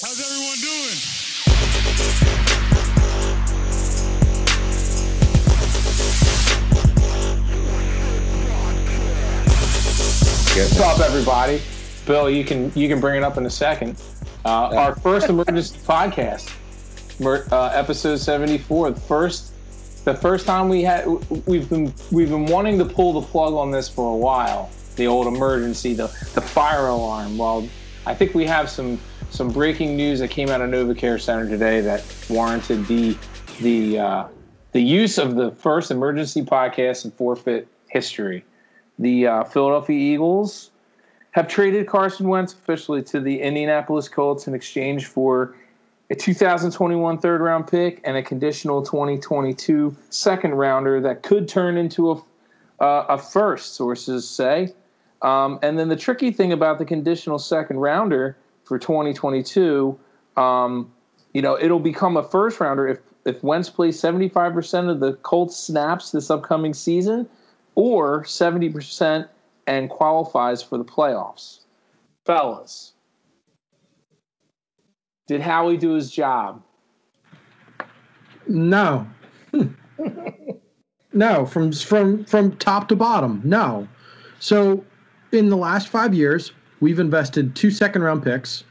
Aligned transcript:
How's 0.00 0.20
everyone 0.20 0.56
doing? 0.60 0.96
What's 10.54 10.78
up, 10.78 11.00
everybody? 11.00 11.60
Bill, 12.06 12.30
you 12.30 12.44
can 12.44 12.70
you 12.76 12.86
can 12.86 13.00
bring 13.00 13.16
it 13.16 13.24
up 13.24 13.38
in 13.38 13.46
a 13.46 13.50
second. 13.50 14.00
Uh, 14.44 14.68
our 14.76 14.94
first 14.94 15.30
emergency 15.30 15.76
podcast, 15.84 16.48
uh, 17.50 17.66
episode 17.74 18.18
seventy 18.18 18.58
four. 18.58 18.92
The 18.92 19.00
first, 19.00 19.52
the 20.04 20.14
first 20.14 20.46
time 20.46 20.68
we 20.68 20.84
had 20.84 21.06
we've 21.46 21.68
been 21.68 21.92
we've 22.12 22.30
been 22.30 22.46
wanting 22.46 22.78
to 22.78 22.84
pull 22.84 23.20
the 23.20 23.26
plug 23.26 23.52
on 23.52 23.72
this 23.72 23.88
for 23.88 24.12
a 24.12 24.16
while. 24.16 24.70
The 24.94 25.08
old 25.08 25.26
emergency, 25.26 25.92
the 25.94 26.06
the 26.34 26.40
fire 26.40 26.86
alarm. 26.86 27.36
Well, 27.36 27.68
I 28.06 28.14
think 28.14 28.34
we 28.36 28.46
have 28.46 28.70
some 28.70 29.00
some 29.30 29.50
breaking 29.50 29.96
news 29.96 30.20
that 30.20 30.28
came 30.28 30.48
out 30.48 30.60
of 30.60 30.70
Nova 30.70 30.94
Care 30.94 31.18
Center 31.18 31.48
today 31.48 31.80
that 31.80 32.04
warranted 32.28 32.86
the 32.86 33.16
the 33.60 33.98
uh, 33.98 34.28
the 34.72 34.80
use 34.80 35.18
of 35.18 35.34
the 35.36 35.50
first 35.52 35.90
emergency 35.90 36.42
podcast 36.42 37.04
in 37.04 37.10
forfeit 37.12 37.68
history. 37.88 38.44
The 38.98 39.26
uh, 39.26 39.44
Philadelphia 39.44 39.96
Eagles 39.96 40.70
have 41.32 41.48
traded 41.48 41.86
Carson 41.86 42.28
Wentz 42.28 42.52
officially 42.52 43.02
to 43.04 43.20
the 43.20 43.40
Indianapolis 43.40 44.08
Colts 44.08 44.46
in 44.48 44.54
exchange 44.54 45.06
for 45.06 45.54
a 46.10 46.14
2021 46.14 47.18
third 47.18 47.40
round 47.40 47.66
pick 47.66 48.00
and 48.04 48.16
a 48.16 48.22
conditional 48.22 48.82
2022 48.82 49.94
second 50.10 50.54
rounder 50.54 51.00
that 51.00 51.22
could 51.22 51.46
turn 51.46 51.76
into 51.76 52.10
a, 52.10 52.14
uh, 52.82 53.06
a 53.10 53.18
first, 53.18 53.74
sources 53.74 54.28
say. 54.28 54.72
Um, 55.20 55.58
and 55.62 55.78
then 55.78 55.88
the 55.88 55.96
tricky 55.96 56.30
thing 56.30 56.52
about 56.52 56.78
the 56.78 56.84
conditional 56.84 57.38
second 57.38 57.78
rounder 57.78 58.36
for 58.68 58.78
2022, 58.78 59.98
um, 60.36 60.92
you 61.32 61.42
know, 61.42 61.58
it'll 61.58 61.80
become 61.80 62.16
a 62.16 62.22
first 62.22 62.60
rounder 62.60 62.86
if, 62.86 62.98
if 63.24 63.42
Wentz 63.42 63.70
plays 63.70 64.00
75% 64.00 64.90
of 64.90 65.00
the 65.00 65.14
Colts 65.14 65.56
snaps 65.56 66.12
this 66.12 66.30
upcoming 66.30 66.74
season 66.74 67.28
or 67.74 68.24
70% 68.24 69.26
and 69.66 69.90
qualifies 69.90 70.62
for 70.62 70.78
the 70.78 70.84
playoffs. 70.84 71.60
Fellas, 72.24 72.92
did 75.26 75.40
Howie 75.40 75.76
do 75.76 75.92
his 75.92 76.10
job? 76.10 76.62
No. 78.46 79.06
no, 81.12 81.46
from 81.46 81.72
from 81.72 82.24
from 82.24 82.56
top 82.56 82.88
to 82.88 82.96
bottom. 82.96 83.42
No. 83.44 83.86
So 84.40 84.84
in 85.32 85.50
the 85.50 85.56
last 85.56 85.88
5 85.88 86.14
years, 86.14 86.52
we've 86.80 86.98
invested 86.98 87.54
two 87.54 87.70
second 87.70 88.02
round 88.02 88.22
picks, 88.22 88.64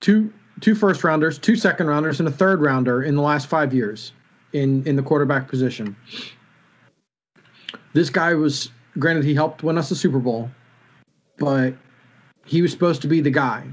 two 0.00 0.32
two 0.60 0.74
first 0.74 1.04
rounders, 1.04 1.38
two 1.38 1.56
second 1.56 1.86
rounders 1.86 2.20
and 2.20 2.28
a 2.28 2.32
third 2.32 2.60
rounder 2.60 3.02
in 3.02 3.16
the 3.16 3.22
last 3.22 3.46
5 3.46 3.72
years 3.72 4.12
in 4.52 4.86
in 4.86 4.96
the 4.96 5.02
quarterback 5.02 5.48
position. 5.48 5.96
This 7.92 8.10
guy 8.10 8.34
was 8.34 8.70
granted 8.98 9.24
he 9.24 9.34
helped 9.34 9.62
win 9.62 9.78
us 9.78 9.88
the 9.88 9.96
Super 9.96 10.18
Bowl, 10.18 10.50
but 11.38 11.74
he 12.44 12.62
was 12.62 12.72
supposed 12.72 13.02
to 13.02 13.08
be 13.08 13.20
the 13.20 13.30
guy. 13.30 13.66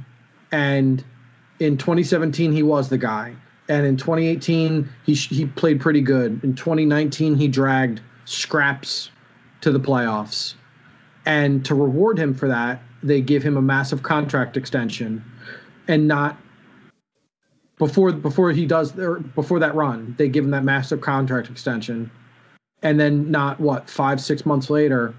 And 0.51 1.03
in 1.59 1.77
2017 1.77 2.51
he 2.51 2.63
was 2.63 2.89
the 2.89 2.97
guy 2.97 3.35
and 3.69 3.85
in 3.85 3.97
2018 3.97 4.87
he 5.03 5.13
he 5.13 5.45
played 5.45 5.79
pretty 5.79 6.01
good 6.01 6.43
in 6.43 6.55
2019 6.55 7.35
he 7.35 7.47
dragged 7.47 8.01
scraps 8.25 9.11
to 9.61 9.71
the 9.71 9.79
playoffs 9.79 10.55
and 11.25 11.65
to 11.65 11.75
reward 11.75 12.17
him 12.17 12.33
for 12.33 12.47
that 12.47 12.81
they 13.03 13.21
give 13.21 13.43
him 13.43 13.57
a 13.57 13.61
massive 13.61 14.03
contract 14.03 14.57
extension 14.57 15.23
and 15.87 16.07
not 16.07 16.37
before 17.77 18.11
before 18.11 18.51
he 18.51 18.65
does 18.65 18.97
or 18.97 19.19
before 19.19 19.59
that 19.59 19.75
run 19.75 20.15
they 20.17 20.27
give 20.27 20.43
him 20.43 20.51
that 20.51 20.63
massive 20.63 21.01
contract 21.01 21.49
extension 21.49 22.09
and 22.81 22.99
then 22.99 23.29
not 23.29 23.59
what 23.59 23.89
5 23.89 24.19
6 24.19 24.45
months 24.45 24.69
later 24.69 25.13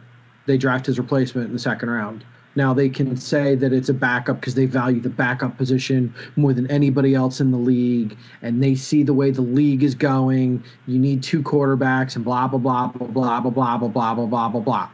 they 0.46 0.56
draft 0.56 0.86
his 0.86 0.98
replacement 0.98 1.46
in 1.46 1.52
the 1.52 1.58
second 1.58 1.90
round 1.90 2.24
now 2.58 2.74
they 2.74 2.88
can 2.88 3.16
say 3.16 3.54
that 3.54 3.72
it's 3.72 3.88
a 3.88 3.94
backup 3.94 4.40
because 4.40 4.56
they 4.56 4.66
value 4.66 5.00
the 5.00 5.08
backup 5.08 5.56
position 5.56 6.12
more 6.34 6.52
than 6.52 6.68
anybody 6.68 7.14
else 7.14 7.40
in 7.40 7.52
the 7.52 7.56
league, 7.56 8.18
and 8.42 8.60
they 8.60 8.74
see 8.74 9.04
the 9.04 9.14
way 9.14 9.30
the 9.30 9.42
league 9.42 9.84
is 9.84 9.94
going. 9.94 10.64
You 10.88 10.98
need 10.98 11.22
two 11.22 11.40
quarterbacks 11.40 12.16
and 12.16 12.24
blah 12.24 12.48
blah 12.48 12.58
blah 12.58 12.88
blah 12.88 13.06
blah 13.06 13.40
blah 13.40 13.50
blah 13.50 13.78
blah 13.78 14.14
blah 14.14 14.26
blah 14.26 14.48
blah 14.48 14.60
blah. 14.60 14.90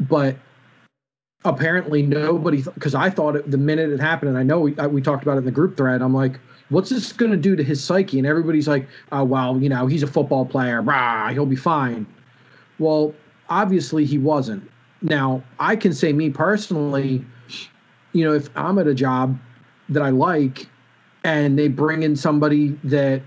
But 0.00 0.36
apparently 1.44 2.02
nobody, 2.02 2.62
because 2.62 2.94
I 2.94 3.10
thought 3.10 3.36
it, 3.36 3.50
the 3.50 3.58
minute 3.58 3.90
it 3.90 4.00
happened, 4.00 4.30
and 4.30 4.38
I 4.38 4.42
know 4.42 4.60
we 4.60 4.78
I, 4.78 4.86
we 4.86 5.00
talked 5.00 5.22
about 5.22 5.34
it 5.34 5.38
in 5.38 5.44
the 5.44 5.50
group 5.50 5.76
thread. 5.76 6.02
I'm 6.02 6.14
like, 6.14 6.38
what's 6.68 6.90
this 6.90 7.12
going 7.12 7.32
to 7.32 7.36
do 7.36 7.56
to 7.56 7.64
his 7.64 7.82
psyche? 7.82 8.18
And 8.18 8.26
everybody's 8.26 8.68
like, 8.68 8.88
oh 9.12 9.24
well, 9.24 9.60
you 9.60 9.68
know, 9.68 9.86
he's 9.86 10.02
a 10.02 10.06
football 10.06 10.44
player. 10.44 10.82
Rah, 10.82 11.28
he'll 11.28 11.46
be 11.46 11.56
fine. 11.56 12.06
Well, 12.78 13.14
obviously 13.48 14.04
he 14.04 14.18
wasn't 14.18 14.70
now, 15.02 15.42
I 15.58 15.76
can 15.76 15.92
say 15.92 16.12
me 16.12 16.30
personally, 16.30 17.24
you 18.12 18.24
know, 18.24 18.34
if 18.34 18.50
I'm 18.56 18.78
at 18.78 18.86
a 18.86 18.94
job 18.94 19.38
that 19.88 20.02
I 20.02 20.10
like 20.10 20.68
and 21.24 21.58
they 21.58 21.68
bring 21.68 22.02
in 22.02 22.16
somebody 22.16 22.78
that 22.84 23.22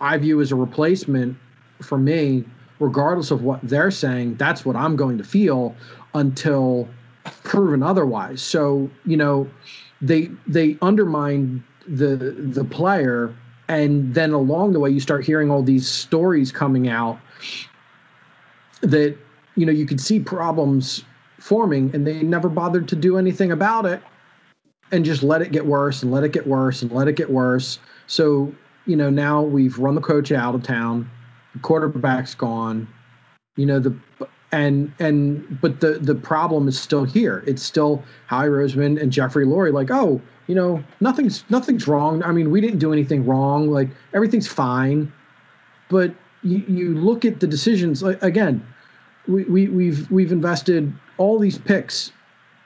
I 0.00 0.16
view 0.18 0.40
as 0.40 0.52
a 0.52 0.56
replacement 0.56 1.36
for 1.82 1.98
me, 1.98 2.44
regardless 2.80 3.30
of 3.30 3.42
what 3.42 3.60
they're 3.62 3.90
saying, 3.90 4.36
that's 4.36 4.64
what 4.64 4.76
I'm 4.76 4.96
going 4.96 5.18
to 5.18 5.24
feel 5.24 5.74
until 6.14 6.88
proven 7.44 7.82
otherwise. 7.82 8.42
So, 8.42 8.90
you 9.04 9.16
know, 9.16 9.48
they 10.00 10.30
they 10.46 10.76
undermine 10.82 11.64
the 11.86 12.16
the 12.16 12.64
player 12.64 13.34
and 13.68 14.14
then 14.14 14.32
along 14.32 14.72
the 14.72 14.80
way 14.80 14.90
you 14.90 15.00
start 15.00 15.24
hearing 15.24 15.50
all 15.50 15.62
these 15.62 15.88
stories 15.88 16.52
coming 16.52 16.88
out 16.88 17.18
that 18.80 19.16
you 19.56 19.66
know 19.66 19.72
you 19.72 19.86
could 19.86 20.00
see 20.00 20.20
problems 20.20 21.04
forming 21.38 21.94
and 21.94 22.06
they 22.06 22.22
never 22.22 22.48
bothered 22.48 22.88
to 22.88 22.96
do 22.96 23.16
anything 23.16 23.52
about 23.52 23.86
it 23.86 24.02
and 24.92 25.04
just 25.04 25.22
let 25.22 25.42
it 25.42 25.52
get 25.52 25.66
worse 25.66 26.02
and 26.02 26.12
let 26.12 26.24
it 26.24 26.32
get 26.32 26.46
worse 26.46 26.82
and 26.82 26.92
let 26.92 27.08
it 27.08 27.16
get 27.16 27.30
worse 27.30 27.78
so 28.06 28.52
you 28.86 28.96
know 28.96 29.10
now 29.10 29.42
we've 29.42 29.78
run 29.78 29.94
the 29.94 30.00
coach 30.00 30.30
out 30.32 30.54
of 30.54 30.62
town 30.62 31.08
the 31.54 31.60
quarterback's 31.60 32.34
gone 32.34 32.86
you 33.56 33.66
know 33.66 33.80
the 33.80 33.96
and 34.52 34.92
and 34.98 35.60
but 35.60 35.80
the 35.80 35.98
the 35.98 36.14
problem 36.14 36.68
is 36.68 36.78
still 36.80 37.04
here. 37.04 37.42
It's 37.46 37.62
still 37.62 38.02
howie 38.26 38.48
roseman 38.48 39.00
and 39.00 39.12
jeffrey 39.12 39.44
lurie 39.44 39.72
like 39.72 39.90
oh 39.90 40.20
you 40.46 40.54
know 40.54 40.82
nothing's 41.00 41.44
nothing's 41.50 41.86
wrong. 41.86 42.22
I 42.22 42.32
mean 42.32 42.50
we 42.50 42.60
didn't 42.60 42.78
do 42.78 42.92
anything 42.92 43.26
wrong. 43.26 43.70
Like 43.70 43.88
everything's 44.14 44.48
fine. 44.48 45.12
But 45.90 46.14
you, 46.42 46.58
you 46.68 46.94
look 46.94 47.24
at 47.24 47.40
the 47.40 47.46
decisions 47.46 48.02
like, 48.02 48.22
again 48.22 48.66
we, 49.26 49.44
we 49.44 49.68
we've 49.68 50.10
we've 50.10 50.32
invested 50.32 50.92
all 51.18 51.38
these 51.38 51.58
picks 51.58 52.12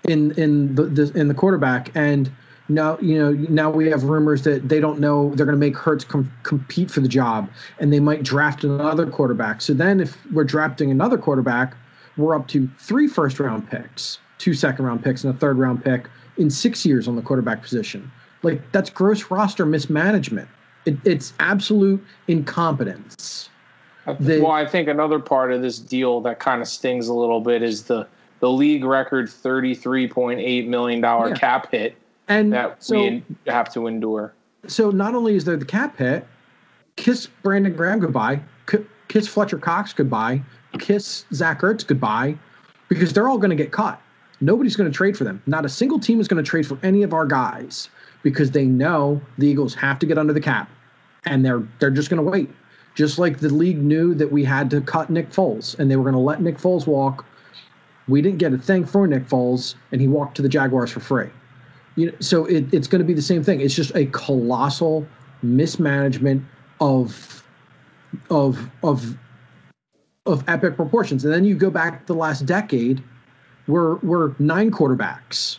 in 0.08 0.32
in 0.32 0.74
the, 0.74 0.84
the 0.84 1.12
in 1.18 1.28
the 1.28 1.34
quarterback. 1.34 1.90
And 1.94 2.30
now 2.74 2.98
you 2.98 3.18
know 3.18 3.32
now 3.48 3.70
we 3.70 3.88
have 3.90 4.04
rumors 4.04 4.42
that 4.42 4.68
they 4.68 4.80
don't 4.80 5.00
know 5.00 5.34
they're 5.34 5.46
going 5.46 5.58
to 5.58 5.60
make 5.60 5.76
Hurts 5.76 6.04
com- 6.04 6.30
compete 6.42 6.90
for 6.90 7.00
the 7.00 7.08
job 7.08 7.48
and 7.78 7.92
they 7.92 8.00
might 8.00 8.22
draft 8.22 8.64
another 8.64 9.06
quarterback. 9.06 9.60
So 9.60 9.74
then 9.74 10.00
if 10.00 10.16
we're 10.32 10.44
drafting 10.44 10.90
another 10.90 11.18
quarterback, 11.18 11.74
we're 12.16 12.34
up 12.34 12.48
to 12.48 12.68
three 12.78 13.06
first 13.06 13.40
round 13.40 13.68
picks, 13.68 14.18
two 14.38 14.54
second 14.54 14.84
round 14.84 15.02
picks 15.02 15.24
and 15.24 15.34
a 15.34 15.38
third 15.38 15.58
round 15.58 15.84
pick 15.84 16.06
in 16.38 16.50
6 16.50 16.86
years 16.86 17.08
on 17.08 17.16
the 17.16 17.22
quarterback 17.22 17.62
position. 17.62 18.10
Like 18.42 18.60
that's 18.72 18.90
gross 18.90 19.30
roster 19.30 19.66
mismanagement. 19.66 20.48
It, 20.84 20.96
it's 21.04 21.32
absolute 21.38 22.04
incompetence. 22.28 23.50
Uh, 24.06 24.14
the, 24.18 24.40
well, 24.40 24.50
I 24.50 24.66
think 24.66 24.88
another 24.88 25.20
part 25.20 25.52
of 25.52 25.62
this 25.62 25.78
deal 25.78 26.20
that 26.22 26.40
kind 26.40 26.60
of 26.60 26.66
stings 26.66 27.06
a 27.08 27.14
little 27.14 27.40
bit 27.40 27.62
is 27.62 27.84
the 27.84 28.08
the 28.40 28.50
league 28.50 28.84
record 28.84 29.30
thirty 29.30 29.76
three 29.76 30.08
point 30.08 30.40
eight 30.40 30.66
million 30.66 31.00
dollar 31.00 31.28
yeah. 31.28 31.34
cap 31.36 31.70
hit 31.70 31.96
and 32.32 32.52
that 32.52 32.82
so, 32.82 32.98
we 32.98 33.22
have 33.46 33.72
to 33.74 33.86
endure. 33.86 34.34
So 34.66 34.90
not 34.90 35.14
only 35.14 35.36
is 35.36 35.44
there 35.44 35.56
the 35.56 35.64
cap 35.64 35.96
hit, 35.98 36.26
kiss 36.96 37.26
Brandon 37.42 37.74
Graham 37.74 38.00
goodbye, 38.00 38.40
kiss 39.08 39.28
Fletcher 39.28 39.58
Cox 39.58 39.92
goodbye, 39.92 40.42
kiss 40.78 41.24
Zach 41.32 41.60
Ertz 41.60 41.86
goodbye, 41.86 42.36
because 42.88 43.12
they're 43.12 43.28
all 43.28 43.38
going 43.38 43.50
to 43.50 43.56
get 43.56 43.72
cut. 43.72 44.00
Nobody's 44.40 44.74
going 44.74 44.90
to 44.90 44.96
trade 44.96 45.16
for 45.16 45.24
them. 45.24 45.42
Not 45.46 45.64
a 45.64 45.68
single 45.68 46.00
team 46.00 46.20
is 46.20 46.26
going 46.26 46.42
to 46.42 46.48
trade 46.48 46.66
for 46.66 46.78
any 46.82 47.02
of 47.02 47.12
our 47.12 47.26
guys 47.26 47.88
because 48.22 48.50
they 48.50 48.64
know 48.64 49.20
the 49.38 49.46
Eagles 49.46 49.74
have 49.74 49.98
to 50.00 50.06
get 50.06 50.18
under 50.18 50.32
the 50.32 50.40
cap, 50.40 50.68
and 51.24 51.44
they're 51.44 51.62
they're 51.78 51.90
just 51.90 52.10
going 52.10 52.22
to 52.22 52.28
wait. 52.28 52.50
Just 52.94 53.18
like 53.18 53.38
the 53.38 53.48
league 53.48 53.80
knew 53.80 54.14
that 54.14 54.30
we 54.30 54.44
had 54.44 54.68
to 54.70 54.80
cut 54.80 55.08
Nick 55.08 55.30
Foles 55.30 55.78
and 55.78 55.90
they 55.90 55.96
were 55.96 56.02
going 56.02 56.14
to 56.14 56.20
let 56.20 56.42
Nick 56.42 56.58
Foles 56.58 56.86
walk. 56.86 57.24
We 58.06 58.20
didn't 58.20 58.38
get 58.38 58.52
a 58.52 58.58
thing 58.58 58.84
for 58.84 59.06
Nick 59.06 59.26
Foles, 59.26 59.76
and 59.92 60.00
he 60.00 60.08
walked 60.08 60.36
to 60.36 60.42
the 60.42 60.48
Jaguars 60.48 60.90
for 60.90 61.00
free. 61.00 61.30
You 61.96 62.06
know, 62.06 62.12
so 62.20 62.46
it, 62.46 62.72
it's 62.72 62.86
going 62.88 63.00
to 63.00 63.06
be 63.06 63.14
the 63.14 63.22
same 63.22 63.42
thing. 63.44 63.60
It's 63.60 63.74
just 63.74 63.94
a 63.94 64.06
colossal 64.06 65.06
mismanagement 65.42 66.44
of 66.80 67.44
of 68.30 68.70
of 68.82 69.16
of 70.26 70.44
epic 70.48 70.76
proportions. 70.76 71.24
And 71.24 71.34
then 71.34 71.44
you 71.44 71.54
go 71.54 71.70
back 71.70 72.06
the 72.06 72.14
last 72.14 72.46
decade, 72.46 73.02
we're 73.66 73.96
we're 73.96 74.34
nine 74.38 74.70
quarterbacks 74.70 75.58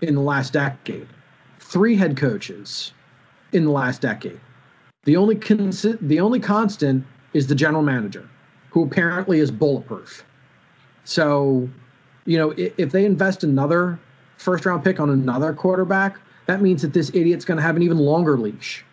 in 0.00 0.14
the 0.14 0.20
last 0.20 0.52
decade. 0.52 1.08
three 1.58 1.96
head 1.96 2.16
coaches 2.16 2.92
in 3.52 3.64
the 3.64 3.70
last 3.70 4.00
decade. 4.00 4.40
The 5.04 5.16
only 5.16 5.36
consi- 5.36 5.98
the 6.00 6.20
only 6.20 6.40
constant 6.40 7.04
is 7.32 7.46
the 7.46 7.54
general 7.54 7.82
manager, 7.82 8.28
who 8.70 8.84
apparently 8.84 9.40
is 9.40 9.50
bulletproof. 9.50 10.24
So, 11.04 11.68
you 12.24 12.38
know, 12.38 12.50
if, 12.52 12.72
if 12.78 12.92
they 12.92 13.04
invest 13.04 13.44
another 13.44 13.98
first 14.36 14.66
round 14.66 14.84
pick 14.84 15.00
on 15.00 15.10
another 15.10 15.52
quarterback, 15.52 16.18
that 16.46 16.62
means 16.62 16.82
that 16.82 16.92
this 16.92 17.10
idiot's 17.10 17.44
going 17.44 17.56
to 17.56 17.62
have 17.62 17.76
an 17.76 17.82
even 17.82 17.98
longer 17.98 18.38
leash 18.38 18.84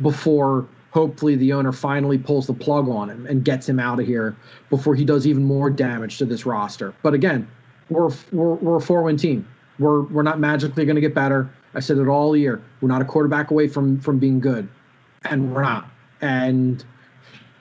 before 0.00 0.66
hopefully 0.90 1.36
the 1.36 1.52
owner 1.52 1.72
finally 1.72 2.16
pulls 2.16 2.46
the 2.46 2.54
plug 2.54 2.88
on 2.88 3.10
him 3.10 3.26
and 3.26 3.44
gets 3.44 3.68
him 3.68 3.78
out 3.78 4.00
of 4.00 4.06
here 4.06 4.34
before 4.70 4.94
he 4.94 5.04
does 5.04 5.26
even 5.26 5.44
more 5.44 5.68
damage 5.68 6.16
to 6.16 6.24
this 6.24 6.46
roster. 6.46 6.94
But 7.02 7.12
again, 7.12 7.46
we're 7.90 8.10
we're, 8.32 8.54
we're 8.54 8.76
a 8.76 8.80
four 8.80 9.02
win 9.02 9.16
team. 9.16 9.46
We're 9.78 10.02
we're 10.04 10.22
not 10.22 10.40
magically 10.40 10.86
going 10.86 10.94
to 10.96 11.02
get 11.02 11.14
better. 11.14 11.50
I 11.74 11.80
said 11.80 11.98
it 11.98 12.08
all 12.08 12.34
year. 12.34 12.62
We're 12.80 12.88
not 12.88 13.02
a 13.02 13.04
quarterback 13.04 13.50
away 13.50 13.68
from 13.68 14.00
from 14.00 14.18
being 14.18 14.40
good, 14.40 14.68
and 15.24 15.54
we're 15.54 15.62
not. 15.62 15.90
And 16.22 16.82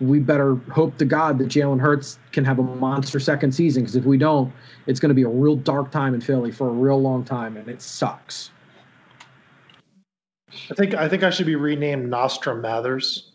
we 0.02 0.20
better 0.20 0.56
hope 0.72 0.98
to 0.98 1.06
God 1.06 1.38
that 1.40 1.48
Jalen 1.48 1.80
Hurts 1.80 2.20
can 2.32 2.44
have 2.44 2.60
a 2.60 2.64
monster 2.64 3.20
second 3.20 3.54
season 3.54 3.84
because 3.84 3.96
if 3.96 4.06
we 4.06 4.18
don't, 4.18 4.52
it's 4.88 5.00
going 5.00 5.10
to 5.10 5.16
be 5.16 5.24
a 5.24 5.30
real 5.30 5.56
dark 5.56 5.92
time 5.92 6.14
in 6.14 6.22
Philly 6.22 6.52
for 6.52 6.68
a 6.68 6.72
real 6.72 7.02
long 7.02 7.24
time, 7.24 7.58
and 7.58 7.68
it 7.70 7.82
sucks. 7.82 8.52
I 10.72 10.74
think 10.76 10.94
I 10.94 11.08
think 11.10 11.24
I 11.24 11.30
should 11.30 11.46
be 11.46 11.56
renamed 11.56 12.10
Nostrum 12.10 12.62
Mathers 12.62 13.32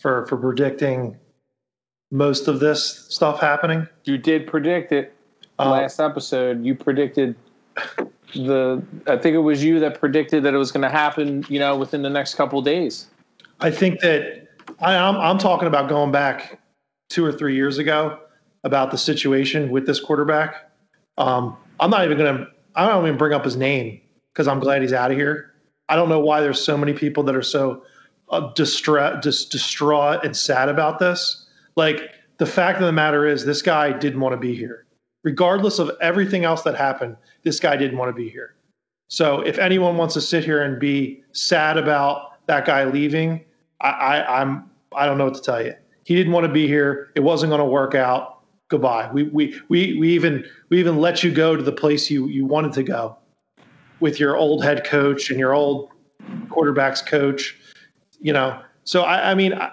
for 0.00 0.26
for 0.26 0.36
predicting 0.36 1.16
most 2.10 2.48
of 2.48 2.60
this 2.60 3.06
stuff 3.08 3.40
happening. 3.40 3.86
You 4.04 4.16
did 4.18 4.46
predict 4.46 4.92
it 4.92 5.14
Uh, 5.58 5.70
last 5.70 6.00
episode. 6.00 6.64
You 6.64 6.74
predicted 6.74 7.34
the. 8.34 8.82
I 9.06 9.16
think 9.16 9.34
it 9.34 9.38
was 9.38 9.64
you 9.64 9.80
that 9.80 9.98
predicted 9.98 10.42
that 10.44 10.54
it 10.54 10.58
was 10.58 10.72
going 10.72 10.82
to 10.82 10.90
happen. 10.90 11.44
You 11.48 11.58
know, 11.58 11.76
within 11.76 12.02
the 12.02 12.10
next 12.10 12.34
couple 12.34 12.58
of 12.58 12.64
days. 12.64 13.06
I 13.60 13.70
think 13.70 14.00
that 14.00 14.45
I, 14.80 14.96
I'm 14.96 15.16
I'm 15.16 15.38
talking 15.38 15.68
about 15.68 15.88
going 15.88 16.12
back 16.12 16.60
two 17.08 17.24
or 17.24 17.32
three 17.32 17.54
years 17.54 17.78
ago 17.78 18.20
about 18.64 18.90
the 18.90 18.98
situation 18.98 19.70
with 19.70 19.86
this 19.86 20.00
quarterback. 20.00 20.70
Um, 21.18 21.56
I'm 21.80 21.90
not 21.90 22.04
even 22.04 22.18
gonna. 22.18 22.48
I 22.74 22.88
don't 22.88 23.06
even 23.06 23.16
bring 23.16 23.32
up 23.32 23.44
his 23.44 23.56
name 23.56 24.00
because 24.32 24.46
I'm 24.48 24.60
glad 24.60 24.82
he's 24.82 24.92
out 24.92 25.10
of 25.10 25.16
here. 25.16 25.54
I 25.88 25.96
don't 25.96 26.08
know 26.08 26.20
why 26.20 26.40
there's 26.40 26.62
so 26.62 26.76
many 26.76 26.92
people 26.92 27.22
that 27.22 27.34
are 27.34 27.42
so 27.42 27.84
uh, 28.30 28.52
distraught, 28.54 29.22
dis- 29.22 29.46
distraught 29.46 30.24
and 30.24 30.36
sad 30.36 30.68
about 30.68 30.98
this. 30.98 31.46
Like 31.76 32.10
the 32.38 32.46
fact 32.46 32.80
of 32.80 32.86
the 32.86 32.92
matter 32.92 33.26
is, 33.26 33.44
this 33.44 33.62
guy 33.62 33.92
didn't 33.92 34.20
want 34.20 34.34
to 34.34 34.36
be 34.36 34.54
here, 34.54 34.84
regardless 35.24 35.78
of 35.78 35.90
everything 36.02 36.44
else 36.44 36.62
that 36.62 36.74
happened. 36.74 37.16
This 37.44 37.60
guy 37.60 37.76
didn't 37.76 37.96
want 37.96 38.14
to 38.14 38.20
be 38.20 38.28
here. 38.28 38.56
So 39.08 39.40
if 39.40 39.58
anyone 39.58 39.96
wants 39.96 40.14
to 40.14 40.20
sit 40.20 40.44
here 40.44 40.62
and 40.62 40.80
be 40.80 41.22
sad 41.32 41.78
about 41.78 42.44
that 42.46 42.66
guy 42.66 42.84
leaving, 42.84 43.44
I, 43.80 43.90
I, 43.90 44.40
I'm 44.40 44.70
I 44.94 45.06
don't 45.06 45.18
know 45.18 45.24
what 45.24 45.34
to 45.34 45.42
tell 45.42 45.62
you. 45.64 45.74
He 46.04 46.14
didn't 46.14 46.32
want 46.32 46.46
to 46.46 46.52
be 46.52 46.66
here. 46.66 47.10
It 47.14 47.20
wasn't 47.20 47.50
going 47.50 47.60
to 47.60 47.64
work 47.66 47.94
out. 47.94 48.40
Goodbye. 48.68 49.10
We 49.12 49.24
we 49.24 49.60
we 49.68 49.98
we 49.98 50.12
even 50.14 50.44
we 50.70 50.78
even 50.78 50.98
let 50.98 51.22
you 51.22 51.30
go 51.30 51.56
to 51.56 51.62
the 51.62 51.72
place 51.72 52.10
you 52.10 52.26
you 52.28 52.44
wanted 52.44 52.72
to 52.74 52.82
go 52.82 53.16
with 54.00 54.18
your 54.20 54.36
old 54.36 54.64
head 54.64 54.84
coach 54.84 55.30
and 55.30 55.38
your 55.38 55.54
old 55.54 55.90
quarterbacks 56.48 57.04
coach. 57.04 57.56
You 58.20 58.32
know, 58.32 58.60
so 58.84 59.02
I, 59.02 59.32
I 59.32 59.34
mean, 59.34 59.52
I, 59.52 59.70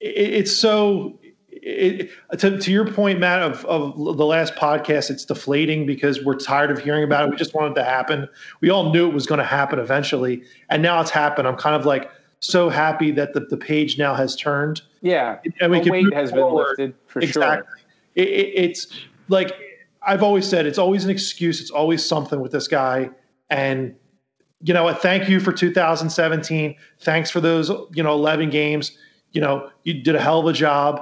it, 0.00 0.34
it's 0.34 0.56
so. 0.56 1.18
It, 1.64 2.10
to, 2.38 2.58
to 2.58 2.72
your 2.72 2.90
point, 2.90 3.20
Matt, 3.20 3.40
of, 3.40 3.64
of 3.66 3.96
the 3.96 4.26
last 4.26 4.56
podcast, 4.56 5.10
it's 5.10 5.24
deflating 5.24 5.86
because 5.86 6.24
we're 6.24 6.36
tired 6.36 6.72
of 6.72 6.80
hearing 6.80 7.04
about 7.04 7.24
it. 7.24 7.30
We 7.30 7.36
just 7.36 7.54
want 7.54 7.70
it 7.70 7.80
to 7.80 7.84
happen. 7.84 8.28
We 8.60 8.68
all 8.68 8.92
knew 8.92 9.06
it 9.06 9.14
was 9.14 9.26
going 9.26 9.38
to 9.38 9.44
happen 9.44 9.78
eventually, 9.78 10.42
and 10.70 10.82
now 10.82 11.00
it's 11.00 11.10
happened. 11.10 11.46
I'm 11.46 11.54
kind 11.54 11.76
of 11.76 11.86
like 11.86 12.10
so 12.42 12.68
happy 12.68 13.12
that 13.12 13.34
the, 13.34 13.40
the 13.40 13.56
page 13.56 13.98
now 13.98 14.14
has 14.14 14.34
turned. 14.34 14.82
Yeah, 15.00 15.38
And 15.60 15.70
we 15.70 15.78
the 15.78 15.84
can 15.84 15.92
weight 15.92 16.12
has 16.14 16.30
forward. 16.32 16.76
been 16.76 16.86
lifted 16.88 16.94
for 17.06 17.20
exactly. 17.20 17.66
sure. 17.66 17.86
It, 18.16 18.28
it, 18.28 18.52
it's 18.54 18.86
like 19.28 19.52
I've 20.04 20.22
always 20.22 20.46
said, 20.46 20.66
it's 20.66 20.78
always 20.78 21.04
an 21.04 21.10
excuse. 21.10 21.60
It's 21.60 21.70
always 21.70 22.04
something 22.04 22.40
with 22.40 22.50
this 22.52 22.66
guy. 22.66 23.10
And 23.48 23.94
you 24.60 24.74
know, 24.74 24.84
what? 24.84 25.00
thank 25.00 25.28
you 25.28 25.38
for 25.38 25.52
2017. 25.52 26.74
Thanks 27.00 27.30
for 27.30 27.40
those 27.40 27.70
you 27.94 28.02
know 28.02 28.12
11 28.12 28.50
games. 28.50 28.98
You 29.30 29.40
know, 29.40 29.70
you 29.84 30.02
did 30.02 30.14
a 30.16 30.20
hell 30.20 30.40
of 30.40 30.46
a 30.46 30.52
job. 30.52 31.00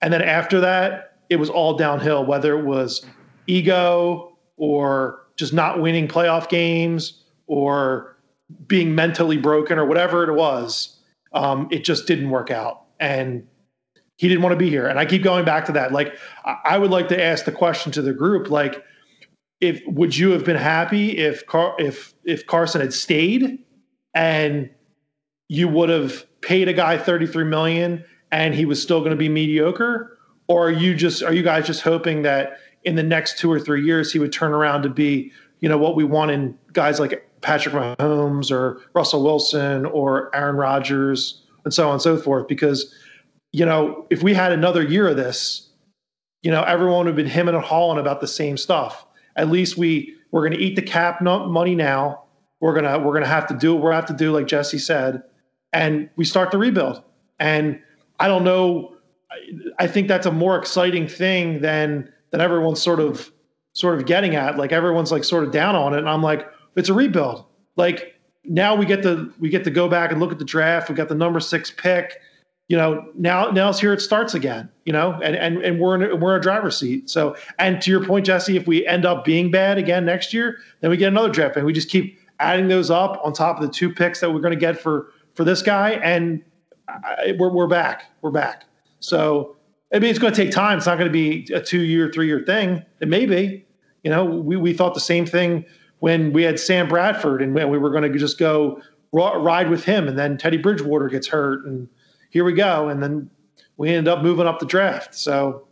And 0.00 0.12
then 0.12 0.22
after 0.22 0.60
that, 0.60 1.16
it 1.28 1.36
was 1.36 1.50
all 1.50 1.76
downhill. 1.76 2.24
Whether 2.24 2.56
it 2.56 2.64
was 2.64 3.04
ego 3.48 4.38
or 4.56 5.26
just 5.36 5.52
not 5.52 5.80
winning 5.80 6.06
playoff 6.06 6.48
games 6.48 7.24
or 7.48 8.16
being 8.66 8.94
mentally 8.94 9.36
broken 9.36 9.78
or 9.78 9.84
whatever 9.84 10.24
it 10.24 10.34
was, 10.34 10.96
um, 11.32 11.68
it 11.70 11.84
just 11.84 12.06
didn't 12.06 12.30
work 12.30 12.50
out. 12.50 12.84
And 13.00 13.46
he 14.16 14.28
didn't 14.28 14.42
want 14.42 14.52
to 14.52 14.58
be 14.58 14.68
here. 14.68 14.86
And 14.86 14.98
I 14.98 15.06
keep 15.06 15.22
going 15.22 15.44
back 15.44 15.64
to 15.66 15.72
that. 15.72 15.92
Like, 15.92 16.18
I 16.44 16.76
would 16.76 16.90
like 16.90 17.08
to 17.08 17.22
ask 17.22 17.44
the 17.44 17.52
question 17.52 17.92
to 17.92 18.02
the 18.02 18.12
group, 18.12 18.50
like, 18.50 18.82
if 19.60 19.80
would 19.86 20.16
you 20.16 20.30
have 20.30 20.44
been 20.44 20.56
happy 20.56 21.18
if 21.18 21.46
Car- 21.46 21.74
if 21.78 22.14
if 22.24 22.46
Carson 22.46 22.80
had 22.80 22.92
stayed 22.92 23.64
and 24.14 24.70
you 25.48 25.68
would 25.68 25.88
have 25.88 26.24
paid 26.40 26.68
a 26.68 26.72
guy 26.72 26.96
33 26.96 27.44
million 27.44 28.04
and 28.30 28.54
he 28.54 28.64
was 28.64 28.80
still 28.80 29.00
going 29.00 29.10
to 29.10 29.16
be 29.16 29.28
mediocre 29.28 30.16
or 30.46 30.68
are 30.68 30.70
you 30.70 30.94
just 30.94 31.22
are 31.22 31.32
you 31.32 31.42
guys 31.42 31.66
just 31.66 31.82
hoping 31.82 32.22
that 32.22 32.58
in 32.84 32.94
the 32.94 33.02
next 33.02 33.38
2 33.38 33.50
or 33.50 33.58
3 33.58 33.84
years 33.84 34.12
he 34.12 34.18
would 34.18 34.32
turn 34.32 34.52
around 34.52 34.82
to 34.82 34.88
be, 34.88 35.32
you 35.60 35.68
know, 35.68 35.78
what 35.78 35.96
we 35.96 36.04
want 36.04 36.30
in 36.30 36.56
guys 36.72 37.00
like 37.00 37.27
Patrick 37.40 37.74
Mahomes 37.74 38.50
or 38.50 38.80
Russell 38.94 39.22
Wilson 39.22 39.86
or 39.86 40.34
Aaron 40.34 40.56
Rodgers 40.56 41.42
and 41.64 41.72
so 41.72 41.86
on 41.88 41.94
and 41.94 42.02
so 42.02 42.16
forth 42.16 42.48
because 42.48 42.94
you 43.52 43.64
know, 43.64 44.06
if 44.10 44.22
we 44.22 44.34
had 44.34 44.52
another 44.52 44.82
year 44.82 45.08
of 45.08 45.16
this, 45.16 45.70
you 46.42 46.50
know, 46.50 46.62
everyone 46.64 46.98
would 46.98 47.06
have 47.06 47.16
been 47.16 47.26
hemming 47.26 47.54
and 47.54 47.64
hawing 47.64 47.98
about 47.98 48.20
the 48.20 48.26
same 48.26 48.58
stuff. 48.58 49.06
At 49.36 49.48
least 49.48 49.78
we 49.78 50.14
we're 50.30 50.42
going 50.42 50.52
to 50.52 50.58
eat 50.62 50.76
the 50.76 50.82
cap 50.82 51.22
money 51.22 51.74
now. 51.74 52.24
We're 52.60 52.74
gonna 52.74 52.98
we're 52.98 53.14
gonna 53.14 53.26
have 53.26 53.46
to 53.48 53.54
do 53.54 53.74
what 53.74 53.84
we 53.88 53.92
have 53.94 54.06
to 54.06 54.12
do, 54.12 54.32
like 54.32 54.46
Jesse 54.46 54.78
said, 54.78 55.22
and 55.72 56.10
we 56.16 56.24
start 56.24 56.50
the 56.50 56.58
rebuild. 56.58 57.02
And 57.38 57.80
I 58.20 58.28
don't 58.28 58.44
know. 58.44 58.94
I- 59.30 59.36
I 59.80 59.86
think 59.86 60.08
that's 60.08 60.26
a 60.26 60.32
more 60.32 60.58
exciting 60.58 61.06
thing 61.06 61.60
than 61.60 62.12
than 62.30 62.40
everyone's 62.40 62.82
sort 62.82 62.98
of 63.00 63.30
sort 63.74 63.96
of 63.98 64.06
getting 64.06 64.34
at. 64.34 64.58
Like 64.58 64.72
everyone's 64.72 65.12
like 65.12 65.22
sort 65.24 65.44
of 65.44 65.52
down 65.52 65.76
on 65.76 65.94
it, 65.94 65.98
and 65.98 66.08
I'm 66.08 66.22
like, 66.22 66.46
it's 66.78 66.88
a 66.88 66.94
rebuild. 66.94 67.44
Like 67.76 68.14
now 68.44 68.74
we 68.74 68.86
get 68.86 69.02
to 69.02 69.32
we 69.38 69.48
get 69.48 69.64
to 69.64 69.70
go 69.70 69.88
back 69.88 70.10
and 70.10 70.20
look 70.20 70.32
at 70.32 70.38
the 70.38 70.44
draft. 70.44 70.88
We 70.88 70.94
got 70.94 71.08
the 71.08 71.14
number 71.14 71.40
six 71.40 71.70
pick. 71.70 72.20
You 72.68 72.76
know 72.76 73.10
now 73.14 73.50
now 73.50 73.70
it's 73.70 73.80
here 73.80 73.94
it 73.94 74.00
starts 74.02 74.34
again 74.34 74.68
you 74.84 74.92
know 74.92 75.18
and 75.22 75.34
and, 75.34 75.56
and 75.64 75.80
we're 75.80 75.94
in 75.94 76.20
we're 76.20 76.34
in 76.34 76.40
a 76.40 76.42
driver's 76.42 76.76
seat. 76.78 77.08
So 77.08 77.34
and 77.58 77.80
to 77.82 77.90
your 77.90 78.04
point 78.04 78.26
jesse 78.26 78.56
if 78.56 78.66
we 78.66 78.86
end 78.86 79.06
up 79.06 79.24
being 79.24 79.50
bad 79.50 79.78
again 79.78 80.04
next 80.04 80.34
year 80.34 80.58
then 80.80 80.90
we 80.90 80.98
get 80.98 81.08
another 81.08 81.30
draft 81.30 81.56
and 81.56 81.64
we 81.64 81.72
just 81.72 81.88
keep 81.88 82.18
adding 82.40 82.68
those 82.68 82.90
up 82.90 83.20
on 83.24 83.32
top 83.32 83.56
of 83.56 83.66
the 83.66 83.72
two 83.72 83.90
picks 83.90 84.20
that 84.20 84.32
we're 84.32 84.40
going 84.40 84.52
to 84.52 84.60
get 84.60 84.78
for 84.78 85.12
for 85.34 85.44
this 85.44 85.62
guy 85.62 85.92
and 85.92 86.44
I, 86.88 87.34
we're, 87.38 87.50
we're 87.50 87.66
back. 87.66 88.04
We're 88.22 88.30
back. 88.30 88.64
So 89.00 89.56
i 89.92 89.98
mean 89.98 90.10
it's 90.10 90.18
going 90.18 90.34
to 90.34 90.44
take 90.44 90.52
time. 90.52 90.76
It's 90.76 90.86
not 90.86 90.98
going 90.98 91.08
to 91.08 91.12
be 91.12 91.50
a 91.54 91.62
two 91.62 91.80
year 91.80 92.10
three 92.12 92.26
year 92.26 92.42
thing. 92.44 92.84
It 93.00 93.08
may 93.08 93.24
be. 93.24 93.64
You 94.04 94.10
know 94.10 94.26
we, 94.26 94.56
we 94.56 94.74
thought 94.74 94.92
the 94.92 95.00
same 95.00 95.24
thing 95.24 95.64
when 96.00 96.32
we 96.32 96.42
had 96.42 96.58
sam 96.60 96.88
bradford 96.88 97.42
and 97.42 97.54
we 97.54 97.78
were 97.78 97.90
going 97.90 98.10
to 98.10 98.18
just 98.18 98.38
go 98.38 98.80
ri- 99.12 99.36
ride 99.36 99.68
with 99.70 99.84
him 99.84 100.08
and 100.08 100.18
then 100.18 100.38
teddy 100.38 100.56
bridgewater 100.56 101.08
gets 101.08 101.26
hurt 101.26 101.64
and 101.66 101.88
here 102.30 102.44
we 102.44 102.52
go. 102.52 102.88
And 102.88 103.02
then 103.02 103.30
we 103.76 103.90
ended 103.90 104.08
up 104.08 104.22
moving 104.22 104.46
up 104.46 104.58
the 104.58 104.66
draft. 104.66 105.14
So 105.14 105.66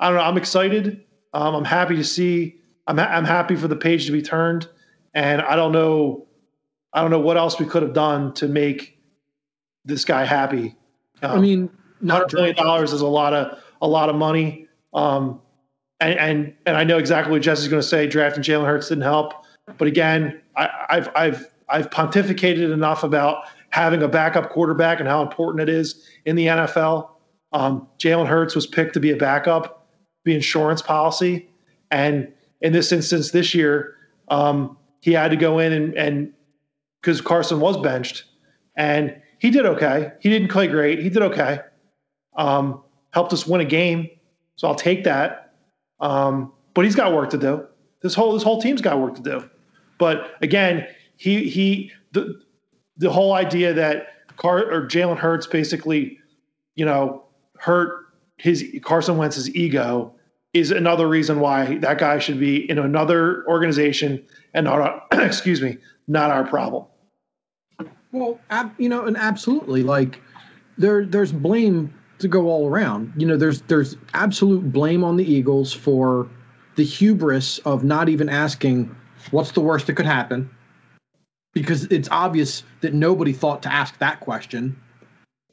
I 0.00 0.08
don't 0.08 0.16
know. 0.16 0.24
I'm 0.24 0.36
excited. 0.36 1.04
Um, 1.32 1.54
I'm 1.54 1.64
happy 1.64 1.96
to 1.96 2.04
see. 2.04 2.60
I'm, 2.86 2.98
ha- 2.98 3.10
I'm 3.10 3.24
happy 3.24 3.56
for 3.56 3.68
the 3.68 3.76
page 3.76 4.06
to 4.06 4.12
be 4.12 4.22
turned. 4.22 4.68
And 5.14 5.42
I 5.42 5.56
don't 5.56 5.72
know. 5.72 6.26
I 6.92 7.02
don't 7.02 7.10
know 7.10 7.20
what 7.20 7.36
else 7.36 7.58
we 7.58 7.66
could 7.66 7.82
have 7.82 7.92
done 7.92 8.32
to 8.34 8.48
make 8.48 8.98
this 9.84 10.04
guy 10.04 10.24
happy. 10.24 10.76
Um, 11.22 11.38
I 11.38 11.40
mean, 11.40 11.70
not 12.00 12.32
million 12.32 12.56
dollars 12.56 12.92
is 12.92 13.00
a 13.00 13.06
lot 13.06 13.32
of 13.34 13.58
a 13.80 13.88
lot 13.88 14.08
of 14.08 14.16
money. 14.16 14.66
Um, 14.94 15.40
and 16.00 16.18
and 16.18 16.54
and 16.64 16.76
I 16.76 16.84
know 16.84 16.98
exactly 16.98 17.32
what 17.32 17.42
Jesse's 17.42 17.68
going 17.68 17.82
to 17.82 17.86
say. 17.86 18.06
Drafting 18.06 18.42
Jalen 18.42 18.66
Hurts 18.66 18.88
didn't 18.88 19.04
help, 19.04 19.45
but 19.78 19.88
again, 19.88 20.40
I, 20.56 20.68
I've 20.88 21.08
I've 21.16 21.50
I've 21.68 21.90
pontificated 21.90 22.72
enough 22.72 23.02
about 23.02 23.44
having 23.70 24.02
a 24.02 24.08
backup 24.08 24.50
quarterback 24.50 25.00
and 25.00 25.08
how 25.08 25.22
important 25.22 25.68
it 25.68 25.72
is 25.72 26.06
in 26.24 26.36
the 26.36 26.46
NFL. 26.46 27.10
Um, 27.52 27.88
Jalen 27.98 28.26
Hurts 28.26 28.54
was 28.54 28.66
picked 28.66 28.94
to 28.94 29.00
be 29.00 29.10
a 29.10 29.16
backup, 29.16 29.88
the 30.24 30.34
insurance 30.34 30.82
policy, 30.82 31.48
and 31.90 32.32
in 32.60 32.72
this 32.72 32.92
instance, 32.92 33.30
this 33.30 33.54
year, 33.54 33.96
um, 34.28 34.76
he 35.00 35.12
had 35.12 35.30
to 35.30 35.36
go 35.36 35.58
in 35.58 35.72
and 35.72 35.94
and 35.94 36.32
because 37.00 37.20
Carson 37.20 37.60
was 37.60 37.76
benched, 37.76 38.24
and 38.76 39.14
he 39.38 39.50
did 39.50 39.66
okay. 39.66 40.12
He 40.20 40.28
didn't 40.28 40.48
play 40.48 40.66
great. 40.66 41.00
He 41.00 41.08
did 41.08 41.22
okay. 41.22 41.60
Um, 42.36 42.82
helped 43.12 43.32
us 43.32 43.46
win 43.46 43.60
a 43.60 43.64
game, 43.64 44.10
so 44.56 44.68
I'll 44.68 44.74
take 44.74 45.04
that. 45.04 45.54
Um, 46.00 46.52
but 46.74 46.84
he's 46.84 46.96
got 46.96 47.12
work 47.12 47.30
to 47.30 47.38
do. 47.38 47.66
This 48.02 48.14
whole 48.14 48.32
this 48.32 48.42
whole 48.42 48.60
team's 48.60 48.82
got 48.82 49.00
work 49.00 49.14
to 49.16 49.22
do. 49.22 49.48
But 49.98 50.32
again, 50.40 50.86
he 51.16 51.48
he 51.48 51.92
the 52.12 52.40
the 52.96 53.10
whole 53.10 53.32
idea 53.32 53.72
that 53.74 54.36
Car 54.36 54.70
or 54.70 54.86
Jalen 54.86 55.18
Hurts 55.18 55.46
basically, 55.46 56.18
you 56.74 56.84
know, 56.84 57.24
hurt 57.58 58.06
his 58.36 58.64
Carson 58.82 59.16
Wentz's 59.16 59.54
ego 59.54 60.12
is 60.52 60.70
another 60.70 61.08
reason 61.08 61.40
why 61.40 61.78
that 61.78 61.98
guy 61.98 62.18
should 62.18 62.40
be 62.40 62.68
in 62.70 62.78
another 62.78 63.46
organization 63.46 64.24
and 64.54 64.64
not 64.64 65.06
excuse 65.12 65.60
me, 65.60 65.78
not 66.08 66.30
our 66.30 66.44
problem. 66.44 66.84
Well, 68.12 68.40
ab, 68.50 68.72
you 68.78 68.88
know, 68.88 69.04
and 69.04 69.16
absolutely, 69.16 69.82
like 69.82 70.20
there, 70.78 71.04
there's 71.04 71.32
blame 71.32 71.92
to 72.18 72.28
go 72.28 72.48
all 72.48 72.68
around. 72.68 73.12
You 73.16 73.26
know, 73.26 73.36
there's 73.36 73.62
there's 73.62 73.96
absolute 74.14 74.72
blame 74.72 75.04
on 75.04 75.16
the 75.16 75.24
Eagles 75.24 75.72
for 75.72 76.28
the 76.76 76.84
hubris 76.84 77.58
of 77.60 77.84
not 77.84 78.08
even 78.08 78.28
asking 78.28 78.94
what's 79.30 79.52
the 79.52 79.60
worst 79.60 79.86
that 79.86 79.94
could 79.94 80.06
happen, 80.06 80.50
because 81.52 81.84
it's 81.84 82.08
obvious 82.10 82.62
that 82.80 82.94
nobody 82.94 83.32
thought 83.32 83.62
to 83.62 83.72
ask 83.72 83.98
that 83.98 84.20
question. 84.20 84.78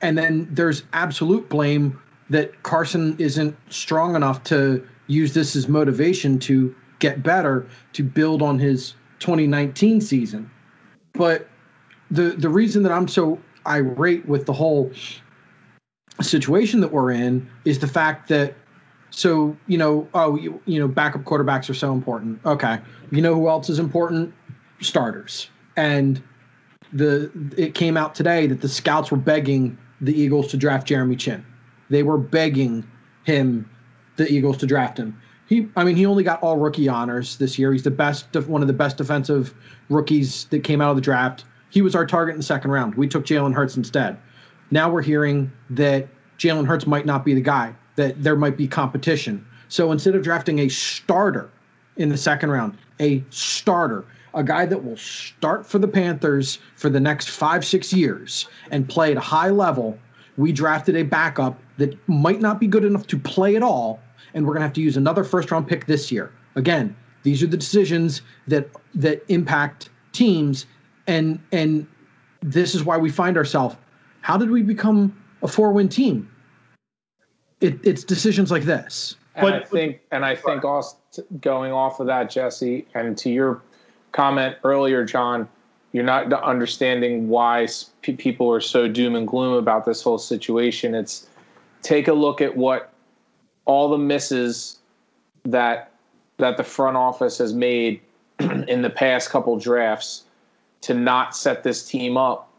And 0.01 0.17
then 0.17 0.47
there's 0.51 0.83
absolute 0.93 1.47
blame 1.49 1.99
that 2.29 2.63
Carson 2.63 3.15
isn't 3.19 3.55
strong 3.69 4.15
enough 4.15 4.43
to 4.45 4.85
use 5.07 5.33
this 5.33 5.55
as 5.55 5.67
motivation 5.67 6.39
to 6.39 6.75
get 6.99 7.23
better, 7.23 7.67
to 7.93 8.03
build 8.03 8.41
on 8.41 8.59
his 8.59 8.95
2019 9.19 10.01
season. 10.01 10.49
But 11.13 11.47
the 12.11 12.31
the 12.31 12.49
reason 12.49 12.83
that 12.83 12.91
I'm 12.91 13.07
so 13.07 13.39
irate 13.67 14.25
with 14.27 14.45
the 14.45 14.53
whole 14.53 14.91
situation 16.21 16.79
that 16.81 16.91
we're 16.91 17.11
in 17.11 17.49
is 17.65 17.79
the 17.79 17.87
fact 17.87 18.27
that 18.29 18.55
so 19.15 19.55
you 19.67 19.77
know 19.77 20.07
oh 20.13 20.35
you, 20.35 20.59
you 20.65 20.79
know 20.79 20.87
backup 20.87 21.23
quarterbacks 21.23 21.69
are 21.69 21.73
so 21.73 21.93
important. 21.93 22.39
Okay. 22.45 22.79
You 23.11 23.21
know 23.21 23.35
who 23.35 23.47
else 23.47 23.69
is 23.69 23.79
important? 23.79 24.33
Starters. 24.81 25.49
And 25.77 26.21
the 26.91 27.31
it 27.55 27.75
came 27.75 27.95
out 27.95 28.15
today 28.15 28.47
that 28.47 28.61
the 28.61 28.69
scouts 28.69 29.11
were 29.11 29.17
begging 29.17 29.77
the 30.01 30.13
eagles 30.19 30.47
to 30.47 30.57
draft 30.57 30.87
jeremy 30.87 31.15
Chinn. 31.15 31.45
they 31.89 32.03
were 32.03 32.17
begging 32.17 32.85
him 33.23 33.69
the 34.17 34.31
eagles 34.31 34.57
to 34.57 34.65
draft 34.65 34.97
him. 34.97 35.19
He 35.47 35.69
i 35.75 35.83
mean 35.83 35.95
he 35.95 36.05
only 36.05 36.23
got 36.23 36.41
all 36.41 36.57
rookie 36.57 36.89
honors 36.89 37.37
this 37.37 37.57
year. 37.59 37.71
He's 37.71 37.83
the 37.83 37.91
best 37.91 38.35
one 38.47 38.61
of 38.61 38.67
the 38.67 38.73
best 38.73 38.97
defensive 38.97 39.53
rookies 39.89 40.45
that 40.45 40.63
came 40.63 40.81
out 40.81 40.89
of 40.89 40.95
the 40.95 41.01
draft. 41.01 41.45
He 41.69 41.81
was 41.81 41.95
our 41.95 42.05
target 42.05 42.33
in 42.33 42.39
the 42.39 42.43
second 42.43 42.71
round. 42.71 42.95
We 42.95 43.07
took 43.07 43.25
Jalen 43.25 43.53
Hurts 43.53 43.77
instead. 43.77 44.17
Now 44.71 44.91
we're 44.91 45.01
hearing 45.01 45.51
that 45.71 46.07
Jalen 46.37 46.65
Hurts 46.65 46.85
might 46.85 47.05
not 47.05 47.23
be 47.25 47.33
the 47.33 47.41
guy, 47.41 47.75
that 47.95 48.21
there 48.21 48.35
might 48.35 48.57
be 48.57 48.67
competition. 48.67 49.45
So 49.69 49.91
instead 49.91 50.15
of 50.15 50.23
drafting 50.23 50.59
a 50.59 50.69
starter 50.69 51.49
in 51.97 52.09
the 52.09 52.17
second 52.17 52.51
round, 52.51 52.77
a 52.99 53.23
starter, 53.29 54.05
a 54.33 54.43
guy 54.43 54.65
that 54.65 54.83
will 54.83 54.97
start 54.97 55.65
for 55.65 55.79
the 55.79 55.87
Panthers 55.87 56.59
for 56.75 56.89
the 56.89 56.99
next 56.99 57.29
five, 57.29 57.65
six 57.65 57.93
years 57.93 58.47
and 58.71 58.87
play 58.87 59.11
at 59.11 59.17
a 59.17 59.21
high 59.21 59.49
level, 59.49 59.97
we 60.37 60.51
drafted 60.51 60.95
a 60.95 61.03
backup 61.03 61.59
that 61.77 61.97
might 62.07 62.41
not 62.41 62.59
be 62.59 62.67
good 62.67 62.83
enough 62.83 63.07
to 63.07 63.17
play 63.17 63.55
at 63.55 63.63
all. 63.63 63.99
And 64.33 64.45
we're 64.45 64.53
going 64.53 64.61
to 64.61 64.67
have 64.67 64.73
to 64.73 64.81
use 64.81 64.97
another 64.97 65.23
first 65.23 65.51
round 65.51 65.67
pick 65.67 65.85
this 65.85 66.11
year. 66.11 66.31
Again, 66.55 66.95
these 67.23 67.41
are 67.41 67.47
the 67.47 67.57
decisions 67.57 68.21
that 68.47 68.69
that 68.95 69.23
impact 69.29 69.89
teams 70.11 70.65
and 71.07 71.39
and 71.51 71.87
this 72.41 72.75
is 72.75 72.83
why 72.83 72.97
we 72.97 73.09
find 73.09 73.37
ourselves. 73.37 73.75
How 74.21 74.37
did 74.37 74.51
we 74.51 74.61
become 74.61 75.15
a 75.41 75.47
four-win 75.47 75.89
team? 75.89 76.29
It, 77.63 77.79
it's 77.83 78.03
decisions 78.03 78.51
like 78.51 78.63
this. 78.63 79.15
And 79.35 79.43
but 79.43 79.53
I 79.53 79.63
think, 79.63 80.01
and 80.11 80.25
I 80.25 80.35
think 80.35 80.63
also 80.63 80.97
going 81.41 81.71
off 81.71 81.99
of 81.99 82.07
that, 82.07 82.29
Jesse, 82.29 82.85
and 82.93 83.17
to 83.17 83.29
your 83.29 83.61
comment 84.11 84.57
earlier, 84.63 85.03
John, 85.05 85.47
you're 85.91 86.03
not 86.03 86.31
understanding 86.33 87.29
why 87.29 87.67
people 88.01 88.51
are 88.51 88.61
so 88.61 88.87
doom 88.87 89.15
and 89.15 89.27
gloom 89.27 89.53
about 89.53 89.85
this 89.85 90.01
whole 90.01 90.17
situation. 90.17 90.93
It's 90.93 91.27
take 91.83 92.07
a 92.07 92.13
look 92.13 92.41
at 92.41 92.55
what 92.57 92.91
all 93.65 93.89
the 93.89 93.97
misses 93.97 94.79
that 95.45 95.91
that 96.37 96.57
the 96.57 96.63
front 96.63 96.97
office 96.97 97.37
has 97.37 97.53
made 97.53 98.01
in 98.39 98.81
the 98.81 98.89
past 98.89 99.29
couple 99.29 99.57
drafts 99.57 100.23
to 100.81 100.93
not 100.93 101.35
set 101.35 101.63
this 101.63 101.87
team 101.87 102.17
up 102.17 102.51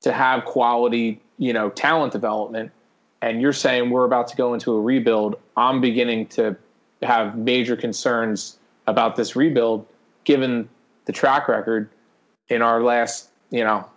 to 0.00 0.12
have 0.12 0.44
quality, 0.44 1.20
you 1.36 1.52
know, 1.52 1.70
talent 1.70 2.12
development. 2.12 2.72
And 3.20 3.40
you're 3.40 3.52
saying 3.52 3.90
we're 3.90 4.04
about 4.04 4.28
to 4.28 4.36
go 4.36 4.54
into 4.54 4.72
a 4.74 4.80
rebuild. 4.80 5.36
I'm 5.56 5.80
beginning 5.80 6.26
to 6.28 6.56
have 7.02 7.36
major 7.36 7.76
concerns 7.76 8.58
about 8.86 9.16
this 9.16 9.34
rebuild, 9.34 9.86
given 10.24 10.68
the 11.06 11.12
track 11.12 11.48
record 11.48 11.90
in 12.48 12.62
our 12.62 12.82
last, 12.82 13.30
you 13.50 13.64
know, 13.64 13.88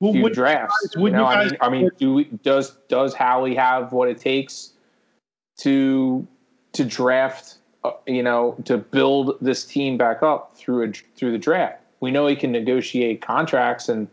well, 0.00 0.12
few 0.12 0.30
drafts. 0.30 0.74
Guys, 0.94 1.02
you 1.02 1.10
know, 1.10 1.26
I 1.26 1.44
mean, 1.44 1.56
I 1.60 1.68
mean, 1.68 1.90
do 1.98 2.14
we, 2.14 2.24
does 2.42 2.76
does 2.88 3.14
Howie 3.14 3.54
have 3.54 3.92
what 3.92 4.08
it 4.08 4.18
takes 4.18 4.72
to 5.58 6.26
to 6.72 6.84
draft, 6.84 7.58
uh, 7.84 7.92
you 8.06 8.22
know, 8.22 8.56
to 8.64 8.78
build 8.78 9.36
this 9.42 9.66
team 9.66 9.98
back 9.98 10.22
up 10.22 10.56
through 10.56 10.88
a 10.88 10.92
through 11.14 11.32
the 11.32 11.38
draft? 11.38 11.80
we 12.00 12.10
know 12.10 12.26
he 12.26 12.34
can 12.34 12.50
negotiate 12.50 13.20
contracts 13.20 13.88
and 13.88 14.08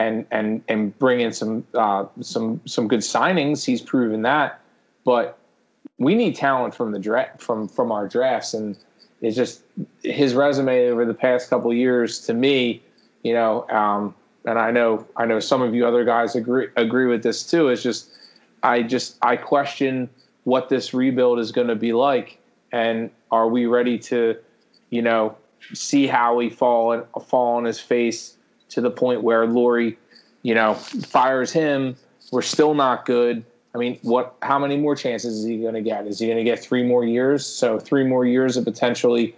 and 0.00 0.26
and 0.30 0.62
and 0.68 0.98
bring 0.98 1.20
in 1.20 1.32
some 1.32 1.64
uh, 1.74 2.06
some 2.20 2.60
some 2.64 2.88
good 2.88 3.00
signings. 3.00 3.64
He's 3.64 3.82
proven 3.82 4.22
that, 4.22 4.60
but 5.04 5.38
we 5.98 6.14
need 6.14 6.34
talent 6.34 6.74
from 6.74 6.92
the 6.92 6.98
draft 6.98 7.40
from 7.40 7.68
from 7.68 7.92
our 7.92 8.08
drafts, 8.08 8.54
and 8.54 8.76
it's 9.20 9.36
just 9.36 9.62
his 10.02 10.34
resume 10.34 10.88
over 10.88 11.04
the 11.04 11.14
past 11.14 11.50
couple 11.50 11.72
years. 11.74 12.20
To 12.20 12.34
me, 12.34 12.82
you 13.22 13.34
know, 13.34 13.68
um, 13.68 14.14
and 14.46 14.58
I 14.58 14.70
know 14.70 15.06
I 15.16 15.26
know 15.26 15.38
some 15.38 15.60
of 15.60 15.74
you 15.74 15.86
other 15.86 16.04
guys 16.04 16.34
agree 16.34 16.68
agree 16.76 17.06
with 17.06 17.22
this 17.22 17.48
too. 17.48 17.68
It's 17.68 17.82
just 17.82 18.10
I 18.62 18.82
just 18.82 19.18
I 19.20 19.36
question 19.36 20.08
what 20.44 20.70
this 20.70 20.94
rebuild 20.94 21.38
is 21.38 21.52
going 21.52 21.68
to 21.68 21.76
be 21.76 21.92
like, 21.92 22.38
and 22.72 23.10
are 23.30 23.48
we 23.48 23.66
ready 23.66 23.98
to, 23.98 24.34
you 24.88 25.02
know, 25.02 25.36
see 25.74 26.06
Howie 26.06 26.48
fall 26.48 26.92
and 26.92 27.04
fall 27.26 27.56
on 27.56 27.64
his 27.64 27.78
face 27.78 28.38
to 28.70 28.80
the 28.80 28.90
point 28.90 29.22
where 29.22 29.46
Lurie, 29.46 29.96
you 30.42 30.54
know, 30.54 30.74
fires 30.74 31.52
him. 31.52 31.96
We're 32.32 32.42
still 32.42 32.74
not 32.74 33.06
good. 33.06 33.44
I 33.74 33.78
mean, 33.78 33.98
what? 34.02 34.34
How 34.42 34.58
many 34.58 34.76
more 34.76 34.96
chances 34.96 35.38
is 35.38 35.44
he 35.44 35.58
going 35.58 35.74
to 35.74 35.82
get? 35.82 36.06
Is 36.06 36.18
he 36.18 36.26
going 36.26 36.38
to 36.38 36.44
get 36.44 36.58
three 36.58 36.82
more 36.82 37.04
years? 37.04 37.46
So 37.46 37.78
three 37.78 38.04
more 38.04 38.24
years 38.24 38.56
of 38.56 38.64
potentially 38.64 39.34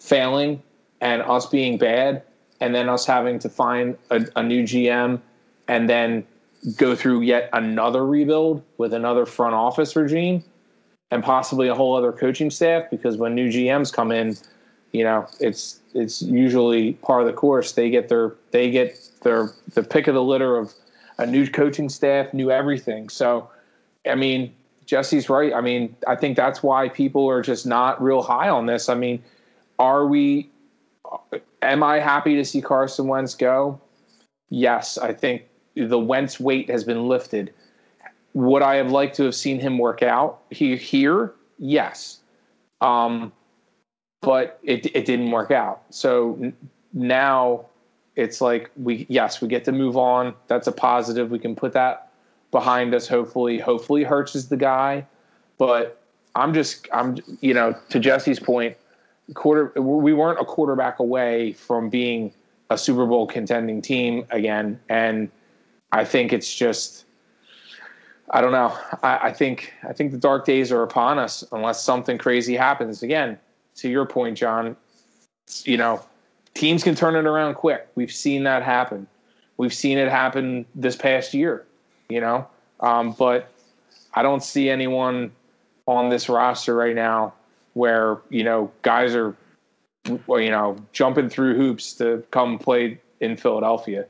failing 0.00 0.62
and 1.00 1.22
us 1.22 1.46
being 1.46 1.78
bad, 1.78 2.22
and 2.60 2.74
then 2.74 2.88
us 2.88 3.06
having 3.06 3.38
to 3.40 3.48
find 3.48 3.96
a, 4.10 4.26
a 4.34 4.42
new 4.42 4.62
GM, 4.62 5.20
and 5.68 5.88
then 5.88 6.24
go 6.76 6.96
through 6.96 7.20
yet 7.20 7.48
another 7.52 8.04
rebuild 8.04 8.62
with 8.78 8.92
another 8.92 9.26
front 9.26 9.54
office 9.54 9.94
regime, 9.94 10.42
and 11.10 11.22
possibly 11.22 11.68
a 11.68 11.74
whole 11.74 11.94
other 11.94 12.12
coaching 12.12 12.50
staff. 12.50 12.84
Because 12.90 13.16
when 13.16 13.34
new 13.34 13.48
GMs 13.48 13.92
come 13.92 14.10
in, 14.10 14.36
you 14.92 15.04
know, 15.04 15.28
it's 15.38 15.80
it's 15.96 16.22
usually 16.22 16.92
part 16.94 17.22
of 17.22 17.26
the 17.26 17.32
course. 17.32 17.72
They 17.72 17.90
get 17.90 18.08
their 18.08 18.34
they 18.50 18.70
get 18.70 18.98
their 19.22 19.50
the 19.74 19.82
pick 19.82 20.06
of 20.06 20.14
the 20.14 20.22
litter 20.22 20.56
of 20.56 20.72
a 21.18 21.26
new 21.26 21.48
coaching 21.48 21.88
staff, 21.88 22.32
new 22.34 22.50
everything. 22.50 23.08
So, 23.08 23.48
I 24.06 24.14
mean, 24.14 24.54
Jesse's 24.84 25.28
right. 25.28 25.52
I 25.54 25.60
mean, 25.60 25.96
I 26.06 26.14
think 26.14 26.36
that's 26.36 26.62
why 26.62 26.88
people 26.88 27.28
are 27.28 27.42
just 27.42 27.66
not 27.66 28.00
real 28.02 28.22
high 28.22 28.48
on 28.48 28.66
this. 28.66 28.88
I 28.88 28.94
mean, 28.94 29.22
are 29.78 30.06
we? 30.06 30.50
Am 31.62 31.82
I 31.82 31.98
happy 31.98 32.36
to 32.36 32.44
see 32.44 32.60
Carson 32.60 33.08
Wentz 33.08 33.34
go? 33.34 33.80
Yes, 34.50 34.98
I 34.98 35.12
think 35.12 35.44
the 35.74 35.98
Wentz 35.98 36.38
weight 36.38 36.70
has 36.70 36.84
been 36.84 37.08
lifted. 37.08 37.52
Would 38.34 38.62
I 38.62 38.76
have 38.76 38.90
liked 38.90 39.16
to 39.16 39.24
have 39.24 39.34
seen 39.34 39.58
him 39.58 39.78
work 39.78 40.02
out 40.02 40.40
here? 40.50 40.76
Here, 40.76 41.32
yes. 41.58 42.20
Um, 42.80 43.32
but 44.26 44.58
it 44.64 44.86
it 44.86 45.04
didn't 45.04 45.30
work 45.30 45.52
out. 45.52 45.82
So 45.90 46.52
now 46.92 47.64
it's 48.16 48.40
like 48.40 48.72
we 48.76 49.06
yes 49.08 49.40
we 49.40 49.46
get 49.46 49.64
to 49.66 49.72
move 49.72 49.96
on. 49.96 50.34
That's 50.48 50.66
a 50.66 50.72
positive. 50.72 51.30
We 51.30 51.38
can 51.38 51.54
put 51.54 51.72
that 51.74 52.10
behind 52.50 52.92
us. 52.92 53.06
Hopefully, 53.06 53.60
hopefully 53.60 54.02
Hurts 54.02 54.34
is 54.34 54.48
the 54.48 54.56
guy. 54.56 55.06
But 55.58 56.02
I'm 56.34 56.52
just 56.52 56.88
I'm 56.92 57.18
you 57.40 57.54
know 57.54 57.76
to 57.88 58.00
Jesse's 58.00 58.40
point, 58.40 58.76
quarter 59.34 59.80
we 59.80 60.12
weren't 60.12 60.40
a 60.40 60.44
quarterback 60.44 60.98
away 60.98 61.52
from 61.52 61.88
being 61.88 62.32
a 62.68 62.76
Super 62.76 63.06
Bowl 63.06 63.28
contending 63.28 63.80
team 63.80 64.26
again, 64.30 64.80
and 64.88 65.30
I 65.92 66.04
think 66.04 66.32
it's 66.32 66.52
just. 66.52 67.04
I 68.32 68.40
don't 68.40 68.50
know. 68.50 68.76
I, 69.04 69.28
I, 69.28 69.32
think 69.32 69.72
I 69.88 69.92
think 69.92 70.10
the 70.10 70.18
dark 70.18 70.44
days 70.44 70.72
are 70.72 70.82
upon 70.82 71.20
us 71.20 71.44
unless 71.52 71.84
something 71.84 72.18
crazy 72.18 72.56
happens. 72.56 73.04
Again, 73.04 73.38
to 73.76 73.88
your 73.88 74.06
point, 74.06 74.36
John, 74.38 74.76
you 75.64 75.76
know, 75.76 76.02
teams 76.54 76.82
can 76.82 76.94
turn 76.94 77.14
it 77.16 77.26
around 77.26 77.54
quick. 77.54 77.88
We've 77.94 78.12
seen 78.12 78.44
that 78.44 78.62
happen. 78.62 79.06
We've 79.58 79.74
seen 79.74 79.98
it 79.98 80.10
happen 80.10 80.66
this 80.74 80.96
past 80.96 81.32
year, 81.34 81.64
you 82.08 82.20
know, 82.20 82.46
um, 82.80 83.12
but 83.12 83.50
I 84.14 84.22
don't 84.22 84.42
see 84.42 84.68
anyone 84.68 85.32
on 85.86 86.10
this 86.10 86.28
roster 86.28 86.74
right 86.74 86.94
now 86.94 87.32
where, 87.74 88.18
you 88.28 88.44
know, 88.44 88.70
guys 88.82 89.14
are, 89.14 89.34
you 90.06 90.50
know, 90.50 90.76
jumping 90.92 91.28
through 91.28 91.56
hoops 91.56 91.94
to 91.94 92.22
come 92.30 92.58
play 92.58 93.00
in 93.20 93.36
Philadelphia. 93.36 94.06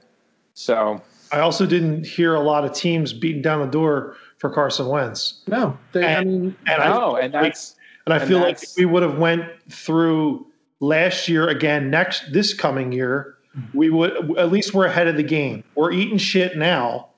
So 0.54 1.00
I 1.32 1.40
also 1.40 1.64
didn't 1.66 2.06
hear 2.06 2.34
a 2.34 2.40
lot 2.40 2.64
of 2.64 2.72
teams 2.72 3.12
beating 3.12 3.42
down 3.42 3.60
the 3.60 3.66
door 3.70 4.16
for 4.38 4.50
Carson 4.50 4.86
Wentz. 4.88 5.42
No, 5.46 5.78
they, 5.92 6.04
I 6.04 6.20
And- 6.20 6.30
mean, 6.30 6.56
And 6.66 6.82
I 6.82 6.88
no, 6.88 7.16
and 7.16 7.32
that's 7.32 7.75
and 8.06 8.14
I 8.14 8.18
and 8.18 8.28
feel 8.28 8.38
like 8.38 8.58
we 8.76 8.84
would 8.84 9.02
have 9.02 9.18
went 9.18 9.44
through 9.68 10.46
last 10.80 11.28
year 11.28 11.48
again 11.48 11.90
next 11.90 12.32
this 12.32 12.54
coming 12.54 12.92
year, 12.92 13.36
mm-hmm. 13.56 13.76
we 13.76 13.90
would 13.90 14.38
at 14.38 14.50
least 14.50 14.74
we're 14.74 14.86
ahead 14.86 15.08
of 15.08 15.16
the 15.16 15.22
game. 15.22 15.64
We're 15.74 15.92
eating 15.92 16.18
shit 16.18 16.56
now. 16.56 17.08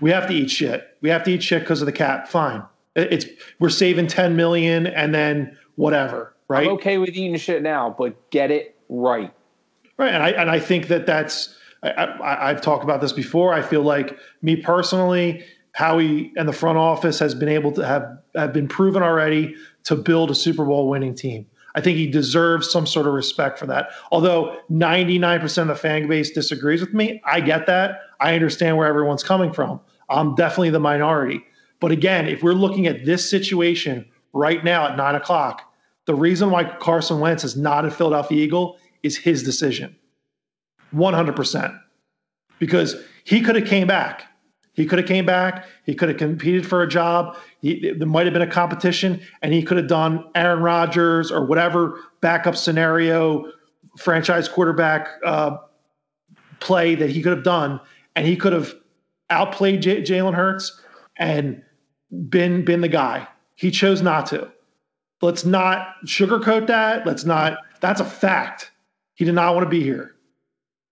We 0.00 0.10
have 0.10 0.28
to 0.28 0.34
eat 0.34 0.50
shit. 0.50 0.96
We 1.00 1.08
have 1.08 1.24
to 1.24 1.32
eat 1.32 1.42
shit 1.42 1.62
because 1.62 1.82
of 1.82 1.86
the 1.86 1.92
cap. 1.92 2.28
Fine. 2.28 2.62
It's 2.94 3.26
we're 3.58 3.68
saving 3.68 4.06
10 4.06 4.36
million 4.36 4.86
and 4.86 5.14
then 5.14 5.56
whatever, 5.76 6.34
right? 6.48 6.66
I'm 6.66 6.74
okay 6.74 6.98
with 6.98 7.10
eating 7.10 7.36
shit 7.36 7.62
now, 7.62 7.94
but 7.96 8.30
get 8.30 8.50
it 8.50 8.76
right. 8.88 9.32
Right, 9.96 10.14
and 10.14 10.22
I 10.22 10.30
and 10.30 10.50
I 10.50 10.60
think 10.60 10.88
that 10.88 11.06
that's 11.06 11.56
I, 11.82 11.90
I, 11.90 12.50
I've 12.50 12.60
talked 12.60 12.84
about 12.84 13.00
this 13.00 13.12
before. 13.12 13.52
I 13.52 13.62
feel 13.62 13.82
like 13.82 14.16
me 14.42 14.56
personally, 14.56 15.44
Howie 15.72 16.32
and 16.36 16.48
the 16.48 16.52
front 16.52 16.78
office 16.78 17.18
has 17.18 17.34
been 17.34 17.48
able 17.48 17.72
to 17.72 17.86
have 17.86 18.18
have 18.36 18.52
been 18.52 18.68
proven 18.68 19.02
already 19.02 19.56
to 19.88 19.96
build 19.96 20.30
a 20.30 20.34
Super 20.34 20.66
Bowl 20.66 20.86
winning 20.86 21.14
team. 21.14 21.46
I 21.74 21.80
think 21.80 21.96
he 21.96 22.06
deserves 22.06 22.70
some 22.70 22.86
sort 22.86 23.06
of 23.06 23.14
respect 23.14 23.58
for 23.58 23.64
that. 23.68 23.88
Although 24.12 24.58
99% 24.70 25.62
of 25.62 25.68
the 25.68 25.74
fan 25.74 26.06
base 26.06 26.30
disagrees 26.30 26.82
with 26.82 26.92
me, 26.92 27.22
I 27.24 27.40
get 27.40 27.64
that. 27.68 28.00
I 28.20 28.34
understand 28.34 28.76
where 28.76 28.86
everyone's 28.86 29.22
coming 29.22 29.50
from. 29.50 29.80
I'm 30.10 30.34
definitely 30.34 30.70
the 30.70 30.78
minority. 30.78 31.42
But 31.80 31.90
again, 31.90 32.28
if 32.28 32.42
we're 32.42 32.52
looking 32.52 32.86
at 32.86 33.06
this 33.06 33.28
situation 33.30 34.04
right 34.34 34.62
now 34.62 34.88
at 34.88 34.98
nine 34.98 35.14
o'clock, 35.14 35.62
the 36.04 36.14
reason 36.14 36.50
why 36.50 36.64
Carson 36.64 37.18
Wentz 37.18 37.42
is 37.42 37.56
not 37.56 37.86
a 37.86 37.90
Philadelphia 37.90 38.44
Eagle 38.44 38.76
is 39.02 39.16
his 39.16 39.42
decision. 39.42 39.96
100%. 40.94 41.80
Because 42.58 42.94
he 43.24 43.40
could 43.40 43.56
have 43.56 43.66
came 43.66 43.86
back. 43.86 44.26
He 44.78 44.86
could 44.86 45.00
have 45.00 45.08
came 45.08 45.26
back. 45.26 45.66
He 45.86 45.92
could 45.92 46.08
have 46.08 46.18
competed 46.18 46.64
for 46.64 46.82
a 46.84 46.88
job. 46.88 47.36
He, 47.60 47.90
there 47.90 48.06
might 48.06 48.26
have 48.26 48.32
been 48.32 48.42
a 48.42 48.46
competition, 48.46 49.20
and 49.42 49.52
he 49.52 49.60
could 49.60 49.76
have 49.76 49.88
done 49.88 50.24
Aaron 50.36 50.62
Rodgers 50.62 51.32
or 51.32 51.44
whatever 51.44 51.98
backup 52.20 52.54
scenario, 52.54 53.50
franchise 53.96 54.48
quarterback 54.48 55.08
uh, 55.26 55.56
play 56.60 56.94
that 56.94 57.10
he 57.10 57.20
could 57.22 57.32
have 57.32 57.42
done, 57.42 57.80
and 58.14 58.24
he 58.24 58.36
could 58.36 58.52
have 58.52 58.72
outplayed 59.30 59.82
J- 59.82 60.00
Jalen 60.02 60.34
Hurts 60.34 60.80
and 61.16 61.60
been 62.28 62.64
been 62.64 62.80
the 62.80 62.86
guy. 62.88 63.26
He 63.56 63.72
chose 63.72 64.00
not 64.00 64.26
to. 64.26 64.48
Let's 65.20 65.44
not 65.44 65.88
sugarcoat 66.04 66.68
that. 66.68 67.04
Let's 67.04 67.24
not. 67.24 67.58
That's 67.80 68.00
a 68.00 68.04
fact. 68.04 68.70
He 69.14 69.24
did 69.24 69.34
not 69.34 69.56
want 69.56 69.66
to 69.66 69.70
be 69.70 69.82
here. 69.82 70.14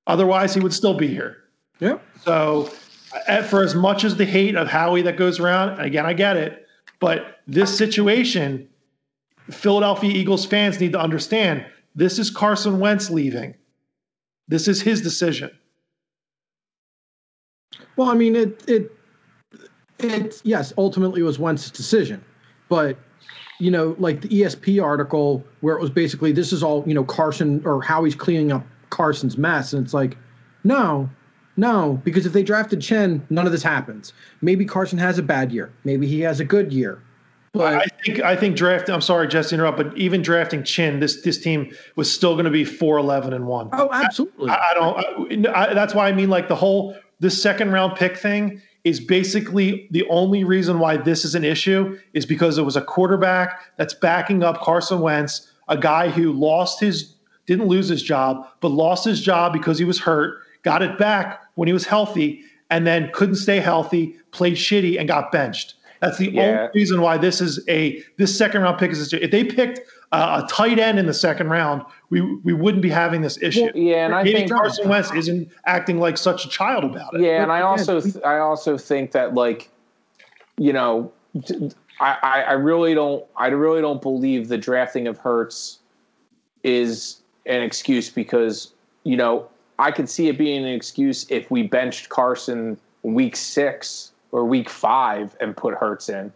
Otherwise, 0.08 0.54
he 0.54 0.58
would 0.58 0.74
still 0.74 0.94
be 0.94 1.06
here. 1.06 1.36
yeah. 1.78 1.98
So, 2.24 2.68
Eh, 3.26 3.42
for 3.42 3.62
as 3.62 3.74
much 3.74 4.04
as 4.04 4.16
the 4.16 4.24
hate 4.24 4.56
of 4.56 4.68
Howie 4.68 5.02
that 5.02 5.16
goes 5.16 5.40
around, 5.40 5.78
again, 5.80 6.06
I 6.06 6.12
get 6.12 6.36
it, 6.36 6.66
but 7.00 7.40
this 7.46 7.76
situation, 7.76 8.68
Philadelphia 9.50 10.10
Eagles 10.10 10.44
fans 10.44 10.80
need 10.80 10.92
to 10.92 11.00
understand 11.00 11.64
this 11.94 12.18
is 12.18 12.30
Carson 12.30 12.78
Wentz 12.78 13.10
leaving. 13.10 13.54
This 14.48 14.68
is 14.68 14.82
his 14.82 15.00
decision. 15.00 15.50
Well, 17.96 18.10
I 18.10 18.14
mean, 18.14 18.36
it 18.36 18.62
it 18.68 18.92
it 19.98 20.40
yes, 20.44 20.72
ultimately 20.76 21.22
was 21.22 21.38
Wentz's 21.38 21.70
decision, 21.70 22.22
but 22.68 22.98
you 23.58 23.70
know, 23.70 23.96
like 23.98 24.20
the 24.20 24.28
ESP 24.28 24.82
article 24.82 25.42
where 25.60 25.76
it 25.76 25.80
was 25.80 25.90
basically 25.90 26.32
this 26.32 26.52
is 26.52 26.62
all 26.62 26.84
you 26.86 26.94
know 26.94 27.04
Carson 27.04 27.62
or 27.64 27.80
how 27.82 28.04
he's 28.04 28.14
cleaning 28.14 28.52
up 28.52 28.64
Carson's 28.90 29.38
mess, 29.38 29.72
and 29.72 29.84
it's 29.84 29.94
like, 29.94 30.18
no, 30.64 31.08
no, 31.56 32.00
because 32.04 32.26
if 32.26 32.32
they 32.32 32.42
drafted 32.42 32.80
Chinn, 32.80 33.26
none 33.30 33.46
of 33.46 33.52
this 33.52 33.62
happens. 33.62 34.12
Maybe 34.42 34.64
Carson 34.64 34.98
has 34.98 35.18
a 35.18 35.22
bad 35.22 35.52
year, 35.52 35.72
maybe 35.84 36.06
he 36.06 36.20
has 36.20 36.40
a 36.40 36.44
good 36.44 36.72
year, 36.72 37.02
but 37.56 37.74
I 37.74 37.86
think 38.04 38.20
I 38.20 38.36
think 38.36 38.56
draft. 38.56 38.88
I'm 38.88 39.00
sorry, 39.00 39.28
Jesse, 39.28 39.54
interrupt, 39.54 39.78
but 39.78 39.96
even 39.96 40.22
drafting 40.22 40.62
Chinn, 40.62 41.00
this 41.00 41.22
this 41.22 41.38
team 41.38 41.74
was 41.96 42.12
still 42.12 42.34
going 42.34 42.44
to 42.44 42.50
be 42.50 42.64
four 42.64 42.98
eleven 42.98 43.32
and 43.32 43.46
one. 43.46 43.70
oh, 43.72 43.88
absolutely, 43.92 44.50
I, 44.50 44.70
I 44.70 44.74
don't. 44.74 45.46
I, 45.46 45.70
I, 45.70 45.74
that's 45.74 45.94
why 45.94 46.08
I 46.08 46.12
mean, 46.12 46.28
like 46.28 46.48
the 46.48 46.56
whole 46.56 46.96
this 47.20 47.40
second 47.40 47.72
round 47.72 47.96
pick 47.96 48.16
thing 48.16 48.60
is 48.84 49.00
basically 49.00 49.88
the 49.90 50.06
only 50.08 50.44
reason 50.44 50.78
why 50.78 50.96
this 50.96 51.24
is 51.24 51.34
an 51.34 51.44
issue 51.44 51.98
is 52.12 52.24
because 52.26 52.58
it 52.58 52.62
was 52.62 52.76
a 52.76 52.82
quarterback 52.82 53.60
that's 53.76 53.94
backing 53.94 54.42
up 54.44 54.60
Carson 54.60 55.00
Wentz, 55.00 55.50
a 55.68 55.76
guy 55.76 56.08
who 56.08 56.32
lost 56.32 56.78
his 56.78 57.14
didn't 57.46 57.66
lose 57.66 57.88
his 57.88 58.02
job, 58.02 58.46
but 58.60 58.68
lost 58.68 59.04
his 59.04 59.20
job 59.20 59.52
because 59.52 59.78
he 59.78 59.84
was 59.84 59.98
hurt, 59.98 60.40
got 60.62 60.82
it 60.82 60.98
back 60.98 61.45
when 61.56 61.66
he 61.66 61.72
was 61.72 61.84
healthy, 61.84 62.42
and 62.70 62.86
then 62.86 63.10
couldn't 63.12 63.34
stay 63.36 63.58
healthy, 63.60 64.16
played 64.30 64.54
shitty, 64.54 64.98
and 64.98 65.08
got 65.08 65.32
benched. 65.32 65.74
That's 66.00 66.18
the 66.18 66.30
Yeah. 66.30 66.42
only 66.42 66.68
reason 66.74 67.00
why 67.00 67.16
this 67.18 67.40
is 67.40 67.64
a 67.68 68.02
this 68.18 68.36
second 68.36 68.62
round 68.62 68.78
pick 68.78 68.92
is 68.92 69.12
a, 69.12 69.24
if 69.24 69.30
they 69.30 69.44
picked 69.44 69.80
uh, 70.12 70.42
a 70.44 70.52
tight 70.52 70.78
end 70.78 70.98
in 70.98 71.06
the 71.06 71.14
second 71.14 71.48
round, 71.48 71.82
we 72.10 72.20
we 72.20 72.52
wouldn't 72.52 72.82
be 72.82 72.90
having 72.90 73.22
this 73.22 73.42
issue. 73.42 73.68
Yeah, 73.74 74.04
and 74.06 74.14
I 74.14 74.22
think 74.22 74.50
Carson 74.50 74.88
Wentz 74.88 75.12
isn't 75.14 75.50
acting 75.64 75.98
like 75.98 76.16
such 76.18 76.44
a 76.44 76.48
child 76.48 76.84
about 76.84 77.14
it. 77.14 77.22
Yeah, 77.22 77.42
and 77.42 77.50
I 77.50 77.60
But 77.60 77.66
also 77.66 78.00
th- 78.00 78.22
I 78.24 78.38
also 78.38 78.76
think 78.78 79.12
that 79.12 79.34
like, 79.34 79.70
you 80.58 80.72
know, 80.74 81.10
I 81.98 82.44
I 82.48 82.52
really 82.52 82.94
don't 82.94 83.24
I 83.36 83.48
really 83.48 83.80
don't 83.80 84.02
believe 84.02 84.48
the 84.48 84.58
drafting 84.58 85.08
of 85.08 85.16
Hurts 85.18 85.78
is 86.62 87.22
an 87.46 87.62
excuse 87.62 88.10
because 88.10 88.72
you 89.04 89.16
know 89.16 89.48
I 89.78 89.90
could 89.90 90.08
see 90.08 90.28
it 90.28 90.38
being 90.38 90.64
an 90.64 90.70
excuse 90.72 91.26
if 91.30 91.50
we 91.50 91.62
benched 91.64 92.08
Carson 92.08 92.78
week 93.02 93.36
six 93.36 94.12
or 94.32 94.44
week 94.44 94.68
five 94.68 95.36
and 95.40 95.56
put 95.56 95.74
Hurts 95.74 96.08
in, 96.08 96.32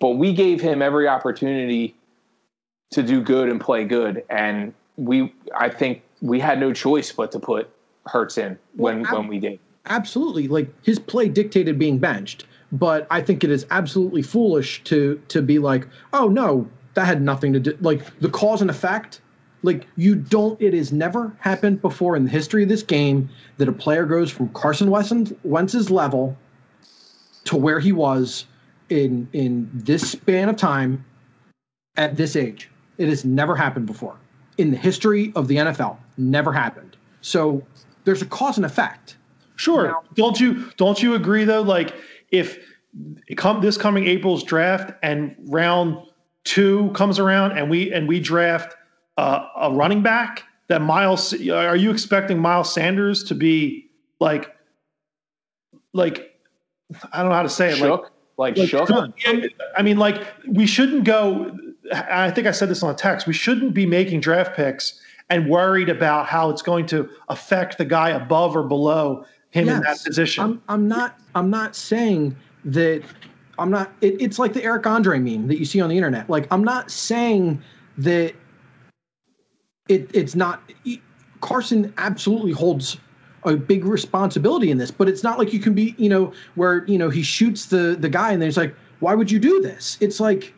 but 0.00 0.10
we 0.10 0.32
gave 0.32 0.60
him 0.60 0.82
every 0.82 1.08
opportunity 1.08 1.94
to 2.92 3.02
do 3.02 3.20
good 3.22 3.48
and 3.48 3.60
play 3.60 3.84
good, 3.84 4.24
and 4.30 4.74
we 4.96 5.32
I 5.56 5.68
think 5.68 6.02
we 6.20 6.40
had 6.40 6.58
no 6.58 6.72
choice 6.72 7.12
but 7.12 7.30
to 7.32 7.38
put 7.38 7.70
Hurts 8.06 8.36
in 8.38 8.58
when 8.76 9.02
Well, 9.02 9.14
I- 9.14 9.18
when 9.18 9.28
we 9.28 9.38
did. 9.38 9.58
absolutely. 9.86 10.48
Like 10.48 10.68
his 10.84 10.98
play 10.98 11.28
dictated 11.28 11.78
being 11.78 11.98
benched. 11.98 12.46
But 12.72 13.08
i 13.10 13.20
think 13.20 13.42
it 13.42 13.50
is 13.50 13.66
absolutely 13.72 14.22
foolish 14.22 14.84
to 14.84 15.20
to 15.26 15.42
be 15.42 15.58
like 15.58 15.88
oh 16.12 16.28
no 16.28 16.68
that 16.94 17.04
had 17.04 17.20
nothing 17.20 17.52
to 17.52 17.58
do 17.58 17.76
like 17.80 18.00
the 18.20 18.28
cause 18.28 18.60
and 18.60 18.70
effect 18.70 19.20
like 19.62 19.86
you 19.96 20.14
don't 20.14 20.60
it 20.60 20.74
has 20.74 20.92
never 20.92 21.36
happened 21.40 21.80
before 21.82 22.16
in 22.16 22.24
the 22.24 22.30
history 22.30 22.62
of 22.62 22.68
this 22.68 22.82
game 22.82 23.28
that 23.58 23.68
a 23.68 23.72
player 23.72 24.06
goes 24.06 24.30
from 24.30 24.48
carson 24.50 24.90
Wentz- 24.90 25.32
wentz's 25.44 25.90
level 25.90 26.36
to 27.44 27.56
where 27.56 27.80
he 27.80 27.92
was 27.92 28.46
in 28.88 29.28
in 29.32 29.68
this 29.72 30.10
span 30.10 30.48
of 30.48 30.56
time 30.56 31.04
at 31.96 32.16
this 32.16 32.36
age 32.36 32.70
it 32.98 33.08
has 33.08 33.24
never 33.24 33.54
happened 33.54 33.86
before 33.86 34.16
in 34.58 34.70
the 34.70 34.76
history 34.76 35.32
of 35.36 35.48
the 35.48 35.56
nfl 35.56 35.96
never 36.16 36.52
happened 36.52 36.96
so 37.20 37.62
there's 38.04 38.22
a 38.22 38.26
cause 38.26 38.56
and 38.56 38.66
effect 38.66 39.16
Sure. 39.60 39.88
Now- 39.88 40.02
don't 40.14 40.40
you 40.40 40.70
don't 40.78 41.02
you 41.02 41.14
agree 41.14 41.44
though? 41.44 41.60
Like 41.60 41.94
if 42.30 42.58
come 43.36 43.60
this 43.60 43.76
coming 43.76 44.06
April's 44.06 44.42
draft 44.42 44.92
and 45.02 45.36
round 45.48 45.98
two 46.44 46.90
comes 46.94 47.18
around 47.18 47.58
and 47.58 47.68
we 47.68 47.92
and 47.92 48.08
we 48.08 48.20
draft 48.20 48.74
uh, 49.16 49.46
a 49.56 49.72
running 49.72 50.02
back, 50.02 50.44
that 50.68 50.82
Miles 50.82 51.32
are 51.34 51.76
you 51.76 51.90
expecting 51.90 52.38
Miles 52.38 52.72
Sanders 52.72 53.24
to 53.24 53.34
be 53.34 53.90
like 54.20 54.54
like 55.92 56.34
I 57.12 57.20
don't 57.20 57.30
know 57.30 57.34
how 57.34 57.42
to 57.42 57.48
say 57.48 57.70
it 57.70 57.78
like 57.78 57.78
shook, 57.78 58.12
like, 58.36 58.56
like, 58.56 58.68
shook. 58.68 58.90
I 59.76 59.82
mean, 59.82 59.98
like 59.98 60.26
we 60.48 60.66
shouldn't 60.66 61.04
go. 61.04 61.56
I 61.92 62.30
think 62.30 62.46
I 62.46 62.52
said 62.52 62.68
this 62.68 62.82
on 62.82 62.90
a 62.90 62.96
text. 62.96 63.26
We 63.26 63.32
shouldn't 63.32 63.74
be 63.74 63.84
making 63.84 64.20
draft 64.20 64.54
picks 64.54 65.00
and 65.28 65.48
worried 65.48 65.88
about 65.88 66.26
how 66.26 66.50
it's 66.50 66.62
going 66.62 66.86
to 66.86 67.08
affect 67.28 67.78
the 67.78 67.84
guy 67.84 68.10
above 68.10 68.56
or 68.56 68.62
below 68.62 69.24
him 69.50 69.68
in 69.68 69.80
that 69.80 70.02
position. 70.04 70.44
I'm 70.44 70.62
I'm 70.68 70.88
not 70.88 71.18
I'm 71.34 71.50
not 71.50 71.74
saying 71.74 72.36
that 72.64 73.02
I'm 73.58 73.70
not 73.70 73.92
it, 74.00 74.20
it's 74.20 74.38
like 74.38 74.52
the 74.52 74.62
Eric 74.62 74.86
Andre 74.86 75.18
meme 75.18 75.48
that 75.48 75.58
you 75.58 75.64
see 75.64 75.80
on 75.80 75.88
the 75.88 75.96
internet. 75.96 76.30
Like 76.30 76.46
I'm 76.50 76.64
not 76.64 76.90
saying 76.90 77.62
that 77.98 78.34
it 79.90 80.10
it's 80.14 80.34
not 80.34 80.62
Carson 81.40 81.92
absolutely 81.98 82.52
holds 82.52 82.98
a 83.44 83.56
big 83.56 83.84
responsibility 83.84 84.70
in 84.70 84.76
this, 84.78 84.90
but 84.90 85.08
it's 85.08 85.22
not 85.22 85.38
like 85.38 85.52
you 85.52 85.60
can 85.60 85.72
be, 85.72 85.94
you 85.96 86.10
know, 86.10 86.30
where, 86.56 86.84
you 86.86 86.98
know, 86.98 87.08
he 87.08 87.22
shoots 87.22 87.66
the 87.66 87.96
the 87.98 88.08
guy 88.08 88.32
and 88.32 88.40
then 88.40 88.48
he's 88.48 88.56
like, 88.56 88.74
why 89.00 89.14
would 89.14 89.30
you 89.30 89.38
do 89.38 89.60
this? 89.60 89.96
It's 90.00 90.20
like 90.20 90.54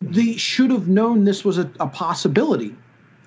they 0.00 0.36
should 0.36 0.70
have 0.70 0.88
known 0.88 1.24
this 1.24 1.44
was 1.44 1.58
a, 1.58 1.70
a 1.80 1.88
possibility. 1.88 2.74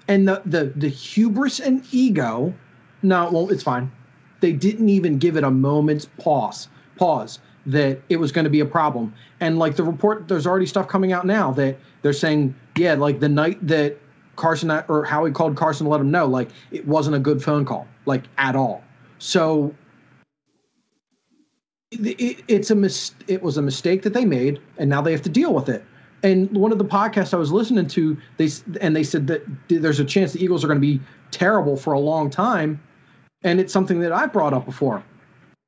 And 0.08 0.28
the 0.28 0.41
the 0.45 0.74
the 0.76 0.89
hubris 0.89 1.60
and 1.60 1.84
ego, 1.91 2.54
no, 3.02 3.30
well, 3.32 3.50
it's 3.50 3.63
fine 3.63 3.91
they 4.39 4.52
didn't 4.52 4.89
even 4.89 5.17
give 5.17 5.38
it 5.38 5.43
a 5.43 5.52
moment's 5.52 6.06
pause 6.17 6.67
pause 6.98 7.39
that 7.65 8.02
it 8.10 8.17
was 8.17 8.32
going 8.32 8.43
to 8.43 8.50
be 8.50 8.62
a 8.62 8.65
problem 8.65 9.13
and 9.39 9.60
like 9.60 9.76
the 9.76 9.84
report 9.84 10.28
there's 10.28 10.48
already 10.48 10.65
stuff 10.65 10.88
coming 10.88 11.12
out 11.12 11.26
now 11.26 11.52
that 11.52 11.78
they're 12.02 12.13
saying 12.13 12.54
yeah 12.78 12.93
like 12.93 13.19
the 13.19 13.30
night 13.30 13.58
that 13.65 13.98
carson 14.39 14.71
or 14.88 15.04
howie 15.04 15.32
called 15.32 15.56
carson 15.56 15.86
to 15.86 15.91
let 15.91 16.02
him 16.02 16.10
know 16.10 16.25
like 16.25 16.49
it 16.71 16.88
wasn't 16.88 17.15
a 17.15 17.19
good 17.19 17.43
phone 17.43 17.65
call 17.65 17.88
like 18.06 18.23
at 18.38 18.56
all. 18.56 18.84
So 19.19 19.75
it, 21.91 22.43
it's 22.47 22.71
a 22.71 22.75
mis- 22.75 23.13
it 23.28 23.43
was 23.43 23.58
a 23.58 23.62
mistake 23.62 24.02
that 24.04 24.13
they 24.13 24.25
made 24.25 24.60
and 24.78 24.89
now 24.89 25.02
they 25.02 25.12
have 25.12 25.21
to 25.23 25.30
deal 25.30 25.54
with 25.54 25.69
it. 25.69 25.84
And 26.23 26.52
one 26.52 26.71
of 26.71 26.78
the 26.78 26.86
podcasts 26.86 27.34
i 27.34 27.38
was 27.38 27.52
listening 27.52 27.88
to 27.88 28.17
they 28.38 28.49
and 28.82 28.95
they 28.95 29.04
said 29.04 29.28
that 29.28 29.45
there's 29.67 29.99
a 29.99 30.06
chance 30.06 30.34
the 30.34 30.43
eagles 30.43 30.63
are 30.63 30.67
going 30.67 30.82
to 30.82 30.88
be 30.88 30.99
terrible 31.32 31.78
for 31.78 31.93
a 31.93 31.99
long 31.99 32.30
time 32.30 32.82
and 33.43 33.60
it's 33.60 33.71
something 33.71 33.99
that 33.99 34.12
i 34.12 34.25
brought 34.25 34.54
up 34.54 34.65
before. 34.65 35.04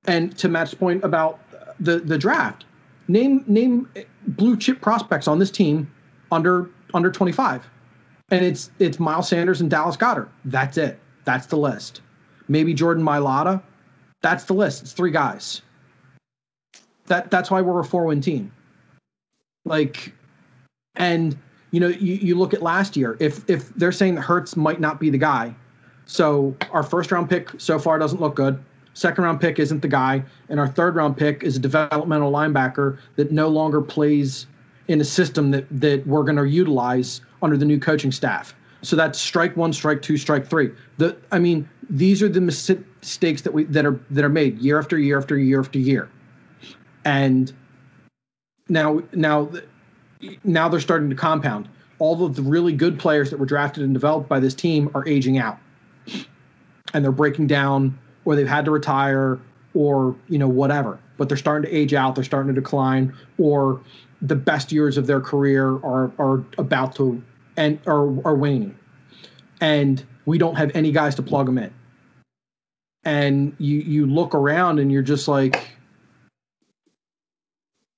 And 0.05 0.35
to 0.39 0.49
matt's 0.49 0.73
point 0.73 1.03
about 1.03 1.39
the 1.79 1.99
the 1.99 2.17
draft 2.17 2.65
name 3.07 3.43
name 3.47 3.89
eh, 3.95 4.03
blue 4.27 4.57
chip 4.57 4.81
prospects 4.81 5.27
on 5.27 5.39
this 5.39 5.51
team 5.51 5.91
under 6.31 6.69
under 6.93 7.11
25 7.11 7.69
and 8.31 8.43
it's 8.43 8.71
it's 8.79 8.99
miles 8.99 9.27
sanders 9.27 9.61
and 9.61 9.69
dallas 9.69 9.97
goedert 9.97 10.29
that's 10.45 10.77
it. 10.77 10.99
That's 11.23 11.45
the 11.45 11.57
list. 11.57 12.01
Maybe 12.47 12.73
jordan 12.73 13.03
mailata. 13.03 13.61
That's 14.21 14.45
the 14.45 14.53
list. 14.53 14.83
It's 14.83 14.93
three 14.93 15.11
guys. 15.11 15.61
That 17.07 17.29
that's 17.31 17.51
why 17.51 17.61
we're 17.61 17.79
a 17.79 17.83
four 17.83 18.05
win 18.05 18.21
team. 18.21 18.51
Like, 19.65 20.13
and 20.95 21.37
you 21.71 21.79
know, 21.79 21.87
you, 21.87 22.15
you 22.15 22.35
look 22.35 22.53
at 22.53 22.61
last 22.61 22.95
year. 22.95 23.17
If 23.19 23.49
if 23.49 23.69
they're 23.75 23.91
saying 23.91 24.15
that 24.15 24.21
Hurts 24.21 24.55
might 24.55 24.79
not 24.79 24.99
be 24.99 25.09
the 25.09 25.17
guy, 25.17 25.55
so 26.05 26.55
our 26.71 26.83
first 26.83 27.11
round 27.11 27.29
pick 27.29 27.49
so 27.57 27.79
far 27.79 27.99
doesn't 27.99 28.21
look 28.21 28.35
good. 28.35 28.63
Second 28.93 29.23
round 29.23 29.39
pick 29.39 29.57
isn't 29.57 29.81
the 29.81 29.87
guy, 29.87 30.23
and 30.49 30.59
our 30.59 30.67
third 30.67 30.95
round 30.95 31.17
pick 31.17 31.43
is 31.43 31.55
a 31.55 31.59
developmental 31.59 32.31
linebacker 32.31 32.97
that 33.15 33.31
no 33.31 33.47
longer 33.47 33.81
plays 33.81 34.47
in 34.87 34.99
a 35.01 35.05
system 35.05 35.51
that 35.51 35.65
that 35.71 36.05
we're 36.05 36.23
going 36.23 36.35
to 36.35 36.45
utilize 36.45 37.21
under 37.41 37.57
the 37.57 37.65
new 37.65 37.79
coaching 37.79 38.11
staff. 38.11 38.53
So 38.83 38.95
that's 38.95 39.19
strike 39.19 39.55
one, 39.55 39.73
strike 39.73 40.01
two, 40.01 40.17
strike 40.17 40.47
three. 40.47 40.71
The 40.97 41.15
I 41.31 41.39
mean, 41.39 41.69
these 41.89 42.23
are 42.23 42.29
the 42.29 42.41
mistakes 42.41 43.41
that 43.43 43.53
we 43.53 43.65
that 43.65 43.85
are 43.85 43.99
that 44.09 44.23
are 44.23 44.29
made 44.29 44.59
year 44.59 44.79
after 44.79 44.97
year 44.97 45.17
after 45.17 45.37
year 45.37 45.59
after 45.59 45.77
year 45.77 46.09
and 47.05 47.53
now 48.69 49.01
now 49.13 49.49
now 50.43 50.69
they're 50.69 50.79
starting 50.79 51.09
to 51.09 51.15
compound 51.15 51.67
all 51.99 52.23
of 52.25 52.35
the 52.35 52.41
really 52.41 52.73
good 52.73 52.97
players 52.97 53.29
that 53.29 53.39
were 53.39 53.45
drafted 53.45 53.83
and 53.83 53.93
developed 53.93 54.27
by 54.27 54.39
this 54.39 54.55
team 54.55 54.89
are 54.93 55.07
aging 55.07 55.37
out 55.37 55.57
and 56.93 57.03
they're 57.03 57.11
breaking 57.11 57.47
down 57.47 57.97
or 58.25 58.35
they've 58.35 58.47
had 58.47 58.65
to 58.65 58.71
retire 58.71 59.39
or 59.73 60.15
you 60.29 60.37
know 60.37 60.47
whatever 60.47 60.99
but 61.17 61.27
they're 61.27 61.37
starting 61.37 61.69
to 61.69 61.75
age 61.75 61.93
out 61.93 62.15
they're 62.15 62.23
starting 62.23 62.53
to 62.53 62.59
decline 62.59 63.13
or 63.37 63.81
the 64.21 64.35
best 64.35 64.71
years 64.71 64.97
of 64.97 65.07
their 65.07 65.21
career 65.21 65.71
are 65.77 66.11
are 66.19 66.43
about 66.57 66.95
to 66.95 67.21
and 67.57 67.79
are, 67.87 68.07
are 68.25 68.35
waning 68.35 68.77
and 69.59 70.03
we 70.25 70.37
don't 70.37 70.55
have 70.55 70.71
any 70.75 70.91
guys 70.91 71.15
to 71.15 71.21
plug 71.21 71.45
them 71.45 71.57
in 71.57 71.73
and 73.03 73.55
you 73.57 73.79
you 73.79 74.05
look 74.05 74.35
around 74.35 74.79
and 74.79 74.91
you're 74.91 75.01
just 75.01 75.27
like 75.27 75.71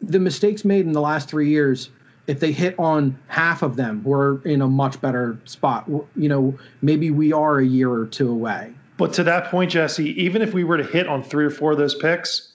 the 0.04 0.20
mistakes 0.20 0.66
made 0.66 0.86
in 0.86 0.92
the 0.92 1.02
last 1.02 1.30
three 1.30 1.50
years, 1.50 1.89
if 2.28 2.39
they 2.39 2.52
hit 2.52 2.78
on 2.78 3.18
half 3.28 3.62
of 3.62 3.76
them, 3.76 4.04
we're 4.04 4.42
in 4.42 4.62
a 4.62 4.68
much 4.68 5.00
better 5.02 5.39
spot. 5.46 5.89
You 6.16 6.30
know, 6.30 6.58
maybe 6.82 7.10
we 7.10 7.34
are 7.34 7.60
a 7.60 7.66
year 7.66 7.92
or 7.92 8.06
two 8.06 8.30
away. 8.30 8.74
But 8.98 9.13
to 9.13 9.24
that 9.24 9.50
point, 9.50 9.72
Jesse, 9.72 10.10
even 10.22 10.42
if 10.42 10.54
we 10.54 10.63
were 10.63 10.78
to 10.78 10.84
hit 10.84 11.08
on 11.08 11.24
three 11.24 11.46
or 11.46 11.50
four 11.50 11.72
of 11.72 11.78
those 11.78 11.96
picks, 11.96 12.54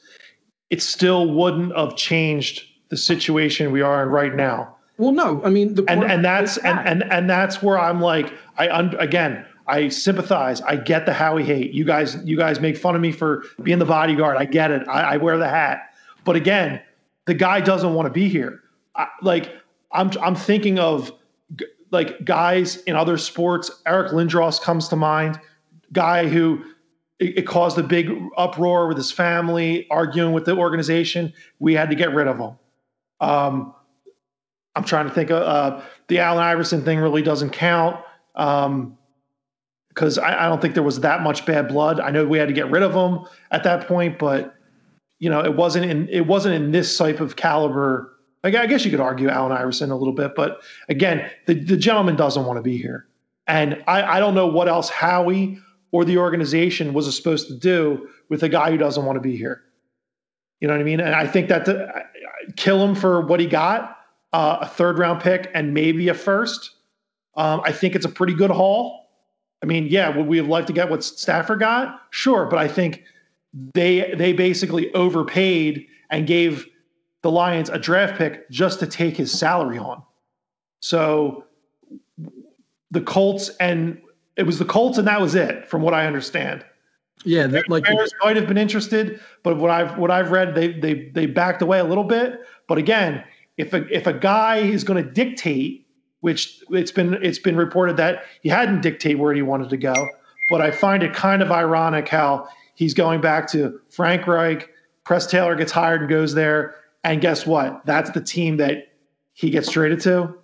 it 0.70 0.82
still 0.82 1.32
wouldn't 1.32 1.76
have 1.76 1.96
changed 1.96 2.62
the 2.90 2.96
situation 2.96 3.72
we 3.72 3.82
are 3.82 4.02
in 4.02 4.08
right 4.10 4.34
now. 4.34 4.76
Well, 4.98 5.12
no, 5.12 5.40
I 5.44 5.50
mean, 5.50 5.74
the 5.74 5.84
and 5.88 6.02
and 6.02 6.24
that's 6.24 6.56
and, 6.58 6.78
and 6.80 7.04
and 7.04 7.30
that's 7.30 7.62
where 7.62 7.78
I'm 7.78 8.00
like, 8.00 8.32
I 8.58 8.68
un, 8.68 8.96
again, 8.98 9.46
I 9.68 9.88
sympathize. 9.90 10.60
I 10.62 10.74
get 10.74 11.06
the 11.06 11.12
Howie 11.12 11.44
hate. 11.44 11.72
You 11.72 11.84
guys, 11.84 12.16
you 12.24 12.36
guys 12.36 12.58
make 12.58 12.76
fun 12.76 12.96
of 12.96 13.00
me 13.00 13.12
for 13.12 13.44
being 13.62 13.78
the 13.78 13.84
bodyguard. 13.84 14.36
I 14.36 14.44
get 14.44 14.72
it. 14.72 14.88
I, 14.88 15.14
I 15.14 15.16
wear 15.18 15.38
the 15.38 15.48
hat. 15.48 15.94
But 16.24 16.34
again, 16.34 16.82
the 17.26 17.34
guy 17.34 17.60
doesn't 17.60 17.94
want 17.94 18.06
to 18.06 18.12
be 18.12 18.28
here. 18.28 18.62
I, 18.96 19.06
like 19.22 19.52
I'm 19.92 20.10
I'm 20.20 20.34
thinking 20.34 20.80
of 20.80 21.12
g- 21.54 21.66
like 21.92 22.24
guys 22.24 22.78
in 22.82 22.96
other 22.96 23.18
sports. 23.18 23.70
Eric 23.86 24.10
Lindros 24.10 24.60
comes 24.60 24.88
to 24.88 24.96
mind, 24.96 25.38
guy 25.92 26.26
who 26.26 26.64
it, 27.20 27.38
it 27.38 27.46
caused 27.46 27.78
a 27.78 27.84
big 27.84 28.10
uproar 28.36 28.88
with 28.88 28.96
his 28.96 29.12
family, 29.12 29.86
arguing 29.90 30.32
with 30.32 30.44
the 30.44 30.56
organization. 30.56 31.32
We 31.60 31.74
had 31.74 31.88
to 31.90 31.94
get 31.94 32.12
rid 32.14 32.26
of 32.26 32.38
him. 32.38 32.58
Um, 33.20 33.74
I'm 34.78 34.84
trying 34.84 35.08
to 35.08 35.12
think 35.12 35.30
of 35.30 35.42
uh, 35.42 35.82
the 36.06 36.20
Allen 36.20 36.42
Iverson 36.42 36.84
thing. 36.84 37.00
Really 37.00 37.20
doesn't 37.20 37.50
count. 37.50 37.96
Um, 38.36 38.96
because 39.88 40.16
I, 40.16 40.44
I, 40.44 40.48
don't 40.48 40.62
think 40.62 40.74
there 40.74 40.84
was 40.84 41.00
that 41.00 41.22
much 41.22 41.44
bad 41.44 41.66
blood. 41.66 41.98
I 41.98 42.12
know 42.12 42.24
we 42.24 42.38
had 42.38 42.46
to 42.46 42.54
get 42.54 42.70
rid 42.70 42.84
of 42.84 42.94
him 42.94 43.26
at 43.50 43.64
that 43.64 43.88
point, 43.88 44.16
but 44.16 44.54
you 45.18 45.28
know, 45.28 45.44
it 45.44 45.56
wasn't 45.56 45.90
in 45.90 46.08
it 46.08 46.28
wasn't 46.28 46.54
in 46.54 46.70
this 46.70 46.96
type 46.96 47.18
of 47.18 47.34
caliber. 47.34 48.14
I 48.44 48.50
guess 48.50 48.84
you 48.84 48.92
could 48.92 49.00
argue 49.00 49.28
Allen 49.28 49.50
Iverson 49.50 49.90
a 49.90 49.96
little 49.96 50.14
bit, 50.14 50.36
but 50.36 50.60
again, 50.88 51.28
the, 51.46 51.54
the 51.54 51.76
gentleman 51.76 52.14
doesn't 52.14 52.46
want 52.46 52.58
to 52.58 52.62
be 52.62 52.78
here. 52.78 53.08
And 53.48 53.82
I, 53.88 54.18
I 54.18 54.20
don't 54.20 54.36
know 54.36 54.46
what 54.46 54.68
else 54.68 54.88
Howie 54.88 55.58
or 55.90 56.04
the 56.04 56.18
organization 56.18 56.94
was 56.94 57.14
supposed 57.16 57.48
to 57.48 57.58
do 57.58 58.08
with 58.28 58.44
a 58.44 58.48
guy 58.48 58.70
who 58.70 58.76
doesn't 58.76 59.04
want 59.04 59.16
to 59.16 59.20
be 59.20 59.36
here. 59.36 59.62
You 60.60 60.68
know 60.68 60.74
what 60.74 60.80
I 60.80 60.84
mean? 60.84 61.00
And 61.00 61.16
I 61.16 61.26
think 61.26 61.48
that 61.48 61.64
the, 61.64 61.88
kill 62.56 62.84
him 62.84 62.94
for 62.94 63.20
what 63.20 63.40
he 63.40 63.46
got, 63.46 63.97
uh, 64.32 64.58
a 64.60 64.66
third 64.66 64.98
round 64.98 65.20
pick 65.20 65.50
and 65.54 65.72
maybe 65.74 66.08
a 66.08 66.14
first. 66.14 66.76
Um, 67.36 67.60
I 67.64 67.72
think 67.72 67.94
it's 67.94 68.04
a 68.04 68.10
pretty 68.10 68.34
good 68.34 68.50
haul. 68.50 69.10
I 69.62 69.66
mean, 69.66 69.86
yeah, 69.88 70.14
would 70.16 70.26
we 70.26 70.36
have 70.36 70.48
liked 70.48 70.66
to 70.68 70.72
get 70.72 70.88
what 70.88 71.02
Stafford 71.02 71.60
got? 71.60 72.02
Sure, 72.10 72.46
but 72.46 72.58
I 72.58 72.68
think 72.68 73.02
they 73.74 74.14
they 74.16 74.32
basically 74.32 74.92
overpaid 74.94 75.86
and 76.10 76.26
gave 76.26 76.66
the 77.22 77.30
Lions 77.30 77.68
a 77.68 77.78
draft 77.78 78.16
pick 78.16 78.48
just 78.50 78.78
to 78.80 78.86
take 78.86 79.16
his 79.16 79.36
salary 79.36 79.78
on. 79.78 80.02
So 80.80 81.44
the 82.90 83.00
Colts 83.00 83.50
and 83.60 84.00
it 84.36 84.44
was 84.44 84.58
the 84.58 84.64
Colts 84.64 84.98
and 84.98 85.08
that 85.08 85.20
was 85.20 85.34
it, 85.34 85.66
from 85.68 85.82
what 85.82 85.94
I 85.94 86.06
understand. 86.06 86.64
Yeah, 87.24 87.48
that, 87.48 87.68
like 87.68 87.84
Bears 87.84 88.12
might 88.22 88.36
have 88.36 88.46
been 88.46 88.58
interested, 88.58 89.20
but 89.42 89.56
what 89.56 89.70
I've 89.70 89.98
what 89.98 90.10
I've 90.10 90.30
read, 90.30 90.54
they 90.54 90.72
they 90.72 91.10
they 91.14 91.26
backed 91.26 91.62
away 91.62 91.80
a 91.80 91.84
little 91.84 92.04
bit. 92.04 92.40
But 92.68 92.78
again, 92.78 93.24
if 93.58 93.74
a 93.74 93.84
if 93.94 94.06
a 94.06 94.12
guy 94.12 94.58
is 94.58 94.84
going 94.84 95.04
to 95.04 95.10
dictate, 95.10 95.86
which 96.20 96.62
it's 96.70 96.92
been 96.92 97.14
it's 97.22 97.40
been 97.40 97.56
reported 97.56 97.96
that 97.98 98.24
he 98.40 98.48
hadn't 98.48 98.80
dictate 98.80 99.18
where 99.18 99.34
he 99.34 99.42
wanted 99.42 99.68
to 99.68 99.76
go, 99.76 100.08
but 100.48 100.62
I 100.62 100.70
find 100.70 101.02
it 101.02 101.12
kind 101.12 101.42
of 101.42 101.50
ironic 101.50 102.08
how 102.08 102.48
he's 102.74 102.94
going 102.94 103.20
back 103.20 103.50
to 103.50 103.78
Frank 103.90 104.26
Reich. 104.26 104.70
Press 105.04 105.26
Taylor 105.26 105.56
gets 105.56 105.72
hired 105.72 106.02
and 106.02 106.08
goes 106.08 106.34
there, 106.34 106.76
and 107.02 107.20
guess 107.20 107.46
what? 107.46 107.84
That's 107.84 108.10
the 108.10 108.20
team 108.20 108.56
that 108.58 108.88
he 109.32 109.50
gets 109.50 109.70
traded 109.70 110.00
to. 110.02 110.34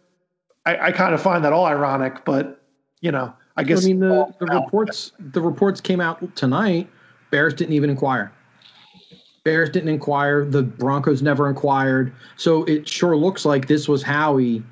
I, 0.67 0.89
I 0.89 0.93
kind 0.93 1.15
of 1.15 1.23
find 1.23 1.45
that 1.45 1.53
all 1.53 1.67
ironic, 1.67 2.25
but 2.25 2.63
you 3.01 3.13
know, 3.13 3.33
I 3.57 3.63
guess. 3.63 3.85
I 3.85 3.89
mean, 3.89 4.01
the, 4.01 4.35
the 4.41 4.47
reports 4.47 5.13
the 5.19 5.41
reports 5.41 5.81
came 5.81 6.01
out 6.01 6.35
tonight. 6.35 6.89
Bears 7.31 7.55
didn't 7.55 7.75
even 7.75 7.91
inquire. 7.91 8.33
Bears 9.45 9.71
didn't 9.71 9.91
inquire. 9.91 10.45
The 10.45 10.63
Broncos 10.63 11.23
never 11.23 11.49
inquired. 11.49 12.13
So 12.37 12.65
it 12.65 12.89
sure 12.89 13.17
looks 13.17 13.45
like 13.45 13.69
this 13.69 13.89
was 13.89 14.03
Howie 14.03 14.63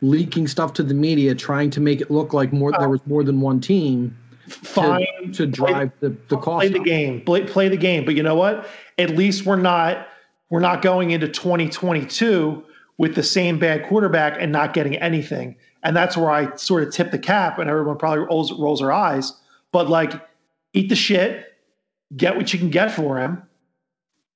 leaking 0.00 0.46
stuff 0.46 0.72
to 0.74 0.82
the 0.82 0.94
media, 0.94 1.34
trying 1.34 1.70
to 1.70 1.80
make 1.80 2.00
it 2.00 2.10
look 2.10 2.32
like 2.32 2.52
more 2.52 2.72
there 2.72 2.88
was 2.88 3.04
more 3.06 3.24
than 3.24 3.40
one 3.40 3.60
team 3.60 4.16
fine 4.48 5.06
to, 5.24 5.32
to 5.32 5.46
drive 5.46 5.90
the, 6.00 6.16
the 6.28 6.36
cost. 6.36 6.60
Play 6.60 6.68
the 6.68 6.84
game. 6.84 7.20
Play, 7.22 7.44
play 7.44 7.68
the 7.68 7.76
game. 7.76 8.04
But 8.04 8.14
you 8.14 8.22
know 8.22 8.34
what? 8.34 8.68
At 8.98 9.10
least 9.10 9.44
we're 9.46 9.56
not 9.56 10.08
we're 10.50 10.60
not 10.60 10.82
going 10.82 11.10
into 11.10 11.28
2022 11.28 12.64
with 12.96 13.14
the 13.14 13.22
same 13.22 13.58
bad 13.58 13.86
quarterback 13.86 14.36
and 14.40 14.50
not 14.50 14.72
getting 14.72 14.96
anything. 14.96 15.56
And 15.82 15.94
that's 15.94 16.16
where 16.16 16.30
I 16.30 16.54
sort 16.56 16.82
of 16.82 16.92
tip 16.92 17.10
the 17.10 17.18
cap, 17.18 17.58
and 17.58 17.70
everyone 17.70 17.98
probably 17.98 18.24
rolls, 18.24 18.52
rolls 18.52 18.80
their 18.80 18.92
eyes. 18.92 19.32
But 19.70 19.88
like, 19.88 20.12
eat 20.72 20.88
the 20.88 20.96
shit, 20.96 21.54
get 22.16 22.36
what 22.36 22.52
you 22.52 22.58
can 22.58 22.70
get 22.70 22.90
for 22.90 23.18
him, 23.18 23.42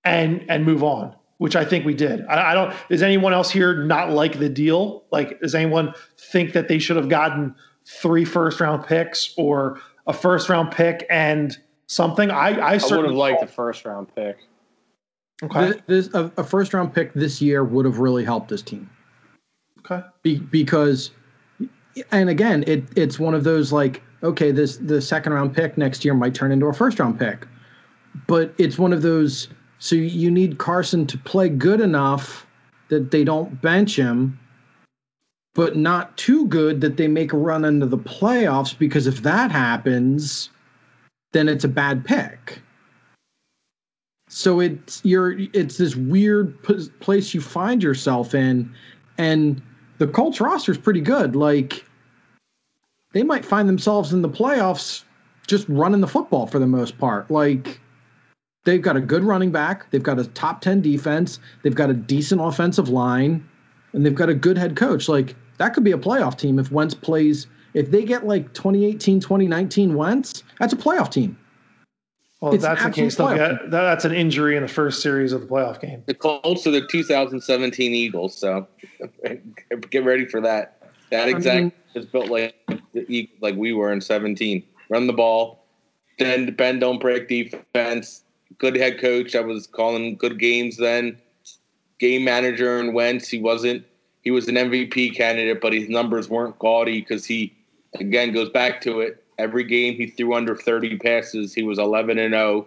and 0.04 0.44
and 0.48 0.64
move 0.64 0.82
on. 0.82 1.14
Which 1.38 1.56
I 1.56 1.64
think 1.64 1.84
we 1.84 1.92
did. 1.92 2.24
I, 2.26 2.52
I 2.52 2.54
don't. 2.54 2.72
Does 2.88 3.02
anyone 3.02 3.32
else 3.32 3.50
here 3.50 3.82
not 3.82 4.10
like 4.12 4.38
the 4.38 4.48
deal? 4.48 5.02
Like, 5.10 5.40
does 5.40 5.56
anyone 5.56 5.92
think 6.16 6.52
that 6.52 6.68
they 6.68 6.78
should 6.78 6.96
have 6.96 7.08
gotten 7.08 7.56
three 7.84 8.24
first 8.24 8.60
round 8.60 8.86
picks 8.86 9.34
or 9.36 9.80
a 10.06 10.12
first 10.12 10.48
round 10.48 10.70
pick 10.70 11.04
and 11.10 11.58
something? 11.88 12.30
I 12.30 12.50
I, 12.50 12.74
I 12.74 12.80
would 12.88 13.06
have 13.06 13.14
liked 13.14 13.40
the 13.40 13.48
first 13.48 13.84
round 13.84 14.14
pick. 14.14 14.36
Okay. 15.42 15.72
This, 15.88 16.06
this, 16.06 16.14
a, 16.14 16.30
a 16.36 16.44
first 16.44 16.72
round 16.72 16.94
pick 16.94 17.12
this 17.14 17.42
year 17.42 17.64
would 17.64 17.86
have 17.86 17.98
really 17.98 18.24
helped 18.24 18.48
this 18.48 18.62
team. 18.62 18.88
Okay. 19.80 20.06
Be, 20.22 20.38
because, 20.38 21.10
and 22.12 22.28
again, 22.28 22.62
it 22.68 22.84
it's 22.94 23.18
one 23.18 23.34
of 23.34 23.42
those 23.42 23.72
like, 23.72 24.00
okay, 24.22 24.52
this 24.52 24.76
the 24.76 25.02
second 25.02 25.32
round 25.32 25.56
pick 25.56 25.76
next 25.76 26.04
year 26.04 26.14
might 26.14 26.36
turn 26.36 26.52
into 26.52 26.66
a 26.66 26.72
first 26.72 27.00
round 27.00 27.18
pick, 27.18 27.48
but 28.28 28.54
it's 28.58 28.78
one 28.78 28.92
of 28.92 29.02
those. 29.02 29.48
So 29.82 29.96
you 29.96 30.30
need 30.30 30.58
Carson 30.58 31.08
to 31.08 31.18
play 31.18 31.48
good 31.48 31.80
enough 31.80 32.46
that 32.86 33.10
they 33.10 33.24
don't 33.24 33.60
bench 33.60 33.96
him, 33.96 34.38
but 35.54 35.76
not 35.76 36.16
too 36.16 36.46
good 36.46 36.80
that 36.82 36.96
they 36.96 37.08
make 37.08 37.32
a 37.32 37.36
run 37.36 37.64
into 37.64 37.86
the 37.86 37.98
playoffs. 37.98 38.78
Because 38.78 39.08
if 39.08 39.24
that 39.24 39.50
happens, 39.50 40.50
then 41.32 41.48
it's 41.48 41.64
a 41.64 41.68
bad 41.68 42.04
pick. 42.04 42.60
So 44.28 44.60
it's 44.60 45.04
you're 45.04 45.36
it's 45.52 45.78
this 45.78 45.96
weird 45.96 46.62
p- 46.62 46.88
place 47.00 47.34
you 47.34 47.40
find 47.40 47.82
yourself 47.82 48.36
in, 48.36 48.72
and 49.18 49.60
the 49.98 50.06
Colts 50.06 50.40
roster 50.40 50.70
is 50.70 50.78
pretty 50.78 51.00
good. 51.00 51.34
Like 51.34 51.84
they 53.14 53.24
might 53.24 53.44
find 53.44 53.68
themselves 53.68 54.12
in 54.12 54.22
the 54.22 54.28
playoffs 54.28 55.02
just 55.48 55.68
running 55.68 56.00
the 56.00 56.06
football 56.06 56.46
for 56.46 56.60
the 56.60 56.68
most 56.68 56.98
part. 56.98 57.28
Like 57.32 57.80
they've 58.64 58.82
got 58.82 58.96
a 58.96 59.00
good 59.00 59.24
running 59.24 59.50
back, 59.50 59.90
they've 59.90 60.02
got 60.02 60.18
a 60.18 60.24
top 60.24 60.60
10 60.60 60.80
defense, 60.80 61.38
they've 61.62 61.74
got 61.74 61.90
a 61.90 61.94
decent 61.94 62.40
offensive 62.40 62.88
line, 62.88 63.46
and 63.92 64.04
they've 64.04 64.14
got 64.14 64.28
a 64.28 64.34
good 64.34 64.56
head 64.56 64.76
coach. 64.76 65.08
Like 65.08 65.34
that 65.58 65.74
could 65.74 65.84
be 65.84 65.92
a 65.92 65.98
playoff 65.98 66.38
team 66.38 66.58
if 66.58 66.70
Wentz 66.70 66.94
plays 66.94 67.46
if 67.74 67.90
they 67.90 68.04
get 68.04 68.26
like 68.26 68.52
2018, 68.54 69.20
2019 69.20 69.94
Wentz, 69.94 70.42
that's 70.58 70.72
a 70.72 70.76
playoff 70.76 71.10
team. 71.10 71.38
Well, 72.40 72.54
if 72.54 72.60
that's 72.60 72.82
the 72.82 72.90
case, 72.90 73.16
they'll 73.16 73.34
get, 73.36 73.70
that's 73.70 74.04
an 74.04 74.12
injury 74.12 74.56
in 74.56 74.62
the 74.62 74.68
first 74.68 75.00
series 75.00 75.32
of 75.32 75.42
the 75.42 75.46
playoff 75.46 75.80
game. 75.80 76.02
The 76.06 76.14
Colts 76.14 76.66
are 76.66 76.72
the 76.72 76.84
2017 76.88 77.94
Eagles, 77.94 78.36
so 78.36 78.66
get 79.90 80.04
ready 80.04 80.26
for 80.26 80.40
that. 80.40 80.92
That 81.12 81.28
exact 81.28 81.56
I 81.56 81.60
mean, 81.60 81.72
is 81.94 82.06
built 82.06 82.28
like 82.30 82.56
like 83.40 83.54
we 83.54 83.72
were 83.72 83.92
in 83.92 84.00
17. 84.00 84.62
Run 84.88 85.06
the 85.06 85.12
ball, 85.12 85.64
then 86.18 86.52
bend, 86.54 86.80
don't 86.80 86.98
break 86.98 87.28
defense. 87.28 88.21
Good 88.58 88.76
head 88.76 89.00
coach. 89.00 89.34
I 89.34 89.40
was 89.40 89.66
calling 89.66 90.16
good 90.16 90.38
games 90.38 90.76
then. 90.76 91.18
Game 91.98 92.24
manager 92.24 92.78
and 92.78 92.94
Wentz. 92.94 93.28
He 93.28 93.40
wasn't. 93.40 93.84
He 94.22 94.30
was 94.30 94.48
an 94.48 94.54
MVP 94.54 95.16
candidate, 95.16 95.60
but 95.60 95.72
his 95.72 95.88
numbers 95.88 96.28
weren't 96.28 96.58
gaudy 96.58 97.00
because 97.00 97.24
he 97.24 97.52
again 97.98 98.32
goes 98.32 98.50
back 98.50 98.80
to 98.82 99.00
it. 99.00 99.22
Every 99.38 99.64
game 99.64 99.94
he 99.94 100.06
threw 100.06 100.34
under 100.34 100.54
30 100.54 100.98
passes, 100.98 101.54
he 101.54 101.62
was 101.62 101.78
11 101.78 102.18
and 102.18 102.34
0, 102.34 102.66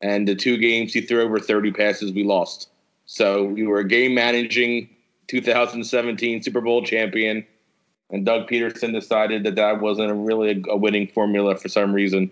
and 0.00 0.28
the 0.28 0.34
two 0.34 0.56
games 0.56 0.92
he 0.92 1.00
threw 1.00 1.22
over 1.22 1.40
30 1.40 1.72
passes, 1.72 2.12
we 2.12 2.22
lost. 2.22 2.68
So 3.06 3.44
we 3.44 3.66
were 3.66 3.80
a 3.80 3.88
game 3.88 4.14
managing 4.14 4.88
2017 5.28 6.42
Super 6.42 6.60
Bowl 6.60 6.84
champion, 6.84 7.44
and 8.10 8.24
Doug 8.24 8.48
Pederson 8.48 8.92
decided 8.92 9.42
that 9.44 9.56
that 9.56 9.80
wasn't 9.80 10.26
really 10.26 10.62
a 10.68 10.76
winning 10.76 11.08
formula 11.08 11.56
for 11.56 11.68
some 11.68 11.92
reason, 11.92 12.30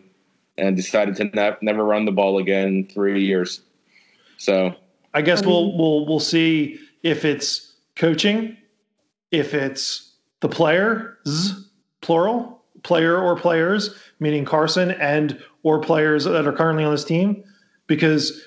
and 0.61 0.77
decided 0.77 1.17
to 1.17 1.25
ne- 1.25 1.57
never 1.63 1.85
run 1.85 2.05
the 2.05 2.13
ball 2.13 2.39
again 2.39 2.69
in 2.69 2.87
three 2.87 3.25
years. 3.25 3.61
So 4.39 4.75
I 5.15 5.23
guess 5.23 5.45
we'll 5.45 5.77
we'll 5.77 6.07
we'll 6.07 6.21
see 6.21 6.79
if 7.03 7.25
it's 7.25 7.73
coaching, 7.97 8.57
if 9.31 9.55
it's 9.55 10.13
the 10.41 10.49
players 10.49 11.67
plural, 12.01 12.63
player 12.83 13.21
or 13.21 13.37
players, 13.37 13.95
meaning 14.21 14.45
Carson 14.45 14.93
and 14.93 15.43
or 15.63 15.81
players 15.81 16.25
that 16.25 16.47
are 16.47 16.53
currently 16.53 16.85
on 16.85 16.93
this 16.93 17.05
team, 17.05 17.45
because 17.87 18.43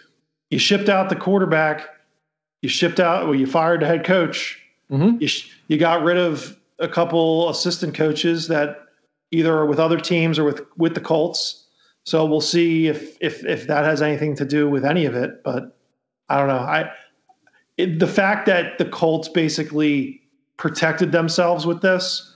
you 0.49 0.59
shipped 0.59 0.89
out 0.89 1.09
the 1.09 1.15
quarterback, 1.15 1.87
you 2.61 2.69
shipped 2.69 2.99
out, 2.99 3.25
well, 3.25 3.35
you 3.35 3.45
fired 3.45 3.81
the 3.81 3.85
head 3.85 4.03
coach, 4.03 4.59
mm-hmm. 4.91 5.21
you, 5.21 5.29
you 5.67 5.77
got 5.77 6.03
rid 6.03 6.17
of 6.17 6.57
a 6.79 6.87
couple 6.87 7.49
assistant 7.49 7.93
coaches 7.93 8.47
that 8.47 8.79
either 9.31 9.55
are 9.55 9.65
with 9.65 9.79
other 9.79 9.99
teams 9.99 10.39
or 10.39 10.43
with 10.43 10.61
with 10.77 10.95
the 10.95 11.01
Colts. 11.01 11.62
So 12.05 12.25
we'll 12.25 12.41
see 12.41 12.87
if 12.87 13.17
if 13.21 13.45
if 13.45 13.67
that 13.67 13.85
has 13.85 14.01
anything 14.01 14.35
to 14.35 14.45
do 14.45 14.69
with 14.69 14.85
any 14.85 15.05
of 15.05 15.15
it. 15.15 15.43
But 15.43 15.77
I 16.29 16.37
don't 16.37 16.47
know. 16.47 16.55
I 16.55 16.91
it, 17.77 17.99
the 17.99 18.07
fact 18.07 18.45
that 18.45 18.77
the 18.77 18.85
Colts 18.85 19.29
basically 19.29 20.21
protected 20.57 21.11
themselves 21.11 21.65
with 21.65 21.81
this 21.81 22.35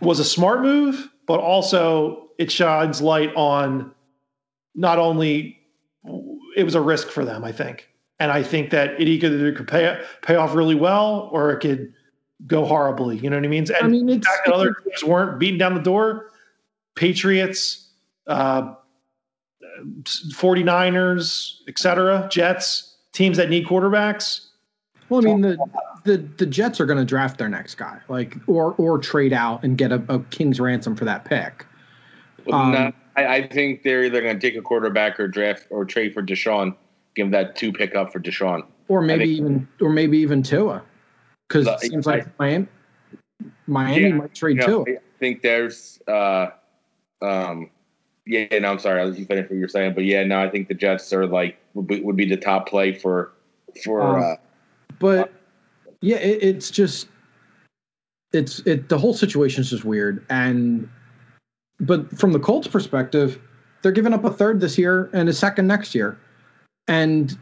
was 0.00 0.18
a 0.18 0.24
smart 0.24 0.62
move, 0.62 1.08
but 1.26 1.40
also 1.40 2.28
it 2.38 2.50
shines 2.50 3.00
light 3.00 3.34
on 3.36 3.92
not 4.74 4.98
only 4.98 5.58
it 6.56 6.64
was 6.64 6.74
a 6.74 6.80
risk 6.80 7.08
for 7.08 7.24
them, 7.24 7.44
I 7.44 7.52
think. 7.52 7.88
And 8.18 8.30
I 8.30 8.42
think 8.42 8.70
that 8.70 9.00
it 9.00 9.08
either 9.08 9.52
could 9.52 9.68
pay 9.68 10.02
pay 10.22 10.36
off 10.36 10.54
really 10.54 10.74
well 10.74 11.28
or 11.32 11.50
it 11.52 11.60
could 11.60 11.92
go 12.46 12.64
horribly. 12.64 13.18
You 13.18 13.30
know 13.30 13.36
what 13.36 13.44
I 13.44 13.48
mean? 13.48 13.64
And 13.74 13.86
I 13.86 13.88
mean, 13.88 14.06
the 14.06 14.20
fact 14.20 14.46
that 14.46 14.54
other 14.54 14.74
teams 14.74 15.04
weren't 15.04 15.38
beating 15.38 15.58
down 15.58 15.74
the 15.74 15.80
door, 15.80 16.30
Patriots, 16.94 17.89
uh, 18.30 18.74
49ers, 20.04 21.56
etc., 21.68 22.28
Jets, 22.30 22.96
teams 23.12 23.36
that 23.36 23.50
need 23.50 23.66
quarterbacks. 23.66 24.46
Well, 25.08 25.20
I 25.20 25.24
mean, 25.24 25.40
the 25.40 25.58
the 26.04 26.16
the 26.38 26.46
Jets 26.46 26.80
are 26.80 26.86
going 26.86 26.98
to 26.98 27.04
draft 27.04 27.38
their 27.38 27.48
next 27.48 27.74
guy, 27.74 27.98
like 28.08 28.36
or 28.46 28.74
or 28.74 28.98
trade 28.98 29.32
out 29.32 29.64
and 29.64 29.76
get 29.76 29.90
a, 29.90 30.02
a 30.08 30.20
king's 30.30 30.60
ransom 30.60 30.94
for 30.94 31.04
that 31.04 31.24
pick. 31.24 31.66
Um, 32.52 32.72
no, 32.72 32.92
I, 33.16 33.26
I, 33.26 33.48
think 33.48 33.82
they're 33.82 34.04
either 34.04 34.22
going 34.22 34.38
to 34.38 34.40
take 34.40 34.58
a 34.58 34.62
quarterback 34.62 35.20
or 35.20 35.28
draft 35.28 35.66
or 35.70 35.84
trade 35.84 36.14
for 36.14 36.22
Deshaun, 36.22 36.74
give 37.14 37.30
that 37.32 37.54
two 37.54 37.72
pick 37.72 37.94
up 37.94 38.12
for 38.12 38.20
Deshaun, 38.20 38.62
or 38.88 39.02
maybe 39.02 39.28
even 39.28 39.68
or 39.80 39.90
maybe 39.90 40.18
even 40.18 40.42
Tua, 40.42 40.82
because 41.48 41.66
it 41.66 41.80
seems 41.80 42.06
I, 42.06 42.18
like 42.18 42.38
Miami 42.38 42.66
Miami 43.66 44.08
yeah, 44.08 44.14
might 44.14 44.34
trade 44.34 44.56
you 44.56 44.66
know, 44.66 44.84
Tua. 44.84 44.96
I 44.96 45.00
think 45.18 45.42
there's, 45.42 46.00
uh, 46.08 46.48
um, 47.20 47.70
yeah. 48.30 48.58
No, 48.58 48.70
I'm 48.70 48.78
sorry, 48.78 49.00
I 49.00 49.04
was 49.04 49.16
finish 49.16 49.50
what 49.50 49.58
you're 49.58 49.68
saying, 49.68 49.94
but 49.94 50.04
yeah, 50.04 50.24
no, 50.24 50.40
I 50.40 50.48
think 50.48 50.68
the 50.68 50.74
Jets 50.74 51.12
are 51.12 51.26
like 51.26 51.58
would 51.74 51.86
be, 51.86 52.00
would 52.00 52.16
be 52.16 52.26
the 52.26 52.36
top 52.36 52.68
play 52.68 52.92
for 52.92 53.32
for. 53.84 54.00
Um, 54.00 54.22
uh, 54.22 54.34
but 54.98 55.32
yeah, 56.00 56.16
it, 56.16 56.42
it's 56.42 56.70
just 56.70 57.08
it's 58.32 58.60
it 58.60 58.88
the 58.88 58.98
whole 58.98 59.14
situation 59.14 59.62
is 59.62 59.70
just 59.70 59.84
weird 59.84 60.24
and 60.30 60.88
but 61.80 62.16
from 62.18 62.32
the 62.32 62.38
Colts 62.38 62.68
perspective, 62.68 63.40
they're 63.82 63.92
giving 63.92 64.12
up 64.12 64.24
a 64.24 64.30
third 64.30 64.60
this 64.60 64.76
year 64.76 65.10
and 65.12 65.28
a 65.28 65.32
second 65.32 65.66
next 65.66 65.94
year. 65.94 66.18
And 66.86 67.36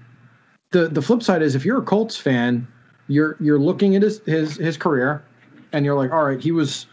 the 0.70 0.88
the 0.88 1.02
flip 1.02 1.22
side 1.22 1.42
is 1.42 1.54
if 1.54 1.64
you're 1.64 1.78
a 1.78 1.84
Colts 1.84 2.16
fan, 2.16 2.66
you're 3.08 3.36
you're 3.40 3.58
looking 3.58 3.96
at 3.96 4.02
his 4.02 4.20
his 4.20 4.56
his 4.56 4.76
career 4.76 5.24
and 5.72 5.84
you're 5.84 5.96
like, 5.96 6.12
all 6.12 6.24
right, 6.24 6.40
he 6.40 6.52
was 6.52 6.86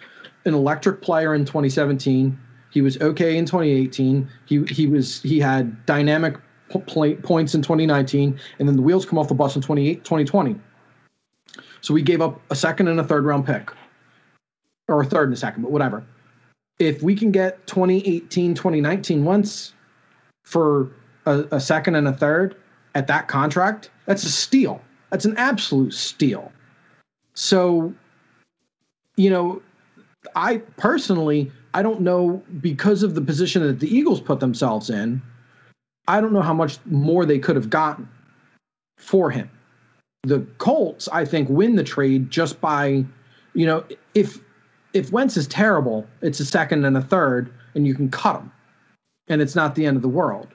an 0.45 0.53
electric 0.53 1.01
player 1.01 1.35
in 1.35 1.45
2017. 1.45 2.37
He 2.75 2.81
was 2.81 3.01
okay 3.01 3.37
in 3.37 3.45
2018. 3.45 4.29
He 4.45 4.63
he 4.65 4.85
was 4.85 5.23
he 5.23 5.39
had 5.39 5.83
dynamic 5.87 6.37
points 6.69 7.55
in 7.55 7.61
2019 7.61 8.39
and 8.59 8.67
then 8.67 8.75
the 8.75 8.81
wheels 8.81 9.05
come 9.05 9.19
off 9.19 9.27
the 9.27 9.35
bus 9.35 9.55
in 9.55 9.61
2020 9.61 10.59
so 11.85 11.93
we 11.93 12.01
gave 12.01 12.19
up 12.19 12.41
a 12.49 12.55
second 12.55 12.87
and 12.87 12.99
a 12.99 13.03
third 13.03 13.25
round 13.25 13.45
pick, 13.45 13.71
or 14.87 15.01
a 15.01 15.05
third 15.05 15.25
and 15.25 15.33
a 15.35 15.37
second, 15.37 15.61
but 15.61 15.71
whatever. 15.71 16.03
If 16.79 17.03
we 17.03 17.15
can 17.15 17.29
get 17.29 17.67
2018, 17.67 18.55
2019 18.55 19.23
Wentz 19.23 19.73
for 20.45 20.91
a, 21.27 21.45
a 21.51 21.59
second 21.59 21.93
and 21.93 22.07
a 22.07 22.13
third 22.13 22.55
at 22.95 23.05
that 23.05 23.27
contract, 23.27 23.91
that's 24.07 24.23
a 24.23 24.31
steal. 24.31 24.81
That's 25.11 25.25
an 25.25 25.37
absolute 25.37 25.93
steal. 25.93 26.51
So, 27.35 27.93
you 29.15 29.29
know, 29.29 29.61
I 30.35 30.57
personally, 30.77 31.51
I 31.75 31.83
don't 31.83 32.01
know 32.01 32.41
because 32.59 33.03
of 33.03 33.13
the 33.13 33.21
position 33.21 33.61
that 33.61 33.79
the 33.79 33.95
Eagles 33.95 34.19
put 34.19 34.39
themselves 34.39 34.89
in, 34.89 35.21
I 36.07 36.19
don't 36.21 36.33
know 36.33 36.41
how 36.41 36.53
much 36.53 36.79
more 36.85 37.25
they 37.25 37.37
could 37.37 37.55
have 37.55 37.69
gotten 37.69 38.09
for 38.97 39.29
him 39.29 39.49
the 40.25 40.39
Colts, 40.57 41.07
I 41.09 41.23
think, 41.23 41.49
win 41.49 41.75
the 41.75 41.83
trade 41.83 42.29
just 42.31 42.59
by, 42.59 43.05
you 43.53 43.65
know, 43.65 43.83
if 44.13 44.39
if 44.93 45.11
Wentz 45.11 45.37
is 45.37 45.47
terrible, 45.47 46.07
it's 46.21 46.39
a 46.39 46.45
second 46.45 46.85
and 46.85 46.97
a 46.97 47.01
third, 47.01 47.53
and 47.75 47.85
you 47.85 47.93
can 47.93 48.09
cut 48.09 48.39
him, 48.39 48.51
and 49.27 49.41
it's 49.41 49.55
not 49.55 49.75
the 49.75 49.85
end 49.85 49.95
of 49.97 50.01
the 50.01 50.09
world. 50.09 50.47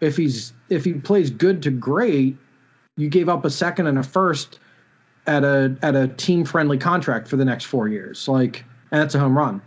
If 0.00 0.16
he's 0.16 0.52
if 0.70 0.84
he 0.84 0.94
plays 0.94 1.30
good 1.30 1.62
to 1.64 1.70
great, 1.70 2.36
you 2.96 3.08
gave 3.08 3.28
up 3.28 3.44
a 3.44 3.50
second 3.50 3.86
and 3.86 3.98
a 3.98 4.02
first 4.02 4.60
at 5.26 5.44
a 5.44 5.76
at 5.82 5.94
a 5.94 6.08
team 6.08 6.44
friendly 6.44 6.78
contract 6.78 7.28
for 7.28 7.36
the 7.36 7.44
next 7.44 7.64
four 7.64 7.88
years, 7.88 8.28
like, 8.28 8.64
and 8.90 9.00
that's 9.00 9.14
a 9.14 9.18
home 9.18 9.36
run. 9.36 9.60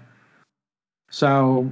So, 1.11 1.71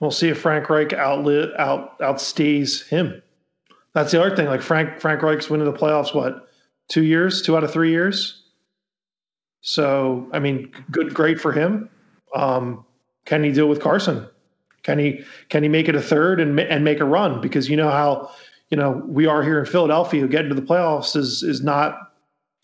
we'll 0.00 0.10
see 0.10 0.28
if 0.28 0.40
Frank 0.40 0.68
Reich 0.70 0.92
outlive 0.92 1.50
out 1.58 1.98
outstays 2.00 2.86
him. 2.88 3.22
That's 3.94 4.10
the 4.10 4.20
other 4.20 4.34
thing. 4.34 4.46
Like 4.46 4.62
Frank 4.62 5.00
Frank 5.00 5.22
Reich's 5.22 5.48
winning 5.48 5.70
the 5.70 5.76
playoffs. 5.76 6.14
What 6.14 6.48
two 6.88 7.04
years? 7.04 7.42
Two 7.42 7.56
out 7.56 7.64
of 7.64 7.72
three 7.72 7.90
years. 7.90 8.42
So 9.60 10.28
I 10.32 10.40
mean, 10.40 10.70
good, 10.90 11.14
great 11.14 11.40
for 11.40 11.52
him. 11.52 11.88
Um, 12.34 12.84
can 13.24 13.42
he 13.42 13.52
deal 13.52 13.68
with 13.68 13.80
Carson? 13.80 14.26
Can 14.82 14.98
he 14.98 15.24
can 15.48 15.62
he 15.62 15.68
make 15.68 15.88
it 15.88 15.94
a 15.94 16.02
third 16.02 16.40
and 16.40 16.58
and 16.60 16.84
make 16.84 17.00
a 17.00 17.04
run? 17.04 17.40
Because 17.40 17.68
you 17.68 17.76
know 17.76 17.90
how 17.90 18.30
you 18.70 18.76
know 18.76 19.02
we 19.06 19.26
are 19.26 19.42
here 19.42 19.58
in 19.58 19.66
Philadelphia. 19.66 20.26
Getting 20.26 20.50
to 20.50 20.54
the 20.54 20.62
playoffs 20.62 21.16
is 21.16 21.42
is 21.42 21.62
not 21.62 22.12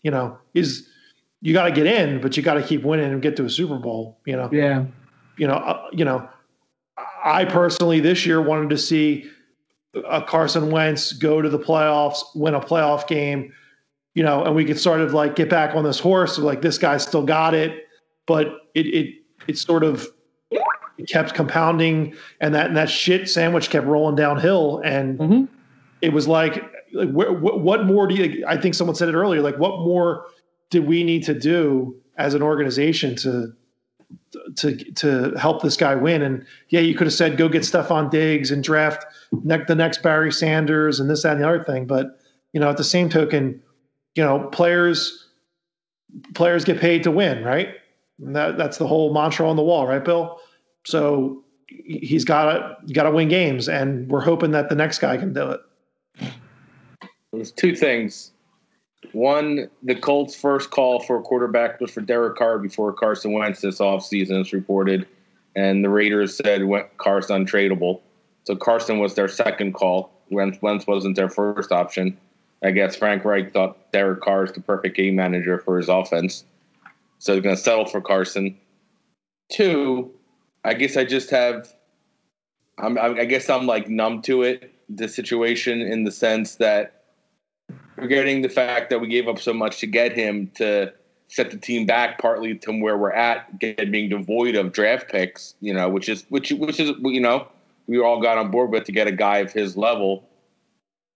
you 0.03 0.11
know 0.11 0.37
is 0.53 0.87
you 1.41 1.53
got 1.53 1.63
to 1.63 1.71
get 1.71 1.87
in, 1.87 2.21
but 2.21 2.37
you 2.37 2.43
got 2.43 2.53
to 2.55 2.63
keep 2.63 2.83
winning 2.83 3.11
and 3.11 3.21
get 3.21 3.35
to 3.37 3.45
a 3.45 3.49
Super 3.49 3.77
Bowl. 3.77 4.19
You 4.25 4.35
know. 4.35 4.49
Yeah. 4.51 4.85
You 5.37 5.47
know. 5.47 5.55
Uh, 5.55 5.89
you 5.91 6.05
know. 6.05 6.27
I 7.23 7.45
personally 7.45 7.99
this 7.99 8.25
year 8.25 8.41
wanted 8.41 8.69
to 8.71 8.77
see 8.77 9.29
a 9.93 10.21
Carson 10.21 10.71
Wentz 10.71 11.13
go 11.13 11.41
to 11.41 11.49
the 11.49 11.59
playoffs, 11.59 12.19
win 12.35 12.55
a 12.55 12.59
playoff 12.59 13.07
game, 13.07 13.53
you 14.13 14.23
know, 14.23 14.43
and 14.43 14.55
we 14.55 14.65
could 14.65 14.79
sort 14.79 15.01
of 15.01 15.13
like 15.13 15.35
get 15.35 15.49
back 15.49 15.75
on 15.75 15.83
this 15.83 15.99
horse 15.99 16.37
of 16.37 16.43
like 16.43 16.61
this 16.61 16.77
guy 16.77 16.97
still 16.97 17.23
got 17.23 17.53
it, 17.53 17.87
but 18.25 18.47
it 18.73 18.87
it 18.87 19.15
it 19.47 19.57
sort 19.57 19.83
of 19.83 20.07
it 20.49 21.07
kept 21.07 21.33
compounding 21.33 22.15
and 22.39 22.53
that 22.55 22.67
and 22.67 22.77
that 22.77 22.89
shit 22.89 23.29
sandwich 23.29 23.69
kept 23.69 23.85
rolling 23.87 24.15
downhill 24.15 24.81
and 24.83 25.19
mm-hmm. 25.19 25.45
it 26.01 26.13
was 26.13 26.27
like, 26.27 26.63
like 26.93 27.09
wh- 27.09 27.37
wh- 27.39 27.57
what 27.57 27.85
more 27.85 28.07
do 28.07 28.15
you? 28.15 28.45
I 28.47 28.57
think 28.57 28.75
someone 28.75 28.95
said 28.95 29.09
it 29.09 29.15
earlier. 29.15 29.41
Like, 29.41 29.57
what 29.57 29.79
more 29.79 30.25
did 30.69 30.85
we 30.85 31.03
need 31.03 31.23
to 31.23 31.33
do 31.33 31.95
as 32.17 32.33
an 32.33 32.41
organization 32.41 33.15
to 33.17 33.53
to 34.57 34.75
to 34.75 35.33
help 35.37 35.61
this 35.61 35.77
guy 35.77 35.95
win? 35.95 36.21
And 36.21 36.45
yeah, 36.69 36.81
you 36.81 36.95
could 36.95 37.07
have 37.07 37.13
said 37.13 37.37
go 37.37 37.49
get 37.49 37.63
Stefon 37.63 38.09
Diggs 38.09 38.51
and 38.51 38.63
draft 38.63 39.05
ne- 39.31 39.63
the 39.67 39.75
next 39.75 40.03
Barry 40.03 40.31
Sanders 40.31 40.99
and 40.99 41.09
this 41.09 41.23
that 41.23 41.33
and 41.33 41.41
the 41.41 41.47
other 41.47 41.63
thing. 41.63 41.85
But 41.85 42.19
you 42.53 42.59
know, 42.59 42.69
at 42.69 42.77
the 42.77 42.83
same 42.83 43.09
token, 43.09 43.61
you 44.15 44.23
know, 44.23 44.49
players 44.51 45.27
players 46.33 46.65
get 46.65 46.79
paid 46.79 47.03
to 47.03 47.11
win, 47.11 47.43
right? 47.43 47.69
And 48.19 48.35
that, 48.35 48.57
that's 48.57 48.77
the 48.77 48.87
whole 48.87 49.13
mantra 49.13 49.49
on 49.49 49.55
the 49.55 49.63
wall, 49.63 49.87
right, 49.87 50.03
Bill? 50.03 50.39
So 50.85 51.43
he's 51.67 52.25
got 52.25 52.53
to 52.53 52.93
got 52.93 53.03
to 53.03 53.11
win 53.11 53.29
games, 53.29 53.69
and 53.69 54.09
we're 54.09 54.21
hoping 54.21 54.51
that 54.51 54.69
the 54.69 54.75
next 54.75 54.99
guy 54.99 55.17
can 55.17 55.33
do 55.33 55.51
it. 55.51 56.31
There's 57.31 57.51
two 57.51 57.75
things. 57.75 58.31
One, 59.13 59.69
the 59.83 59.95
Colts' 59.95 60.35
first 60.35 60.69
call 60.69 60.99
for 60.99 61.17
a 61.17 61.21
quarterback 61.21 61.81
was 61.81 61.91
for 61.91 62.01
Derek 62.01 62.37
Carr 62.37 62.59
before 62.59 62.93
Carson 62.93 63.33
Wentz 63.33 63.61
this 63.61 63.79
offseason, 63.79 64.41
it's 64.41 64.53
reported. 64.53 65.07
And 65.55 65.83
the 65.83 65.89
Raiders 65.89 66.35
said 66.35 66.61
Carson 66.97 67.45
untradeable. 67.45 67.99
So 68.45 68.55
Carson 68.55 68.99
was 68.99 69.15
their 69.15 69.27
second 69.27 69.73
call. 69.73 70.11
Wentz, 70.29 70.61
Wentz 70.61 70.87
wasn't 70.87 71.15
their 71.15 71.29
first 71.29 71.71
option. 71.71 72.17
I 72.63 72.71
guess 72.71 72.95
Frank 72.95 73.25
Reich 73.25 73.51
thought 73.51 73.91
Derek 73.91 74.21
Carr 74.21 74.45
is 74.45 74.51
the 74.51 74.61
perfect 74.61 74.95
game 74.95 75.15
manager 75.15 75.57
for 75.57 75.77
his 75.77 75.89
offense. 75.89 76.45
So 77.19 77.33
he's 77.33 77.43
going 77.43 77.55
to 77.55 77.61
settle 77.61 77.85
for 77.85 78.01
Carson. 78.01 78.57
Two, 79.51 80.11
I 80.63 80.75
guess 80.75 80.95
I 80.95 81.03
just 81.03 81.31
have, 81.31 81.73
I'm, 82.77 82.97
I 82.97 83.25
guess 83.25 83.49
I'm 83.49 83.65
like 83.65 83.89
numb 83.89 84.21
to 84.23 84.43
it, 84.43 84.73
the 84.89 85.07
situation 85.07 85.81
in 85.81 86.03
the 86.03 86.11
sense 86.11 86.55
that 86.55 87.00
forgetting 87.95 88.41
the 88.41 88.49
fact 88.49 88.89
that 88.89 88.99
we 88.99 89.07
gave 89.07 89.27
up 89.27 89.39
so 89.39 89.53
much 89.53 89.79
to 89.79 89.87
get 89.87 90.13
him 90.13 90.51
to 90.55 90.91
set 91.27 91.51
the 91.51 91.57
team 91.57 91.85
back 91.85 92.19
partly 92.19 92.55
to 92.55 92.71
where 92.71 92.97
we're 92.97 93.11
at, 93.11 93.59
being 93.59 94.09
devoid 94.09 94.55
of 94.55 94.71
draft 94.73 95.09
picks, 95.09 95.55
you 95.61 95.73
know, 95.73 95.87
which 95.87 96.09
is, 96.09 96.25
which, 96.29 96.51
which 96.51 96.79
is, 96.79 96.91
you 97.03 97.21
know, 97.21 97.47
we 97.87 97.99
all 97.99 98.21
got 98.21 98.37
on 98.37 98.51
board 98.51 98.69
with 98.69 98.83
to 98.85 98.91
get 98.91 99.07
a 99.07 99.11
guy 99.11 99.37
of 99.37 99.51
his 99.51 99.77
level 99.77 100.27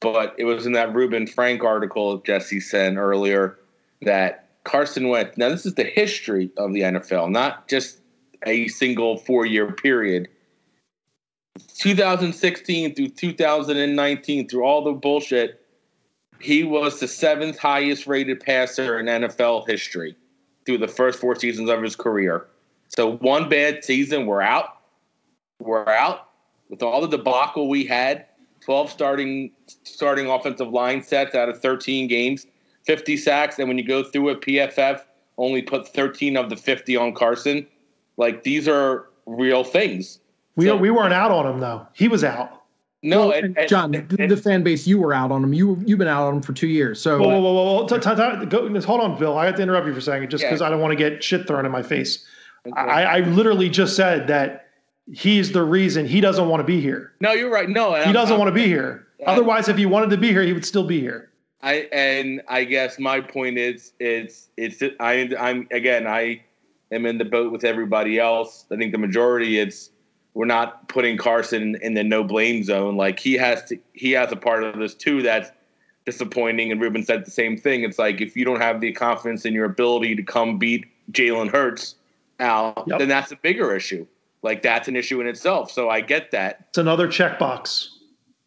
but 0.06 0.36
it 0.38 0.46
was 0.46 0.68
in 0.68 0.74
that 0.74 0.94
Reuben 0.94 1.26
Frank 1.26 1.64
article 1.64 2.20
Jesse 2.20 2.60
sent 2.60 2.98
earlier 2.98 3.58
that 4.04 4.50
Carson 4.64 5.10
Wentz. 5.10 5.36
Now, 5.36 5.50
this 5.50 5.66
is 5.66 5.74
the 5.74 5.84
history 5.84 6.52
of 6.58 6.74
the 6.74 6.82
NFL, 6.82 7.32
not 7.32 7.68
just 7.68 8.02
a 8.46 8.68
single 8.68 9.18
four 9.18 9.48
year 9.48 9.72
period. 9.72 10.28
2016 11.78 12.94
through 12.94 13.10
2019, 13.10 14.48
through 14.48 14.64
all 14.64 14.84
the 14.84 14.92
bullshit, 14.92 15.65
he 16.40 16.64
was 16.64 17.00
the 17.00 17.08
seventh 17.08 17.58
highest 17.58 18.08
rated 18.08 18.40
passer 18.40 19.00
in 19.00 19.06
NFL 19.06 19.68
history 19.68 20.16
through 20.66 20.80
the 20.80 20.88
first 20.88 21.20
four 21.20 21.36
seasons 21.36 21.70
of 21.70 21.82
his 21.82 21.96
career. 21.96 22.48
So, 22.90 23.18
one 23.18 23.50
bad 23.50 23.84
season, 23.84 24.26
we're 24.26 24.42
out. 24.42 24.78
We're 25.60 25.88
out. 25.88 26.30
With 26.70 26.82
all 26.84 27.02
the 27.02 27.18
debacle 27.18 27.70
we 27.70 27.86
had, 27.86 28.26
12 28.62 28.90
starting 28.90 29.52
starting 29.84 30.28
offensive 30.28 30.70
line 30.70 31.04
sets 31.04 31.36
out 31.36 31.50
of 31.50 31.62
13 31.62 32.08
games, 32.08 32.48
50 32.84 33.18
sacks, 33.18 33.60
and 33.60 33.68
when 33.68 33.78
you 33.78 33.84
go 33.84 34.04
through 34.04 34.30
it, 34.30 34.42
PFF 34.42 35.02
only 35.38 35.62
put 35.62 35.88
13 35.88 36.38
of 36.38 36.50
the 36.50 36.56
50 36.56 36.96
on 36.96 37.14
Carson. 37.14 37.68
Like 38.18 38.44
these 38.44 38.68
are 38.68 39.08
real 39.26 39.64
things. 39.64 40.20
We 40.56 40.66
so, 40.66 40.76
we 40.76 40.90
weren't 40.90 41.14
out 41.14 41.32
on 41.32 41.46
him 41.46 41.60
though. 41.60 41.86
He 41.94 42.08
was 42.08 42.24
out. 42.24 42.64
No, 43.06 43.28
well, 43.28 43.38
and, 43.38 43.58
and, 43.58 43.70
John, 43.70 43.94
and, 43.94 44.10
the, 44.10 44.36
fan 44.36 44.64
base 44.64 44.88
you 44.88 45.00
were 45.00 45.14
out 45.14 45.32
on 45.32 45.44
him. 45.44 45.54
You 45.54 45.82
you've 45.86 46.00
been 46.00 46.08
out 46.08 46.28
on 46.28 46.38
him 46.38 46.42
for 46.42 46.54
two 46.54 46.68
years. 46.68 47.00
So 47.00 47.20
whoa, 47.20 47.40
whoa, 47.40 47.54
whoa, 47.54 47.82
whoa. 47.82 47.88
T- 47.88 47.96
t- 47.96 48.10
t- 48.10 48.46
go, 48.48 48.82
hold 48.82 49.02
on, 49.02 49.20
Bill. 49.20 49.38
I 49.38 49.46
have 49.46 49.56
to 49.56 49.62
interrupt 49.62 49.86
you 49.86 49.94
for 49.94 50.00
a 50.00 50.02
second, 50.02 50.32
just 50.32 50.44
because 50.44 50.60
yeah. 50.60 50.68
I 50.68 50.70
don't 50.72 50.80
want 50.80 50.92
to 50.92 50.96
get 50.98 51.24
shit 51.24 51.46
thrown 51.46 51.66
in 51.66 51.72
my 51.72 51.84
face. 51.84 52.26
Okay. 52.66 52.80
I, 52.80 53.18
I 53.18 53.20
literally 53.20 53.70
just 53.70 53.96
said 53.96 54.28
that 54.28 54.70
he's 55.14 55.52
the 55.52 55.64
reason 55.64 56.08
he 56.08 56.20
doesn't 56.20 56.50
want 56.50 56.62
to 56.62 56.66
be 56.66 56.82
here. 56.82 57.14
No, 57.22 57.32
you're 57.32 57.52
right. 57.52 57.70
No, 57.70 57.94
he 57.94 58.12
doesn't 58.12 58.34
I'm, 58.34 58.40
want 58.40 58.50
to 58.50 58.56
be 58.56 58.66
here. 58.66 59.08
I, 59.26 59.32
Otherwise, 59.32 59.70
if 59.70 59.78
he 59.78 59.86
wanted 59.86 60.10
to 60.10 60.18
be 60.18 60.30
here, 60.30 60.42
he 60.42 60.54
would 60.54 60.66
still 60.66 60.88
be 60.88 61.00
here. 61.00 61.30
I 61.62 61.88
and 61.92 62.42
I 62.48 62.64
guess 62.64 62.98
my 62.98 63.22
point 63.22 63.58
is 63.58 63.94
it's 64.00 64.50
it's 64.58 64.82
I 65.00 65.30
I'm 65.40 65.68
again 65.72 66.08
I 66.08 66.44
am 66.92 67.06
in 67.06 67.20
the 67.20 67.26
boat 67.26 67.52
with 67.52 67.64
everybody 67.64 68.20
else. 68.20 68.66
I 68.72 68.78
think 68.78 68.92
the 68.92 68.98
majority 68.98 69.60
it's 69.60 69.92
we're 70.36 70.46
not 70.46 70.88
putting 70.90 71.18
Carson 71.18 71.78
in 71.82 71.96
the 71.96 72.04
no 72.04 72.24
blame 72.24 72.64
zone. 72.64 72.96
Like 72.98 73.20
he 73.20 73.34
has 73.34 73.64
to 73.66 73.80
he 73.94 74.12
has 74.12 74.32
a 74.32 74.36
part 74.36 74.64
of 74.64 74.78
this 74.78 74.94
too 74.94 75.24
that's 75.24 75.50
disappointing. 76.06 76.72
And 76.72 76.80
Reuben 76.80 77.04
said 77.04 77.26
the 77.26 77.32
same 77.32 77.58
thing. 77.58 77.84
It's 77.84 77.98
like 77.98 78.22
if 78.22 78.36
you 78.36 78.46
don't 78.46 78.62
have 78.62 78.82
the 78.82 78.92
confidence 78.92 79.46
in 79.46 79.54
your 79.54 79.66
ability 79.66 80.16
to 80.16 80.24
come 80.24 80.60
beat 80.60 80.86
Jalen 81.12 81.50
Hurts 81.50 81.96
out, 82.40 82.84
yep. 82.86 83.00
then 83.00 83.08
that's 83.08 83.32
a 83.32 83.38
bigger 83.38 83.76
issue. 83.76 84.06
Like 84.44 84.62
that's 84.62 84.88
an 84.88 84.96
issue 84.96 85.22
in 85.22 85.28
itself. 85.28 85.72
So 85.72 85.90
I 85.90 86.02
get 86.02 86.32
that. 86.32 86.66
It's 86.70 86.78
another 86.78 87.08
checkbox. 87.08 87.88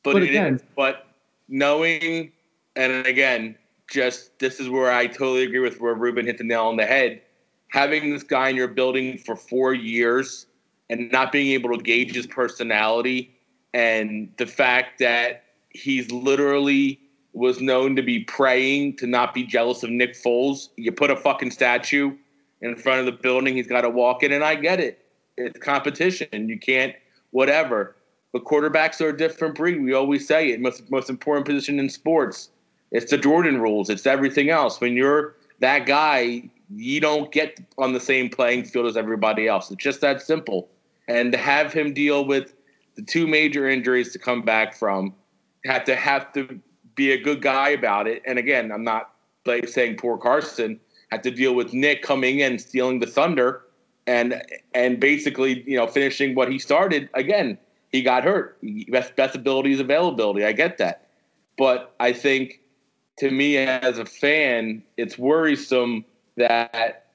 But, 0.04 0.12
but 0.12 0.22
again, 0.22 0.56
is, 0.56 0.62
but 0.76 1.06
knowing, 1.48 2.30
and 2.76 3.06
again, 3.06 3.56
just 3.90 4.38
this 4.38 4.60
is 4.60 4.68
where 4.68 4.92
I 4.92 5.06
totally 5.06 5.42
agree 5.42 5.58
with 5.58 5.80
where 5.80 5.94
Reuben 5.94 6.26
hit 6.26 6.36
the 6.36 6.44
nail 6.44 6.66
on 6.66 6.76
the 6.76 6.86
head. 6.86 7.22
Having 7.68 8.10
this 8.10 8.22
guy 8.22 8.50
in 8.50 8.56
your 8.56 8.68
building 8.68 9.18
for 9.18 9.34
four 9.34 9.74
years 9.74 10.46
and 10.90 11.10
not 11.12 11.32
being 11.32 11.52
able 11.52 11.76
to 11.76 11.82
gauge 11.82 12.14
his 12.14 12.26
personality 12.26 13.34
and 13.74 14.32
the 14.38 14.46
fact 14.46 14.98
that 14.98 15.44
he's 15.70 16.10
literally 16.10 16.98
was 17.34 17.60
known 17.60 17.94
to 17.94 18.02
be 18.02 18.20
praying 18.24 18.96
to 18.96 19.06
not 19.06 19.34
be 19.34 19.44
jealous 19.44 19.82
of 19.82 19.90
Nick 19.90 20.14
Foles. 20.14 20.70
You 20.76 20.90
put 20.90 21.10
a 21.10 21.16
fucking 21.16 21.50
statue 21.50 22.16
in 22.62 22.74
front 22.74 23.00
of 23.00 23.06
the 23.06 23.12
building, 23.12 23.54
he's 23.54 23.68
got 23.68 23.82
to 23.82 23.90
walk 23.90 24.22
in, 24.22 24.32
and 24.32 24.42
I 24.42 24.56
get 24.56 24.80
it 24.80 25.04
it's 25.38 25.58
competition. 25.58 26.48
You 26.48 26.58
can't 26.58 26.94
whatever. 27.30 27.96
But 28.32 28.44
quarterbacks 28.44 29.00
are 29.00 29.08
a 29.08 29.16
different 29.16 29.54
breed. 29.54 29.82
We 29.82 29.94
always 29.94 30.26
say 30.26 30.50
it. 30.50 30.60
Most 30.60 30.90
most 30.90 31.08
important 31.08 31.46
position 31.46 31.78
in 31.78 31.88
sports. 31.88 32.50
It's 32.90 33.10
the 33.10 33.18
Jordan 33.18 33.60
rules. 33.60 33.90
It's 33.90 34.06
everything 34.06 34.50
else. 34.50 34.80
When 34.80 34.94
you're 34.94 35.34
that 35.60 35.86
guy, 35.86 36.48
you 36.74 37.00
don't 37.00 37.30
get 37.32 37.58
on 37.78 37.92
the 37.92 38.00
same 38.00 38.28
playing 38.28 38.64
field 38.64 38.86
as 38.86 38.96
everybody 38.96 39.46
else. 39.46 39.70
It's 39.70 39.82
just 39.82 40.00
that 40.02 40.20
simple. 40.20 40.68
And 41.08 41.32
to 41.32 41.38
have 41.38 41.72
him 41.72 41.92
deal 41.92 42.24
with 42.24 42.54
the 42.94 43.02
two 43.02 43.26
major 43.26 43.68
injuries 43.68 44.12
to 44.12 44.18
come 44.18 44.42
back 44.42 44.74
from, 44.74 45.14
had 45.64 45.84
to 45.86 45.96
have 45.96 46.32
to 46.34 46.60
be 46.94 47.12
a 47.12 47.20
good 47.20 47.42
guy 47.42 47.70
about 47.70 48.06
it. 48.06 48.22
And 48.26 48.38
again, 48.38 48.70
I'm 48.70 48.84
not 48.84 49.12
like 49.46 49.68
saying 49.68 49.96
poor 49.96 50.18
Carson. 50.18 50.78
Had 51.10 51.22
to 51.22 51.30
deal 51.30 51.54
with 51.54 51.72
Nick 51.72 52.02
coming 52.02 52.40
in 52.40 52.58
stealing 52.58 53.00
the 53.00 53.06
thunder 53.06 53.62
and 54.08 54.42
and 54.74 54.98
basically 54.98 55.62
you 55.66 55.76
know 55.76 55.86
finishing 55.86 56.34
what 56.34 56.50
he 56.50 56.58
started. 56.58 57.08
Again 57.14 57.58
he 57.90 58.02
got 58.02 58.24
hurt. 58.24 58.58
Best 58.90 59.14
best 59.16 59.34
ability 59.34 59.72
is 59.72 59.80
availability. 59.80 60.44
I 60.44 60.52
get 60.52 60.78
that. 60.78 61.08
But 61.56 61.94
i 62.00 62.12
think 62.12 62.60
to 63.18 63.30
me 63.30 63.56
as 63.56 63.98
a 63.98 64.04
fan 64.04 64.82
it's 64.96 65.18
worrisome 65.18 66.04
that 66.36 67.07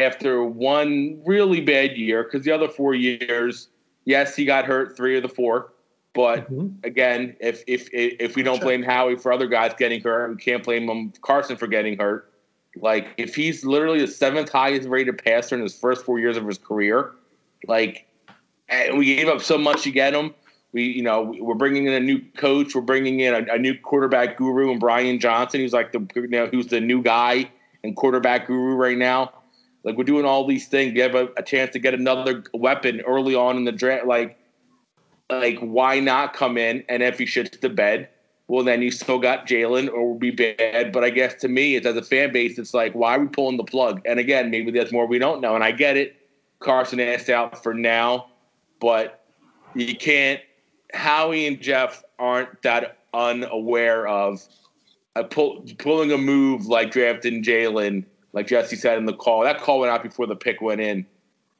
after 0.00 0.44
one 0.44 1.20
really 1.24 1.60
bad 1.60 1.96
year 1.96 2.24
because 2.24 2.44
the 2.44 2.52
other 2.52 2.68
four 2.68 2.94
years 2.94 3.68
yes 4.04 4.34
he 4.34 4.44
got 4.44 4.64
hurt 4.64 4.96
three 4.96 5.16
of 5.16 5.22
the 5.22 5.28
four 5.28 5.72
but 6.14 6.50
mm-hmm. 6.50 6.68
again 6.84 7.36
if 7.40 7.62
if 7.66 7.88
if 7.92 8.36
we 8.36 8.42
don't 8.42 8.60
blame 8.60 8.82
howie 8.82 9.16
for 9.16 9.32
other 9.32 9.46
guys 9.46 9.72
getting 9.78 10.00
hurt 10.00 10.30
we 10.30 10.36
can't 10.36 10.64
blame 10.64 10.88
him 10.88 11.12
carson 11.22 11.56
for 11.56 11.66
getting 11.66 11.96
hurt 11.98 12.32
like, 12.76 13.08
if 13.16 13.34
he's 13.34 13.64
literally 13.64 14.00
the 14.00 14.06
seventh 14.06 14.50
highest 14.50 14.88
rated 14.88 15.22
passer 15.22 15.54
in 15.54 15.62
his 15.62 15.74
first 15.74 16.04
four 16.04 16.18
years 16.18 16.36
of 16.36 16.46
his 16.46 16.58
career, 16.58 17.12
like, 17.66 18.06
and 18.68 18.96
we 18.96 19.04
gave 19.04 19.28
up 19.28 19.42
so 19.42 19.58
much 19.58 19.82
to 19.82 19.90
get 19.90 20.14
him. 20.14 20.34
We, 20.72 20.84
you 20.84 21.02
know, 21.02 21.34
we're 21.38 21.54
bringing 21.54 21.86
in 21.86 21.92
a 21.92 22.00
new 22.00 22.20
coach. 22.36 22.74
We're 22.74 22.80
bringing 22.80 23.20
in 23.20 23.34
a, 23.34 23.54
a 23.54 23.58
new 23.58 23.78
quarterback 23.78 24.38
guru 24.38 24.70
and 24.70 24.80
Brian 24.80 25.20
Johnson, 25.20 25.60
who's 25.60 25.74
like 25.74 25.92
the, 25.92 26.06
you 26.14 26.28
know, 26.28 26.46
who's 26.46 26.68
the 26.68 26.80
new 26.80 27.02
guy 27.02 27.50
and 27.84 27.94
quarterback 27.94 28.46
guru 28.46 28.74
right 28.74 28.96
now. 28.96 29.32
Like, 29.84 29.96
we're 29.96 30.04
doing 30.04 30.24
all 30.24 30.46
these 30.46 30.68
things. 30.68 30.94
You 30.94 31.02
have 31.02 31.14
a, 31.14 31.28
a 31.36 31.42
chance 31.42 31.72
to 31.72 31.78
get 31.78 31.94
another 31.94 32.44
weapon 32.54 33.00
early 33.00 33.34
on 33.34 33.56
in 33.56 33.64
the 33.64 33.72
draft. 33.72 34.06
Like, 34.06 34.38
like 35.30 35.58
why 35.60 35.98
not 35.98 36.34
come 36.34 36.58
in 36.58 36.84
and 36.88 37.02
if 37.02 37.18
he 37.18 37.24
shits 37.24 37.58
the 37.60 37.68
bed, 37.68 38.08
well, 38.48 38.64
then 38.64 38.82
you 38.82 38.90
still 38.90 39.18
got 39.18 39.46
Jalen 39.46 39.88
or 39.90 40.10
will 40.10 40.18
be 40.18 40.30
bad. 40.30 40.92
But 40.92 41.04
I 41.04 41.10
guess 41.10 41.34
to 41.36 41.48
me, 41.48 41.76
it's 41.76 41.86
as 41.86 41.96
a 41.96 42.02
fan 42.02 42.32
base, 42.32 42.58
it's 42.58 42.74
like, 42.74 42.92
why 42.92 43.16
are 43.16 43.20
we 43.20 43.28
pulling 43.28 43.56
the 43.56 43.64
plug? 43.64 44.02
And 44.04 44.18
again, 44.18 44.50
maybe 44.50 44.70
there's 44.70 44.92
more 44.92 45.06
we 45.06 45.18
don't 45.18 45.40
know. 45.40 45.54
And 45.54 45.64
I 45.64 45.72
get 45.72 45.96
it. 45.96 46.16
Carson 46.58 47.00
asked 47.00 47.30
out 47.30 47.62
for 47.62 47.72
now, 47.74 48.26
but 48.80 49.24
you 49.74 49.96
can't. 49.96 50.40
Howie 50.92 51.46
and 51.46 51.60
Jeff 51.60 52.04
aren't 52.18 52.60
that 52.62 52.98
unaware 53.14 54.06
of 54.06 54.46
a 55.16 55.24
pull, 55.24 55.64
pulling 55.78 56.12
a 56.12 56.18
move 56.18 56.66
like 56.66 56.90
drafting 56.90 57.42
Jalen, 57.42 58.04
like 58.32 58.46
Jesse 58.46 58.76
said 58.76 58.98
in 58.98 59.06
the 59.06 59.12
call. 59.12 59.42
That 59.42 59.60
call 59.60 59.80
went 59.80 59.92
out 59.92 60.02
before 60.02 60.26
the 60.26 60.36
pick 60.36 60.60
went 60.60 60.80
in, 60.80 61.06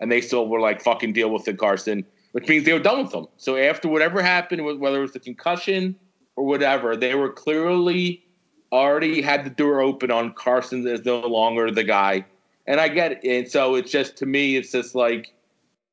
and 0.01 0.11
they 0.11 0.21
still 0.21 0.49
were 0.49 0.61
like, 0.61 0.83
fucking 0.83 1.13
deal 1.13 1.31
with 1.31 1.47
it, 1.49 1.59
Carson, 1.59 2.05
which 2.33 2.49
means 2.49 2.65
they 2.65 2.73
were 2.73 2.79
done 2.79 3.03
with 3.03 3.13
them. 3.13 3.27
So 3.37 3.57
after 3.57 3.89
whatever 3.89 4.23
happened, 4.23 4.65
whether 4.81 4.99
it 4.99 5.03
was 5.03 5.13
the 5.13 5.21
concussion 5.21 5.97
or 6.37 6.45
whatever, 6.45 6.97
they 6.97 7.15
were 7.15 7.31
clearly 7.31 8.25
already 8.73 9.21
had 9.21 9.45
the 9.45 9.51
door 9.51 9.81
open 9.81 10.11
on 10.11 10.33
Carson 10.33 10.87
as 10.87 11.05
no 11.05 11.21
longer 11.21 11.71
the 11.71 11.85
guy. 11.85 12.25
And 12.67 12.81
I 12.81 12.89
get 12.89 13.13
it. 13.13 13.25
And 13.25 13.51
so 13.51 13.75
it's 13.75 13.91
just 13.91 14.17
to 14.19 14.27
me, 14.27 14.57
it's 14.57 14.73
just 14.73 14.95
like, 14.95 15.33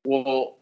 well, 0.06 0.58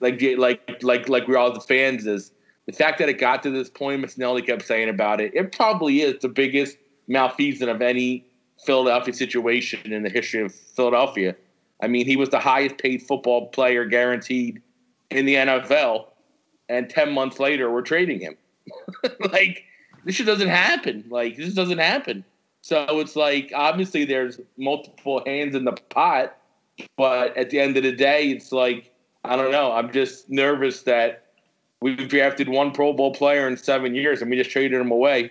like 0.00 0.20
like 0.36 0.82
like 0.82 1.08
like 1.08 1.26
we're 1.26 1.38
all 1.38 1.52
the 1.52 1.60
fans 1.60 2.06
is 2.06 2.32
the 2.66 2.72
fact 2.72 2.98
that 2.98 3.08
it 3.08 3.18
got 3.18 3.42
to 3.44 3.50
this 3.50 3.70
point. 3.70 4.02
Miss 4.02 4.18
Nelly 4.18 4.42
kept 4.42 4.66
saying 4.66 4.88
about 4.88 5.20
it. 5.20 5.32
It 5.34 5.52
probably 5.52 6.02
is 6.02 6.20
the 6.20 6.28
biggest 6.28 6.76
malfeasance 7.08 7.70
of 7.70 7.80
any 7.80 8.26
Philadelphia 8.66 9.14
situation 9.14 9.92
in 9.92 10.02
the 10.02 10.10
history 10.10 10.42
of 10.42 10.54
Philadelphia. 10.54 11.34
I 11.80 11.88
mean, 11.88 12.06
he 12.06 12.16
was 12.16 12.30
the 12.30 12.40
highest 12.40 12.78
paid 12.78 13.02
football 13.02 13.48
player 13.48 13.84
guaranteed 13.84 14.60
in 15.10 15.24
the 15.26 15.34
NFL, 15.34 16.06
and 16.68 16.90
ten 16.90 17.12
months 17.12 17.38
later, 17.38 17.70
we're 17.70 17.82
trading 17.82 18.20
him. 18.20 18.36
like 19.32 19.64
this 20.04 20.16
shit 20.16 20.26
doesn't 20.26 20.48
happen. 20.48 21.04
Like 21.08 21.36
this 21.36 21.54
doesn't 21.54 21.78
happen. 21.78 22.24
So 22.62 22.98
it's 22.98 23.14
like 23.14 23.52
obviously 23.54 24.04
there's 24.04 24.40
multiple 24.56 25.22
hands 25.24 25.54
in 25.54 25.64
the 25.64 25.72
pot, 25.90 26.36
but 26.96 27.36
at 27.36 27.50
the 27.50 27.60
end 27.60 27.76
of 27.76 27.84
the 27.84 27.92
day, 27.92 28.30
it's 28.30 28.52
like 28.52 28.92
I 29.24 29.36
don't 29.36 29.52
know. 29.52 29.72
I'm 29.72 29.92
just 29.92 30.28
nervous 30.30 30.82
that 30.82 31.26
we've 31.80 32.08
drafted 32.08 32.48
one 32.48 32.72
Pro 32.72 32.92
Bowl 32.92 33.12
player 33.12 33.46
in 33.46 33.56
seven 33.56 33.94
years, 33.94 34.22
and 34.22 34.30
we 34.30 34.36
just 34.36 34.50
traded 34.50 34.80
him 34.80 34.90
away 34.90 35.30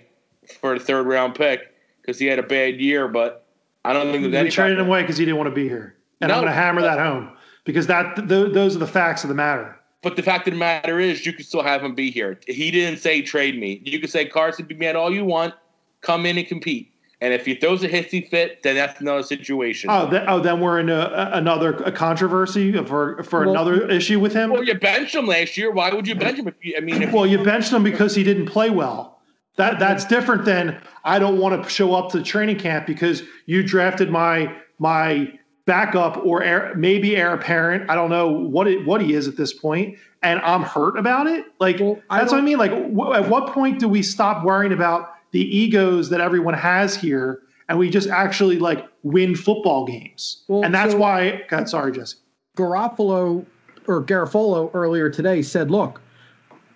for 0.61 0.75
a 0.75 0.79
third 0.79 1.07
round 1.07 1.36
pick 1.36 1.74
because 2.05 2.19
he 2.19 2.25
had 2.27 2.39
a 2.39 2.43
bad 2.43 2.79
year. 2.79 3.07
But 3.07 3.45
I 3.83 3.93
don't 3.93 4.11
think 4.11 4.31
there's 4.31 4.43
We 4.43 4.49
traded 4.51 4.79
him 4.79 4.87
away 4.87 5.01
because 5.01 5.17
he 5.17 5.25
didn't 5.25 5.37
want 5.37 5.49
to 5.49 5.55
be 5.55 5.67
here, 5.67 5.95
and 6.21 6.31
I'm 6.31 6.37
going 6.39 6.47
to 6.47 6.53
hammer 6.53 6.81
that 6.81 6.99
home 6.99 7.31
because 7.63 7.87
that 7.87 8.15
th- 8.15 8.53
those 8.53 8.75
are 8.75 8.79
the 8.79 8.87
facts 8.87 9.23
of 9.23 9.29
the 9.29 9.35
matter. 9.35 9.77
But 10.01 10.15
the 10.15 10.21
fact 10.23 10.47
of 10.47 10.53
the 10.53 10.59
matter 10.59 10.99
is, 10.99 11.25
you 11.25 11.33
can 11.33 11.43
still 11.43 11.63
have 11.63 11.83
him 11.83 11.95
be 11.95 12.11
here. 12.11 12.39
He 12.47 12.69
didn't 12.69 12.99
say 12.99 13.23
trade 13.23 13.59
me. 13.59 13.81
You 13.83 13.99
can 13.99 14.07
say 14.07 14.25
Carson, 14.25 14.65
be 14.65 14.75
mad 14.75 14.95
all 14.95 15.11
you 15.11 15.25
want, 15.25 15.55
come 16.01 16.27
in 16.27 16.37
and 16.37 16.47
compete. 16.47 16.91
And 17.21 17.33
if 17.33 17.45
he 17.45 17.55
throws 17.55 17.81
a 17.81 17.89
hissy 17.89 18.29
fit, 18.29 18.61
then 18.61 18.75
that's 18.75 19.01
another 19.01 19.23
situation. 19.23 19.89
Oh, 19.89 20.07
th- 20.09 20.21
oh, 20.27 20.39
then 20.41 20.59
we're 20.59 20.79
in 20.79 20.89
a, 20.89 20.99
a- 20.99 21.29
another 21.37 21.73
a 21.77 21.91
controversy 21.91 22.71
for 22.85 23.23
for 23.23 23.39
Well- 23.41 23.51
another 23.51 23.89
issue 23.89 24.19
with 24.19 24.33
him. 24.33 24.51
Well, 24.51 24.63
you 24.63 24.75
benched 24.75 25.15
him 25.15 25.25
last 25.25 25.57
year. 25.57 25.71
Why 25.71 25.91
would 25.91 26.07
you 26.07 26.13
bench 26.13 26.37
him? 26.37 26.47
If 26.49 26.55
you, 26.61 26.75
I 26.77 26.81
mean, 26.81 27.01
if 27.01 27.11
Well, 27.11 27.25
you 27.25 27.43
benched 27.43 27.71
him 27.71 27.83
because 27.83 28.13
he 28.15 28.23
didn't 28.23 28.45
play 28.47 28.69
well. 28.69 29.14
That 29.57 29.79
that's 29.79 30.05
different 30.05 30.45
than 30.45 30.81
I 31.03 31.19
don't 31.19 31.37
want 31.39 31.63
to 31.63 31.69
show 31.69 31.93
up 31.93 32.11
to 32.11 32.17
the 32.17 32.23
training 32.23 32.57
camp 32.59 32.85
because 32.85 33.23
you 33.45 33.63
drafted 33.63 34.09
my 34.09 34.53
my 34.79 35.31
backup 35.65 36.17
or 36.25 36.43
heir, 36.43 36.73
maybe 36.75 37.15
heir 37.15 37.33
apparent. 37.33 37.89
I 37.89 37.95
don't 37.95 38.09
know 38.09 38.29
what 38.29 38.67
it, 38.67 38.85
what 38.85 39.01
he 39.01 39.13
is 39.13 39.27
at 39.27 39.35
this 39.37 39.53
point, 39.53 39.97
and 40.21 40.39
I'm 40.41 40.61
hurt 40.61 40.97
about 40.97 41.27
it. 41.27 41.45
Like 41.59 41.79
Well, 41.79 42.01
I 42.09 42.19
that's 42.19 42.31
what 42.31 42.39
I 42.39 42.41
mean. 42.41 42.57
Like 42.57 42.71
wh- 42.71 43.15
at 43.15 43.29
what 43.29 43.53
point 43.53 43.79
do 43.79 43.87
we 43.87 44.03
stop 44.03 44.43
worrying 44.43 44.73
about 44.73 45.13
the 45.31 45.39
egos 45.39 46.09
that 46.09 46.19
everyone 46.21 46.53
has 46.53 46.95
here, 46.95 47.41
and 47.69 47.79
we 47.79 47.89
just 47.89 48.09
actually 48.09 48.59
like 48.59 48.85
win 49.03 49.35
football 49.35 49.85
games? 49.85 50.43
Well, 50.49 50.63
and 50.65 50.75
that's 50.75 50.91
so- 50.91 50.97
why. 50.97 51.43
God, 51.47 51.69
sorry, 51.69 51.93
Jesse. 51.93 52.17
Garofalo 52.57 53.45
or 53.87 54.03
Garofolo 54.03 54.69
earlier 54.73 55.09
today 55.09 55.41
said, 55.41 55.71
"Look, 55.71 56.01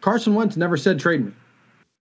Carson 0.01 0.34
Wentz 0.34 0.55
never 0.55 0.77
said 0.77 0.97
trade 0.99 1.25
me." 1.25 1.32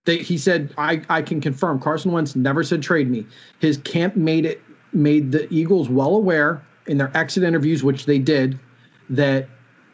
They, 0.09 0.17
he 0.17 0.39
said, 0.39 0.73
I, 0.75 1.03
"I 1.07 1.21
can 1.21 1.39
confirm 1.39 1.79
Carson 1.79 2.11
Wentz 2.11 2.35
never 2.35 2.63
said 2.63 2.81
trade 2.81 3.11
me." 3.11 3.27
His 3.59 3.77
camp 3.77 4.15
made 4.15 4.43
it 4.43 4.59
made 4.91 5.31
the 5.31 5.47
Eagles 5.53 5.87
well 5.87 6.15
aware 6.15 6.65
in 6.87 6.97
their 6.97 7.15
exit 7.15 7.43
interviews, 7.43 7.83
which 7.83 8.07
they 8.07 8.17
did, 8.17 8.59
that 9.11 9.47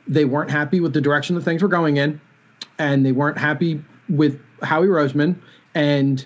they 0.07 0.23
weren't 0.23 0.49
happy 0.49 0.79
with 0.79 0.93
the 0.93 1.01
direction 1.01 1.35
that 1.35 1.41
things 1.41 1.61
were 1.61 1.67
going 1.67 1.97
in, 1.97 2.21
and 2.79 3.05
they 3.05 3.11
weren't 3.11 3.37
happy 3.37 3.83
with 4.07 4.39
Howie 4.63 4.87
Roseman, 4.87 5.35
and 5.73 6.25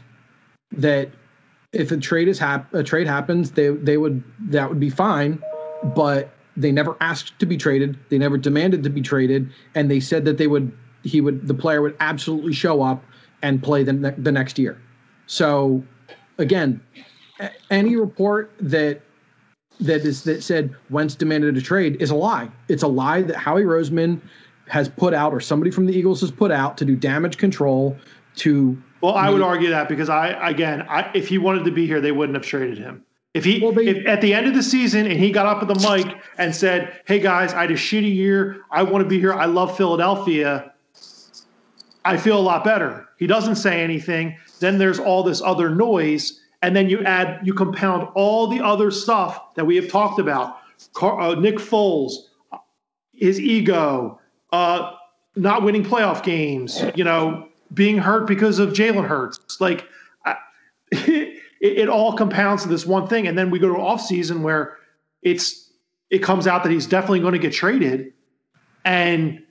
that 0.72 1.10
if 1.74 1.92
a 1.92 1.98
trade 1.98 2.28
is 2.28 2.38
hap- 2.38 2.72
a 2.76 2.84
trade 2.84 3.08
happens, 3.08 3.50
they 3.50 3.70
they 3.70 3.98
would 3.98 4.24
that 4.52 4.70
would 4.70 4.80
be 4.80 4.92
fine, 4.92 5.42
but 5.96 6.30
they 6.56 6.72
never 6.72 6.96
asked 7.02 7.40
to 7.40 7.48
be 7.48 7.58
traded. 7.58 7.98
They 8.10 8.20
never 8.20 8.38
demanded 8.38 8.84
to 8.84 8.92
be 8.92 9.02
traded, 9.02 9.50
and 9.74 9.90
they 9.90 10.00
said 10.00 10.26
that 10.26 10.38
they 10.38 10.46
would 10.46 10.72
he 11.02 11.22
would 11.22 11.48
the 11.48 11.56
player 11.56 11.82
would 11.82 11.96
absolutely 12.00 12.54
show 12.54 12.84
up 12.84 13.04
and 13.42 13.62
play 13.62 13.84
the 13.84 13.94
ne- 13.94 14.16
the 14.18 14.32
next 14.32 14.58
year. 14.60 14.78
So 15.28 15.84
again, 16.38 16.82
a- 17.40 17.50
any 17.70 17.96
report 17.96 18.52
that 18.60 19.02
that 19.80 20.02
is 20.06 20.24
that 20.24 20.44
said 20.44 20.74
Wentz 20.90 21.16
demanded 21.16 21.56
a 21.58 21.62
trade 21.62 22.02
is 22.02 22.12
a 22.12 22.16
lie. 22.16 22.50
It's 22.68 22.84
a 22.84 22.88
lie 22.88 23.22
that 23.22 23.36
Howie 23.38 23.64
Roseman 23.64 24.20
has 24.68 24.90
put 24.90 25.14
out 25.14 25.34
or 25.34 25.40
somebody 25.40 25.72
from 25.72 25.86
the 25.86 25.94
Eagles 25.98 26.22
has 26.22 26.32
put 26.32 26.52
out 26.52 26.78
to 26.78 26.86
do 26.86 26.96
damage 26.96 27.38
control 27.38 27.98
to 28.38 28.78
Well, 29.02 29.16
I 29.16 29.30
would 29.30 29.42
argue 29.42 29.70
that 29.70 29.90
because 29.90 30.10
I 30.10 30.30
again, 30.50 30.86
I, 30.90 31.10
if 31.14 31.28
he 31.28 31.38
wanted 31.38 31.64
to 31.66 31.72
be 31.72 31.88
here, 31.88 32.02
they 32.02 32.12
wouldn't 32.12 32.36
have 32.36 32.46
traded 32.46 32.78
him. 32.78 33.04
If 33.36 33.46
he 33.46 33.60
Well, 33.62 33.72
they- 33.72 33.88
if 33.88 34.08
at 34.08 34.22
the 34.22 34.34
end 34.34 34.48
of 34.48 34.54
the 34.56 34.64
season 34.64 35.06
and 35.06 35.20
he 35.20 35.32
got 35.32 35.46
up 35.46 35.62
at 35.62 35.68
the 35.68 35.88
mic 35.90 36.18
and 36.38 36.54
said, 36.54 36.92
"Hey 37.06 37.20
guys, 37.20 37.54
I 37.54 37.62
had 37.62 37.72
a 37.72 37.76
shitty 37.76 38.14
year. 38.14 38.58
I 38.72 38.84
want 38.84 39.04
to 39.04 39.08
be 39.08 39.20
here. 39.20 39.34
I 39.34 39.46
love 39.46 39.78
Philadelphia." 39.78 40.74
I 42.06 42.18
feel 42.18 42.39
a 42.39 42.41
lot 42.41 42.64
better. 42.64 43.08
He 43.18 43.28
doesn't 43.28 43.56
say 43.56 43.82
anything. 43.82 44.38
Then 44.60 44.78
there's 44.78 45.00
all 45.00 45.24
this 45.24 45.41
other 45.41 45.70
noise, 45.70 46.39
and 46.62 46.76
then 46.76 46.89
you 46.89 47.04
add, 47.04 47.45
you 47.45 47.54
compound 47.54 48.08
all 48.16 48.47
the 48.47 48.64
other 48.64 48.91
stuff 48.91 49.56
that 49.56 49.66
we 49.66 49.76
have 49.76 49.89
talked 49.89 50.20
about. 50.20 50.58
Car, 50.93 51.20
uh, 51.20 51.36
Nick 51.36 51.56
Foles, 51.56 52.14
his 53.14 53.39
ego, 53.39 54.20
uh, 54.52 54.93
not 55.36 55.64
winning 55.64 55.84
playoff 55.84 56.24
games, 56.24 56.82
you 56.95 57.04
know, 57.04 57.47
being 57.74 57.97
hurt 57.97 58.28
because 58.28 58.60
of 58.60 58.70
Jalen 58.70 59.08
Hurts. 59.08 59.60
Like, 59.60 59.86
I, 60.26 60.36
it, 60.91 61.41
it 61.62 61.89
all 61.89 62.14
compounds 62.14 62.64
to 62.64 62.70
this 62.70 62.86
one 62.86 63.08
thing. 63.08 63.28
And 63.28 63.38
then 63.38 63.52
we 63.52 63.60
go 63.60 63.74
to 63.74 63.80
off 63.80 64.02
season 64.02 64.41
where 64.41 64.78
it's 65.22 65.70
it 66.10 66.20
comes 66.20 66.47
out 66.47 66.64
that 66.64 66.72
he's 66.72 66.88
definitely 66.88 67.20
going 67.20 67.34
to 67.34 67.39
get 67.39 67.54
traded, 67.54 68.14
and 68.84 69.43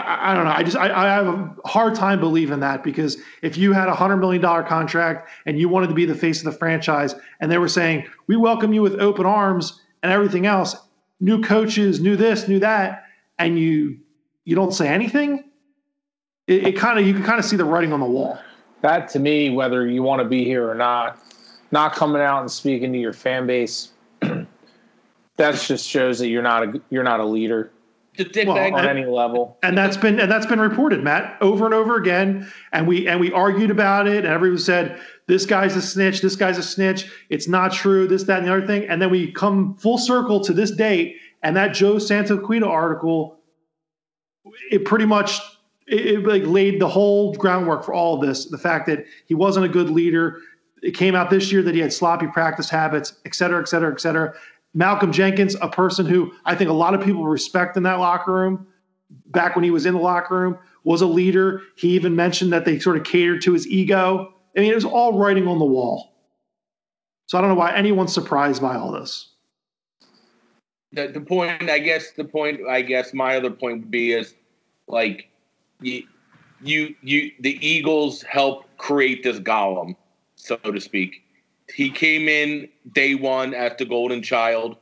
I- 0.00 0.30
I, 0.30 0.34
don't 0.34 0.44
know. 0.44 0.50
I 0.50 0.62
just 0.62 0.76
I, 0.76 0.92
I 0.92 1.08
have 1.12 1.26
a 1.26 1.54
hard 1.66 1.94
time 1.94 2.20
believing 2.20 2.60
that 2.60 2.82
because 2.82 3.18
if 3.42 3.56
you 3.56 3.72
had 3.72 3.88
a 3.88 3.94
hundred 3.94 4.18
million 4.18 4.42
dollar 4.42 4.62
contract 4.62 5.28
and 5.46 5.58
you 5.58 5.68
wanted 5.68 5.88
to 5.88 5.94
be 5.94 6.04
the 6.04 6.14
face 6.14 6.38
of 6.38 6.44
the 6.44 6.58
franchise, 6.58 7.14
and 7.40 7.50
they 7.50 7.58
were 7.58 7.68
saying 7.68 8.06
we 8.26 8.36
welcome 8.36 8.72
you 8.72 8.82
with 8.82 9.00
open 9.00 9.26
arms 9.26 9.80
and 10.02 10.12
everything 10.12 10.46
else, 10.46 10.76
new 11.20 11.42
coaches, 11.42 12.00
new 12.00 12.16
this, 12.16 12.48
new 12.48 12.58
that, 12.60 13.04
and 13.38 13.58
you 13.58 13.98
you 14.44 14.54
don't 14.54 14.72
say 14.72 14.88
anything, 14.88 15.44
it, 16.46 16.66
it 16.68 16.76
kind 16.76 16.98
of 16.98 17.06
you 17.06 17.14
can 17.14 17.22
kind 17.22 17.38
of 17.38 17.44
see 17.44 17.56
the 17.56 17.64
writing 17.64 17.92
on 17.92 18.00
the 18.00 18.06
wall. 18.06 18.38
That 18.82 19.08
to 19.10 19.18
me, 19.18 19.50
whether 19.50 19.86
you 19.86 20.02
want 20.02 20.20
to 20.22 20.28
be 20.28 20.44
here 20.44 20.68
or 20.68 20.74
not, 20.74 21.18
not 21.70 21.94
coming 21.94 22.20
out 22.20 22.40
and 22.40 22.50
speaking 22.50 22.92
to 22.92 22.98
your 22.98 23.12
fan 23.12 23.46
base, 23.46 23.90
that 24.20 25.54
just 25.54 25.88
shows 25.88 26.18
that 26.18 26.28
you're 26.28 26.42
not 26.42 26.62
a 26.64 26.82
you're 26.90 27.04
not 27.04 27.20
a 27.20 27.24
leader 27.24 27.70
the 28.16 28.24
dick 28.24 28.46
Well, 28.46 28.56
bag, 28.56 28.72
on 28.74 28.86
any 28.86 29.04
level. 29.06 29.58
and 29.62 29.76
that's 29.76 29.96
been 29.96 30.20
and 30.20 30.30
that's 30.30 30.46
been 30.46 30.60
reported, 30.60 31.02
Matt, 31.02 31.36
over 31.40 31.64
and 31.64 31.74
over 31.74 31.96
again. 31.96 32.50
And 32.72 32.86
we 32.86 33.08
and 33.08 33.18
we 33.20 33.32
argued 33.32 33.70
about 33.70 34.06
it, 34.06 34.24
and 34.24 34.26
everyone 34.32 34.58
said 34.58 35.00
this 35.26 35.46
guy's 35.46 35.74
a 35.76 35.82
snitch, 35.82 36.20
this 36.20 36.36
guy's 36.36 36.58
a 36.58 36.62
snitch. 36.62 37.10
It's 37.30 37.48
not 37.48 37.72
true. 37.72 38.06
This, 38.06 38.24
that, 38.24 38.38
and 38.38 38.46
the 38.46 38.52
other 38.52 38.66
thing. 38.66 38.88
And 38.88 39.00
then 39.00 39.10
we 39.10 39.32
come 39.32 39.76
full 39.76 39.98
circle 39.98 40.40
to 40.44 40.52
this 40.52 40.70
date, 40.70 41.16
and 41.42 41.56
that 41.56 41.74
Joe 41.74 41.94
Santoliquito 41.94 42.68
article, 42.68 43.38
it 44.70 44.84
pretty 44.84 45.06
much 45.06 45.40
it, 45.86 46.06
it 46.06 46.26
like 46.26 46.44
laid 46.44 46.80
the 46.80 46.88
whole 46.88 47.32
groundwork 47.34 47.84
for 47.84 47.94
all 47.94 48.14
of 48.20 48.26
this. 48.26 48.46
The 48.46 48.58
fact 48.58 48.86
that 48.86 49.04
he 49.26 49.34
wasn't 49.34 49.66
a 49.66 49.68
good 49.68 49.90
leader. 49.90 50.38
It 50.82 50.92
came 50.94 51.14
out 51.14 51.30
this 51.30 51.50
year 51.50 51.62
that 51.62 51.74
he 51.74 51.80
had 51.80 51.94
sloppy 51.94 52.26
practice 52.26 52.68
habits, 52.68 53.14
et 53.24 53.34
cetera, 53.34 53.58
et 53.58 53.68
cetera, 53.68 53.90
et 53.90 54.00
cetera. 54.02 54.34
Malcolm 54.74 55.12
Jenkins, 55.12 55.56
a 55.60 55.68
person 55.68 56.04
who 56.06 56.32
I 56.44 56.54
think 56.54 56.68
a 56.70 56.74
lot 56.74 56.94
of 56.94 57.00
people 57.02 57.24
respect 57.26 57.76
in 57.76 57.84
that 57.84 58.00
locker 58.00 58.32
room, 58.32 58.66
back 59.26 59.54
when 59.56 59.64
he 59.64 59.70
was 59.70 59.86
in 59.86 59.94
the 59.94 60.00
locker 60.00 60.38
room, 60.38 60.58
was 60.82 61.00
a 61.00 61.06
leader. 61.06 61.62
He 61.76 61.90
even 61.90 62.14
mentioned 62.16 62.52
that 62.52 62.64
they 62.64 62.78
sort 62.78 62.96
of 62.96 63.04
catered 63.04 63.40
to 63.42 63.52
his 63.52 63.66
ego. 63.68 64.34
I 64.56 64.60
mean, 64.60 64.70
it 64.70 64.74
was 64.74 64.84
all 64.84 65.18
writing 65.18 65.48
on 65.48 65.58
the 65.58 65.64
wall. 65.64 66.12
So 67.26 67.38
I 67.38 67.40
don't 67.40 67.50
know 67.50 67.56
why 67.56 67.74
anyone's 67.74 68.12
surprised 68.12 68.60
by 68.60 68.76
all 68.76 68.92
this. 68.92 69.30
the, 70.92 71.08
the 71.08 71.20
point 71.20 71.68
i 71.70 71.78
guess 71.78 72.12
the 72.12 72.24
point 72.24 72.60
i 72.68 72.80
guess 72.80 73.12
my 73.12 73.36
other 73.36 73.50
point 73.50 73.80
would 73.80 73.90
be 73.90 74.12
is 74.12 74.34
like 74.86 75.28
you 75.80 76.04
you 76.62 76.94
you 77.02 77.32
the 77.40 77.58
eagles 77.66 78.22
help 78.22 78.64
create 78.78 79.22
this 79.22 79.40
golem 79.40 79.96
so 80.36 80.56
to 80.56 80.80
speak 80.80 81.23
he 81.72 81.90
came 81.90 82.28
in 82.28 82.68
day 82.92 83.14
one 83.14 83.54
as 83.54 83.72
the 83.78 83.84
golden 83.84 84.22
child 84.22 84.76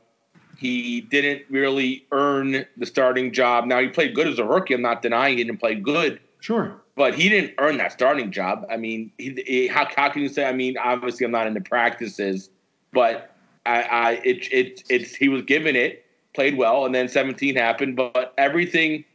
he 0.57 1.01
didn't 1.01 1.43
really 1.49 2.05
earn 2.11 2.65
the 2.77 2.85
starting 2.85 3.31
job 3.31 3.65
now 3.65 3.79
he 3.79 3.87
played 3.87 4.13
good 4.15 4.27
as 4.27 4.39
a 4.39 4.45
rookie 4.45 4.73
i'm 4.73 4.81
not 4.81 5.01
denying 5.01 5.37
he 5.37 5.43
didn't 5.43 5.59
play 5.59 5.75
good 5.75 6.19
Sure. 6.43 6.75
but 6.97 7.15
he 7.15 7.29
didn't 7.29 7.53
earn 7.57 7.77
that 7.77 7.93
starting 7.93 8.29
job. 8.29 8.65
I 8.69 8.75
mean, 8.75 9.13
he, 9.17 9.41
he, 9.47 9.67
how, 9.67 9.87
how 9.95 10.09
can 10.09 10.23
you 10.23 10.27
say? 10.27 10.43
I 10.43 10.51
mean, 10.51 10.75
obviously, 10.77 11.25
I'm 11.25 11.31
not 11.31 11.47
into 11.47 11.61
practices, 11.61 12.49
but 12.91 13.33
I, 13.65 13.83
I 13.83 14.11
it, 14.25 14.51
it 14.51 14.83
it's 14.89 15.15
he 15.15 15.29
was 15.29 15.41
given 15.43 15.77
it, 15.77 16.05
played 16.35 16.57
well, 16.57 16.85
and 16.85 16.93
then 16.93 17.07
17 17.07 17.55
happened. 17.55 17.95
But 17.95 18.33
everything, 18.37 19.05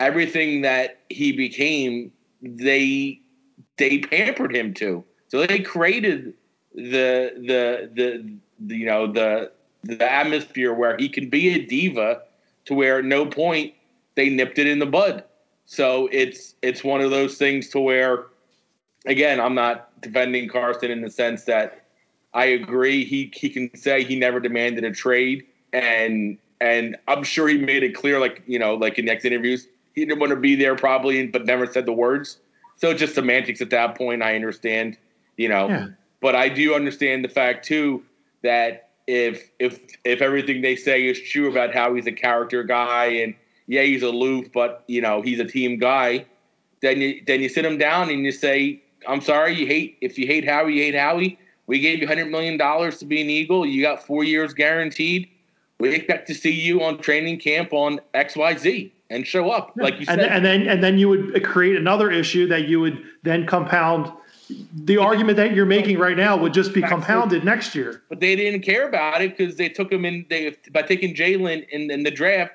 everything 0.00 0.60
that 0.60 0.98
he 1.08 1.32
became 1.32 2.12
they 2.42 3.22
they 3.78 4.00
pampered 4.00 4.54
him 4.54 4.74
to. 4.74 5.02
So 5.28 5.46
they 5.46 5.60
created 5.60 6.34
the 6.76 7.32
the 7.36 7.90
the, 7.94 8.32
the 8.60 8.76
you 8.76 8.86
know 8.86 9.10
the 9.10 9.50
the 9.82 10.10
atmosphere 10.10 10.72
where 10.72 10.96
he 10.96 11.08
can 11.08 11.28
be 11.28 11.48
a 11.54 11.64
diva 11.64 12.22
to 12.66 12.74
where 12.74 12.98
at 12.98 13.04
no 13.04 13.26
point 13.26 13.74
they 14.14 14.28
nipped 14.28 14.58
it 14.58 14.66
in 14.66 14.78
the 14.78 14.86
bud. 14.86 15.24
So 15.66 16.08
it's 16.12 16.54
it's 16.62 16.84
one 16.84 17.00
of 17.00 17.10
those 17.10 17.38
things 17.38 17.68
to 17.70 17.80
where 17.80 18.26
again, 19.06 19.40
I'm 19.40 19.54
not 19.54 20.00
defending 20.00 20.48
Carson 20.48 20.90
in 20.90 21.00
the 21.00 21.10
sense 21.10 21.44
that 21.44 21.86
I 22.34 22.46
agree 22.46 23.04
he 23.04 23.32
he 23.34 23.48
can 23.48 23.74
say 23.74 24.04
he 24.04 24.16
never 24.16 24.40
demanded 24.40 24.84
a 24.84 24.92
trade 24.92 25.46
and 25.72 26.38
and 26.60 26.96
I'm 27.08 27.22
sure 27.22 27.48
he 27.48 27.58
made 27.58 27.82
it 27.82 27.94
clear 27.94 28.18
like, 28.18 28.42
you 28.46 28.58
know, 28.58 28.74
like 28.74 28.98
in 28.98 29.04
next 29.04 29.24
interviews, 29.24 29.68
he 29.94 30.04
didn't 30.04 30.20
want 30.20 30.30
to 30.30 30.36
be 30.36 30.54
there 30.54 30.74
probably 30.74 31.26
but 31.26 31.46
never 31.46 31.66
said 31.66 31.86
the 31.86 31.92
words. 31.92 32.38
So 32.76 32.92
just 32.92 33.14
semantics 33.14 33.60
at 33.60 33.70
that 33.70 33.96
point, 33.96 34.22
I 34.22 34.34
understand, 34.34 34.98
you 35.36 35.48
know. 35.48 35.68
Yeah. 35.68 35.86
But 36.26 36.34
I 36.34 36.48
do 36.48 36.74
understand 36.74 37.24
the 37.24 37.28
fact 37.28 37.64
too 37.64 38.02
that 38.42 38.88
if 39.06 39.48
if 39.60 39.78
if 40.04 40.20
everything 40.20 40.60
they 40.60 40.74
say 40.74 41.06
is 41.06 41.20
true 41.20 41.48
about 41.48 41.72
how 41.72 41.94
he's 41.94 42.08
a 42.08 42.12
character 42.26 42.64
guy 42.64 43.04
and 43.22 43.32
yeah 43.68 43.82
he's 43.82 44.02
aloof 44.02 44.50
but 44.52 44.82
you 44.88 45.00
know 45.00 45.22
he's 45.22 45.38
a 45.38 45.44
team 45.44 45.78
guy, 45.78 46.26
then 46.82 47.00
you 47.00 47.22
then 47.28 47.42
you 47.42 47.48
sit 47.48 47.64
him 47.64 47.78
down 47.78 48.10
and 48.10 48.24
you 48.24 48.32
say 48.32 48.82
I'm 49.06 49.20
sorry 49.20 49.54
you 49.54 49.68
hate 49.68 49.98
if 50.00 50.18
you 50.18 50.26
hate 50.26 50.44
Howie 50.44 50.74
you 50.74 50.82
hate 50.82 50.96
Howie. 50.96 51.38
We 51.68 51.78
gave 51.78 52.00
you 52.00 52.08
hundred 52.08 52.28
million 52.28 52.56
dollars 52.56 52.98
to 52.98 53.04
be 53.04 53.22
an 53.22 53.30
Eagle. 53.30 53.64
You 53.64 53.80
got 53.80 54.04
four 54.04 54.24
years 54.24 54.52
guaranteed. 54.52 55.28
We 55.78 55.94
expect 55.94 56.26
to 56.26 56.34
see 56.34 56.50
you 56.50 56.82
on 56.82 56.98
training 56.98 57.38
camp 57.38 57.72
on 57.72 58.00
X 58.14 58.34
Y 58.34 58.56
Z 58.56 58.92
and 59.10 59.24
show 59.24 59.50
up 59.50 59.74
like 59.76 60.00
you 60.00 60.06
and, 60.08 60.20
said. 60.20 60.28
and 60.28 60.44
then 60.44 60.66
and 60.66 60.82
then 60.82 60.98
you 60.98 61.08
would 61.08 61.44
create 61.44 61.76
another 61.76 62.10
issue 62.10 62.48
that 62.48 62.66
you 62.66 62.80
would 62.80 63.00
then 63.22 63.46
compound 63.46 64.10
the 64.48 64.96
argument 64.96 65.36
that 65.36 65.54
you're 65.54 65.66
making 65.66 65.98
right 65.98 66.16
now 66.16 66.36
would 66.36 66.54
just 66.54 66.72
be 66.72 66.82
compounded 66.82 67.44
next 67.44 67.74
year. 67.74 68.02
but 68.08 68.20
they 68.20 68.36
didn't 68.36 68.62
care 68.62 68.88
about 68.88 69.20
it 69.20 69.36
because 69.36 69.56
they 69.56 69.68
took 69.68 69.90
him 69.90 70.04
in. 70.04 70.26
They 70.28 70.56
by 70.72 70.82
taking 70.82 71.14
Jalen 71.14 71.68
in, 71.68 71.90
in 71.90 72.02
the 72.02 72.10
draft, 72.10 72.52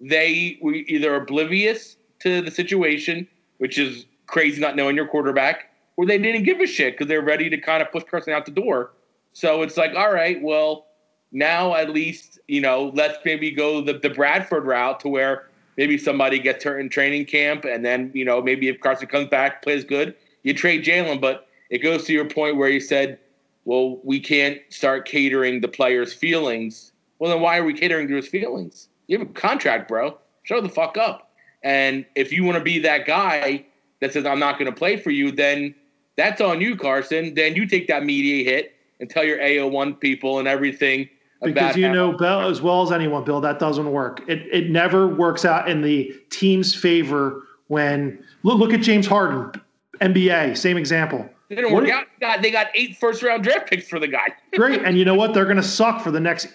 they 0.00 0.58
were 0.60 0.74
either 0.74 1.14
oblivious 1.14 1.96
to 2.20 2.42
the 2.42 2.50
situation, 2.50 3.26
which 3.58 3.78
is 3.78 4.06
crazy 4.26 4.60
not 4.60 4.76
knowing 4.76 4.96
your 4.96 5.08
quarterback, 5.08 5.70
or 5.96 6.06
they 6.06 6.18
didn't 6.18 6.44
give 6.44 6.60
a 6.60 6.66
shit 6.66 6.94
because 6.94 7.08
they're 7.08 7.22
ready 7.22 7.50
to 7.50 7.58
kind 7.58 7.82
of 7.82 7.90
push 7.90 8.04
Carson 8.10 8.32
out 8.32 8.46
the 8.46 8.52
door. 8.52 8.92
So 9.32 9.62
it's 9.62 9.76
like, 9.76 9.94
all 9.94 10.12
right, 10.12 10.40
well, 10.42 10.86
now 11.32 11.74
at 11.74 11.90
least 11.90 12.32
you 12.48 12.60
know, 12.60 12.92
let's 12.94 13.18
maybe 13.24 13.50
go 13.50 13.80
the, 13.80 13.94
the 13.94 14.10
Bradford 14.10 14.66
route 14.66 15.00
to 15.00 15.08
where 15.08 15.48
maybe 15.76 15.96
somebody 15.96 16.38
gets 16.38 16.64
hurt 16.64 16.78
in 16.78 16.88
training 16.88 17.24
camp, 17.26 17.64
and 17.64 17.84
then 17.84 18.10
you 18.14 18.24
know 18.24 18.42
maybe 18.42 18.68
if 18.68 18.80
Carson 18.80 19.08
comes 19.08 19.28
back, 19.28 19.62
plays 19.62 19.84
good, 19.84 20.14
you 20.42 20.54
trade 20.54 20.84
Jalen. 20.84 21.20
But 21.20 21.48
it 21.70 21.78
goes 21.78 22.04
to 22.04 22.12
your 22.12 22.24
point 22.24 22.56
where 22.56 22.68
you 22.68 22.80
said, 22.80 23.18
well, 23.64 24.00
we 24.02 24.20
can't 24.20 24.60
start 24.68 25.06
catering 25.06 25.60
the 25.60 25.68
player's 25.68 26.12
feelings. 26.12 26.92
Well, 27.18 27.30
then 27.30 27.40
why 27.40 27.58
are 27.58 27.64
we 27.64 27.74
catering 27.74 28.08
to 28.08 28.16
his 28.16 28.28
feelings? 28.28 28.88
You 29.06 29.18
have 29.18 29.28
a 29.28 29.32
contract, 29.32 29.88
bro. 29.88 30.18
Show 30.42 30.60
the 30.60 30.68
fuck 30.68 30.96
up. 30.96 31.30
And 31.62 32.04
if 32.16 32.32
you 32.32 32.42
want 32.44 32.58
to 32.58 32.64
be 32.64 32.80
that 32.80 33.06
guy 33.06 33.64
that 34.00 34.12
says 34.12 34.26
I'm 34.26 34.40
not 34.40 34.58
going 34.58 34.70
to 34.70 34.76
play 34.76 34.96
for 34.96 35.10
you, 35.10 35.30
then 35.30 35.74
that's 36.16 36.40
on 36.40 36.60
you, 36.60 36.76
Carson. 36.76 37.34
Then 37.34 37.54
you 37.54 37.66
take 37.66 37.86
that 37.86 38.04
media 38.04 38.44
hit 38.44 38.74
and 38.98 39.08
tell 39.08 39.24
your 39.24 39.38
AO1 39.38 40.00
people 40.00 40.40
and 40.40 40.48
everything 40.48 41.08
Because 41.42 41.76
you 41.76 41.88
know, 41.88 42.12
Bill, 42.12 42.48
as 42.48 42.62
well 42.62 42.82
as 42.82 42.92
anyone, 42.92 43.24
Bill, 43.24 43.40
that 43.40 43.58
doesn't 43.58 43.90
work. 43.90 44.22
It 44.28 44.46
it 44.52 44.70
never 44.70 45.08
works 45.08 45.44
out 45.44 45.68
in 45.68 45.82
the 45.82 46.14
team's 46.30 46.74
favor 46.74 47.42
when 47.66 48.22
look 48.44 48.58
look 48.60 48.72
at 48.72 48.80
James 48.80 49.06
Harden, 49.06 49.60
NBA, 50.02 50.56
same 50.56 50.76
example. 50.76 51.28
It 51.48 51.56
didn't 51.56 51.72
work 51.72 51.88
out. 51.90 52.06
God, 52.20 52.42
they 52.42 52.50
got 52.50 52.68
eight 52.74 52.96
first 52.96 53.22
round 53.22 53.44
draft 53.44 53.68
picks 53.68 53.86
for 53.88 53.98
the 53.98 54.08
guy. 54.08 54.28
Great, 54.54 54.82
and 54.82 54.96
you 54.96 55.04
know 55.04 55.14
what? 55.14 55.34
They're 55.34 55.44
going 55.44 55.56
to 55.56 55.62
suck 55.62 56.02
for 56.02 56.10
the 56.10 56.20
next 56.20 56.48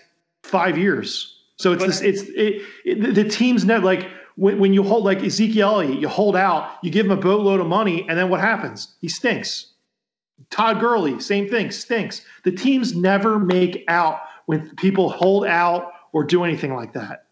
five 0.43 0.77
years. 0.77 1.35
So 1.57 1.71
it's 1.71 1.81
But- 1.83 1.87
this. 1.87 2.01
It's 2.01 2.21
it, 2.29 2.61
it, 2.85 3.13
the- 3.15 3.23
team's 3.23 3.63
never 3.65 3.85
like 3.85 4.07
when, 4.35 4.59
when 4.59 4.73
you 4.73 4.83
hold 4.83 5.03
like 5.03 5.23
Ezekiel 5.23 5.83
you 5.83 6.07
hold 6.07 6.35
out, 6.35 6.77
you 6.83 6.91
give 6.91 7.05
him 7.05 7.11
a 7.11 7.17
boatload 7.17 7.59
of 7.59 7.67
money, 7.67 8.05
and 8.07 8.17
then 8.17 8.29
what 8.29 8.39
happens? 8.39 8.95
He 9.01 9.07
stinks. 9.09 9.73
Todd 10.51 10.79
Gurley, 10.79 11.19
same 11.19 11.49
thing, 11.49 11.71
stinks. 11.71 12.21
The 12.43 12.51
teams 12.51 12.95
never 12.95 13.39
make 13.39 13.83
out 13.87 14.19
when 14.45 14.75
people 14.75 15.09
hold 15.09 15.45
out 15.45 15.91
or 16.13 16.23
do 16.23 16.43
anything 16.43 16.75
like 16.75 16.93
that. 16.93 17.25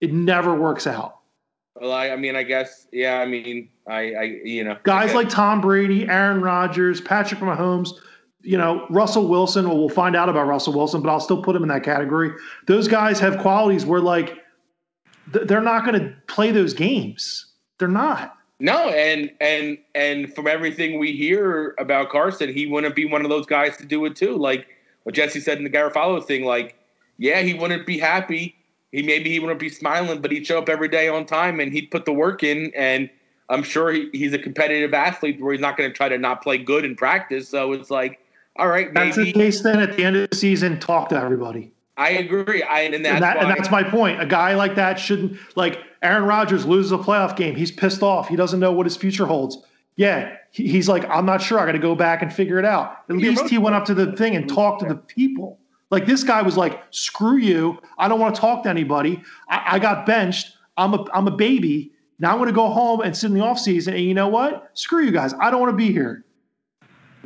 It 0.00 0.12
never 0.12 0.54
works 0.54 0.86
out. 0.86 1.18
Well, 1.80 1.92
I, 1.92 2.10
I 2.10 2.16
mean, 2.16 2.34
I 2.36 2.42
guess, 2.42 2.88
yeah. 2.92 3.20
I 3.20 3.26
mean, 3.26 3.68
I, 3.90 4.12
I 4.12 4.22
you 4.44 4.64
know, 4.64 4.76
Guys 4.84 5.10
I 5.10 5.14
like 5.14 5.28
Tom 5.28 5.60
Brady, 5.60 6.08
Aaron 6.08 6.40
Rodgers, 6.40 7.00
Patrick 7.00 7.40
Mahomes, 7.40 7.90
you 8.42 8.56
know, 8.56 8.86
Russell 8.88 9.28
Wilson. 9.28 9.68
Well, 9.68 9.78
we'll 9.78 9.88
find 9.88 10.16
out 10.16 10.28
about 10.28 10.46
Russell 10.46 10.72
Wilson, 10.72 11.02
but 11.02 11.10
I'll 11.10 11.20
still 11.20 11.42
put 11.42 11.56
him 11.56 11.62
in 11.62 11.68
that 11.68 11.82
category. 11.82 12.32
Those 12.66 12.88
guys 12.88 13.18
have 13.20 13.38
qualities 13.38 13.84
where, 13.84 14.00
like, 14.00 14.38
th- 15.32 15.46
they're 15.46 15.60
not 15.60 15.84
going 15.84 16.00
to 16.00 16.14
play 16.28 16.50
those 16.52 16.72
games. 16.72 17.46
They're 17.78 17.88
not. 17.88 18.36
No, 18.60 18.90
and 18.90 19.32
and 19.40 19.78
and 19.94 20.34
from 20.34 20.46
everything 20.46 20.98
we 20.98 21.12
hear 21.12 21.74
about 21.78 22.10
Carson, 22.10 22.52
he 22.52 22.66
wouldn't 22.66 22.94
be 22.94 23.06
one 23.06 23.22
of 23.24 23.30
those 23.30 23.46
guys 23.46 23.76
to 23.78 23.86
do 23.86 24.04
it 24.04 24.16
too. 24.16 24.36
Like 24.36 24.66
what 25.04 25.14
Jesse 25.14 25.40
said 25.40 25.56
in 25.56 25.64
the 25.64 25.70
Garofalo 25.70 26.22
thing, 26.22 26.44
like, 26.44 26.76
yeah, 27.16 27.40
he 27.40 27.54
wouldn't 27.54 27.86
be 27.86 27.98
happy. 27.98 28.54
He 28.92 29.02
maybe 29.02 29.30
he 29.30 29.40
wouldn't 29.40 29.60
be 29.60 29.70
smiling, 29.70 30.20
but 30.20 30.30
he'd 30.30 30.46
show 30.46 30.58
up 30.58 30.68
every 30.68 30.88
day 30.88 31.08
on 31.08 31.24
time 31.24 31.58
and 31.58 31.72
he'd 31.72 31.90
put 31.90 32.04
the 32.04 32.12
work 32.12 32.42
in. 32.42 32.70
And 32.76 33.08
I'm 33.50 33.62
sure 33.62 33.92
he, 33.92 34.08
he's 34.12 34.32
a 34.32 34.38
competitive 34.38 34.94
athlete 34.94 35.40
where 35.40 35.52
he's 35.52 35.60
not 35.60 35.76
going 35.76 35.90
to 35.90 35.94
try 35.94 36.08
to 36.08 36.16
not 36.16 36.42
play 36.42 36.56
good 36.56 36.84
in 36.84 36.96
practice. 36.96 37.48
So 37.48 37.72
it's 37.72 37.90
like, 37.90 38.20
all 38.56 38.68
right, 38.68 38.92
That's 38.94 39.16
the 39.16 39.32
case. 39.32 39.60
Then 39.62 39.80
at 39.80 39.96
the 39.96 40.04
end 40.04 40.16
of 40.16 40.30
the 40.30 40.36
season, 40.36 40.78
talk 40.80 41.08
to 41.10 41.16
everybody. 41.16 41.72
I 41.96 42.10
agree. 42.10 42.62
I 42.62 42.80
and 42.82 43.04
that's 43.04 43.14
and, 43.14 43.22
that, 43.22 43.36
and 43.36 43.50
that's 43.50 43.70
my 43.70 43.82
point. 43.82 44.22
A 44.22 44.26
guy 44.26 44.54
like 44.54 44.74
that 44.76 44.98
shouldn't 44.98 45.38
like 45.56 45.80
Aaron 46.02 46.24
Rodgers 46.24 46.64
loses 46.64 46.92
a 46.92 46.98
playoff 46.98 47.36
game. 47.36 47.54
He's 47.54 47.70
pissed 47.70 48.02
off. 48.02 48.28
He 48.28 48.36
doesn't 48.36 48.58
know 48.58 48.72
what 48.72 48.86
his 48.86 48.96
future 48.96 49.26
holds. 49.26 49.58
Yeah, 49.96 50.34
he- 50.50 50.66
he's 50.68 50.88
like, 50.88 51.04
I'm 51.10 51.26
not 51.26 51.42
sure. 51.42 51.58
I 51.58 51.66
got 51.66 51.72
to 51.72 51.78
go 51.78 51.94
back 51.94 52.22
and 52.22 52.32
figure 52.32 52.58
it 52.58 52.64
out. 52.64 52.98
At 53.10 53.16
least 53.16 53.48
he 53.48 53.58
went 53.58 53.76
up 53.76 53.84
to 53.86 53.94
the 53.94 54.12
thing 54.12 54.34
and 54.34 54.48
talked 54.48 54.80
to 54.80 54.88
the 54.88 54.94
people. 54.94 55.58
Like 55.90 56.06
this 56.06 56.24
guy 56.24 56.40
was 56.40 56.56
like, 56.56 56.82
screw 56.90 57.36
you. 57.36 57.78
I 57.98 58.08
don't 58.08 58.20
want 58.20 58.34
to 58.34 58.40
talk 58.40 58.62
to 58.62 58.70
anybody. 58.70 59.22
I, 59.48 59.72
I 59.72 59.78
got 59.78 60.06
benched. 60.06 60.56
I'm 60.78 60.94
a 60.94 61.04
I'm 61.12 61.26
a 61.28 61.32
baby. 61.32 61.92
Now 62.20 62.32
I'm 62.32 62.36
going 62.36 62.48
to 62.48 62.54
go 62.54 62.68
home 62.68 63.00
and 63.00 63.16
sit 63.16 63.28
in 63.28 63.34
the 63.34 63.42
off 63.42 63.58
season. 63.58 63.94
And 63.94 64.04
you 64.04 64.14
know 64.14 64.28
what? 64.28 64.70
Screw 64.74 65.02
you 65.02 65.10
guys. 65.10 65.34
I 65.40 65.50
don't 65.50 65.60
want 65.60 65.72
to 65.72 65.76
be 65.76 65.90
here. 65.90 66.24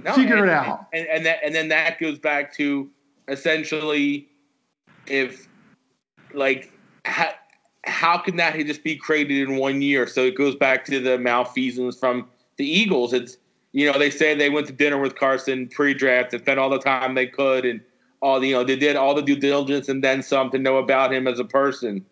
No, 0.02 0.12
Figure 0.14 0.36
and, 0.36 0.44
it 0.44 0.50
out. 0.50 0.86
And, 0.92 1.06
and 1.08 1.26
that 1.26 1.38
and 1.44 1.54
then 1.54 1.68
that 1.68 2.00
goes 2.00 2.18
back 2.18 2.54
to 2.54 2.88
essentially 3.28 4.28
if 5.06 5.48
like 6.32 6.72
how, 7.04 7.30
how 7.84 8.18
can 8.18 8.36
that 8.36 8.56
just 8.66 8.82
be 8.82 8.96
created 8.96 9.48
in 9.48 9.56
one 9.56 9.82
year? 9.82 10.06
So 10.06 10.22
it 10.22 10.36
goes 10.36 10.56
back 10.56 10.84
to 10.86 11.00
the 11.00 11.18
malfeasance 11.18 11.98
from 11.98 12.28
the 12.56 12.66
Eagles. 12.66 13.12
It's 13.12 13.36
you 13.72 13.90
know 13.90 13.98
they 13.98 14.10
say 14.10 14.34
they 14.34 14.50
went 14.50 14.66
to 14.68 14.72
dinner 14.72 14.98
with 14.98 15.16
Carson 15.16 15.68
pre-draft 15.68 16.32
and 16.32 16.42
spent 16.42 16.58
all 16.58 16.70
the 16.70 16.78
time 16.78 17.14
they 17.14 17.26
could 17.26 17.64
and 17.64 17.80
all 18.20 18.40
the 18.40 18.48
you 18.48 18.54
know 18.54 18.64
they 18.64 18.76
did 18.76 18.96
all 18.96 19.14
the 19.14 19.22
due 19.22 19.36
diligence 19.36 19.88
and 19.88 20.02
then 20.02 20.22
some 20.22 20.50
to 20.50 20.58
know 20.58 20.78
about 20.78 21.12
him 21.12 21.26
as 21.28 21.38
a 21.38 21.44
person. 21.44 22.04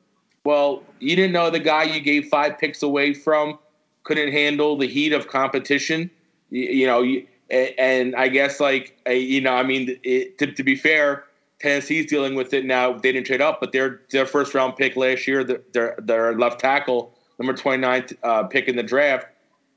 Well, 0.44 0.82
you 0.98 1.14
didn't 1.14 1.32
know 1.32 1.50
the 1.50 1.60
guy 1.60 1.84
you 1.84 2.00
gave 2.00 2.28
five 2.28 2.58
picks 2.58 2.82
away 2.82 3.14
from 3.14 3.58
couldn't 4.04 4.32
handle 4.32 4.76
the 4.76 4.86
heat 4.86 5.12
of 5.12 5.28
competition. 5.28 6.10
You, 6.50 6.62
you 6.62 6.86
know, 6.86 7.02
you, 7.02 7.26
and, 7.50 8.16
I 8.16 8.28
guess 8.28 8.60
like 8.60 8.98
you 9.06 9.40
know, 9.40 9.54
I 9.54 9.62
mean, 9.62 9.98
it, 10.02 10.38
to, 10.38 10.50
to 10.52 10.62
be 10.62 10.74
fair, 10.74 11.24
Tennessee's 11.60 12.06
dealing 12.06 12.34
with 12.34 12.52
it 12.54 12.64
now. 12.64 12.92
They 12.92 13.12
didn't 13.12 13.26
trade 13.26 13.40
up, 13.40 13.60
but 13.60 13.72
their 13.72 14.00
their 14.10 14.26
first 14.26 14.54
round 14.54 14.76
pick 14.76 14.96
last 14.96 15.28
year, 15.28 15.44
their 15.44 15.60
their, 15.72 15.96
their 15.98 16.36
left 16.36 16.60
tackle, 16.60 17.14
number 17.38 17.52
29th 17.52 18.16
uh, 18.22 18.44
pick 18.44 18.68
in 18.68 18.76
the 18.76 18.82
draft, 18.82 19.26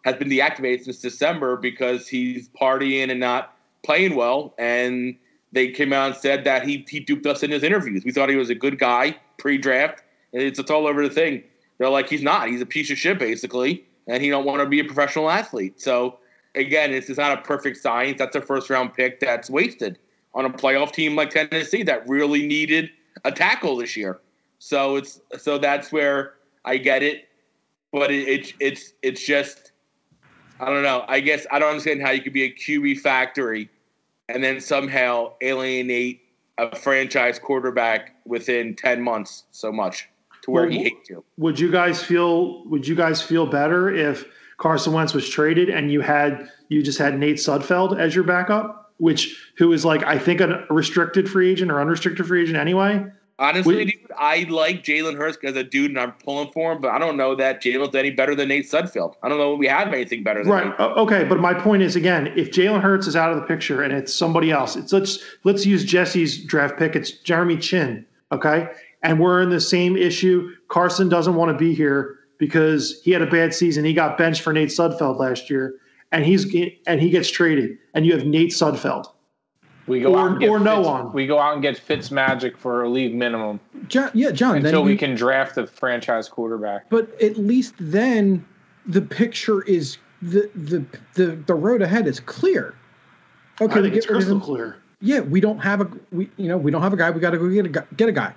has 0.03 0.16
been 0.16 0.30
deactivated 0.30 0.86
since 0.86 0.99
December 0.99 1.57
because 1.57 2.07
he's 2.07 2.49
partying 2.49 3.11
and 3.11 3.20
not 3.20 3.55
playing 3.84 4.16
well. 4.16 4.53
And 4.57 5.16
they 5.51 5.70
came 5.70 5.93
out 5.93 6.07
and 6.07 6.16
said 6.16 6.43
that 6.45 6.68
he 6.68 6.86
he 6.89 6.99
duped 6.99 7.26
us 7.26 7.43
in 7.43 7.51
his 7.51 7.61
interviews. 7.61 8.03
We 8.03 8.11
thought 8.11 8.30
he 8.30 8.36
was 8.36 8.49
a 8.49 8.55
good 8.55 8.80
guy 8.80 9.18
pre-draft. 9.38 10.01
It's 10.36 10.60
it's 10.60 10.70
all 10.70 10.86
over 10.86 11.08
the 11.08 11.14
thing. 11.14 11.44
They're 11.78 11.90
like 11.90 12.10
he's 12.10 12.24
not. 12.24 12.50
He's 12.50 12.62
a 12.62 12.66
piece 12.66 12.92
of 12.92 12.98
shit 12.98 13.18
basically, 13.20 13.86
and 14.08 14.22
he 14.22 14.30
don't 14.30 14.46
want 14.46 14.62
to 14.62 14.68
be 14.68 14.80
a 14.80 14.84
professional 14.84 15.30
athlete. 15.30 15.82
So 15.82 16.20
again, 16.56 16.94
it's, 16.94 17.10
it's 17.10 17.18
not 17.18 17.38
a 17.38 17.42
perfect 17.42 17.78
science. 17.78 18.18
That's 18.20 18.36
a 18.36 18.42
first 18.42 18.70
round 18.70 18.94
pick 18.94 19.20
that's 19.20 19.50
wasted 19.50 19.98
on 20.34 20.46
a 20.46 20.50
playoff 20.50 20.92
team 20.92 21.16
like 21.16 21.30
Tennessee 21.30 21.84
that 21.84 22.08
really 22.08 22.46
needed 22.46 22.90
a 23.24 23.32
tackle 23.32 23.78
this 23.78 23.96
year. 23.96 24.20
So 24.60 24.98
it's 24.98 25.22
so 25.38 25.58
that's 25.58 25.92
where 25.92 26.34
I 26.66 26.78
get 26.78 27.02
it, 27.02 27.30
but 27.92 28.12
it, 28.12 28.28
it's 28.28 28.54
it's 28.60 28.94
it's 29.02 29.26
just 29.26 29.72
I 30.60 30.66
don't 30.66 30.84
know. 30.84 31.06
I 31.08 31.22
guess 31.22 31.46
I 31.52 31.60
don't 31.60 31.70
understand 31.70 32.02
how 32.02 32.12
you 32.12 32.22
could 32.22 32.34
be 32.34 32.44
a 32.44 32.54
QB 32.54 33.00
factory 33.00 33.70
and 34.28 34.44
then 34.44 34.60
somehow 34.60 35.34
alienate 35.42 36.22
a 36.58 36.76
franchise 36.76 37.40
quarterback 37.40 38.16
within 38.26 38.76
ten 38.76 39.02
months 39.02 39.44
so 39.52 39.72
much 39.72 40.10
to 40.46 40.52
where 40.52 40.70
he 40.70 40.84
hates 40.84 41.10
you. 41.10 41.24
Would 41.38 41.60
you 41.60 41.72
guys 41.72 42.02
feel? 42.02 42.64
Would 42.66 42.88
you 42.88 42.96
guys 42.96 43.22
feel 43.22 43.46
better 43.46 43.93
if 43.93 44.26
Carson 44.58 44.93
Wentz 44.93 45.14
was 45.14 45.28
traded 45.30 45.70
and 45.70 45.91
you 45.91 46.02
had 46.02 46.50
you 46.70 46.82
just 46.82 46.98
had 46.98 47.20
Nate 47.20 47.38
Sudfeld 47.38 48.00
as 48.00 48.16
your 48.16 48.24
backup, 48.24 48.93
which 48.98 49.36
who 49.58 49.74
is 49.74 49.84
like 49.84 50.04
I 50.04 50.18
think 50.18 50.41
a 50.41 50.66
restricted 50.70 51.30
free 51.30 51.52
agent 51.52 51.72
or 51.72 51.82
unrestricted 51.82 52.26
free 52.26 52.43
agent 52.43 52.58
anyway. 52.58 53.06
Honestly, 53.38 53.76
We- 53.76 53.86
dude, 53.86 54.12
I 54.18 54.46
like 54.50 54.82
Jalen 54.82 55.18
Hurts 55.18 55.38
as 55.43 55.58
a 55.58 55.64
dude, 55.64 55.91
and 55.91 56.00
I'm 56.00 56.14
pulling 56.14 56.54
for 56.54 56.72
him. 56.72 56.80
But 56.80 56.91
I 56.91 57.00
don't 57.00 57.18
know 57.18 57.36
that 57.36 57.62
Jalen's 57.62 57.93
any 57.93 58.12
better 58.12 58.34
than 58.34 58.48
Nate 58.48 58.64
Sudfeld. 58.66 59.16
I 59.22 59.28
don't 59.28 59.38
know 59.38 59.56
we 59.56 59.68
have 59.68 59.89
anything 59.89 60.24
better 60.24 60.41
than 60.41 60.54
Right. 60.54 60.80
Okay. 60.80 61.26
But 61.26 61.41
my 61.41 61.54
point 61.54 61.82
is 61.84 61.98
again, 61.98 62.32
if 62.38 62.52
Jalen 62.52 62.82
Hurts 62.82 63.08
is 63.08 63.16
out 63.18 63.32
of 63.32 63.36
the 63.38 63.46
picture 63.46 63.82
and 63.82 63.91
it's 63.91 64.14
somebody 64.14 64.52
else, 64.52 64.78
it's 64.78 64.93
let's 64.93 65.20
let's 65.43 65.66
use 65.66 65.84
Jesse's 65.84 66.41
draft 66.46 66.78
pick. 66.78 66.96
It's 66.96 67.12
Jeremy 67.12 67.58
Chinn. 67.58 68.06
Okay. 68.32 68.70
And 69.06 69.20
we're 69.20 69.41
in 69.43 69.49
the 69.51 69.62
same 69.62 69.95
issue. 69.95 70.49
Carson 70.68 71.10
doesn't 71.10 71.36
want 71.36 71.51
to 71.51 71.58
be 71.58 71.76
here 71.76 72.18
because 72.39 72.99
he 73.03 73.12
had 73.12 73.22
a 73.22 73.28
bad 73.30 73.53
season. 73.53 73.86
He 73.86 73.93
got 73.93 74.18
benched 74.18 74.41
for 74.41 74.51
Nate 74.51 74.70
Sudfeld 74.70 75.20
last 75.20 75.47
year, 75.47 75.76
and 76.12 76.26
he's 76.26 76.43
and 76.88 76.99
he 76.99 77.12
gets 77.12 77.30
traded, 77.30 77.78
and 77.93 78.03
you 78.06 78.14
have 78.18 78.26
Nate 78.26 78.49
Sudfeld. 78.51 79.06
We 79.86 80.01
go 80.01 80.16
Or- 80.16 80.20
out 80.22 80.32
and 80.32 80.39
get 80.39 80.49
or 80.49 80.60
no 80.60 80.78
Fitz, 80.78 80.88
one. 80.88 81.14
We 81.14 81.28
go 81.28 81.38
out 81.38 81.53
and 81.53 81.62
get 81.62 81.78
Fitz 81.78 82.10
Magic 82.10 82.58
for 82.58 82.82
a 82.82 82.89
league 82.89 83.14
minimum 83.14 83.60
John, 83.88 84.10
yeah, 84.16 84.32
John. 84.32 84.56
until 84.56 84.72
then 84.72 84.86
we 84.86 84.93
you- 84.93 84.97
can 84.97 85.14
draft 85.14 85.56
a 85.60 85.68
franchise 85.68 86.28
quarterback. 86.28 86.89
But 86.89 87.22
at 87.22 87.38
least 87.38 87.76
then 87.80 88.43
the 88.88 89.01
picture 89.03 89.62
is 89.66 89.99
the 90.24 90.49
the 90.56 90.84
the, 91.14 91.36
the 91.45 91.53
road 91.53 91.84
ahead 91.84 92.08
is 92.08 92.20
clear. 92.20 92.74
Okay, 93.62 93.72
I 93.72 93.76
we 93.76 93.82
think 93.84 93.95
it's 93.97 94.08
get 94.08 94.14
rid 94.14 94.18
crystal 94.26 94.39
clear. 94.39 94.78
Yeah, 94.99 95.20
we 95.20 95.39
don't 95.39 95.60
have 95.60 95.82
a 95.82 95.88
we 96.12 96.32
you 96.38 96.47
know 96.47 96.58
we 96.58 96.72
don't 96.72 96.82
have 96.82 96.93
a 96.93 96.97
guy. 96.97 97.12
We 97.12 97.20
got 97.20 97.32
to 97.32 97.38
go 97.38 97.47
get 97.49 97.68
a 97.68 97.86
get 97.95 98.10
a 98.10 98.12
guy. 98.12 98.34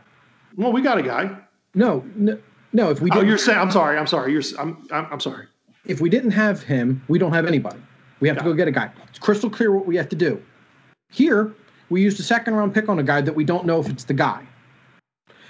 Well, 0.56 0.72
we 0.72 0.82
got 0.82 0.98
a 0.98 1.02
guy. 1.02 1.36
No, 1.74 2.04
no, 2.16 2.38
no. 2.72 2.90
If 2.90 3.00
we 3.00 3.10
Oh, 3.10 3.14
didn't, 3.14 3.28
you're 3.28 3.38
saying? 3.38 3.58
I'm 3.58 3.70
sorry. 3.70 3.96
I'm 3.98 4.06
sorry. 4.06 4.32
You're. 4.32 4.42
I'm. 4.58 4.86
I'm, 4.90 5.06
I'm 5.12 5.20
sorry. 5.20 5.46
if 5.86 6.00
we 6.00 6.08
didn't 6.10 6.32
have 6.32 6.62
him, 6.62 7.02
we 7.08 7.18
don't 7.18 7.32
have 7.32 7.46
anybody. 7.46 7.78
We 8.20 8.28
have 8.28 8.38
to 8.38 8.44
go 8.44 8.52
get 8.52 8.66
a 8.66 8.72
guy. 8.72 8.90
It's 9.08 9.18
crystal 9.18 9.48
clear 9.48 9.70
what 9.72 9.86
we 9.86 9.96
have 9.96 10.08
to 10.08 10.16
do. 10.16 10.42
Here, 11.10 11.54
we 11.88 12.02
used 12.02 12.18
a 12.18 12.22
second 12.24 12.54
round 12.54 12.74
pick 12.74 12.88
on 12.88 12.98
a 12.98 13.02
guy 13.02 13.20
that 13.20 13.34
we 13.34 13.44
don't 13.44 13.64
know 13.64 13.78
if 13.80 13.88
it's 13.88 14.04
the 14.04 14.14
guy. 14.14 14.44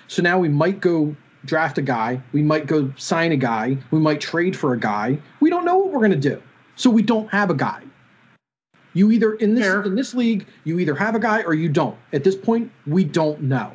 So 0.07 0.23
now 0.23 0.39
we 0.39 0.49
might 0.49 0.81
go 0.81 1.17
draft 1.47 1.79
a 1.79 1.83
guy. 1.83 2.21
We 2.33 2.43
might 2.43 2.67
go 2.67 2.93
sign 2.97 3.33
a 3.33 3.37
guy. 3.37 3.79
We 3.91 3.99
might 4.01 4.21
trade 4.21 4.55
for 4.57 4.75
a 4.75 4.79
guy. 4.79 5.19
We 5.41 5.49
don't 5.49 5.65
know 5.65 5.79
what 5.79 5.93
we're 5.93 5.99
going 6.07 6.11
to 6.21 6.29
do. 6.31 6.43
So 6.77 6.91
we 6.91 7.03
don't 7.03 7.29
have 7.31 7.49
a 7.51 7.55
guy. 7.55 7.83
You 8.93 9.11
either 9.13 9.35
in 9.35 9.55
this 9.55 9.65
Fair. 9.65 9.83
in 9.83 9.95
this 9.95 10.15
league, 10.15 10.47
you 10.65 10.79
either 10.79 10.95
have 10.95 11.15
a 11.15 11.19
guy 11.19 11.43
or 11.43 11.55
you 11.55 11.69
don't. 11.69 11.97
At 12.13 12.23
this 12.25 12.37
point, 12.37 12.71
we 12.87 13.05
don't 13.05 13.41
know. 13.43 13.73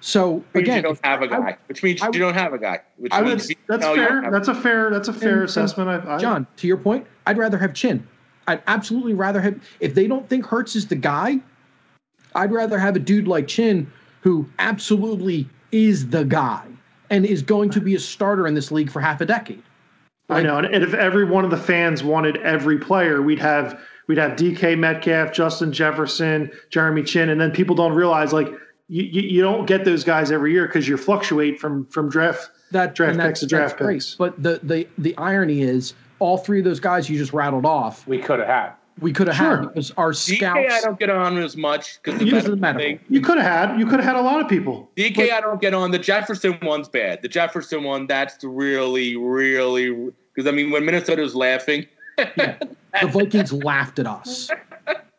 So 0.00 0.42
again, 0.54 0.76
you 0.76 0.82
don't 0.82 1.00
have 1.04 1.20
a 1.22 1.24
I- 1.26 1.28
guy, 1.28 1.56
which 1.66 1.82
means 1.82 2.00
I 2.02 2.06
you 2.06 2.12
don't 2.18 2.34
have 2.34 2.52
a 2.54 2.58
guy. 2.58 2.80
Which 2.96 3.12
I 3.12 3.20
would- 3.22 3.38
means 3.38 3.52
That's 3.68 3.82
know 3.82 3.94
you 3.94 4.06
fair. 4.06 4.30
That's 4.30 4.48
a 4.48 4.54
fair. 4.54 4.90
That's 4.90 5.08
a 5.08 5.12
fair 5.12 5.28
And- 5.30 5.40
and 5.40 5.48
assessment. 5.48 5.88
I, 5.90 6.14
I, 6.14 6.18
John, 6.18 6.46
to 6.56 6.66
your 6.66 6.78
point, 6.78 7.06
I'd 7.26 7.36
rather 7.38 7.58
have 7.58 7.74
Chinn. 7.74 8.06
I'd 8.48 8.62
absolutely 8.66 9.14
rather 9.14 9.40
have 9.40 9.60
if 9.80 9.94
they 9.94 10.06
don't 10.06 10.28
think 10.28 10.46
Hurts 10.46 10.74
is 10.74 10.86
the 10.86 10.96
guy, 10.96 11.38
I'd 12.34 12.52
rather 12.52 12.78
have 12.78 12.96
a 12.96 12.98
dude 12.98 13.28
like 13.28 13.46
Chinn 13.46 13.90
who 14.22 14.46
absolutely 14.58 15.48
is 15.72 16.08
the 16.08 16.24
guy 16.24 16.62
and 17.10 17.26
is 17.26 17.42
going 17.42 17.70
to 17.70 17.80
be 17.80 17.94
a 17.94 17.98
starter 17.98 18.46
in 18.46 18.54
this 18.54 18.70
league 18.72 18.90
for 18.90 19.00
half 19.00 19.20
a 19.20 19.26
decade. 19.26 19.62
I 20.28 20.42
know. 20.42 20.58
And 20.58 20.84
if 20.84 20.94
every 20.94 21.24
one 21.24 21.44
of 21.44 21.50
the 21.50 21.56
fans 21.56 22.04
wanted 22.04 22.36
every 22.38 22.78
player, 22.78 23.20
we'd 23.20 23.40
have 23.40 23.78
we'd 24.06 24.18
have 24.18 24.32
DK 24.36 24.78
Metcalf, 24.78 25.32
Justin 25.32 25.72
Jefferson, 25.72 26.50
Jeremy 26.70 27.02
Chinn, 27.02 27.28
and 27.28 27.40
then 27.40 27.50
people 27.50 27.74
don't 27.76 27.92
realize 27.94 28.32
like 28.32 28.48
you, 28.90 29.04
you, 29.04 29.22
you 29.22 29.42
don't 29.42 29.66
get 29.66 29.84
those 29.84 30.02
guys 30.04 30.30
every 30.32 30.52
year 30.52 30.66
because 30.66 30.88
you 30.88 30.96
fluctuate 30.96 31.60
from 31.60 31.86
from 31.86 32.08
draft 32.10 32.50
That 32.72 32.94
draft 32.94 33.12
and 33.14 33.22
picks 33.22 33.40
to 33.40 33.46
draft 33.46 33.78
great. 33.78 33.94
picks. 33.96 34.14
But 34.16 34.42
the 34.42 34.58
the 34.62 34.86
the 34.98 35.16
irony 35.16 35.62
is 35.62 35.94
all 36.18 36.36
three 36.36 36.58
of 36.58 36.64
those 36.64 36.80
guys 36.80 37.08
you 37.08 37.16
just 37.16 37.32
rattled 37.32 37.64
off, 37.64 38.06
We 38.06 38.18
could 38.18 38.40
have 38.40 38.48
had. 38.48 38.72
we 39.00 39.12
could 39.12 39.28
have 39.28 39.36
Sure. 39.36 39.56
had 39.58 39.68
because 39.68 39.90
our 39.92 40.12
scouts. 40.12 40.58
DK, 40.58 40.70
I 40.70 40.80
don't 40.80 40.98
get 40.98 41.08
on 41.08 41.38
as 41.38 41.56
much 41.56 42.00
because 42.02 42.20
He 42.20 42.28
doesn't 42.30 42.60
matter. 42.60 42.98
You 43.08 43.20
could 43.20 43.38
have 43.38 43.68
had 43.70 43.78
you 43.78 43.86
could 43.86 44.00
have 44.00 44.04
had 44.04 44.16
a 44.16 44.22
lot 44.22 44.40
of 44.42 44.48
people. 44.48 44.90
DK, 44.96 45.30
I 45.32 45.40
don't 45.40 45.60
get 45.60 45.72
on. 45.72 45.92
The 45.92 45.98
Jefferson 45.98 46.58
one's 46.62 46.88
bad. 46.88 47.22
The 47.22 47.28
Jefferson 47.28 47.84
one, 47.84 48.06
that's 48.08 48.42
really, 48.44 49.16
really 49.16 50.10
because 50.34 50.46
I 50.48 50.50
mean 50.50 50.70
when 50.72 50.84
Minnesota 50.84 51.22
was 51.22 51.34
laughing, 51.36 51.86
the 52.16 52.68
Vikings 53.04 53.52
laughed 53.52 53.98
at 54.00 54.06
us. 54.06 54.50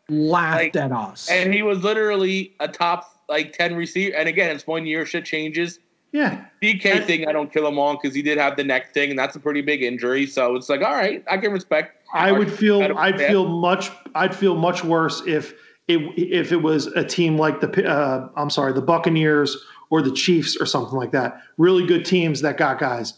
Laughed 0.08 0.74
Like, 0.74 0.76
at 0.76 0.92
us. 0.92 1.30
and 1.30 1.54
he 1.54 1.62
was 1.62 1.82
literally 1.82 2.54
a 2.60 2.68
top 2.68 3.11
like 3.28 3.52
ten 3.52 3.74
receiver. 3.74 4.16
And 4.16 4.28
again, 4.28 4.54
it's 4.54 4.66
one 4.66 4.86
year, 4.86 5.06
shit 5.06 5.24
changes. 5.24 5.78
Yeah. 6.12 6.44
DK 6.62 6.84
And- 6.96 7.04
thing, 7.06 7.26
I 7.28 7.32
don't 7.32 7.50
kill 7.52 7.66
him 7.66 7.78
on 7.78 7.96
because 8.00 8.14
he 8.14 8.20
did 8.22 8.36
have 8.38 8.56
the 8.56 8.64
neck 8.64 8.92
thing, 8.92 9.10
and 9.10 9.18
that's 9.18 9.34
a 9.36 9.40
pretty 9.40 9.62
big 9.62 9.82
injury. 9.82 10.26
So 10.26 10.56
it's 10.56 10.68
like, 10.68 10.82
all 10.82 10.92
right, 10.92 11.24
I 11.30 11.38
can 11.38 11.52
respect. 11.52 11.96
I 12.14 12.30
would 12.32 12.52
feel 12.52 12.82
I'd 12.98 13.18
feel 13.18 13.48
much 13.48 13.90
I'd 14.14 14.34
feel 14.34 14.54
much 14.54 14.84
worse 14.84 15.22
if 15.26 15.54
it 15.88 15.98
if 16.18 16.52
it 16.52 16.58
was 16.62 16.88
a 16.88 17.02
team 17.02 17.38
like 17.38 17.60
the 17.62 17.88
uh, 17.90 18.28
I'm 18.36 18.50
sorry 18.50 18.74
the 18.74 18.82
Buccaneers 18.82 19.56
or 19.88 20.02
the 20.02 20.12
Chiefs 20.12 20.56
or 20.60 20.66
something 20.66 20.94
like 20.96 21.12
that. 21.12 21.40
Really 21.56 21.86
good 21.86 22.04
teams 22.04 22.42
that 22.42 22.58
got 22.58 22.78
guys. 22.78 23.14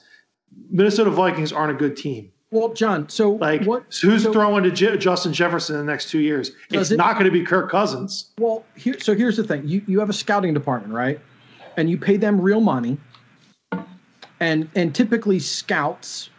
Minnesota 0.70 1.10
Vikings 1.10 1.52
aren't 1.52 1.72
a 1.72 1.74
good 1.78 1.96
team. 1.96 2.30
Well, 2.54 2.72
John, 2.72 3.08
so 3.08 3.32
Like 3.32 3.64
what 3.64 3.82
who's 4.00 4.22
so- 4.22 4.32
throwing 4.32 4.62
to 4.64 4.70
J- 4.70 4.96
Justin 4.96 5.32
Jefferson 5.32 5.74
in 5.78 5.84
the 5.84 5.90
next 5.92 6.08
two 6.08 6.20
years? 6.20 6.52
It's 6.70 6.90
it- 6.92 6.96
not 6.96 7.14
going 7.14 7.24
to 7.26 7.30
be 7.32 7.42
Kirk 7.44 7.70
Cousins. 7.70 8.30
Well, 8.38 8.64
here, 8.76 8.98
so 9.00 9.14
here's 9.14 9.36
the 9.36 9.42
thing: 9.44 9.66
you 9.66 9.82
you 9.86 9.98
have 9.98 10.08
a 10.08 10.12
scouting 10.14 10.54
department, 10.54 10.94
right? 10.94 11.20
And 11.76 11.90
you 11.90 11.98
pay 11.98 12.16
them 12.16 12.40
real 12.40 12.60
money, 12.60 12.96
and 14.38 14.68
and 14.76 14.94
typically 14.94 15.40
scouts 15.40 16.30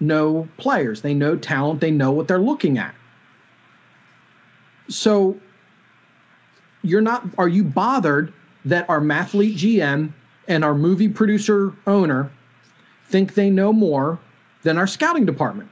know 0.00 0.48
players, 0.56 1.02
they 1.02 1.14
know 1.14 1.36
talent, 1.36 1.80
they 1.80 1.90
know 1.92 2.10
what 2.10 2.26
they're 2.26 2.38
looking 2.40 2.76
at. 2.78 2.94
So 4.88 5.38
you're 6.82 7.00
not 7.02 7.24
are 7.38 7.48
you 7.48 7.62
bothered 7.62 8.32
that 8.64 8.88
our 8.90 9.00
mathlete 9.00 9.54
GM 9.56 10.12
and 10.48 10.64
our 10.64 10.74
movie 10.74 11.08
producer 11.08 11.72
owner 11.86 12.30
think 13.06 13.34
they 13.34 13.50
know 13.50 13.72
more 13.72 14.18
than 14.62 14.78
our 14.78 14.86
scouting 14.86 15.24
department? 15.26 15.68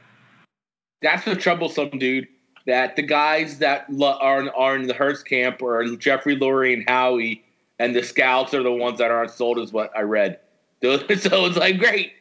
That's 1.03 1.25
the 1.25 1.37
troublesome 1.37 1.91
dude. 1.99 2.27
That 2.67 2.97
the 2.97 3.03
guys 3.03 3.59
that 3.61 3.91
lo- 3.91 4.19
are 4.21 4.43
in, 4.43 4.49
are 4.51 4.77
in 4.77 4.87
the 4.87 4.93
Hurts 4.95 5.23
camp 5.23 5.63
or 5.63 5.85
Jeffrey 5.97 6.37
Lurie 6.37 6.75
and 6.75 6.85
Howie, 6.89 7.43
and 7.79 7.97
the 7.97 8.03
scouts 8.03 8.53
are 8.53 8.63
the 8.63 8.73
ones 8.73 8.99
that 8.99 9.11
aren't 9.11 9.31
sold, 9.31 9.59
is 9.59 9.73
what 9.73 9.91
I 9.97 10.03
read. 10.03 10.39
So 10.83 10.99
so 11.17 11.47
it's 11.47 11.57
like 11.57 11.79
great. 11.79 12.13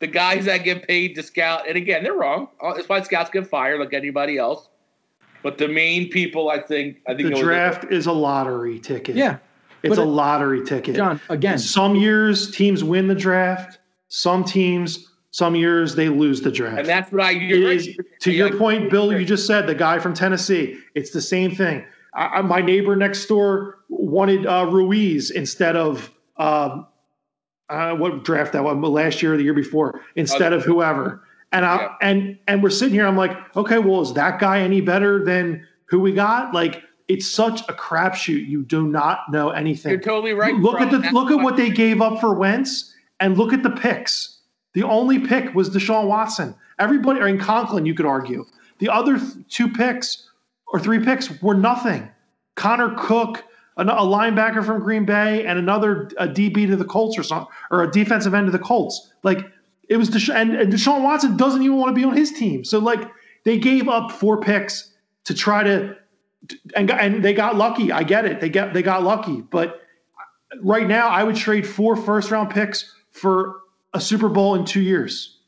The 0.00 0.06
guys 0.06 0.44
that 0.44 0.58
get 0.58 0.86
paid 0.86 1.16
to 1.16 1.22
scout, 1.24 1.66
and 1.66 1.76
again, 1.76 2.04
they're 2.04 2.14
wrong. 2.14 2.46
Uh, 2.62 2.74
It's 2.76 2.88
why 2.88 3.02
scouts 3.02 3.30
get 3.30 3.48
fired 3.48 3.80
like 3.80 3.92
anybody 3.92 4.38
else. 4.38 4.68
But 5.42 5.58
the 5.58 5.66
main 5.66 6.08
people, 6.10 6.50
I 6.50 6.60
think, 6.60 6.98
I 7.08 7.14
think 7.14 7.22
The 7.22 7.26
it 7.28 7.34
was- 7.34 7.40
draft 7.42 7.84
is 7.90 8.06
a 8.06 8.12
lottery 8.12 8.78
ticket. 8.78 9.16
Yeah, 9.16 9.38
it's 9.82 9.96
but 9.96 9.98
a 10.00 10.02
it- 10.02 10.10
lottery 10.10 10.64
ticket. 10.64 10.94
John. 10.94 11.20
Again, 11.28 11.58
Some 11.58 11.96
years 11.96 12.52
teams 12.52 12.84
win 12.84 13.08
the 13.08 13.14
draft. 13.16 13.78
Some 14.08 14.44
teams, 14.44 15.08
some 15.30 15.54
years 15.54 15.94
they 15.94 16.08
lose 16.08 16.40
the 16.40 16.50
draft. 16.50 16.78
and 16.80 16.88
that's 16.88 17.12
what 17.12 17.22
I. 17.22 17.32
Is, 17.32 17.96
to 18.20 18.32
your 18.32 18.56
point, 18.56 18.90
Bill, 18.90 19.12
you 19.12 19.24
just 19.24 19.46
said 19.46 19.66
the 19.66 19.74
guy 19.74 19.98
from 19.98 20.14
Tennessee. 20.14 20.78
It's 20.94 21.10
the 21.10 21.20
same 21.20 21.54
thing. 21.54 21.84
I, 22.14 22.40
my 22.42 22.60
neighbor 22.60 22.96
next 22.96 23.26
door 23.26 23.78
wanted 23.88 24.46
uh, 24.46 24.66
Ruiz 24.70 25.30
instead 25.30 25.76
of 25.76 26.10
um, 26.38 26.86
uh, 27.68 27.94
what 27.94 28.24
draft 28.24 28.52
that 28.54 28.64
one 28.64 28.80
last 28.80 29.22
year 29.22 29.34
or 29.34 29.36
the 29.36 29.42
year 29.42 29.54
before 29.54 30.00
instead 30.16 30.52
of 30.52 30.64
whoever. 30.64 31.22
And 31.52 31.64
I 31.64 31.76
Yeah. 31.76 31.94
and 32.02 32.38
and 32.46 32.62
we're 32.62 32.70
sitting 32.70 32.94
here. 32.94 33.06
I'm 33.06 33.16
like, 33.16 33.36
okay, 33.56 33.78
well, 33.78 34.00
is 34.00 34.14
that 34.14 34.38
guy 34.38 34.60
any 34.60 34.80
better 34.80 35.24
than 35.24 35.66
who 35.86 36.00
we 36.00 36.12
got? 36.12 36.52
Like, 36.54 36.82
it's 37.08 37.26
such 37.26 37.60
a 37.68 37.72
crapshoot. 37.72 38.46
You 38.46 38.62
do 38.62 38.86
not 38.86 39.20
know 39.30 39.50
anything. 39.50 39.92
You're 39.92 40.00
totally 40.00 40.32
right. 40.32 40.54
Look 40.54 40.80
at 40.80 40.90
the 40.90 40.98
look 41.12 41.30
at 41.30 41.42
what 41.42 41.56
they 41.56 41.70
gave 41.70 42.00
up 42.02 42.20
for 42.20 42.34
Wentz, 42.34 42.94
and 43.20 43.36
look 43.38 43.52
at 43.52 43.62
the 43.62 43.70
picks. 43.70 44.37
The 44.78 44.84
only 44.84 45.18
pick 45.18 45.56
was 45.56 45.70
Deshaun 45.70 46.06
Watson. 46.06 46.54
Everybody, 46.78 47.18
or 47.18 47.26
in 47.26 47.36
Conklin, 47.36 47.84
you 47.84 47.94
could 47.94 48.06
argue. 48.06 48.46
The 48.78 48.88
other 48.88 49.18
th- 49.18 49.32
two 49.48 49.66
picks 49.66 50.30
or 50.68 50.78
three 50.78 51.00
picks 51.04 51.42
were 51.42 51.56
nothing. 51.56 52.08
Connor 52.54 52.94
Cook, 52.96 53.42
a 53.76 53.84
linebacker 53.84 54.64
from 54.64 54.80
Green 54.80 55.04
Bay, 55.04 55.44
and 55.44 55.58
another 55.58 56.12
a 56.16 56.28
DB 56.28 56.68
to 56.68 56.76
the 56.76 56.84
Colts 56.84 57.18
or 57.18 57.24
something, 57.24 57.52
or 57.72 57.82
a 57.82 57.90
defensive 57.90 58.34
end 58.34 58.46
to 58.46 58.52
the 58.52 58.58
Colts. 58.60 59.10
Like 59.24 59.50
it 59.88 59.96
was, 59.96 60.10
Desha- 60.10 60.36
and, 60.36 60.54
and 60.54 60.72
Deshaun 60.72 61.02
Watson 61.02 61.36
doesn't 61.36 61.60
even 61.64 61.76
want 61.76 61.90
to 61.92 62.00
be 62.00 62.04
on 62.04 62.16
his 62.16 62.30
team. 62.30 62.64
So 62.64 62.78
like 62.78 63.00
they 63.44 63.58
gave 63.58 63.88
up 63.88 64.12
four 64.12 64.40
picks 64.40 64.92
to 65.24 65.34
try 65.34 65.64
to, 65.64 65.96
and 66.76 66.88
and 66.88 67.24
they 67.24 67.34
got 67.34 67.56
lucky. 67.56 67.90
I 67.90 68.04
get 68.04 68.26
it. 68.26 68.40
They 68.40 68.48
got 68.48 68.74
they 68.74 68.82
got 68.82 69.02
lucky, 69.02 69.40
but 69.40 69.70
uh, 69.70 70.60
right 70.62 70.86
now 70.86 71.08
I 71.08 71.24
would 71.24 71.34
trade 71.34 71.66
four 71.66 71.96
first 71.96 72.30
round 72.30 72.50
picks 72.50 72.94
for 73.10 73.57
a 73.94 74.00
Super 74.00 74.28
Bowl 74.28 74.54
in 74.54 74.64
two 74.64 74.80
years. 74.80 75.38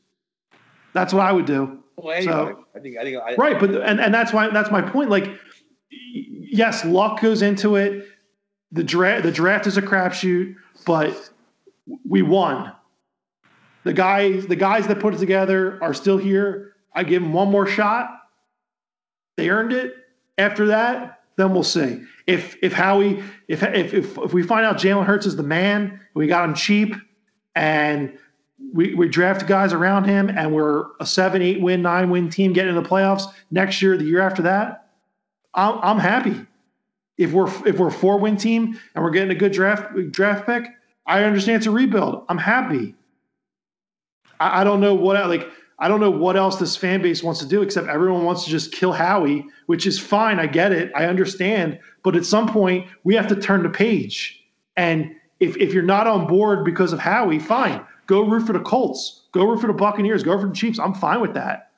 That's 0.93 1.13
what 1.13 1.25
I 1.25 1.31
would 1.31 1.45
do. 1.45 1.79
Well, 1.97 2.15
anyway, 2.15 2.31
So- 2.31 2.65
I 2.75 2.79
think 2.79 2.97
I 2.97 3.03
think 3.03 3.17
I, 3.17 3.35
Right, 3.35 3.59
but 3.59 3.69
and 3.71 3.99
and 3.99 4.13
that's 4.13 4.33
why 4.33 4.49
that's 4.49 4.71
my 4.71 4.81
point. 4.81 5.09
Like, 5.09 5.29
yes, 5.91 6.83
luck 6.85 7.21
goes 7.21 7.41
into 7.41 7.75
it. 7.75 8.07
The 8.71 8.83
draft 8.83 9.23
the 9.23 9.31
draft 9.31 9.67
is 9.67 9.77
a 9.77 9.81
crapshoot, 9.81 10.55
but 10.85 11.29
we 12.07 12.21
won. 12.21 12.71
The 13.83 13.93
guys, 13.93 14.47
the 14.47 14.55
guys 14.55 14.87
that 14.87 14.99
put 14.99 15.13
it 15.13 15.17
together 15.17 15.79
are 15.81 15.93
still 15.93 16.17
here. 16.17 16.73
I 16.93 17.03
give 17.03 17.21
them 17.21 17.33
one 17.33 17.49
more 17.49 17.65
shot. 17.67 18.09
They 19.37 19.49
earned 19.49 19.73
it. 19.73 19.95
After 20.37 20.67
that, 20.67 21.21
then 21.35 21.53
we'll 21.53 21.63
see. 21.63 22.03
If 22.27 22.57
if 22.61 22.73
Howie, 22.73 23.23
if 23.47 23.63
if 23.63 23.93
if, 23.93 24.17
if 24.17 24.33
we 24.33 24.43
find 24.43 24.65
out 24.65 24.77
Jalen 24.77 25.05
Hurts 25.05 25.25
is 25.25 25.35
the 25.35 25.43
man, 25.43 25.99
we 26.13 26.27
got 26.27 26.47
him 26.47 26.55
cheap, 26.55 26.95
and 27.55 28.17
we, 28.73 28.93
we 28.95 29.07
draft 29.07 29.47
guys 29.47 29.73
around 29.73 30.05
him, 30.05 30.29
and 30.29 30.53
we're 30.53 30.85
a 30.99 31.05
seven, 31.05 31.41
eight 31.41 31.61
win, 31.61 31.81
nine 31.81 32.09
win 32.09 32.29
team 32.29 32.53
getting 32.53 32.75
in 32.75 32.81
the 32.81 32.87
playoffs 32.87 33.23
next 33.49 33.81
year, 33.81 33.97
the 33.97 34.05
year 34.05 34.21
after 34.21 34.41
that, 34.43 34.89
I'm, 35.53 35.79
I'm 35.81 35.99
happy. 35.99 36.45
If 37.17 37.33
we're 37.33 37.49
if 37.67 37.77
we're 37.77 37.89
a 37.89 37.91
four 37.91 38.17
win 38.17 38.37
team 38.37 38.79
and 38.95 39.03
we're 39.03 39.11
getting 39.11 39.31
a 39.31 39.35
good 39.35 39.51
draft 39.51 39.93
draft 40.11 40.45
pick, 40.45 40.65
I 41.05 41.23
understand 41.23 41.57
it's 41.57 41.67
a 41.67 41.71
rebuild. 41.71 42.25
I'm 42.29 42.37
happy. 42.37 42.95
I, 44.39 44.61
I 44.61 44.63
don't 44.63 44.79
know 44.79 44.95
what 44.95 45.29
like 45.29 45.47
I 45.77 45.87
don't 45.87 45.99
know 45.99 46.09
what 46.09 46.37
else 46.37 46.57
this 46.57 46.75
fan 46.75 47.01
base 47.01 47.21
wants 47.21 47.39
to 47.41 47.45
do 47.45 47.61
except 47.61 47.87
everyone 47.87 48.23
wants 48.23 48.45
to 48.45 48.49
just 48.49 48.71
kill 48.71 48.91
Howie, 48.91 49.45
which 49.65 49.85
is 49.85 49.99
fine. 49.99 50.39
I 50.39 50.47
get 50.47 50.71
it. 50.71 50.91
I 50.95 51.05
understand. 51.05 51.79
But 52.03 52.15
at 52.15 52.25
some 52.25 52.47
point, 52.47 52.87
we 53.03 53.15
have 53.15 53.27
to 53.27 53.35
turn 53.35 53.63
the 53.63 53.69
page. 53.69 54.43
And 54.77 55.15
if, 55.39 55.57
if 55.57 55.73
you're 55.73 55.83
not 55.83 56.07
on 56.07 56.27
board 56.27 56.63
because 56.63 56.93
of 56.93 56.99
Howie, 56.99 57.39
fine. 57.39 57.83
Go 58.11 58.23
root 58.25 58.45
for 58.45 58.51
the 58.51 58.59
Colts. 58.59 59.21
Go 59.31 59.47
root 59.47 59.61
for 59.61 59.67
the 59.67 59.73
Buccaneers. 59.73 60.21
Go 60.21 60.37
for 60.37 60.49
the 60.49 60.53
Chiefs. 60.53 60.79
I'm 60.79 60.93
fine 60.93 61.21
with 61.21 61.33
that. 61.33 61.71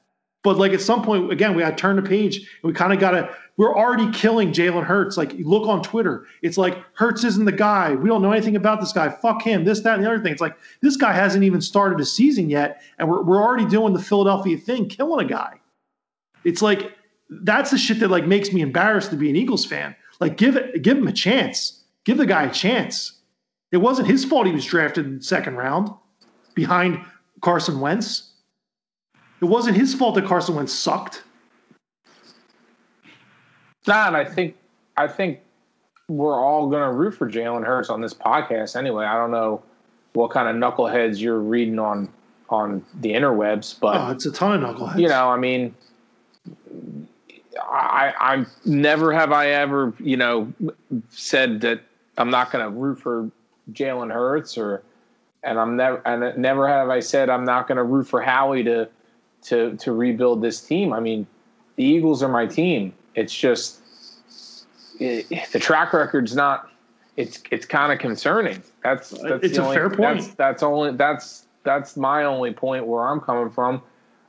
But 0.43 0.57
like 0.57 0.73
at 0.73 0.81
some 0.81 1.03
point, 1.03 1.31
again, 1.31 1.55
we 1.55 1.61
got 1.61 1.69
to 1.69 1.75
turn 1.75 1.95
the 1.95 2.01
page 2.01 2.37
and 2.37 2.47
we 2.63 2.73
kind 2.73 2.91
of 2.91 2.99
got 2.99 3.11
to. 3.11 3.29
We're 3.55 3.77
already 3.77 4.11
killing 4.11 4.51
Jalen 4.51 4.83
Hurts. 4.83 5.15
Like, 5.15 5.33
look 5.33 5.67
on 5.67 5.83
Twitter. 5.83 6.25
It's 6.41 6.57
like 6.57 6.83
Hurts 6.95 7.23
isn't 7.23 7.45
the 7.45 7.51
guy. 7.51 7.93
We 7.93 8.09
don't 8.09 8.23
know 8.23 8.31
anything 8.31 8.55
about 8.55 8.81
this 8.81 8.91
guy. 8.91 9.09
Fuck 9.09 9.43
him. 9.43 9.63
This, 9.63 9.81
that, 9.81 9.93
and 9.93 10.03
the 10.03 10.09
other 10.09 10.23
thing. 10.23 10.31
It's 10.31 10.41
like 10.41 10.57
this 10.81 10.97
guy 10.97 11.13
hasn't 11.13 11.43
even 11.43 11.61
started 11.61 11.99
a 11.99 12.05
season 12.05 12.49
yet, 12.49 12.81
and 12.97 13.07
we're 13.07 13.21
we're 13.21 13.43
already 13.43 13.67
doing 13.67 13.93
the 13.93 14.01
Philadelphia 14.01 14.57
thing, 14.57 14.89
killing 14.89 15.23
a 15.23 15.29
guy. 15.29 15.59
It's 16.45 16.63
like 16.63 16.97
that's 17.29 17.69
the 17.69 17.77
shit 17.77 17.99
that 17.99 18.09
like 18.09 18.25
makes 18.25 18.51
me 18.51 18.61
embarrassed 18.61 19.11
to 19.11 19.17
be 19.17 19.29
an 19.29 19.35
Eagles 19.35 19.67
fan. 19.67 19.95
Like, 20.19 20.37
give 20.37 20.55
it, 20.55 20.81
give 20.81 20.97
him 20.97 21.07
a 21.07 21.13
chance. 21.13 21.83
Give 22.05 22.17
the 22.17 22.25
guy 22.25 22.45
a 22.45 22.51
chance. 22.51 23.19
It 23.71 23.77
wasn't 23.77 24.07
his 24.07 24.25
fault 24.25 24.47
he 24.47 24.51
was 24.51 24.65
drafted 24.65 25.05
in 25.05 25.19
the 25.19 25.23
second 25.23 25.57
round 25.57 25.91
behind 26.55 26.99
Carson 27.41 27.79
Wentz. 27.79 28.31
It 29.41 29.45
wasn't 29.45 29.75
his 29.77 29.93
fault 29.93 30.15
that 30.15 30.25
Carson 30.25 30.55
Wentz 30.55 30.71
sucked. 30.73 31.23
Nah, 33.87 34.07
and 34.07 34.15
I 34.17 34.23
think 34.23 34.55
I 34.95 35.07
think 35.07 35.39
we're 36.07 36.39
all 36.39 36.69
going 36.69 36.83
to 36.83 36.91
root 36.95 37.11
for 37.15 37.29
Jalen 37.29 37.65
Hurts 37.65 37.89
on 37.89 38.01
this 38.01 38.13
podcast 38.13 38.75
anyway. 38.75 39.05
I 39.05 39.15
don't 39.17 39.31
know 39.31 39.61
what 40.13 40.31
kind 40.31 40.47
of 40.47 40.55
knuckleheads 40.55 41.19
you're 41.19 41.39
reading 41.39 41.79
on 41.79 42.09
on 42.49 42.85
the 43.01 43.11
interwebs, 43.13 43.77
but 43.79 43.97
Oh, 43.99 44.11
it's 44.11 44.25
a 44.25 44.31
ton 44.31 44.63
of 44.63 44.75
knuckleheads. 44.77 44.99
you 44.99 45.07
know, 45.09 45.29
I 45.29 45.37
mean, 45.37 45.75
I 47.61 48.13
I'm 48.19 48.47
never 48.65 49.11
have 49.11 49.31
I 49.31 49.49
ever 49.49 49.93
you 49.99 50.15
know 50.17 50.53
said 51.09 51.61
that 51.61 51.81
I'm 52.17 52.29
not 52.29 52.51
going 52.51 52.63
to 52.63 52.71
root 52.71 52.99
for 52.99 53.29
Jalen 53.73 54.13
Hurts 54.13 54.57
or 54.57 54.83
and 55.43 55.59
I'm 55.59 55.75
never 55.75 56.01
and 56.05 56.37
never 56.37 56.67
have 56.67 56.89
I 56.89 56.99
said 56.99 57.29
I'm 57.29 57.45
not 57.45 57.67
going 57.67 57.77
to 57.77 57.83
root 57.83 58.07
for 58.07 58.21
Howie 58.21 58.63
to 58.63 58.89
to 59.43 59.75
to 59.77 59.91
rebuild 59.91 60.41
this 60.41 60.61
team. 60.61 60.93
I 60.93 60.99
mean, 60.99 61.27
the 61.75 61.83
Eagles 61.83 62.23
are 62.23 62.29
my 62.29 62.45
team. 62.45 62.93
It's 63.15 63.33
just 63.33 63.81
it, 64.99 65.27
the 65.51 65.59
track 65.59 65.93
record's 65.93 66.35
not. 66.35 66.69
It's 67.17 67.43
it's 67.51 67.65
kind 67.65 67.91
of 67.91 67.99
concerning. 67.99 68.63
That's 68.83 69.09
that's 69.09 69.43
It's 69.43 69.57
a 69.57 69.63
only, 69.63 69.75
fair 69.75 69.89
point. 69.89 70.19
That's, 70.19 70.35
that's 70.35 70.63
only 70.63 70.93
that's 70.93 71.45
that's 71.63 71.95
my 71.95 72.23
only 72.23 72.53
point 72.53 72.87
where 72.87 73.07
I'm 73.07 73.19
coming 73.19 73.49
from, 73.51 73.81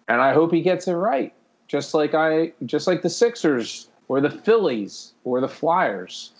and 0.09 0.21
I 0.21 0.33
hope 0.33 0.53
he 0.53 0.63
gets 0.63 0.89
it 0.89 0.95
right. 0.95 1.33
Just 1.69 1.95
like 1.95 2.15
I 2.15 2.53
just 2.67 2.87
like 2.87 3.03
the 3.03 3.11
Sixers 3.11 3.89
or 4.09 4.21
the 4.21 4.31
Phillies 4.31 5.15
or 5.25 5.41
the 5.41 5.49
Flyers. 5.49 6.33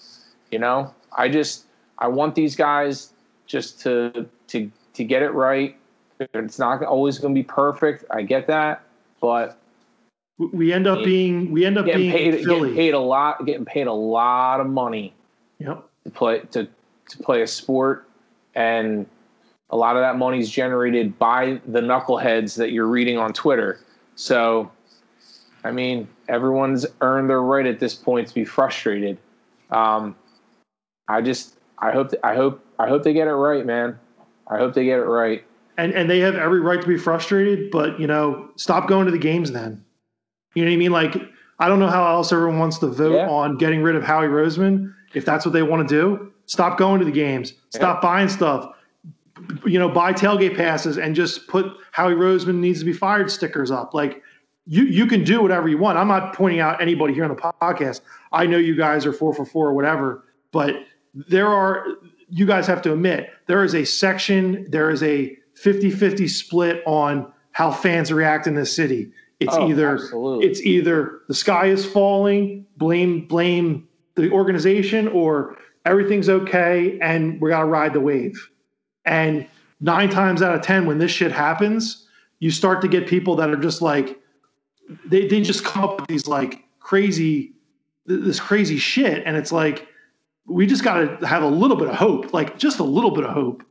You 0.51 0.59
know, 0.59 0.93
I 1.17 1.29
just 1.29 1.65
I 1.99 2.09
want 2.09 2.35
these 2.35 2.57
guys 2.57 3.13
just 3.47 3.81
to 3.83 4.29
to 4.49 4.71
to 4.95 5.05
get 5.05 5.23
it 5.23 5.31
right. 5.31 5.77
It's 6.33 6.59
not 6.59 6.83
always 6.85 7.19
going 7.19 7.35
to 7.35 7.39
be 7.39 7.43
perfect. 7.45 8.05
I 8.11 8.23
get 8.23 8.47
that, 8.47 8.83
but 9.21 9.59
We- 10.39 10.73
end 10.73 10.87
up 10.87 11.05
being 11.05 11.51
we 11.51 11.65
end 11.67 11.77
up 11.79 11.87
getting 11.87 12.03
being 12.03 12.13
paid 12.13 12.45
Philly. 12.45 12.61
getting 12.71 12.75
paid 12.77 12.95
a 12.95 12.99
lot, 13.01 13.45
getting 13.47 13.65
paid 13.65 13.87
a 13.87 13.93
lot 13.93 14.61
of 14.61 14.67
money 14.69 15.13
Yep. 15.59 15.85
to 16.05 16.11
play 16.11 16.39
to 16.53 16.69
to 17.11 17.19
play 17.19 17.43
a 17.43 17.47
sport, 17.47 18.09
and 18.55 19.07
a 19.71 19.77
lot 19.77 19.97
of 19.97 20.03
that 20.03 20.17
money 20.17 20.39
is 20.39 20.49
generated 20.51 21.19
by 21.19 21.61
the 21.67 21.81
knuckleheads 21.81 22.57
that 22.57 22.71
you're 22.73 22.87
reading 22.87 23.19
on 23.19 23.33
Twitter. 23.33 23.81
So, 24.15 24.71
I 25.65 25.71
mean, 25.73 26.07
everyone's 26.29 26.87
earned 27.01 27.29
their 27.29 27.43
right 27.43 27.67
at 27.67 27.81
this 27.81 27.95
point 27.95 28.29
to 28.29 28.35
be 28.35 28.45
frustrated. 28.45 29.19
Um, 29.71 30.15
I 31.09 31.21
just, 31.21 31.57
I 31.79 31.91
hope, 31.93 32.13
I 32.23 32.35
hope, 32.35 32.65
I 32.79 32.87
hope 32.89 33.03
they 33.03 33.13
get 33.13 33.27
it 33.29 33.33
right, 33.35 33.67
man. 33.67 33.99
I 34.49 34.59
hope 34.59 34.75
they 34.75 34.85
get 34.85 34.99
it 34.99 35.05
right. 35.05 35.45
and 35.79 35.93
and 35.93 36.09
they 36.09 36.21
have 36.21 36.35
every 36.37 36.61
right 36.61 36.81
to 36.81 36.87
be 36.89 36.97
frustrated, 36.99 37.71
but 37.71 37.99
you 37.99 38.07
know, 38.07 38.51
stop 38.57 38.89
going 38.89 39.07
to 39.07 39.13
the 39.13 39.19
games 39.19 39.53
then. 39.53 39.85
You 40.55 40.65
know 40.65 40.71
what 40.71 40.75
I 40.75 40.79
mean? 40.79 40.93
Like, 40.93 41.17
I 41.59 41.69
don't 41.69 41.81
know 41.81 41.89
how 41.89 42.07
else 42.15 42.33
everyone 42.33 42.59
wants 42.59 42.79
to 42.79 42.87
vote 42.89 43.15
Yeah. 43.15 43.29
on 43.29 43.57
getting 43.59 43.83
rid 43.83 43.97
of 43.97 44.03
Howie 44.05 44.27
Roseman. 44.29 44.95
If 45.15 45.25
that's 45.25 45.45
what 45.47 45.53
they 45.53 45.63
want 45.63 45.89
to 45.89 45.95
do, 45.95 46.33
stop 46.47 46.79
going 46.79 46.99
to 47.01 47.05
the 47.05 47.13
games. 47.13 47.55
Stop 47.71 48.01
buying 48.03 48.29
stuff. 48.29 48.71
You 49.67 49.79
know, 49.81 49.89
buy 49.89 50.13
tailgate 50.13 50.57
passes 50.57 50.97
and 50.97 51.15
just 51.17 51.49
put 51.49 51.67
Howie 51.93 52.15
Roseman 52.15 52.57
needs 52.57 52.79
to 52.79 52.85
be 52.85 52.93
fired 52.93 53.31
stickers 53.31 53.71
up. 53.71 53.95
Like, 53.95 54.23
you 54.67 54.85
you 54.85 55.07
can 55.07 55.25
do 55.25 55.43
whatever 55.43 55.69
you 55.69 55.77
want. 55.77 55.99
I'm 55.99 56.09
not 56.09 56.35
pointing 56.35 56.61
out 56.61 56.81
anybody 56.81 57.15
here 57.15 57.25
on 57.25 57.31
the 57.35 57.53
podcast. 57.61 58.01
I 58.33 58.47
know 58.47 58.57
you 58.59 58.77
guys 58.77 59.05
are 59.07 59.13
four 59.13 59.35
for 59.35 59.45
four 59.45 59.69
or 59.69 59.75
whatever, 59.75 60.25
but 60.53 60.77
there 61.15 61.49
are 61.49 61.85
you 62.29 62.47
guys 62.47 62.67
have 62.67 62.83
to 62.83 62.93
admit 62.93 63.31
there 63.47 63.65
is 63.65 63.75
a 63.75 63.85
section, 63.85 64.67
there 64.71 64.91
is 64.91 65.03
a 65.03 65.37
50-50 65.63 66.29
split 66.29 66.83
on 66.87 67.31
how 67.53 67.71
fans 67.71 68.13
react 68.13 68.47
in 68.47 68.55
this 68.55 68.75
city. 68.75 69.13
It's 69.41 69.55
Oh, 69.55 69.69
either 69.69 69.91
absolutely. 69.95 70.47
it's 70.47 70.61
either 70.63 71.21
the 71.29 71.35
sky 71.35 71.67
is 71.67 71.85
falling, 71.85 72.67
blame 72.77 73.27
blame 73.27 73.89
the 74.15 74.31
organization, 74.31 75.09
or 75.09 75.57
everything's 75.85 76.29
okay 76.29 76.99
and 77.01 77.41
we 77.41 77.51
gotta 77.51 77.67
ride 77.67 77.93
the 77.93 78.01
wave. 78.01 78.51
And 79.05 79.47
nine 79.81 80.09
times 80.09 80.41
out 80.41 80.55
of 80.55 80.63
ten, 80.63 80.87
when 80.87 80.99
this 80.99 81.11
shit 81.11 81.31
happens, 81.33 82.07
you 82.39 82.51
start 82.51 82.81
to 82.83 82.89
get 82.89 83.07
people 83.07 83.37
that 83.37 83.51
are 83.51 83.57
just 83.57 83.83
like 83.83 84.19
they, 85.07 85.27
they 85.27 85.41
just 85.41 85.65
come 85.65 85.85
up 85.85 86.01
with 86.01 86.09
these 86.09 86.27
like 86.27 86.65
crazy 86.81 87.53
this 88.07 88.39
crazy 88.39 88.77
shit 88.77 89.23
and 89.25 89.37
it's 89.37 89.51
like 89.53 89.89
we 90.47 90.67
just 90.67 90.85
got 90.85 91.21
to 91.21 91.27
have 91.27 91.43
a 91.43 91.49
little 91.49 91.77
bit 91.77 91.89
of 91.89 91.95
hope 91.95 92.33
like 92.33 92.59
just 92.59 92.79
a 92.79 92.85
little 92.85 93.11
bit 93.11 93.25
of 93.25 93.31
hope. 93.31 93.63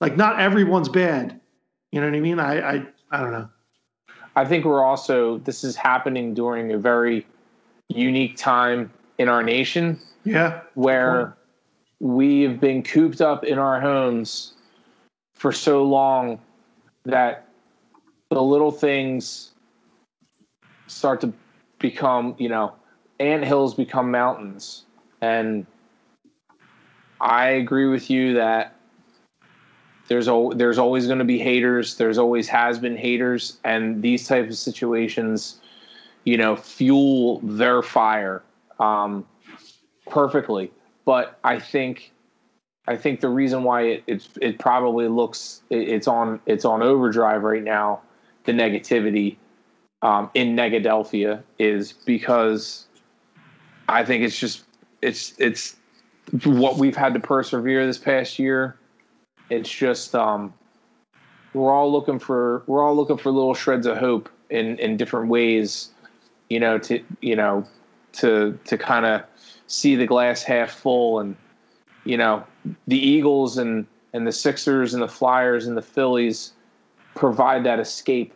Like 0.00 0.16
not 0.16 0.40
everyone's 0.40 0.88
bad. 0.88 1.40
You 1.92 2.00
know 2.00 2.06
what 2.06 2.16
i 2.16 2.20
mean? 2.20 2.38
I 2.38 2.60
i, 2.60 2.86
I 3.10 3.20
don't 3.20 3.32
know. 3.32 3.48
I 4.36 4.44
think 4.44 4.64
we're 4.64 4.84
also 4.84 5.38
this 5.38 5.64
is 5.64 5.76
happening 5.76 6.34
during 6.34 6.72
a 6.72 6.78
very 6.78 7.26
unique 7.88 8.36
time 8.36 8.90
in 9.18 9.28
our 9.28 9.42
nation. 9.42 9.98
Yeah. 10.24 10.60
Where 10.74 11.36
we've 11.98 12.60
been 12.60 12.82
cooped 12.82 13.20
up 13.20 13.44
in 13.44 13.58
our 13.58 13.80
homes 13.80 14.54
for 15.34 15.52
so 15.52 15.84
long 15.84 16.38
that 17.04 17.48
the 18.30 18.40
little 18.40 18.70
things 18.70 19.50
start 20.86 21.20
to 21.20 21.32
become, 21.78 22.34
you 22.38 22.48
know, 22.48 22.74
ant 23.18 23.44
hills 23.44 23.74
become 23.74 24.10
mountains. 24.10 24.84
And 25.20 25.66
I 27.20 27.48
agree 27.48 27.86
with 27.86 28.10
you 28.10 28.34
that 28.34 28.74
there's 30.08 30.28
al- 30.28 30.50
there's 30.50 30.78
always 30.78 31.06
going 31.06 31.18
to 31.18 31.24
be 31.24 31.38
haters. 31.38 31.96
There's 31.96 32.18
always 32.18 32.48
has 32.48 32.78
been 32.78 32.96
haters, 32.96 33.58
and 33.64 34.02
these 34.02 34.26
type 34.26 34.48
of 34.48 34.56
situations, 34.56 35.60
you 36.24 36.36
know, 36.36 36.56
fuel 36.56 37.40
their 37.44 37.82
fire 37.82 38.42
um, 38.78 39.26
perfectly. 40.08 40.72
But 41.04 41.38
I 41.44 41.58
think 41.58 42.12
I 42.88 42.96
think 42.96 43.20
the 43.20 43.28
reason 43.28 43.62
why 43.62 43.82
it 43.82 44.04
it, 44.06 44.28
it 44.40 44.58
probably 44.58 45.08
looks 45.08 45.62
it, 45.70 45.88
it's 45.88 46.08
on 46.08 46.40
it's 46.46 46.64
on 46.64 46.82
overdrive 46.82 47.42
right 47.42 47.62
now, 47.62 48.00
the 48.44 48.52
negativity 48.52 49.36
um, 50.02 50.30
in 50.34 50.56
Negadelphia 50.56 51.42
is 51.58 51.92
because 51.92 52.86
I 53.88 54.04
think 54.04 54.24
it's 54.24 54.38
just 54.38 54.64
it's 55.02 55.34
it's 55.38 55.76
what 56.44 56.76
we've 56.76 56.96
had 56.96 57.14
to 57.14 57.20
persevere 57.20 57.86
this 57.86 57.98
past 57.98 58.38
year. 58.38 58.76
It's 59.48 59.70
just 59.70 60.14
um, 60.14 60.52
we're 61.54 61.72
all 61.72 61.90
looking 61.90 62.18
for 62.18 62.62
we're 62.66 62.82
all 62.82 62.94
looking 62.94 63.16
for 63.16 63.30
little 63.30 63.54
shreds 63.54 63.86
of 63.86 63.96
hope 63.96 64.28
in 64.48 64.78
in 64.78 64.96
different 64.96 65.28
ways, 65.28 65.90
you 66.48 66.60
know, 66.60 66.78
to 66.78 67.02
you 67.20 67.36
know 67.36 67.66
to 68.12 68.58
to 68.64 68.78
kind 68.78 69.06
of 69.06 69.22
see 69.66 69.96
the 69.96 70.06
glass 70.06 70.42
half 70.42 70.70
full 70.70 71.20
and 71.20 71.36
you 72.04 72.16
know 72.16 72.44
the 72.86 72.98
Eagles 72.98 73.58
and 73.58 73.86
and 74.12 74.26
the 74.26 74.32
Sixers 74.32 74.94
and 74.94 75.02
the 75.02 75.08
Flyers 75.08 75.66
and 75.66 75.76
the 75.76 75.82
Phillies 75.82 76.52
provide 77.14 77.64
that 77.64 77.80
escape 77.80 78.34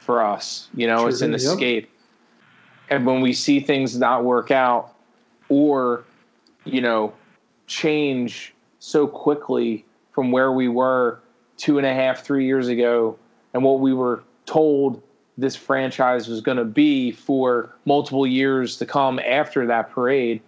for 0.00 0.22
us. 0.22 0.68
You 0.74 0.86
know, 0.86 0.98
Sure 0.98 1.08
it's 1.08 1.20
an 1.22 1.32
yep. 1.32 1.40
escape. 1.40 1.90
And 2.88 3.04
when 3.06 3.20
we 3.20 3.32
see 3.32 3.60
things 3.60 3.98
not 3.98 4.24
work 4.24 4.50
out 4.50 4.94
or, 5.48 6.04
you 6.64 6.80
know, 6.80 7.12
change 7.66 8.54
so 8.78 9.06
quickly 9.06 9.84
from 10.12 10.30
where 10.30 10.52
we 10.52 10.68
were 10.68 11.20
two 11.56 11.78
and 11.78 11.86
a 11.86 11.94
half, 11.94 12.24
three 12.24 12.46
years 12.46 12.68
ago 12.68 13.18
and 13.54 13.62
what 13.62 13.80
we 13.80 13.92
were 13.92 14.22
told 14.44 15.02
this 15.38 15.56
franchise 15.56 16.28
was 16.28 16.40
going 16.40 16.56
to 16.56 16.64
be 16.64 17.10
for 17.10 17.74
multiple 17.84 18.26
years 18.26 18.76
to 18.78 18.86
come 18.86 19.18
after 19.18 19.66
that 19.66 19.90
parade 19.90 20.40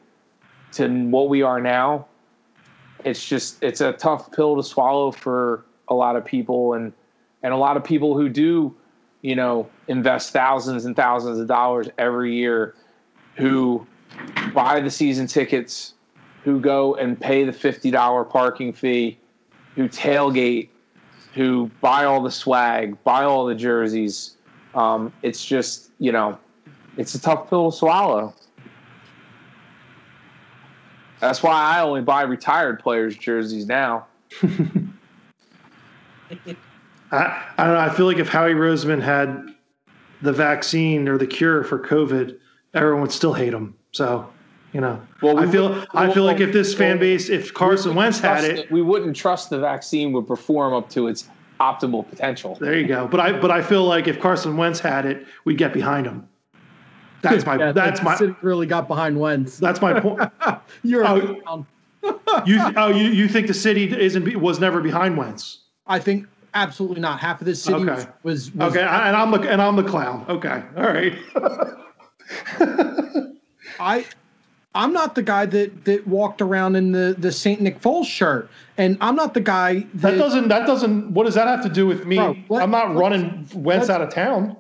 to 0.73 0.89
what 1.07 1.29
we 1.29 1.43
are 1.43 1.61
now 1.61 2.07
it's 3.05 3.27
just 3.27 3.63
it's 3.63 3.81
a 3.81 3.93
tough 3.93 4.33
pill 4.33 4.57
to 4.57 4.63
swallow 4.63 5.11
for 5.11 5.65
a 5.89 5.95
lot 5.95 6.17
of 6.17 6.25
people 6.25 6.75
and 6.75 6.93
and 7.43 7.53
a 7.53 7.57
lot 7.57 7.77
of 7.77 7.85
people 7.85 8.17
who 8.17 8.29
do 8.29 8.75
you 9.23 9.35
know 9.35 9.69
invest 9.89 10.33
thousands 10.33 10.85
and 10.85 10.97
thousands 10.97 11.39
of 11.39 11.47
dollars 11.47 11.89
every 11.99 12.35
year 12.35 12.75
who 13.37 13.87
buy 14.53 14.81
the 14.81 14.91
season 14.91 15.27
tickets 15.27 15.95
who 16.49 16.59
go 16.59 16.95
and 16.95 17.21
pay 17.21 17.45
the 17.45 17.53
$50 17.53 18.31
parking 18.31 18.73
fee 18.73 19.19
who 19.75 19.87
tailgate 19.87 20.71
who 21.35 21.71
buy 21.83 22.07
all 22.07 22.23
the 22.23 22.31
swag 22.31 22.97
buy 23.05 23.23
all 23.23 23.45
the 23.45 23.55
jerseys 23.55 24.37
um, 24.75 25.13
it's 25.23 25.45
just 25.45 25.91
you 25.99 26.11
know 26.11 26.39
it's 26.97 27.15
a 27.15 27.21
tough 27.21 27.51
pill 27.51 27.71
to 27.71 27.77
swallow 27.77 28.33
that's 31.21 31.43
why 31.43 31.53
I 31.53 31.81
only 31.81 32.01
buy 32.03 32.23
retired 32.23 32.79
players' 32.79 33.17
jerseys 33.17 33.67
now. 33.67 34.07
I, 34.43 34.47
I 37.11 37.65
don't 37.65 37.75
know. 37.75 37.81
I 37.81 37.91
feel 37.91 38.07
like 38.07 38.19
if 38.19 38.29
Howie 38.29 38.55
Roseman 38.55 39.03
had 39.03 39.49
the 40.23 40.33
vaccine 40.33 41.09
or 41.09 41.19
the 41.19 41.27
cure 41.27 41.65
for 41.65 41.81
COVID, 41.81 42.39
everyone 42.75 43.03
would 43.03 43.11
still 43.11 43.33
hate 43.33 43.53
him. 43.53 43.75
So, 43.91 44.31
you 44.73 44.81
know, 44.81 45.01
Well, 45.23 45.37
we 45.37 45.43
I 45.43 45.47
feel 45.47 45.69
wouldn't- 45.71 45.89
I 45.95 46.11
feel 46.13 46.25
like 46.25 46.41
if 46.41 46.53
this 46.53 46.75
fan 46.75 46.99
base, 46.99 47.29
if 47.31 47.55
Carson 47.55 47.93
we 47.93 47.99
Wentz 47.99 48.19
had 48.21 48.41
trust 48.45 48.49
it, 48.51 48.71
we 48.71 48.83
wouldn't 48.83 49.17
trust 49.17 49.51
the 49.51 49.59
vaccine 49.59 50.13
would 50.13 50.27
perform 50.27 50.75
up 50.75 50.89
to 50.91 51.09
its 51.09 51.29
optimal 51.61 52.09
potential. 52.09 52.57
there 52.61 52.79
you 52.79 52.87
go. 52.87 53.07
But 53.09 53.21
I 53.21 53.33
but 53.33 53.51
I 53.51 53.63
feel 53.63 53.85
like 53.85 54.07
if 54.09 54.21
Carson 54.21 54.57
Wentz 54.57 54.79
had 54.81 55.07
it, 55.07 55.27
we'd 55.45 55.59
get 55.59 55.73
behind 55.73 56.07
him. 56.07 56.29
That's 57.23 57.45
my 57.45 57.57
Yeah, 57.59 57.73
that's 57.73 57.99
the 58.01 58.05
my 58.05 58.17
City 58.17 58.35
really 58.43 58.67
got 58.67 58.87
behind 58.87 59.19
Wentz. 59.19 59.59
that's 59.59 59.81
my 59.81 59.99
point. 59.99 60.21
You're 60.85 61.05
Oh. 61.07 61.21
down. 61.45 61.67
You 62.47 62.61
oh 62.77 62.89
you, 62.91 63.09
you 63.11 63.27
think 63.27 63.49
the 63.49 63.55
city 63.55 63.93
isn't 63.99 64.37
was 64.41 64.61
never 64.61 64.81
behind 64.81 65.17
Wentz? 65.17 65.61
I 65.89 65.99
think 65.99 66.27
absolutely 66.55 67.01
not. 67.01 67.19
Half 67.19 67.41
of 67.41 67.47
this 67.47 67.61
city 67.63 67.75
Okay. 67.83 67.91
was, 67.93 68.07
was, 68.23 68.55
was 68.55 68.77
Okay, 68.77 68.85
I- 68.85 69.09
and 69.09 69.17
I'm 69.17 69.31
the 69.33 69.41
and 69.51 69.61
I'm 69.61 69.75
the 69.77 69.83
clown. 69.83 70.25
Okay, 70.29 70.63
all 70.77 70.85
right. 70.85 71.15
I 73.81 74.05
I'm 74.79 74.93
not 74.93 75.17
the 75.17 75.25
guy 75.25 75.45
that 75.47 75.85
that 75.87 76.07
walked 76.07 76.41
around 76.41 76.77
in 76.77 76.93
the 76.93 77.17
the 77.19 77.33
Saint 77.33 77.61
Nick 77.61 77.81
Foles 77.81 78.07
shirt, 78.07 78.49
and 78.79 78.97
I'm 79.01 79.17
not 79.17 79.35
the 79.35 79.41
guy 79.41 79.81
that, 79.95 80.13
That 80.13 80.19
doesn't 80.19 80.49
that 80.49 80.67
doesn't 80.69 81.11
what 81.13 81.25
does 81.27 81.35
that 81.35 81.49
have 81.49 81.65
to 81.65 81.69
do 81.69 81.87
with 81.87 82.07
me? 82.07 82.17
Bro, 82.17 82.37
let- 82.49 82.63
I'm 82.63 82.71
not 82.71 82.95
running 82.95 83.47
Wentz 83.55 83.91
out 83.91 84.01
of 84.01 84.11
town. 84.11 84.57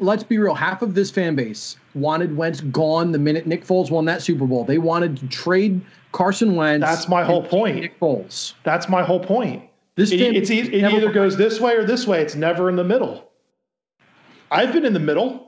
Let's 0.00 0.22
be 0.22 0.38
real. 0.38 0.54
Half 0.54 0.80
of 0.80 0.94
this 0.94 1.10
fan 1.10 1.34
base 1.34 1.76
wanted 1.94 2.34
Wentz 2.36 2.62
gone 2.62 3.12
the 3.12 3.18
minute 3.18 3.46
Nick 3.46 3.66
Foles 3.66 3.90
won 3.90 4.06
that 4.06 4.22
Super 4.22 4.46
Bowl. 4.46 4.64
They 4.64 4.78
wanted 4.78 5.18
to 5.18 5.26
trade 5.26 5.80
Carson 6.12 6.54
Wentz. 6.56 6.86
That's 6.86 7.08
my 7.08 7.22
whole 7.22 7.42
point. 7.42 7.76
Nick 7.80 8.00
Foles. 8.00 8.54
That's 8.62 8.88
my 8.88 9.02
whole 9.02 9.20
point. 9.20 9.64
This 9.96 10.12
It, 10.12 10.20
it's 10.22 10.50
e- 10.50 10.60
it 10.60 10.84
either 10.84 11.12
goes 11.12 11.36
this 11.36 11.60
way 11.60 11.74
or 11.74 11.84
this 11.84 12.06
way. 12.06 12.22
It's 12.22 12.36
never 12.36 12.70
in 12.70 12.76
the 12.76 12.84
middle. 12.84 13.28
I've 14.50 14.72
been 14.72 14.86
in 14.86 14.94
the 14.94 15.00
middle. 15.00 15.47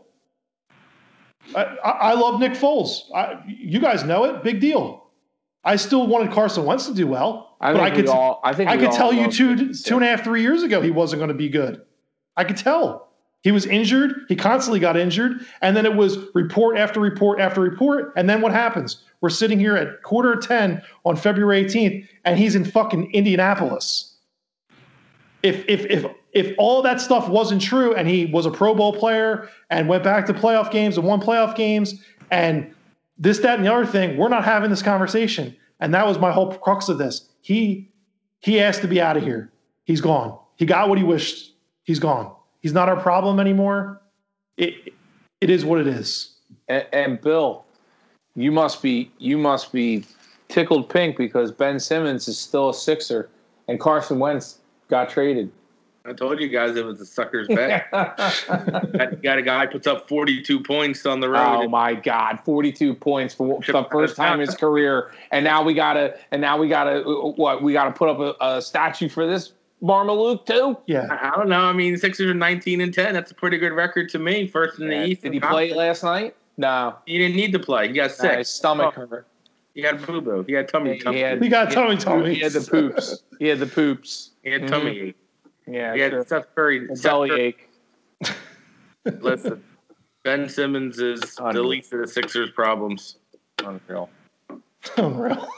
I, 1.54 1.62
I, 1.84 2.14
love 2.14 2.40
Nick 2.40 2.52
Foles. 2.52 3.02
I, 3.14 3.42
you 3.46 3.80
guys 3.80 4.04
know 4.04 4.24
it. 4.24 4.42
Big 4.42 4.60
deal. 4.60 5.06
I 5.64 5.76
still 5.76 6.06
wanted 6.06 6.32
Carson 6.32 6.64
Wentz 6.64 6.86
to 6.86 6.94
do 6.94 7.06
well, 7.06 7.56
I 7.60 7.72
but 7.72 7.82
I 7.82 7.90
could 7.90 8.08
all. 8.08 8.40
I 8.42 8.54
think 8.54 8.70
I 8.70 8.76
could 8.76 8.92
tell 8.92 9.12
you 9.12 9.30
two 9.30 9.74
two 9.74 9.96
and 9.96 10.04
a 10.04 10.08
half 10.08 10.24
three 10.24 10.42
years 10.42 10.62
ago 10.62 10.80
he 10.80 10.90
wasn't 10.90 11.20
going 11.20 11.28
to 11.28 11.34
be 11.34 11.48
good. 11.48 11.82
I 12.36 12.44
could 12.44 12.56
tell. 12.56 13.08
He 13.42 13.52
was 13.52 13.64
injured. 13.66 14.26
He 14.28 14.36
constantly 14.36 14.80
got 14.80 14.96
injured, 14.96 15.46
and 15.62 15.76
then 15.76 15.86
it 15.86 15.94
was 15.94 16.18
report 16.34 16.76
after 16.76 17.00
report 17.00 17.40
after 17.40 17.60
report. 17.60 18.12
And 18.16 18.28
then 18.28 18.42
what 18.42 18.52
happens? 18.52 19.02
We're 19.20 19.30
sitting 19.30 19.58
here 19.58 19.76
at 19.76 20.02
quarter 20.02 20.32
of 20.32 20.46
ten 20.46 20.82
on 21.04 21.16
February 21.16 21.64
18th, 21.64 22.06
and 22.24 22.38
he's 22.38 22.54
in 22.54 22.64
fucking 22.64 23.12
Indianapolis. 23.12 24.09
If 25.42 25.64
if 25.68 25.86
if 25.86 26.06
if 26.32 26.54
all 26.58 26.82
that 26.82 27.00
stuff 27.00 27.28
wasn't 27.28 27.62
true, 27.62 27.94
and 27.94 28.06
he 28.06 28.26
was 28.26 28.46
a 28.46 28.50
Pro 28.50 28.74
Bowl 28.74 28.92
player 28.92 29.48
and 29.70 29.88
went 29.88 30.04
back 30.04 30.26
to 30.26 30.34
playoff 30.34 30.70
games 30.70 30.96
and 30.96 31.06
won 31.06 31.20
playoff 31.20 31.56
games, 31.56 32.02
and 32.30 32.72
this, 33.18 33.38
that, 33.40 33.58
and 33.58 33.66
the 33.66 33.72
other 33.72 33.86
thing, 33.86 34.16
we're 34.16 34.28
not 34.28 34.44
having 34.44 34.70
this 34.70 34.82
conversation. 34.82 35.54
And 35.80 35.92
that 35.94 36.06
was 36.06 36.18
my 36.18 36.32
whole 36.32 36.52
crux 36.54 36.88
of 36.88 36.98
this. 36.98 37.28
He 37.42 37.88
he 38.40 38.60
asked 38.60 38.80
to 38.82 38.88
be 38.88 39.00
out 39.00 39.16
of 39.16 39.22
here. 39.22 39.50
He's 39.84 40.00
gone. 40.00 40.38
He 40.56 40.66
got 40.66 40.88
what 40.88 40.98
he 40.98 41.04
wished. 41.04 41.54
He's 41.84 41.98
gone. 41.98 42.34
He's 42.60 42.72
not 42.72 42.88
our 42.88 43.00
problem 43.00 43.40
anymore. 43.40 44.00
It 44.56 44.94
it 45.40 45.50
is 45.50 45.64
what 45.64 45.80
it 45.80 45.86
is. 45.86 46.36
And, 46.68 46.86
and 46.92 47.20
Bill, 47.20 47.64
you 48.34 48.52
must 48.52 48.82
be 48.82 49.10
you 49.18 49.36
must 49.36 49.72
be 49.72 50.04
tickled 50.48 50.88
pink 50.88 51.16
because 51.16 51.50
Ben 51.50 51.80
Simmons 51.80 52.28
is 52.28 52.38
still 52.38 52.70
a 52.70 52.74
Sixer 52.74 53.30
and 53.68 53.78
Carson 53.80 54.18
Wentz 54.18 54.59
got 54.90 55.08
traded. 55.08 55.50
I 56.04 56.12
told 56.14 56.40
you 56.40 56.48
guys 56.48 56.76
it 56.76 56.84
was 56.84 57.00
a 57.00 57.06
sucker's 57.06 57.46
bet. 57.54 57.90
Got- 57.90 59.22
got 59.22 59.38
a 59.38 59.42
guy 59.42 59.66
puts 59.66 59.86
up 59.86 60.08
42 60.08 60.60
points 60.62 61.04
on 61.06 61.20
the 61.20 61.28
road. 61.28 61.64
Oh 61.64 61.68
my 61.68 61.94
God, 61.94 62.40
forty-two 62.44 62.94
points 62.94 63.34
for 63.34 63.60
the 63.60 63.86
first 63.90 64.16
time 64.16 64.40
in 64.40 64.46
his 64.46 64.56
career, 64.56 65.12
and 65.30 65.44
now 65.44 65.62
we 65.62 65.74
gotta, 65.74 66.18
and 66.32 66.40
now 66.40 66.56
we 66.58 66.68
gotta, 66.68 67.02
what? 67.36 67.62
We 67.62 67.72
gotta 67.74 67.92
put 67.92 68.08
up 68.08 68.18
a, 68.40 68.44
a 68.56 68.62
statue 68.62 69.08
for 69.10 69.26
this 69.26 69.52
Marmaluke 69.82 70.46
too. 70.46 70.76
Yeah. 70.86 71.06
I 71.10 71.28
I 71.28 71.36
don't 71.36 71.48
know. 71.50 71.60
I 71.64 71.72
mean, 71.74 71.96
Sixers 71.98 72.30
are 72.30 72.34
19 72.34 72.80
and 72.80 72.92
10. 72.92 73.12
That's 73.14 73.30
a 73.30 73.34
pretty 73.34 73.58
good 73.58 73.72
record 73.72 74.08
to 74.10 74.18
me. 74.18 74.46
First 74.46 74.78
in 74.80 74.88
the 74.88 75.06
East. 75.06 75.22
Did 75.22 75.32
he 75.34 75.40
play 75.40 75.72
last 75.74 76.02
night? 76.02 76.34
No, 76.56 76.96
He 77.06 77.16
didn't 77.18 77.36
need 77.36 77.52
to 77.52 77.58
play. 77.58 77.88
He 77.88 77.94
got 77.94 78.10
No, 78.10 78.14
sick. 78.16 78.38
his 78.38 78.48
stomach 78.48 78.94
Oh, 78.98 79.06
hurt. 79.06 79.26
He 79.80 79.86
had 79.86 80.06
boo 80.06 80.20
boo. 80.20 80.44
He 80.46 80.52
had 80.52 80.68
tummy. 80.68 80.92
He 80.94 80.98
tummy. 81.00 81.20
had- 81.20 81.42
He 81.42 81.48
got 81.48 81.72
tummy 81.72 81.96
tummy. 81.96 82.34
He 82.34 82.40
had 82.40 82.52
the 82.52 82.60
poops. 82.60 83.22
He 83.38 83.46
had 83.48 83.58
the 83.60 83.66
poops. 83.66 84.32
He 84.44 84.50
had 84.50 84.68
tummy 84.68 84.98
ache. 85.00 85.16
Yeah, 85.66 85.94
He 85.94 86.00
had 86.00 86.12
sure. 86.12 86.24
Seth 86.26 86.54
Curry. 86.54 86.86
A 86.90 86.94
belly 86.96 87.30
Curry- 87.30 87.40
ache. 87.40 87.68
Listen, 89.20 89.64
Ben 90.22 90.50
Simmons 90.50 90.98
is 90.98 91.20
the 91.36 91.62
least 91.62 91.94
of 91.94 92.00
the 92.00 92.06
Sixers' 92.08 92.50
problems. 92.50 93.16
Unreal. 93.64 94.10
Unreal. 94.98 95.48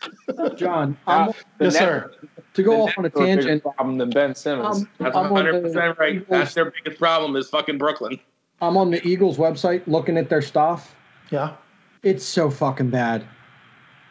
John. 0.56 0.96
Uh, 1.06 1.10
I'm, 1.10 1.26
the 1.58 1.64
Yes, 1.66 1.74
Nets- 1.74 1.78
sir. 1.78 2.12
to 2.54 2.62
go 2.64 2.82
off 2.82 2.94
on 2.98 3.04
a 3.04 3.08
Nets 3.08 3.16
are 3.16 3.20
bigger 3.20 3.42
tangent, 3.42 3.62
problem 3.62 3.98
than 3.98 4.10
Ben 4.10 4.34
Simmons. 4.34 4.78
um, 4.78 4.88
That's 4.98 5.16
I'm 5.16 5.26
on 5.26 5.32
100 5.32 5.52
the 5.52 5.60
percent 5.68 5.98
right. 6.00 6.14
Eagles- 6.16 6.26
That's 6.28 6.54
their 6.54 6.70
biggest 6.72 6.98
problem 6.98 7.36
is 7.36 7.48
fucking 7.48 7.78
Brooklyn. 7.78 8.18
I'm 8.60 8.76
on 8.76 8.90
the 8.90 9.06
Eagles 9.06 9.36
website 9.38 9.82
looking 9.86 10.18
at 10.18 10.28
their 10.28 10.42
stuff. 10.42 10.96
Yeah. 11.30 11.54
It's 12.02 12.24
so 12.24 12.50
fucking 12.50 12.90
bad. 12.90 13.24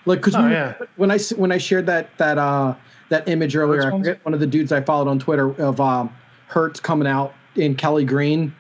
Like, 0.08 0.20
because 0.20 0.36
Oh, 0.36 0.48
yeah. 0.48 0.74
when 0.96 1.12
I 1.12 1.18
when 1.36 1.52
I 1.52 1.58
shared 1.58 1.86
that 1.88 2.18
that 2.18 2.38
uh 2.38 2.74
that 3.10 3.28
image 3.28 3.56
earlier, 3.56 3.88
I 3.88 3.92
forget 3.98 4.24
one 4.26 4.34
of 4.34 4.40
the 4.40 4.48
dudes 4.48 4.72
I 4.72 4.82
followed 4.82 5.08
on 5.08 5.20
Twitter 5.20 5.50
of 5.62 5.80
um 5.82 6.10
Hurts 6.48 6.80
coming 6.80 7.08
out 7.08 7.34
in 7.56 7.76
Kelly 7.76 8.06
Green. 8.06 8.56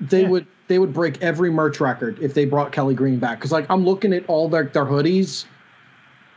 They 0.00 0.22
Yeah. 0.22 0.28
would 0.28 0.46
they 0.66 0.78
would 0.78 0.94
break 0.94 1.20
every 1.22 1.50
merch 1.50 1.78
record 1.80 2.18
if 2.20 2.32
they 2.32 2.46
brought 2.46 2.72
Kelly 2.72 2.94
Green 2.94 3.18
back. 3.18 3.38
Because 3.38 3.52
like 3.52 3.66
I'm 3.68 3.84
looking 3.84 4.12
at 4.14 4.24
all 4.26 4.48
their 4.48 4.64
their 4.64 4.86
hoodies, 4.86 5.44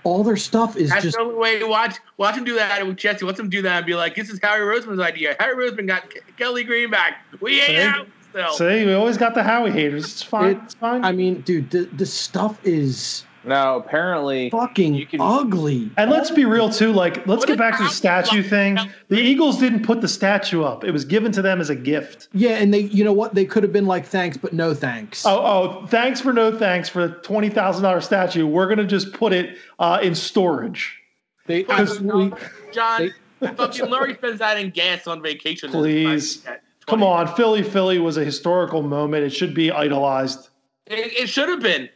all 0.04 0.24
their 0.24 0.36
stuff 0.38 0.76
is 0.76 0.90
That's 0.90 1.04
just 1.04 1.16
the 1.18 1.24
only 1.24 1.36
way. 1.36 1.64
Watch, 1.64 1.96
watch 2.18 2.36
him 2.36 2.44
do 2.44 2.56
that 2.56 2.86
with 2.86 2.98
Jesse. 2.98 3.24
Watch 3.26 3.40
him 3.40 3.50
do 3.50 3.62
that 3.62 3.78
and 3.78 3.86
be 3.86 3.96
like, 3.96 4.16
"This 4.16 4.30
is 4.30 4.40
Harry 4.44 4.66
Roseman's 4.66 5.00
idea. 5.00 5.36
Harry 5.40 5.56
Roseman 5.70 5.88
got 5.88 6.10
Ke- 6.10 6.24
Kelly 6.38 6.64
Green 6.66 6.92
back. 6.92 7.26
We 7.40 7.60
ain't 7.62 7.68
See? 7.68 7.78
out 7.78 8.08
still." 8.30 8.54
See, 8.54 8.86
we 8.86 8.94
always 8.94 9.18
got 9.18 9.34
the 9.34 9.44
Howie 9.44 9.72
haters. 9.72 10.04
It's 10.06 10.22
fine. 10.24 10.52
It- 10.52 10.60
it's 10.66 10.76
fine. 10.76 11.04
I 11.06 11.14
mean, 11.14 11.42
dude, 11.42 11.70
the, 11.72 11.86
the 11.96 12.06
stuff 12.06 12.60
is 12.66 13.24
No, 13.48 13.78
apparently 13.78 14.50
fucking 14.50 14.94
You 14.94 15.06
can- 15.06 15.22
ugly. 15.22 15.90
and 15.98 16.12
let's 16.12 16.30
be 16.30 16.44
real 16.46 16.70
too. 16.70 16.92
Like, 16.92 17.26
let's 17.28 17.40
What 17.40 17.48
get 17.48 17.58
back 17.58 17.78
to 17.78 17.84
the 17.84 17.90
statue 17.90 18.38
like? 18.42 18.46
thing. 18.48 18.78
The 19.08 19.18
Eagles 19.20 19.58
didn't 19.58 19.84
put 19.84 20.02
the 20.02 20.08
statue 20.08 20.64
up. 20.64 20.84
It 20.84 20.92
was 20.92 21.06
given 21.06 21.32
to 21.32 21.42
them 21.42 21.62
as 21.62 21.70
a 21.70 21.76
gift. 21.76 22.28
Yeah, 22.34 22.58
and 22.58 22.74
they, 22.74 22.82
you 22.82 23.04
know 23.06 23.14
what? 23.14 23.34
They 23.36 23.46
could 23.46 23.64
have 23.64 23.72
been 23.72 23.86
like, 23.86 24.06
thanks, 24.06 24.36
but 24.36 24.52
no 24.54 24.74
thanks. 24.74 25.26
Oh, 25.26 25.40
oh, 25.40 25.86
thanks 25.88 26.20
for 26.20 26.34
no 26.34 26.52
thanks 26.58 26.90
for 26.90 27.08
the 27.08 27.14
twenty 27.16 27.50
thousand 27.50 27.84
dollar 27.84 28.02
statue. 28.02 28.46
We're 28.46 28.68
gonna 28.68 28.84
just 28.86 29.14
put 29.14 29.32
it 29.32 29.58
uh, 29.80 30.00
in 30.04 30.14
storage. 30.14 30.98
They, 31.46 31.64
Because 31.64 32.02
we- 32.02 32.34
John, 32.74 33.14
fucking 33.40 33.86
Lurie 33.86 34.18
spends 34.18 34.40
that 34.40 34.60
in 34.60 34.72
gas 34.72 35.08
on 35.08 35.22
vacation. 35.22 35.72
Please. 35.72 36.46
Come 36.86 37.04
on, 37.04 37.28
Philly, 37.36 37.64
Philly 37.64 38.00
was 38.00 38.18
a 38.18 38.24
historical 38.26 38.82
moment. 38.82 39.24
It 39.26 39.30
should 39.32 39.54
be 39.54 39.72
idolized. 39.72 40.50
It, 40.86 41.24
it 41.24 41.30
should 41.30 41.50
have 41.50 41.62
been. 41.62 41.90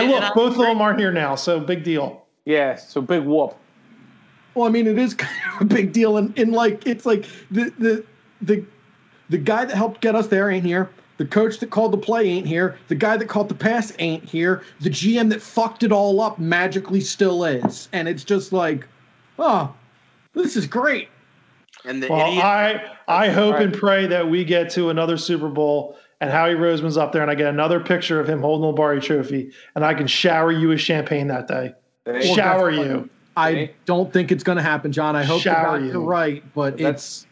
And 0.00 0.10
look, 0.10 0.22
I- 0.22 0.34
both 0.34 0.52
of 0.52 0.58
them 0.58 0.80
aren't 0.80 0.98
here 0.98 1.12
now, 1.12 1.34
so 1.34 1.60
big 1.60 1.82
deal. 1.84 2.22
yeah. 2.44 2.74
So 2.76 3.00
big 3.00 3.22
whoop. 3.24 3.56
Well, 4.54 4.66
I 4.66 4.70
mean, 4.70 4.86
it 4.86 4.98
is 4.98 5.14
kind 5.14 5.54
of 5.56 5.62
a 5.62 5.64
big 5.64 5.92
deal, 5.92 6.16
and, 6.16 6.36
and 6.38 6.52
like 6.52 6.86
it's 6.86 7.06
like 7.06 7.26
the 7.50 7.72
the 7.78 8.04
the 8.42 8.64
the 9.30 9.38
guy 9.38 9.64
that 9.64 9.74
helped 9.76 10.00
get 10.00 10.14
us 10.14 10.26
there 10.28 10.50
ain't 10.50 10.64
here. 10.66 10.90
The 11.16 11.24
coach 11.24 11.58
that 11.60 11.70
called 11.70 11.92
the 11.92 11.98
play 11.98 12.26
ain't 12.28 12.46
here. 12.46 12.76
The 12.88 12.94
guy 12.96 13.16
that 13.16 13.26
called 13.28 13.48
the 13.48 13.54
pass 13.54 13.92
ain't 14.00 14.24
here. 14.24 14.62
The 14.80 14.90
GM 14.90 15.30
that 15.30 15.40
fucked 15.40 15.84
it 15.84 15.92
all 15.92 16.20
up 16.20 16.40
magically 16.40 17.00
still 17.00 17.44
is. 17.44 17.88
And 17.92 18.08
it's 18.08 18.24
just 18.24 18.52
like, 18.52 18.84
oh, 19.38 19.72
this 20.32 20.56
is 20.56 20.66
great. 20.66 21.08
And 21.84 22.02
the 22.02 22.08
Well, 22.08 22.26
idiot, 22.26 22.44
I 22.44 22.96
I 23.06 23.28
hope 23.28 23.52
All 23.54 23.60
right. 23.60 23.62
and 23.62 23.72
pray 23.74 24.06
that 24.08 24.28
we 24.28 24.44
get 24.44 24.70
to 24.70 24.90
another 24.90 25.16
Super 25.16 25.48
Bowl 25.48 25.96
and 26.24 26.32
Howie 26.32 26.54
Roseman's 26.54 26.96
up 26.96 27.12
there 27.12 27.20
and 27.20 27.30
I 27.30 27.34
get 27.34 27.48
another 27.48 27.78
picture 27.78 28.18
of 28.18 28.26
him 28.26 28.40
holding 28.40 28.62
the 28.62 28.66
Lombardi 28.68 29.02
Trophy 29.02 29.50
and 29.76 29.84
I 29.84 29.92
can 29.92 30.06
shower 30.06 30.50
you 30.50 30.68
with 30.68 30.80
champagne 30.80 31.26
that 31.28 31.46
day. 31.46 31.74
They- 32.04 32.12
Well, 32.12 32.34
shower 32.34 32.74
that's 32.74 32.88
you. 32.88 33.10
I 33.36 33.50
Okay. 33.50 33.74
don't 33.84 34.10
think 34.10 34.32
it's 34.32 34.42
going 34.42 34.56
to 34.56 34.62
happen, 34.62 34.90
John. 34.90 35.16
I 35.16 35.22
hope 35.24 35.42
Shower 35.42 35.78
you. 35.80 36.00
are 36.00 36.04
right, 36.04 36.42
but 36.54 36.78
That's- 36.78 37.26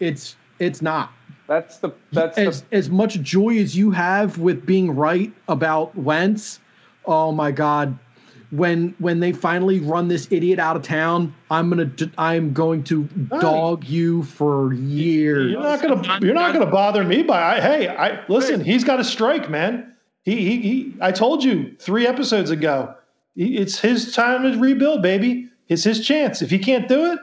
it's 0.00 0.34
it's 0.34 0.36
it's 0.58 0.82
not. 0.82 1.12
That's 1.46 1.78
the 1.78 1.90
that's 2.10 2.36
as 2.38 2.62
the 2.62 2.76
as 2.76 2.90
much 2.90 3.20
joy 3.20 3.58
as 3.58 3.76
you 3.76 3.92
have 3.92 4.38
with 4.38 4.66
being 4.66 4.96
right 4.96 5.30
about 5.46 5.96
Wentz, 5.96 6.58
oh 7.04 7.30
my 7.30 7.52
God, 7.52 7.96
when 8.56 8.94
when 8.98 9.20
they 9.20 9.32
finally 9.32 9.80
run 9.80 10.08
this 10.08 10.28
idiot 10.30 10.58
out 10.58 10.76
of 10.76 10.82
town, 10.82 11.34
I'm 11.50 11.68
gonna 11.70 11.84
d- 11.86 12.10
I'm 12.18 12.52
going 12.52 12.84
to 12.84 13.04
dog 13.40 13.84
you 13.84 14.22
for 14.22 14.72
years. 14.74 15.50
You're 15.52 15.60
not 15.62 15.82
gonna 15.82 16.18
you're 16.24 16.34
not 16.34 16.52
gonna 16.52 16.70
bother 16.70 17.04
me 17.04 17.22
by 17.22 17.56
I, 17.56 17.60
hey 17.60 17.88
I 17.88 18.20
listen. 18.28 18.62
He's 18.64 18.84
got 18.84 19.00
a 19.00 19.04
strike, 19.04 19.50
man. 19.50 19.94
He 20.22 20.36
he, 20.36 20.60
he 20.60 20.94
I 21.00 21.12
told 21.12 21.42
you 21.42 21.74
three 21.78 22.06
episodes 22.06 22.50
ago. 22.50 22.94
He- 23.34 23.56
It's 23.56 23.78
his 23.80 24.14
time 24.14 24.42
to 24.44 24.58
rebuild, 24.58 25.02
baby. 25.02 25.48
It's 25.68 25.82
his 25.84 26.04
chance. 26.06 26.42
If 26.42 26.50
he 26.50 26.58
can't 26.58 26.86
do 26.88 27.12
it, 27.12 27.18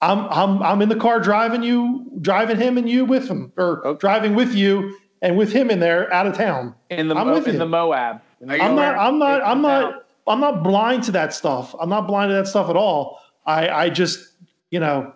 I'm 0.00 0.20
I'm 0.30 0.62
I'm 0.62 0.82
in 0.82 0.88
the 0.88 0.96
car 0.96 1.20
driving 1.20 1.62
you, 1.62 2.06
driving 2.20 2.56
him 2.58 2.78
and 2.78 2.88
you 2.88 3.04
with 3.04 3.28
him, 3.28 3.52
or 3.56 3.86
Okay. 3.86 3.98
driving 3.98 4.34
with 4.34 4.54
you 4.54 4.96
and 5.20 5.36
with 5.36 5.52
him 5.52 5.70
in 5.70 5.80
there 5.80 6.12
out 6.12 6.26
of 6.26 6.34
town. 6.36 6.74
in 6.90 7.08
the 7.08 7.14
I'm 7.16 7.26
Mo- 7.26 7.34
with 7.34 7.46
in 7.46 7.54
you. 7.54 7.58
the 7.58 7.66
Moab. 7.66 8.20
In 8.40 8.48
the 8.48 8.54
Are 8.54 8.56
you 8.56 8.62
I'm 8.62 8.74
not 8.76 8.96
I'm 8.98 9.18
not 9.18 9.42
I'm 9.44 9.62
not 9.62 10.04
I'm 10.26 10.40
not 10.40 10.62
blind 10.62 11.02
to 11.04 11.12
that 11.12 11.32
stuff. 11.34 11.74
I'm 11.80 11.88
not 11.88 12.06
blind 12.06 12.30
to 12.30 12.34
that 12.34 12.46
stuff 12.46 12.70
at 12.70 12.76
all. 12.76 13.20
I 13.46 13.68
I 13.68 13.90
just 13.90 14.28
you 14.70 14.80
know 14.80 15.12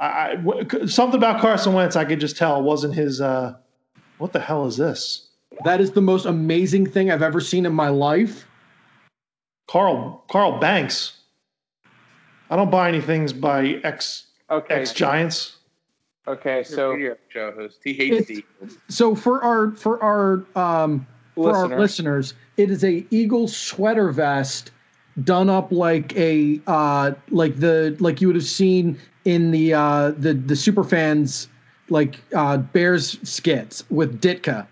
I, 0.00 0.06
I 0.06 0.34
w- 0.36 0.86
something 0.86 1.18
about 1.18 1.40
Carson 1.40 1.72
Wentz 1.74 1.96
I 1.96 2.04
could 2.04 2.20
just 2.20 2.36
tell 2.36 2.62
wasn't 2.62 2.94
his. 2.94 3.20
uh 3.20 3.54
What 4.18 4.32
the 4.32 4.40
hell 4.40 4.66
is 4.66 4.76
this? 4.76 5.28
That 5.64 5.80
is 5.80 5.90
the 5.92 6.00
most 6.00 6.24
amazing 6.26 6.86
thing 6.86 7.10
I've 7.10 7.22
ever 7.22 7.40
seen 7.40 7.66
in 7.66 7.72
my 7.72 7.88
life. 7.88 8.46
Carl 9.66 10.24
Carl 10.30 10.58
Banks. 10.58 11.14
I 12.50 12.56
don't 12.56 12.70
buy 12.70 12.88
any 12.88 13.00
things 13.02 13.32
by 13.32 13.80
ex 13.84 14.24
Okay. 14.50 14.74
ex 14.76 14.92
Giants. 14.94 15.56
Okay. 16.26 16.62
So 16.64 16.92
radio 16.92 17.16
show 17.28 17.52
host. 17.52 17.80
He 17.84 17.92
hates 17.92 18.26
the 18.26 18.44
So 18.88 19.14
for 19.14 19.42
our 19.42 19.72
for 19.72 20.02
our 20.02 20.46
um 20.56 21.06
for 21.44 21.56
our 21.56 21.78
Listeners. 21.78 22.34
it 22.56 22.70
is 22.70 22.84
a 22.84 23.06
Eagle 23.10 23.48
sweater 23.48 24.10
vest 24.10 24.70
done 25.24 25.48
up 25.50 25.72
like 25.72 26.16
a 26.16 26.60
uh 26.66 27.12
like 27.30 27.58
the 27.58 27.96
like 27.98 28.20
you 28.20 28.28
would 28.28 28.36
have 28.36 28.44
seen 28.44 28.98
in 29.24 29.50
the 29.50 29.74
uh 29.74 30.12
the 30.16 30.34
the 30.34 30.54
super 30.56 30.84
fans 30.84 31.48
like 31.90 32.20
uh 32.34 32.56
Bears 32.58 33.18
skits 33.28 33.84
with 33.90 34.20
Ditka. 34.20 34.66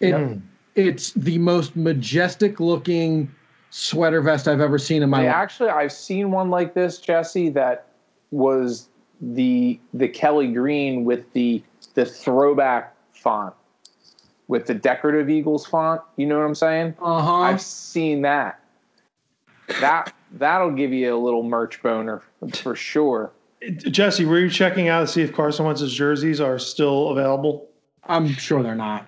It, 0.00 0.14
Mm. 0.14 0.42
It's 0.76 1.12
the 1.12 1.36
most 1.38 1.74
majestic 1.76 2.60
looking 2.60 3.30
sweater 3.70 4.22
vest 4.22 4.46
I've 4.48 4.60
ever 4.60 4.78
seen 4.78 5.02
in 5.02 5.10
my 5.10 5.18
life. 5.24 5.34
actually 5.34 5.68
I've 5.68 5.92
seen 5.92 6.30
one 6.30 6.48
like 6.48 6.74
this, 6.74 6.98
Jesse, 6.98 7.50
that 7.50 7.86
was 8.30 8.88
the 9.20 9.78
the 9.92 10.08
Kelly 10.08 10.52
Green 10.52 11.04
with 11.04 11.30
the 11.32 11.62
the 11.94 12.06
throwback 12.06 12.94
font 13.12 13.54
with 14.50 14.66
the 14.66 14.74
decorative 14.74 15.30
Eagles 15.30 15.64
font. 15.64 16.00
You 16.16 16.26
know 16.26 16.36
what 16.36 16.44
I'm 16.44 16.56
saying? 16.56 16.96
Uh-huh. 17.00 17.36
I've 17.36 17.62
seen 17.62 18.22
that. 18.22 18.60
That 19.80 20.12
that'll 20.32 20.72
give 20.72 20.92
you 20.92 21.14
a 21.14 21.16
little 21.16 21.44
merch 21.44 21.80
boner 21.80 22.22
for 22.54 22.74
sure. 22.74 23.30
Jesse, 23.76 24.24
were 24.24 24.40
you 24.40 24.50
checking 24.50 24.88
out 24.88 25.02
to 25.02 25.06
see 25.06 25.22
if 25.22 25.32
Carson 25.32 25.66
Wentz's 25.66 25.94
jerseys 25.94 26.40
are 26.40 26.58
still 26.58 27.10
available? 27.10 27.68
I'm 28.04 28.26
sure 28.26 28.60
they're 28.64 28.74
not. 28.74 29.06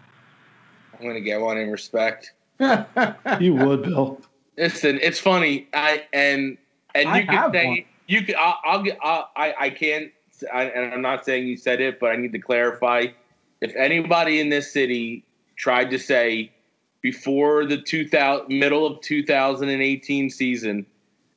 I'm 1.01 1.09
gonna 1.09 1.21
get 1.21 1.41
one 1.41 1.59
in 1.59 1.71
respect. 1.71 2.33
You 3.41 3.55
would, 3.55 3.83
Bill. 3.83 4.21
Listen, 4.57 5.01
it's 5.03 5.19
funny. 5.19 5.67
I 5.75 6.05
and 6.13 6.57
and 6.95 7.09
I 7.09 7.19
you 7.19 7.27
can 7.27 7.53
say 7.53 7.67
one. 7.67 7.85
you 8.07 8.23
can. 8.23 8.37
I'll, 8.39 8.59
I'll 8.65 8.83
get. 8.85 8.99
I'll, 9.03 9.29
I 9.35 9.55
I 9.59 9.71
can't. 9.71 10.13
I, 10.53 10.65
and 10.67 10.95
I'm 10.95 11.03
not 11.03 11.25
saying 11.25 11.49
you 11.49 11.57
said 11.57 11.81
it, 11.81 11.99
but 11.99 12.13
I 12.13 12.17
need 12.17 12.33
to 12.33 12.39
clarify. 12.39 13.07
If 13.61 13.75
anybody 13.75 14.39
in 14.39 14.49
this 14.49 14.73
city 14.73 15.25
tried 15.63 15.89
to 15.89 15.97
say 15.99 16.51
before 17.03 17.65
the 17.65 17.81
2000 17.81 18.49
middle 18.49 18.85
of 18.85 19.01
2018 19.01 20.29
season 20.29 20.85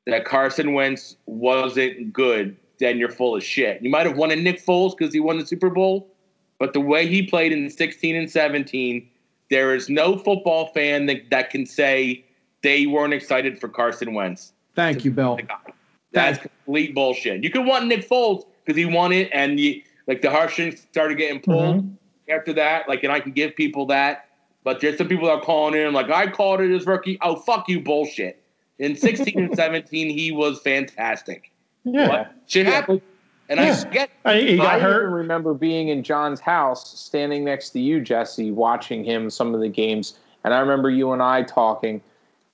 that 0.08 0.26
Carson 0.26 0.74
Wentz 0.74 1.16
wasn't 1.28 2.12
good, 2.12 2.58
then 2.80 2.98
you're 2.98 3.12
full 3.12 3.36
of 3.36 3.44
shit. 3.44 3.84
You 3.84 3.90
might 3.92 4.08
have 4.08 4.18
wanted 4.18 4.40
Nick 4.40 4.66
Foles 4.66 4.98
because 4.98 5.14
he 5.14 5.20
won 5.20 5.38
the 5.38 5.46
Super 5.46 5.70
Bowl, 5.70 6.12
but 6.58 6.74
the 6.74 6.80
way 6.80 7.06
he 7.06 7.22
played 7.22 7.52
in 7.52 7.70
16 7.70 8.16
and 8.16 8.30
17, 8.30 9.08
there 9.52 9.76
is 9.76 9.90
no 9.90 10.18
football 10.18 10.68
fan 10.74 11.06
that, 11.06 11.30
that 11.30 11.52
can 11.52 11.68
say 11.68 12.26
they 12.64 12.88
weren't 12.88 13.14
excited 13.14 13.62
for 13.62 13.70
Carson 13.70 14.16
Wentz. 14.16 14.54
Thank 14.74 15.06
you, 15.06 15.12
Bill. 15.12 15.38
Uh, 15.48 15.72
that's 16.14 16.40
complete 16.40 16.96
bullshit. 16.96 17.44
You 17.44 17.52
could 17.52 17.66
want 17.66 17.86
Nick 17.86 18.10
Foles 18.10 18.44
because 18.66 18.76
he 18.76 18.86
won 18.86 19.12
it, 19.12 19.30
and 19.32 19.60
you, 19.60 19.84
like 20.08 20.24
the 20.24 20.32
heartstrings 20.32 20.82
started 20.82 21.20
getting 21.20 21.42
pulled 21.42 21.78
mm-hmm. 21.78 21.96
After 22.30 22.54
that. 22.54 22.88
Like, 22.88 23.04
and 23.04 23.12
I 23.12 23.20
can 23.20 23.32
give 23.32 23.56
people 23.56 23.86
that, 23.88 24.30
but 24.64 24.82
there's 24.82 24.98
some 24.98 25.08
people 25.08 25.28
that 25.28 25.34
are 25.34 25.42
calling 25.42 25.80
in 25.80 25.94
like 25.94 26.10
I 26.10 26.28
called 26.28 26.62
it 26.62 26.74
as 26.74 26.86
rookie. 26.86 27.18
Oh 27.22 27.36
fuck 27.36 27.68
you, 27.70 27.82
bullshit. 27.82 28.42
In 28.80 28.96
16 28.96 29.40
and 29.40 29.56
17, 29.56 30.10
he 30.10 30.32
was 30.32 30.60
fantastic. 30.62 31.52
Yeah. 31.84 32.10
What 32.10 32.34
shit 32.48 32.66
happened? 32.66 33.02
And 33.48 33.60
I 33.60 33.84
get 33.86 34.10
I, 34.26 34.58
I 34.60 34.78
remember 34.78 35.54
being 35.54 35.90
in 35.90 36.02
John's 36.02 36.40
house, 36.40 37.00
standing 37.00 37.44
next 37.44 37.70
to 37.72 37.80
you, 37.80 38.02
Jesse, 38.02 38.52
watching 38.52 39.04
him 39.04 39.30
some 39.30 39.54
of 39.54 39.62
the 39.62 39.70
games, 39.70 40.18
and 40.44 40.54
I 40.54 40.60
remember 40.60 40.90
you 40.90 41.12
and 41.12 41.22
I 41.22 41.44
talking, 41.44 42.02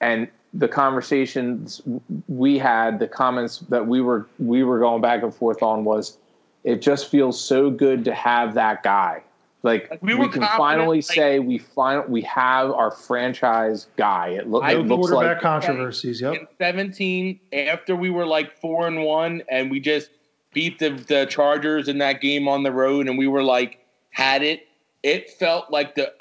and 0.01 0.27
the 0.53 0.67
conversations 0.67 1.81
we 2.27 2.57
had, 2.57 2.99
the 2.99 3.07
comments 3.07 3.59
that 3.69 3.87
we 3.87 4.01
were 4.01 4.27
we 4.37 4.63
were 4.63 4.79
going 4.79 5.01
back 5.01 5.23
and 5.23 5.33
forth 5.33 5.63
on 5.63 5.85
was, 5.85 6.17
it 6.65 6.81
just 6.81 7.09
feels 7.09 7.39
so 7.39 7.69
good 7.69 8.03
to 8.03 8.13
have 8.13 8.53
that 8.55 8.83
guy. 8.83 9.23
Like, 9.63 9.91
Like, 9.91 10.01
we 10.01 10.15
we, 10.15 10.21
were 10.21 10.29
can 10.29 10.41
finally 10.57 10.97
like- 10.97 11.03
say 11.03 11.39
we 11.39 11.59
find 11.59 12.07
we 12.09 12.21
have 12.23 12.71
our 12.71 12.89
franchise 12.91 13.87
guy. 13.95 14.29
It, 14.29 14.47
look, 14.49 14.63
I- 14.63 14.73
it 14.73 14.79
looks 14.79 15.09
quarterback 15.09 15.35
like 15.35 15.41
controversies. 15.41 16.19
Yep. 16.21 16.33
in 16.33 16.47
17 16.57 17.39
after 17.53 17.95
we 17.95 18.09
were 18.09 18.25
like 18.25 18.57
four 18.59 18.87
and 18.87 19.03
one 19.03 19.43
and 19.49 19.69
we 19.69 19.79
just 19.79 20.09
beat 20.53 20.79
the, 20.79 20.89
the 20.89 21.25
chargers 21.27 21.87
in 21.87 21.99
that 21.99 22.21
game 22.21 22.47
on 22.47 22.63
the 22.63 22.71
road 22.71 23.07
and 23.07 23.17
we 23.17 23.27
were 23.27 23.43
like 23.43 23.79
had 24.09 24.41
it 24.43 24.67
it 25.03 25.29
felt 25.29 25.71
like 25.71 25.95
the 25.95 26.11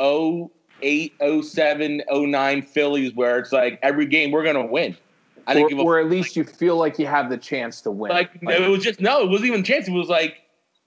08 0.82 1.12
07 1.42 2.02
09 2.10 2.62
phillies 2.62 3.14
where 3.14 3.38
it's 3.38 3.52
like 3.52 3.78
every 3.82 4.06
game 4.06 4.30
we're 4.30 4.44
gonna 4.44 4.64
win 4.64 4.96
i 5.46 5.54
didn't 5.54 5.66
or, 5.66 5.68
give 5.70 5.78
or 5.80 5.98
at 5.98 6.08
least 6.08 6.36
you 6.36 6.44
feel 6.44 6.76
like 6.76 6.98
you 6.98 7.06
have 7.06 7.28
the 7.30 7.36
chance 7.36 7.80
to 7.80 7.90
win. 7.90 8.10
like 8.12 8.30
it 8.42 8.68
was 8.70 8.84
just 8.84 9.00
no 9.00 9.22
it 9.22 9.28
wasn't 9.28 9.46
even 9.48 9.60
a 9.60 9.64
chance 9.64 9.88
it 9.88 9.92
was 9.92 10.08
like 10.08 10.39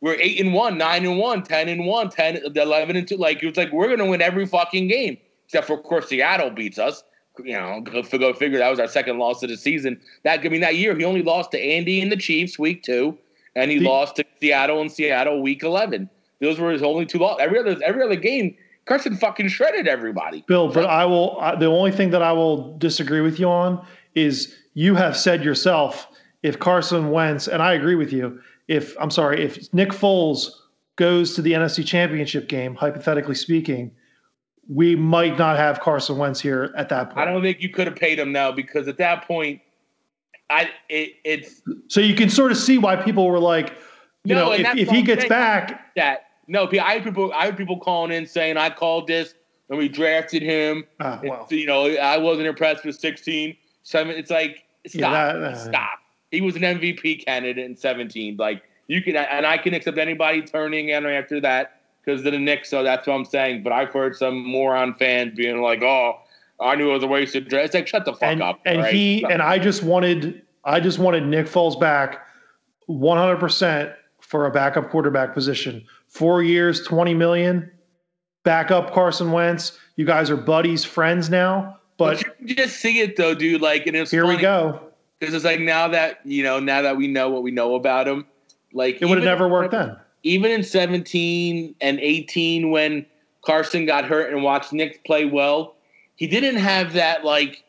we're 0.03 0.15
8 0.19 0.41
and 0.41 0.53
1 0.53 0.77
9 0.77 1.05
and 1.05 1.17
1 1.17 1.43
10 1.43 1.69
and 1.69 1.85
1 1.85 2.09
10 2.09 2.41
11 2.55 2.95
and 2.95 3.07
2 3.07 3.15
like 3.15 3.41
it 3.41 3.47
was 3.47 3.57
like 3.57 3.71
we're 3.71 3.89
gonna 3.89 4.09
win 4.09 4.21
every 4.21 4.45
fucking 4.45 4.87
game 4.87 5.17
except 5.45 5.65
for 5.65 5.77
of 5.77 5.83
course 5.83 6.07
seattle 6.09 6.51
beats 6.51 6.77
us 6.77 7.03
you 7.43 7.53
know 7.53 7.81
go, 7.81 8.03
go 8.03 8.33
figure 8.33 8.59
that 8.59 8.69
was 8.69 8.79
our 8.79 8.87
second 8.87 9.17
loss 9.17 9.41
of 9.41 9.49
the 9.49 9.57
season 9.57 9.99
that 10.23 10.41
i 10.41 10.49
mean 10.49 10.61
that 10.61 10.75
year 10.75 10.95
he 10.95 11.03
only 11.03 11.23
lost 11.23 11.51
to 11.51 11.59
andy 11.59 12.01
and 12.01 12.11
the 12.11 12.17
chiefs 12.17 12.59
week 12.59 12.83
two 12.83 13.17
and 13.55 13.71
he 13.71 13.79
The- 13.79 13.85
lost 13.85 14.17
to 14.17 14.25
seattle 14.39 14.81
and 14.81 14.91
seattle 14.91 15.41
week 15.41 15.63
11 15.63 16.09
those 16.41 16.59
were 16.59 16.71
his 16.71 16.83
only 16.83 17.05
two 17.05 17.19
losses 17.19 17.41
every 17.41 17.57
other 17.57 17.77
every 17.83 18.03
other 18.03 18.17
game 18.17 18.55
carson 18.85 19.15
fucking 19.15 19.47
shredded 19.47 19.87
everybody 19.87 20.43
Bill, 20.47 20.67
but 20.67 20.85
I 20.85 21.05
will. 21.05 21.39
I, 21.39 21.55
the 21.55 21.67
only 21.67 21.91
thing 21.91 22.09
that 22.09 22.21
I 22.21 22.33
will 22.33 22.77
disagree 22.77 23.21
with 23.21 23.39
you 23.39 23.49
on 23.49 23.85
is 24.13 24.53
you 24.73 24.95
have 24.95 25.15
said 25.15 25.43
yourself 25.43 26.07
if 26.43 26.59
Carson 26.59 27.09
Wentz, 27.11 27.47
and 27.47 27.63
I 27.63 27.73
agree 27.73 27.95
with 27.95 28.11
you. 28.11 28.41
If 28.67 28.95
I'm 28.99 29.11
sorry, 29.11 29.43
if 29.43 29.71
Nick 29.73 29.89
Foles 29.89 30.49
goes 30.95 31.35
to 31.35 31.41
the 31.41 31.53
NFC 31.53 31.85
Championship 31.85 32.47
game, 32.47 32.75
hypothetically 32.75 33.35
speaking, 33.35 33.91
we 34.69 34.95
might 34.95 35.37
not 35.37 35.57
have 35.57 35.81
Carson 35.81 36.17
Wentz 36.17 36.39
here 36.39 36.73
at 36.77 36.87
that 36.89 37.09
point. 37.09 37.17
i 37.17 37.25
don't 37.31 37.41
think 37.41 37.59
you 37.61 37.69
could 37.69 37.85
have 37.87 37.95
paid 37.97 38.17
him 38.17 38.31
now 38.31 38.49
because 38.51 38.87
at 38.87 38.97
that 38.97 39.27
point 39.27 39.59
i 40.49 40.69
it, 40.87 41.15
it's 41.25 41.61
so 41.89 41.99
you 41.99 42.15
can 42.15 42.29
sort 42.29 42.51
of 42.51 42.57
see 42.57 42.77
why 42.77 42.95
people 42.95 43.27
were 43.27 43.39
like, 43.39 43.73
you 44.23 44.33
No, 44.35 44.45
know, 44.45 44.51
if, 44.53 44.77
if 44.77 44.89
he 44.89 45.01
gets 45.01 45.25
back, 45.25 45.93
that 45.95 46.27
no, 46.47 46.69
I 46.81 46.93
had 46.95 47.03
people. 47.03 47.31
I 47.33 47.45
had 47.45 47.57
people 47.57 47.79
calling 47.79 48.11
in 48.11 48.25
saying 48.27 48.57
I 48.57 48.69
called 48.69 49.07
this 49.07 49.33
and 49.69 49.77
we 49.77 49.87
drafted 49.89 50.41
him. 50.41 50.85
ah, 50.99 51.19
well, 51.23 51.47
you 51.49 51.65
know, 51.65 51.85
I 51.97 52.17
wasn't 52.17 52.47
impressed 52.47 52.85
with 52.85 52.95
16, 52.97 53.55
7. 53.83 54.15
It's 54.15 54.29
like 54.29 54.63
stop, 54.87 55.01
Yeah, 55.01 55.33
that- 55.39 55.43
uh, 55.53 55.55
stop. 55.55 55.99
He 56.33 56.41
was 56.41 56.55
an 56.55 56.63
MVP 56.63 57.25
candidate 57.25 57.63
in 57.63 57.77
17. 57.77 58.37
Like 58.37 58.63
you 58.87 59.03
can, 59.03 59.15
and 59.15 59.45
I 59.45 59.57
can 59.57 59.75
accept 59.75 59.99
anybody 59.99 60.41
turning 60.41 60.89
in 60.89 61.05
after 61.05 61.39
that 61.41 61.81
because 62.03 62.25
of 62.25 62.31
the 62.31 62.39
Knicks. 62.39 62.69
So 62.69 62.81
that's 62.83 63.05
what 63.05 63.13
I'm 63.13 63.25
saying. 63.25 63.61
But 63.61 63.71
I've 63.71 63.93
heard 63.93 64.15
some 64.15 64.43
moron 64.43 64.95
fans 64.95 65.35
being 65.35 65.61
like, 65.61 65.83
"Oh, 65.83 66.19
I 66.59 66.75
knew 66.75 66.89
it 66.89 66.93
was 66.93 67.03
a 67.03 67.07
waste 67.07 67.35
of 67.35 67.47
dress." 67.47 67.67
It's 67.67 67.75
like, 67.75 67.87
shut 67.87 68.05
the 68.05 68.13
fuck 68.13 68.23
and, 68.23 68.41
up. 68.41 68.59
and 68.65 68.81
right? 68.81 68.93
he 68.93 69.23
and 69.25 69.43
I 69.43 69.59
just 69.59 69.83
wanted 69.83 70.41
I 70.65 70.79
just 70.79 70.97
wanted 70.97 71.27
Nick 71.27 71.45
Foles 71.45 71.79
back 71.79 72.25
100% 72.89 73.93
for 74.19 74.47
a 74.47 74.51
backup 74.51 74.89
quarterback 74.89 75.35
position. 75.35 75.85
4 76.07 76.41
years, 76.41 76.83
20 76.83 77.13
million. 77.13 77.69
Backup 78.43 78.91
Carson 78.91 79.31
Wentz. 79.31 79.77
You 79.97 80.05
guys 80.05 80.29
are 80.31 80.37
buddies, 80.37 80.83
friends 80.83 81.29
now, 81.29 81.77
but, 81.97 82.17
but 82.17 82.25
you 82.39 82.47
can 82.47 82.55
just 82.57 82.77
see 82.77 82.99
it 82.99 83.15
though, 83.15 83.35
dude. 83.35 83.61
Like, 83.61 83.85
and 83.85 83.95
it's 83.95 84.09
here 84.09 84.25
we 84.25 84.37
go. 84.37 84.92
Because 85.23 85.35
it's 85.35 85.45
like 85.45 85.61
now 85.61 85.87
that 85.87 86.19
you 86.25 86.43
know, 86.43 86.59
now 86.59 86.81
that 86.81 86.97
we 86.97 87.07
know 87.07 87.29
what 87.29 87.43
we 87.43 87.51
know 87.51 87.75
about 87.75 88.07
him, 88.07 88.25
like 88.73 89.01
It 89.01 89.05
would 89.05 89.17
have 89.19 89.25
never 89.25 89.47
worked 89.47 89.71
then. 89.71 89.95
even 90.23 90.51
in 90.51 90.63
17 90.63 91.75
and 91.79 91.99
18 91.99 92.71
when 92.71 93.05
Carson 93.45 93.85
got 93.85 94.03
hurt 94.05 94.33
and 94.33 94.43
watched 94.43 94.73
Nick 94.73 95.05
play 95.05 95.23
well, 95.25 95.75
he 96.15 96.27
didn't 96.27 96.57
have 96.57 96.93
that 96.93 97.23
like 97.23 97.63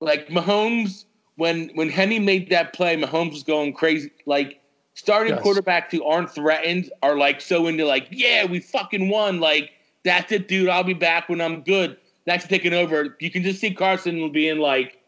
like 0.00 0.28
Mahomes 0.28 1.04
when 1.36 1.70
when 1.74 1.88
Henne 1.90 2.24
made 2.24 2.50
that 2.50 2.72
play, 2.74 2.96
Mahomes 2.96 3.32
was 3.32 3.42
going 3.42 3.72
crazy. 3.72 4.10
Like 4.26 4.60
starting 4.94 5.34
Yes. 5.34 5.42
quarterbacks 5.44 5.90
who 5.90 6.04
aren't 6.04 6.30
threatened 6.30 6.90
are 7.02 7.16
like 7.18 7.40
so 7.40 7.66
into 7.66 7.84
like, 7.84 8.06
yeah, 8.12 8.44
we 8.44 8.60
fucking 8.60 9.08
won. 9.08 9.40
Like 9.40 9.72
that's 10.04 10.30
it, 10.30 10.46
dude. 10.46 10.68
I'll 10.68 10.84
be 10.84 10.94
back 10.94 11.28
when 11.28 11.40
I'm 11.40 11.62
good. 11.62 11.96
That's 12.26 12.46
taking 12.46 12.72
over. 12.72 13.16
You 13.20 13.30
can 13.30 13.42
just 13.42 13.60
see 13.60 13.72
Carson 13.74 14.30
being 14.32 14.58
like, 14.58 14.98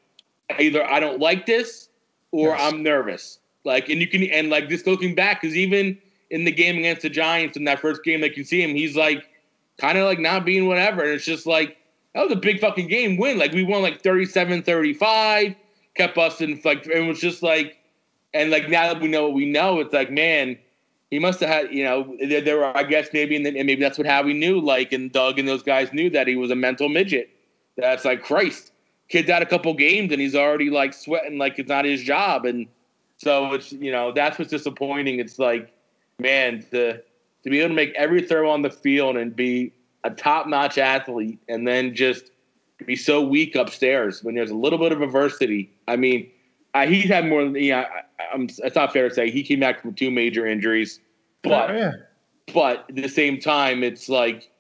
either 0.59 0.85
I 0.85 1.01
don't 1.01 1.21
like 1.21 1.47
this 1.47 1.89
or 2.33 2.51
Yes. 2.51 2.61
I'm 2.61 2.83
nervous. 2.83 3.39
Like, 3.65 3.89
and 3.89 4.01
you 4.01 4.07
can 4.07 4.23
and 4.25 4.51
like 4.51 4.69
just 4.69 4.87
looking 4.87 5.15
back, 5.15 5.41
because 5.41 5.57
even 5.57 5.99
in 6.31 6.45
the 6.45 6.53
game 6.53 6.79
against 6.79 7.03
the 7.03 7.11
Giants 7.11 7.57
in 7.57 7.65
that 7.65 7.81
first 7.81 8.05
game, 8.05 8.21
like 8.21 8.37
you 8.37 8.45
see 8.45 8.63
him, 8.63 8.71
he's 8.71 8.97
like 8.97 9.27
kind 9.79 9.99
of 9.99 10.05
like 10.05 10.19
not 10.19 10.45
being 10.45 10.67
whatever. 10.67 11.03
And 11.03 11.13
it's 11.13 11.25
just 11.25 11.47
like 11.47 11.77
that 12.15 12.23
was 12.23 12.33
a 12.33 12.37
big 12.37 12.61
fucking 12.61 12.89
game 12.89 13.17
win. 13.17 13.39
Like 13.39 13.53
we 13.53 13.63
won 13.63 13.83
like 13.83 14.03
37-35, 14.03 15.57
kept 15.95 16.15
busting 16.15 16.61
like 16.65 16.87
it 16.87 17.01
was 17.01 17.21
just 17.21 17.43
like 17.43 17.77
and 18.37 18.51
like 18.51 18.69
now 18.69 18.93
that 18.93 19.03
we 19.03 19.09
know 19.09 19.25
what 19.25 19.33
we 19.33 19.47
know, 19.47 19.81
it's 19.81 19.93
like, 19.93 20.11
man, 20.11 20.59
he 21.11 21.19
must 21.19 21.41
have 21.41 21.49
had, 21.49 21.73
you 21.73 21.85
know, 21.85 22.17
there, 22.21 22.41
there 22.41 22.59
were, 22.59 22.77
I 22.77 22.83
guess 22.83 23.09
maybe, 23.13 23.37
and, 23.37 23.47
and 23.47 23.55
maybe 23.55 23.77
that's 23.77 23.99
what 23.99 24.07
Howie 24.07 24.35
knew, 24.35 24.61
like, 24.61 24.93
and 24.93 25.11
Doug 25.11 25.39
and 25.39 25.49
those 25.49 25.63
guys 25.63 25.93
knew 25.93 26.11
that 26.11 26.27
he 26.27 26.37
was 26.37 26.51
a 26.51 26.57
mental 26.57 26.89
midget. 26.89 27.31
That's 27.77 28.05
like, 28.05 28.23
Christ, 28.23 28.73
kid's 29.09 29.31
out 29.31 29.43
a 29.43 29.47
couple 29.47 29.73
games 29.75 30.13
and 30.13 30.21
he's 30.21 30.35
already 30.35 30.71
like 30.71 30.93
sweating 30.93 31.39
like 31.39 31.59
it's 31.59 31.69
not 31.69 31.85
his 31.85 32.03
job. 32.03 32.45
And 32.45 32.67
so 33.19 33.53
it's, 33.53 33.73
you 33.73 33.93
know, 33.93 34.13
that's 34.13 34.39
what's 34.39 34.51
disappointing. 34.51 35.21
It's 35.21 35.39
like, 35.39 35.73
man, 36.19 36.65
to, 36.71 36.95
to 36.95 37.51
be 37.51 37.61
able 37.61 37.69
to 37.71 37.75
make 37.75 37.95
every 37.95 38.23
throw 38.23 38.51
on 38.51 38.63
the 38.63 38.71
field 38.71 39.17
and 39.17 39.35
be 39.35 39.73
a 40.05 40.11
top 40.11 40.47
notch 40.47 40.79
athlete 40.79 41.39
and 41.49 41.67
then 41.67 41.95
just 41.95 42.31
be 42.85 42.97
so 42.97 43.21
weak 43.23 43.55
upstairs 43.55 44.23
when 44.23 44.35
there's 44.35 44.51
a 44.51 44.55
little 44.57 44.79
bit 44.79 44.93
of 44.93 45.01
adversity. 45.03 45.71
I 45.89 45.97
mean, 45.97 46.31
I, 46.75 46.87
he's 46.87 47.09
had 47.09 47.27
more 47.27 47.45
than, 47.45 47.55
yeah, 47.57 47.87
I, 48.19 48.35
I'm, 48.35 48.49
it's 48.59 48.77
not 48.77 48.93
fair 48.93 49.09
to 49.09 49.15
say 49.15 49.31
he 49.31 49.43
came 49.43 49.61
back 49.61 49.81
from 49.81 49.95
two 49.95 50.11
major 50.11 50.47
injuries, 50.47 51.01
but 51.43 51.71
Oh, 51.71 51.75
yeah. 51.75 51.93
but 52.53 52.85
at 52.89 52.97
the 52.97 53.09
same 53.09 53.41
time, 53.41 53.83
it's 53.83 54.09
like 54.09 54.51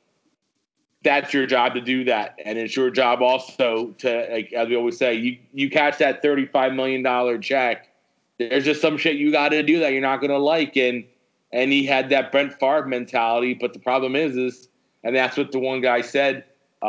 that's 1.07 1.33
your 1.33 1.47
job 1.47 1.75
to 1.75 1.81
do 1.81 2.03
that, 2.05 2.37
and 2.45 2.59
it's 2.59 2.75
your 2.75 2.91
job 2.91 3.23
also 3.23 3.93
to, 3.99 4.29
like 4.29 4.53
as 4.53 4.69
we 4.69 4.77
always 4.77 4.99
say, 4.99 5.15
you 5.15 5.39
you 5.53 5.71
catch 5.71 5.99
that 5.99 6.21
thirty 6.21 6.47
five 6.47 6.73
million 6.73 7.03
dollar 7.03 7.39
check. 7.39 7.89
There's 8.39 8.65
just 8.65 8.83
some 8.83 8.99
shit 8.99 9.17
you 9.17 9.31
got 9.31 9.51
to 9.51 9.63
do 9.63 9.79
that 9.79 9.93
you're 9.93 10.03
not 10.03 10.21
to 10.21 10.37
like, 10.37 10.77
and 10.77 11.05
and 11.53 11.71
he 11.71 11.87
had 11.87 12.11
that 12.11 12.33
Brett 12.33 12.59
Favre 12.59 12.87
mentality. 12.87 13.55
But 13.55 13.73
the 13.73 13.79
problem 13.79 14.17
is, 14.17 14.37
is 14.37 14.69
and 15.05 15.15
that's 15.15 15.37
what 15.37 15.53
the 15.53 15.61
one 15.61 15.81
guy 15.81 16.01
said. 16.01 16.45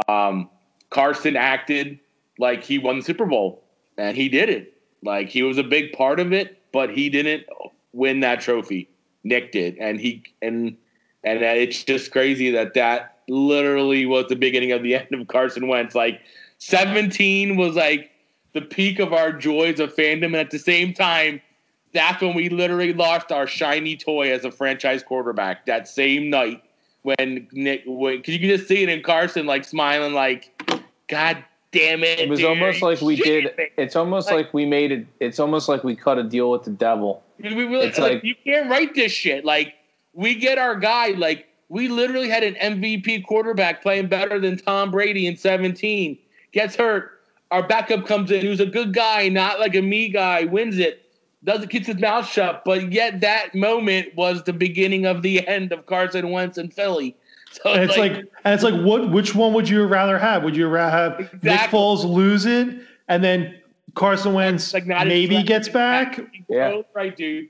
Um, 0.07 0.49
Carson 0.89 1.35
acted 1.35 1.99
like 2.39 2.63
he 2.63 2.79
won 2.79 2.97
the 2.97 3.05
Super 3.05 3.27
Bowl, 3.27 3.63
and 3.99 4.17
he 4.17 4.29
did 4.29 4.49
it. 4.49 4.73
Like 5.03 5.29
he 5.29 5.43
was 5.43 5.59
a 5.59 5.63
big 5.63 5.93
part 5.93 6.19
of 6.19 6.33
it, 6.33 6.59
but 6.71 6.89
he 6.89 7.09
didn't 7.09 7.43
win 7.93 8.21
that 8.21 8.41
trophy. 8.41 8.89
Nick 9.23 9.51
did, 9.51 9.77
and 9.77 10.01
he 10.01 10.23
and 10.41 10.75
and 11.23 11.43
it's 11.43 11.83
just 11.83 12.11
crazy 12.11 12.49
that 12.49 12.73
that 12.73 13.16
literally 13.29 14.05
was 14.05 14.25
the 14.27 14.35
beginning 14.35 14.71
of 14.71 14.83
the 14.83 14.95
end 14.99 15.07
of 15.13 15.27
Carson 15.27 15.67
Wentz. 15.67 15.95
Like 15.95 16.21
17 16.59 17.55
was 17.57 17.75
like 17.75 18.11
the 18.53 18.61
peak 18.61 18.99
of 18.99 19.13
our 19.13 19.31
joys 19.31 19.79
of 19.79 19.93
fandom, 19.95 20.25
and 20.27 20.35
at 20.37 20.51
the 20.51 20.59
same 20.59 20.93
time, 20.93 21.41
that's 21.93 22.21
when 22.21 22.35
we 22.35 22.49
literally 22.49 22.93
lost 22.93 23.31
our 23.31 23.47
shiny 23.47 23.95
toy 23.95 24.31
as 24.31 24.45
a 24.45 24.51
franchise 24.51 25.03
quarterback. 25.03 25.65
That 25.65 25.87
same 25.87 26.29
night 26.29 26.63
when 27.03 27.47
Nick, 27.51 27.83
when 27.85 28.17
because 28.17 28.33
you 28.33 28.39
can 28.39 28.49
just 28.49 28.67
see 28.67 28.83
it 28.83 28.89
in 28.89 29.01
Carson 29.03 29.45
like 29.45 29.63
smiling, 29.65 30.13
like 30.13 30.51
God 31.07 31.43
damn 31.71 32.03
it. 32.03 32.19
It 32.19 32.29
was 32.29 32.39
dude, 32.39 32.49
almost 32.49 32.81
like 32.81 33.01
we 33.01 33.15
shit 33.15 33.55
did. 33.55 33.67
It's 33.77 33.95
almost 33.95 34.27
Like- 34.27 34.45
like 34.45 34.53
we 34.53 34.65
made 34.65 34.91
it. 34.91 35.05
It's 35.19 35.39
almost 35.39 35.69
like 35.69 35.83
we 35.83 35.95
cut 35.95 36.17
a 36.17 36.23
deal 36.23 36.51
with 36.51 36.63
the 36.63 36.71
devil. 36.71 37.23
We 37.39 37.49
really, 37.53 37.85
It's 37.87 37.99
like, 37.99 38.13
like- 38.15 38.23
you 38.23 38.35
can't 38.43 38.69
write 38.69 38.95
this 38.95 39.11
shit. 39.11 39.45
Like 39.45 39.75
we 40.13 40.35
get 40.35 40.57
our 40.57 40.75
guy. 40.75 41.09
Like 41.09 41.47
we 41.69 41.87
literally 41.87 42.29
had 42.29 42.43
an 42.43 42.55
MVP 42.55 43.25
quarterback 43.25 43.81
playing 43.81 44.07
better 44.07 44.39
than 44.39 44.57
Tom 44.57 44.91
Brady 44.91 45.27
in 45.27 45.35
17. 45.35 46.17
Gets 46.51 46.75
hurt. 46.75 47.21
Our 47.51 47.65
backup 47.65 48.05
comes 48.05 48.31
in, 48.31 48.41
who's 48.41 48.59
a 48.59 48.65
good 48.65 48.93
guy, 48.93 49.29
not 49.29 49.59
like 49.59 49.75
a 49.75 49.81
me 49.81 50.09
guy. 50.09 50.45
Wins 50.45 50.77
it. 50.79 51.03
Doesn't 51.43 51.69
keeps 51.69 51.87
his 51.87 51.99
mouth 51.99 52.27
shut. 52.27 52.63
But 52.65 52.91
yet 52.91 53.21
that 53.21 53.55
moment 53.55 54.15
was 54.15 54.43
the 54.43 54.53
beginning 54.53 55.05
of 55.05 55.21
the 55.21 55.47
end 55.47 55.71
of 55.71 55.85
Carson 55.85 56.31
Wentz 56.31 56.57
and 56.57 56.73
Philly. 56.73 57.15
So 57.63 57.71
And 57.73 57.81
it's 57.83 57.97
like, 57.97 58.11
and 58.11 58.53
it's 58.53 58.61
like, 58.61 58.75
what? 58.83 59.09
Which 59.09 59.33
one 59.33 59.53
would 59.53 59.69
you 59.69 59.85
rather 59.85 60.19
have? 60.19 60.43
Would 60.43 60.55
you 60.55 60.67
rather 60.67 60.91
have 60.91 61.19
Nick 61.19 61.33
Exactly. 61.33 61.79
Foles 61.79 62.03
lose 62.03 62.45
it 62.45 62.77
and 63.07 63.23
then 63.23 63.55
Carson 63.95 64.33
Wentz 64.33 64.73
like 64.73 64.85
maybe 64.85 65.27
threatening 65.27 65.45
gets 65.45 65.67
as 65.69 65.73
back? 65.73 66.19
Yeah. 66.49 66.81
right, 66.93 67.15
dude. 67.15 67.49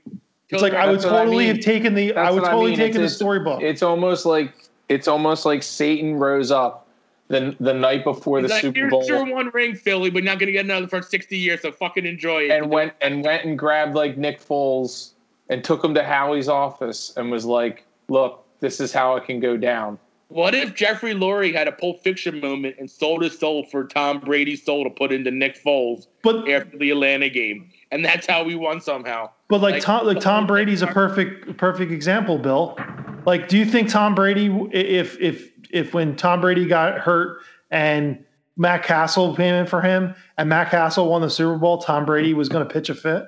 It's 0.50 0.62
like 0.62 0.72
I 0.72 0.86
would 0.86 0.96
That's 0.96 1.04
what 1.04 1.14
I 1.14 1.18
totally 1.24 1.46
mean. 1.46 1.56
have 1.56 1.64
taken 1.64 1.94
the. 1.94 2.14
I 2.14 2.30
would 2.30 2.42
what 2.42 2.48
I 2.48 2.52
totally 2.52 2.70
mean. 2.70 2.78
taken 2.78 3.02
the 3.02 3.08
storybook. 3.08 3.60
It's 3.62 3.82
almost 3.82 4.24
like 4.24 4.52
it's 4.88 5.06
almost 5.06 5.44
like 5.44 5.62
Satan 5.62 6.14
rose 6.14 6.50
up 6.50 6.88
the 7.28 7.54
the 7.60 7.74
night 7.74 8.04
before 8.04 8.40
the 8.40 8.48
like, 8.48 8.62
Super 8.62 8.78
Here's 8.78 8.90
Bowl 8.90 9.04
your 9.04 9.26
one 9.26 9.50
ring, 9.50 9.74
Philly, 9.74 10.10
but 10.10 10.22
you're 10.22 10.32
not 10.32 10.38
going 10.38 10.46
to 10.46 10.52
get 10.52 10.64
another 10.64 10.88
for 10.88 11.02
60 11.02 11.36
years, 11.36 11.60
so 11.62 11.70
fucking 11.70 12.06
enjoy 12.06 12.44
it. 12.44 12.50
and 12.50 12.70
went 12.70 12.94
and 13.00 13.22
went 13.22 13.44
and 13.44 13.58
grabbed 13.58 13.94
like 13.94 14.16
Nick 14.16 14.40
Foles 14.40 15.12
and 15.50 15.62
took 15.62 15.84
him 15.84 15.94
to 15.94 16.02
Howie's 16.02 16.48
office 16.48 17.12
and 17.16 17.30
was 17.30 17.44
like, 17.44 17.84
"Look, 18.08 18.44
this 18.60 18.80
is 18.80 18.92
how 18.92 19.16
it 19.16 19.24
can 19.24 19.40
go 19.40 19.56
down." 19.56 19.98
What 20.28 20.54
if 20.54 20.74
Jeffrey 20.74 21.14
Lurie 21.14 21.54
had 21.54 21.68
a 21.68 21.72
Pulp 21.72 22.02
Fiction 22.02 22.40
moment 22.40 22.76
and 22.78 22.90
sold 22.90 23.22
his 23.22 23.38
soul 23.38 23.64
for 23.64 23.84
Tom 23.84 24.20
Brady's 24.20 24.62
soul 24.62 24.84
to 24.84 24.90
put 24.90 25.10
into 25.10 25.30
Nick 25.30 25.62
Foles 25.62 26.06
but 26.22 26.48
after 26.50 26.76
the 26.76 26.90
Atlanta 26.90 27.30
game, 27.30 27.70
and 27.90 28.04
that's 28.04 28.26
how 28.26 28.44
we 28.44 28.54
won 28.54 28.80
somehow? 28.80 29.30
But 29.48 29.60
like, 29.62 29.74
like- 29.74 29.82
Tom 29.82 30.06
like 30.06 30.20
Tom 30.20 30.46
Brady's 30.46 30.82
a 30.82 30.86
perfect 30.86 31.56
perfect 31.56 31.90
example. 31.90 32.38
Bill, 32.38 32.78
like, 33.24 33.48
do 33.48 33.56
you 33.58 33.64
think 33.64 33.88
Tom 33.88 34.14
Brady 34.14 34.46
if 34.72 35.18
if 35.20 35.50
if 35.70 35.94
when 35.94 36.16
Tom 36.16 36.40
Brady 36.40 36.66
got 36.66 36.98
hurt 36.98 37.38
and 37.70 38.24
Matt 38.56 38.82
Cassel 38.82 39.34
came 39.36 39.54
in 39.54 39.66
for 39.66 39.80
him 39.80 40.14
and 40.36 40.48
Matt 40.48 40.70
Cassel 40.70 41.08
won 41.08 41.22
the 41.22 41.30
Super 41.30 41.56
Bowl, 41.56 41.78
Tom 41.78 42.04
Brady 42.04 42.34
was 42.34 42.48
going 42.48 42.66
to 42.66 42.72
pitch 42.72 42.88
a 42.90 42.94
fit? 42.94 43.24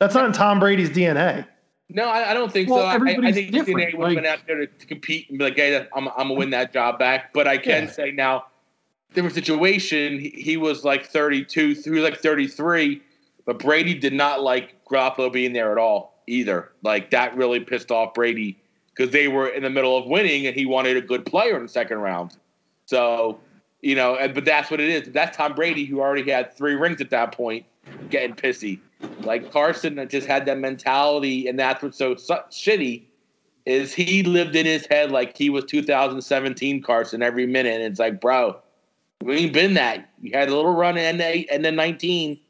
That's 0.00 0.14
not 0.14 0.26
in 0.26 0.32
Tom 0.32 0.60
Brady's 0.60 0.90
DNA. 0.90 1.46
No, 1.90 2.04
I, 2.04 2.30
I 2.30 2.34
don't 2.34 2.52
think 2.52 2.68
Well, 2.68 2.80
so. 2.80 2.84
I, 2.84 2.92
I 2.92 2.94
everybody's 2.96 3.34
think 3.34 3.50
different, 3.52 3.78
DNA 3.78 3.94
would 3.98 4.08
have 4.08 4.14
like- 4.14 4.16
been 4.16 4.26
out 4.26 4.38
there 4.46 4.56
to, 4.58 4.66
to 4.66 4.86
compete 4.86 5.26
and 5.30 5.38
be 5.38 5.44
like, 5.44 5.56
"Hey, 5.56 5.76
I'm, 5.94 6.08
I'm 6.08 6.14
gonna 6.28 6.34
win 6.34 6.50
that 6.50 6.72
job 6.72 6.98
back." 6.98 7.32
But 7.32 7.48
I 7.48 7.56
can 7.56 7.84
Yeah. 7.84 7.90
say 7.90 8.10
now, 8.10 8.44
different 9.14 9.34
situation. 9.34 10.18
He, 10.20 10.28
he 10.30 10.56
was 10.58 10.84
like 10.84 11.06
32, 11.06 11.74
he 11.82 11.90
was 11.90 12.02
like 12.02 12.18
33, 12.18 13.00
but 13.46 13.58
Brady 13.58 13.94
did 13.94 14.12
not 14.12 14.42
like 14.42 14.74
Garoppolo 14.88 15.32
being 15.32 15.52
there 15.52 15.72
at 15.72 15.78
all 15.78 16.14
either. 16.26 16.72
Like 16.82 17.10
that 17.10 17.36
really 17.36 17.60
pissed 17.60 17.90
off 17.90 18.14
Brady 18.14 18.58
because 18.94 19.12
they 19.12 19.28
were 19.28 19.48
in 19.48 19.62
the 19.62 19.70
middle 19.70 19.96
of 19.96 20.06
winning 20.06 20.46
and 20.46 20.54
he 20.56 20.66
wanted 20.66 20.96
a 20.96 21.00
good 21.00 21.24
player 21.24 21.56
in 21.56 21.62
the 21.62 21.68
second 21.68 21.98
round. 21.98 22.36
So, 22.86 23.38
you 23.80 23.94
know, 23.94 24.16
and, 24.16 24.34
but 24.34 24.44
that's 24.44 24.70
what 24.70 24.80
it 24.80 24.88
is. 24.88 25.12
That's 25.12 25.36
Tom 25.36 25.54
Brady 25.54 25.84
who 25.84 26.00
already 26.00 26.28
had 26.30 26.56
three 26.56 26.74
rings 26.74 27.00
at 27.00 27.10
that 27.10 27.32
point, 27.32 27.64
getting 28.10 28.34
pissy. 28.34 28.80
Like 29.20 29.52
Carson 29.52 30.04
just 30.08 30.26
had 30.26 30.46
that 30.46 30.58
mentality, 30.58 31.46
and 31.46 31.58
that's 31.58 31.82
what's 31.82 31.98
so 31.98 32.14
shitty 32.14 33.02
is 33.68 33.92
he 33.92 34.22
lived 34.22 34.56
in 34.56 34.64
his 34.64 34.86
head 34.86 35.10
like 35.10 35.36
he 35.36 35.50
was 35.50 35.62
2017 35.66 36.82
Carson 36.82 37.22
every 37.22 37.46
minute. 37.46 37.74
And 37.74 37.84
it's 37.84 38.00
like, 38.00 38.18
bro, 38.18 38.56
we 39.20 39.36
ain't 39.36 39.52
been 39.52 39.74
that. 39.74 40.08
You 40.22 40.32
had 40.32 40.48
a 40.48 40.56
little 40.56 40.74
run 40.74 40.96
in 40.96 41.20
and 41.20 41.64
then 41.64 41.76
19, 41.76 42.40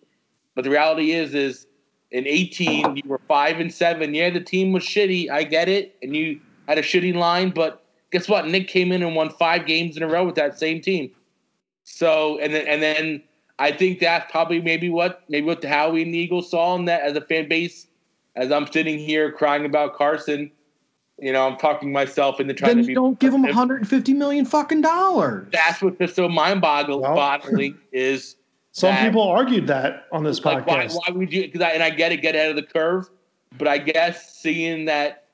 but 0.54 0.62
the 0.62 0.70
reality 0.70 1.10
is, 1.10 1.34
is 1.34 1.66
in 2.10 2.26
18 2.26 2.96
you 2.96 3.02
were 3.06 3.20
five 3.28 3.60
and 3.60 3.72
seven. 3.72 4.14
Yeah, 4.14 4.30
the 4.30 4.40
team 4.40 4.72
was 4.72 4.82
shitty. 4.84 5.30
I 5.30 5.42
get 5.44 5.68
it, 5.68 5.96
and 6.02 6.14
you 6.16 6.40
had 6.66 6.78
a 6.78 6.82
shitty 6.82 7.14
line, 7.14 7.50
but 7.50 7.82
guess 8.10 8.28
what? 8.28 8.46
Nick 8.46 8.68
came 8.68 8.92
in 8.92 9.02
and 9.02 9.14
won 9.14 9.30
five 9.30 9.66
games 9.66 9.96
in 9.96 10.02
a 10.02 10.08
row 10.08 10.24
with 10.24 10.34
that 10.36 10.58
same 10.58 10.80
team. 10.80 11.10
So 11.84 12.38
and 12.40 12.52
then 12.54 12.66
and 12.66 12.82
then 12.82 13.22
I 13.58 13.72
think 13.72 13.98
that's 14.00 14.30
probably 14.30 14.60
maybe 14.60 14.88
what 14.90 15.22
maybe 15.28 15.46
what 15.46 15.62
the 15.62 15.68
Howie 15.68 16.02
and 16.02 16.12
the 16.14 16.18
Eagles 16.18 16.50
saw 16.50 16.74
in 16.76 16.84
that 16.86 17.02
as 17.02 17.16
a 17.16 17.20
fan 17.20 17.48
base 17.48 17.86
as 18.36 18.52
I'm 18.52 18.66
sitting 18.70 18.98
here 18.98 19.32
crying 19.32 19.64
about 19.64 19.94
Carson, 19.94 20.50
you 21.18 21.32
know, 21.32 21.44
I'm 21.46 21.56
talking 21.56 21.90
myself 21.90 22.38
into 22.40 22.54
trying 22.54 22.68
Then 22.68 22.76
to 22.76 22.82
you 22.82 22.88
be. 22.88 22.94
don't 22.94 23.18
give 23.18 23.34
him 23.34 23.42
150 23.42 24.12
million 24.12 24.44
fucking 24.44 24.80
dollars. 24.82 25.48
That's 25.50 25.82
what's 25.82 25.98
just 25.98 26.14
so 26.14 26.28
mind-boggling 26.28 27.00
Well- 27.00 27.14
boggling 27.16 27.76
is 27.92 28.36
Some 28.78 28.94
that- 28.94 29.04
people 29.06 29.22
argued 29.22 29.66
that 29.66 30.06
on 30.12 30.22
this 30.24 30.44
like 30.44 30.66
why, 30.66 30.86
podcast. 30.86 30.94
why 30.94 31.12
would 31.14 31.32
you? 31.32 31.50
Cause 31.50 31.60
I, 31.62 31.70
and 31.70 31.82
I 31.82 31.90
get 31.90 32.12
it, 32.12 32.22
get 32.22 32.34
ahead 32.34 32.50
of 32.50 32.56
the 32.56 32.62
curve, 32.62 33.08
but 33.58 33.66
I 33.66 33.78
guess 33.78 34.34
seeing 34.36 34.84
that, 34.86 35.24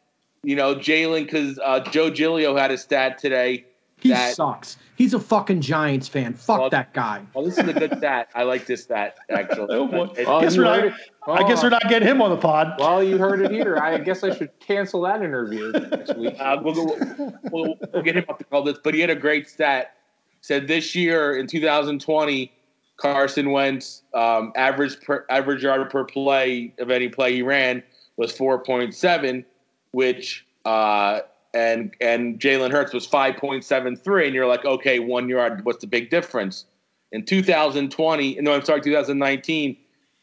you 0.42 0.56
know, 0.56 0.74
Jalen, 0.74 1.24
because 1.24 1.58
uh, 1.62 1.80
Joe 1.80 2.10
Giglio 2.10 2.56
had 2.56 2.70
a 2.70 2.78
stat 2.78 3.18
today. 3.18 3.66
He 4.00 4.08
that- 4.10 4.34
sucks. 4.34 4.76
He's 4.96 5.12
a 5.12 5.18
fucking 5.18 5.60
Giants 5.60 6.06
fan. 6.06 6.34
Fuck 6.34 6.60
Well, 6.60 6.70
that 6.70 6.94
guy. 6.94 7.22
Well, 7.34 7.44
this 7.44 7.58
is 7.58 7.66
a 7.66 7.72
good 7.72 7.96
stat. 7.98 8.28
I 8.34 8.44
like 8.44 8.64
this 8.66 8.84
stat 8.84 9.16
actually. 9.28 9.66
Oh, 9.76 9.88
boy. 9.88 10.04
It- 10.16 10.26
Well, 10.26 10.40
guess 10.40 10.56
we're 10.56 10.64
not- 10.64 10.84
it- 10.84 10.92
I 11.26 11.48
guess 11.48 11.60
Oh, 11.60 11.62
we're 11.64 11.70
not 11.70 11.88
getting 11.88 12.06
him 12.06 12.20
on 12.22 12.30
the 12.30 12.36
pod. 12.36 12.74
Well, 12.78 13.02
you 13.02 13.16
heard 13.18 13.40
it 13.40 13.50
here. 13.50 13.76
I 13.78 13.98
guess 13.98 14.22
I 14.22 14.34
should 14.36 14.50
cancel 14.60 15.00
that 15.02 15.22
interview 15.22 15.72
next 15.72 16.14
week. 16.16 16.36
Uh, 16.38 16.58
we'll, 16.62 16.74
go- 16.74 17.32
we'll, 17.50 17.74
we'll 17.92 18.02
get 18.02 18.16
him 18.16 18.24
up 18.28 18.38
to 18.38 18.44
call 18.44 18.62
this, 18.62 18.76
but 18.84 18.92
he 18.94 19.00
had 19.00 19.10
a 19.10 19.14
great 19.16 19.48
stat. 19.48 19.94
Said 20.42 20.68
this 20.68 20.94
year 20.94 21.36
in 21.38 21.46
2020, 21.46 22.52
Carson 22.96 23.50
Wentz 23.50 24.02
um, 24.14 24.52
average 24.56 25.00
per, 25.00 25.26
average 25.30 25.62
yard 25.62 25.90
per 25.90 26.04
play 26.04 26.72
of 26.78 26.90
any 26.90 27.08
play 27.08 27.34
he 27.34 27.42
ran 27.42 27.82
was 28.16 28.36
4.7, 28.36 29.44
which 29.90 30.46
uh, 30.64 31.20
and 31.52 31.94
and 32.00 32.38
Jalen 32.38 32.70
Hurts 32.70 32.92
was 32.92 33.06
5.73, 33.06 34.26
and 34.26 34.34
you're 34.34 34.46
like, 34.46 34.64
okay, 34.64 34.98
one 35.00 35.28
yard. 35.28 35.64
What's 35.64 35.80
the 35.80 35.86
big 35.86 36.10
difference? 36.10 36.66
In 37.12 37.24
2020, 37.24 38.38
no, 38.40 38.54
I'm 38.54 38.64
sorry, 38.64 38.80
2019, 38.80 39.76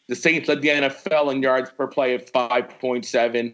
the 0.07 0.15
Saints 0.15 0.49
led 0.49 0.61
the 0.61 0.67
NFL 0.67 1.31
in 1.31 1.41
yards 1.41 1.69
per 1.71 1.87
play 1.87 2.15
at 2.15 2.31
5.7 2.33 3.53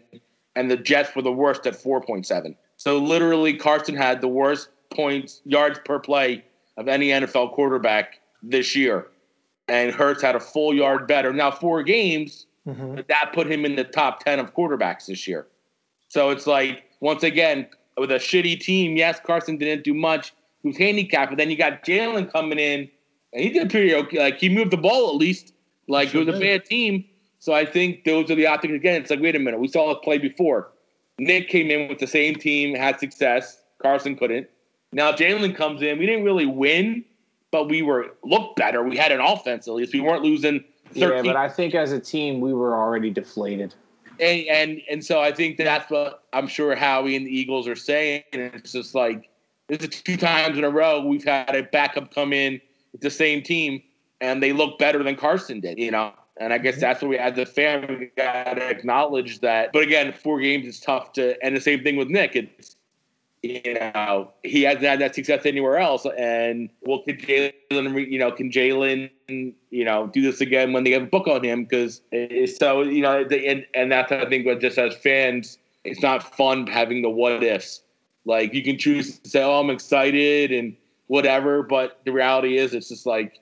and 0.58 0.68
the 0.68 0.76
Jets 0.76 1.14
were 1.14 1.22
the 1.22 1.32
worst 1.32 1.66
at 1.68 1.74
4.7. 1.74 2.56
So 2.76 2.98
literally, 2.98 3.54
Carson 3.54 3.94
had 3.94 4.20
the 4.20 4.28
worst 4.28 4.70
points 4.90 5.40
yards 5.44 5.78
per 5.84 6.00
play 6.00 6.44
of 6.76 6.88
any 6.88 7.08
NFL 7.10 7.52
quarterback 7.52 8.18
this 8.42 8.74
year, 8.76 9.08
and 9.68 9.92
Hurts 9.94 10.22
had 10.22 10.34
a 10.36 10.40
full 10.40 10.74
yard 10.74 11.06
better. 11.06 11.32
Now 11.32 11.50
four 11.50 11.82
games, 11.82 12.46
Mhm. 12.66 12.96
but 12.96 13.08
that 13.08 13.32
put 13.32 13.50
him 13.50 13.64
in 13.64 13.76
the 13.76 13.84
top 13.84 14.24
10 14.24 14.38
of 14.38 14.54
quarterbacks 14.54 15.06
this 15.06 15.26
year. 15.26 15.46
So 16.08 16.30
it's 16.30 16.46
like 16.46 16.84
once 17.00 17.22
again 17.22 17.66
with 17.96 18.10
a 18.10 18.16
shitty 18.16 18.60
team. 18.60 18.96
Yes, 18.96 19.18
Carson 19.20 19.56
didn't 19.56 19.84
do 19.84 19.92
much. 19.94 20.32
He 20.62 20.68
was 20.68 20.76
handicapped, 20.76 21.30
but 21.30 21.38
then 21.38 21.50
you 21.50 21.56
got 21.56 21.84
Jalen 21.84 22.30
coming 22.32 22.58
in, 22.58 22.88
and 23.32 23.42
he 23.44 23.50
did 23.50 23.70
pretty 23.70 23.94
okay. 23.94 24.18
Like 24.18 24.38
he 24.38 24.48
moved 24.48 24.70
the 24.70 24.76
ball 24.76 25.08
at 25.10 25.16
least. 25.16 25.52
Like 25.88 26.10
Sure 26.10 26.22
it 26.22 26.26
was 26.26 26.36
a 26.36 26.40
bad 26.40 26.64
team. 26.64 27.04
So 27.40 27.52
I 27.54 27.64
think 27.64 28.04
those 28.04 28.30
are 28.30 28.34
the 28.34 28.46
optics 28.46 28.74
again. 28.74 29.00
It's 29.00 29.10
like, 29.10 29.20
wait 29.20 29.36
a 29.36 29.38
minute, 29.38 29.60
we 29.60 29.68
saw 29.68 29.90
it 29.92 30.02
play 30.02 30.18
before. 30.18 30.70
Nick 31.20 31.48
came 31.48 31.70
in 31.70 31.88
with 31.88 31.98
the 31.98 32.06
same 32.06 32.34
team, 32.34 32.74
had 32.74 32.98
success. 33.00 33.62
Carson 33.80 34.16
couldn't. 34.16 34.48
Now 34.92 35.12
Jalen 35.12 35.54
comes 35.54 35.82
in. 35.82 35.98
We 35.98 36.06
didn't 36.06 36.24
really 36.24 36.46
win, 36.46 37.04
but 37.50 37.68
we 37.68 37.82
were 37.82 38.14
looked 38.24 38.56
better. 38.56 38.82
We 38.82 38.96
had 38.96 39.12
an 39.12 39.20
offense 39.20 39.68
at 39.68 39.74
least. 39.74 39.92
We 39.92 40.00
weren't 40.00 40.22
losing 40.22 40.64
Yeah, 40.92 41.22
but 41.22 41.36
I 41.36 41.48
think 41.48 41.74
as 41.74 41.92
a 41.92 42.00
team 42.00 42.40
we 42.40 42.52
were 42.52 42.76
already 42.76 43.10
deflated. 43.10 43.74
and, 44.20 44.46
and 44.48 44.82
and 44.90 45.04
so 45.04 45.20
I 45.20 45.32
think 45.32 45.58
that's 45.58 45.90
what 45.90 46.24
I'm 46.32 46.46
sure 46.46 46.74
Howie 46.74 47.16
and 47.16 47.26
the 47.26 47.30
Eagles 47.30 47.68
are 47.68 47.76
saying. 47.76 48.24
And 48.32 48.42
it's 48.54 48.72
just 48.72 48.94
like 48.94 49.28
this 49.68 49.78
is 49.82 49.88
two 50.02 50.16
times 50.16 50.58
in 50.58 50.64
a 50.64 50.70
row 50.70 51.04
we've 51.04 51.24
had 51.24 51.54
a 51.54 51.62
backup 51.62 52.14
come 52.14 52.32
in 52.32 52.60
with 52.92 53.00
the 53.00 53.10
same 53.10 53.42
team, 53.42 53.82
and 54.20 54.42
they 54.42 54.52
look 54.52 54.78
better 54.78 55.02
than 55.02 55.16
Carson 55.16 55.60
did. 55.60 55.78
You 55.78 55.90
know, 55.90 56.12
and 56.38 56.52
I 56.52 56.58
guess 56.58 56.74
mm-hmm. 56.74 56.80
that's 56.80 57.02
what 57.02 57.08
we 57.08 57.16
had 57.16 57.36
the 57.36 57.46
fan. 57.46 57.86
We 57.88 58.10
got 58.16 58.54
to 58.54 58.68
acknowledge 58.68 59.40
that. 59.40 59.72
But 59.72 59.82
again, 59.82 60.12
four 60.12 60.40
games 60.40 60.66
is 60.66 60.80
tough 60.80 61.12
to. 61.14 61.36
And 61.44 61.56
the 61.56 61.60
same 61.60 61.82
thing 61.82 61.96
with 61.96 62.08
Nick. 62.08 62.34
It's 62.36 62.76
you 63.42 63.74
know 63.74 64.32
he 64.42 64.62
hasn't 64.62 64.84
had 64.84 65.00
that 65.00 65.14
success 65.14 65.46
anywhere 65.46 65.78
else. 65.78 66.06
And 66.16 66.70
well, 66.82 67.02
can 67.02 67.16
Jalen, 67.16 68.10
you 68.10 68.18
know, 68.18 68.32
can 68.32 68.50
Jalen, 68.50 69.10
you 69.28 69.84
know, 69.84 70.08
do 70.08 70.22
this 70.22 70.40
again 70.40 70.72
when 70.72 70.84
they 70.84 70.90
have 70.92 71.02
a 71.02 71.06
book 71.06 71.26
on 71.26 71.44
him? 71.44 71.64
Because 71.64 72.00
so 72.56 72.82
you 72.82 73.02
know, 73.02 73.24
the, 73.24 73.46
and 73.46 73.66
and 73.74 73.92
that's 73.92 74.10
I 74.10 74.28
think 74.28 74.46
what 74.46 74.60
just 74.60 74.78
as 74.78 74.94
fans, 74.96 75.58
it's 75.84 76.02
not 76.02 76.36
fun 76.36 76.66
having 76.66 77.02
the 77.02 77.10
what 77.10 77.42
ifs. 77.42 77.82
Like 78.24 78.52
you 78.54 78.62
can 78.62 78.78
choose 78.78 79.18
to 79.20 79.28
say, 79.28 79.42
"Oh, 79.42 79.60
I'm 79.60 79.70
excited" 79.70 80.52
and 80.52 80.76
whatever, 81.06 81.62
but 81.62 82.00
the 82.04 82.12
reality 82.12 82.58
is, 82.58 82.74
it's 82.74 82.88
just 82.88 83.06
like 83.06 83.40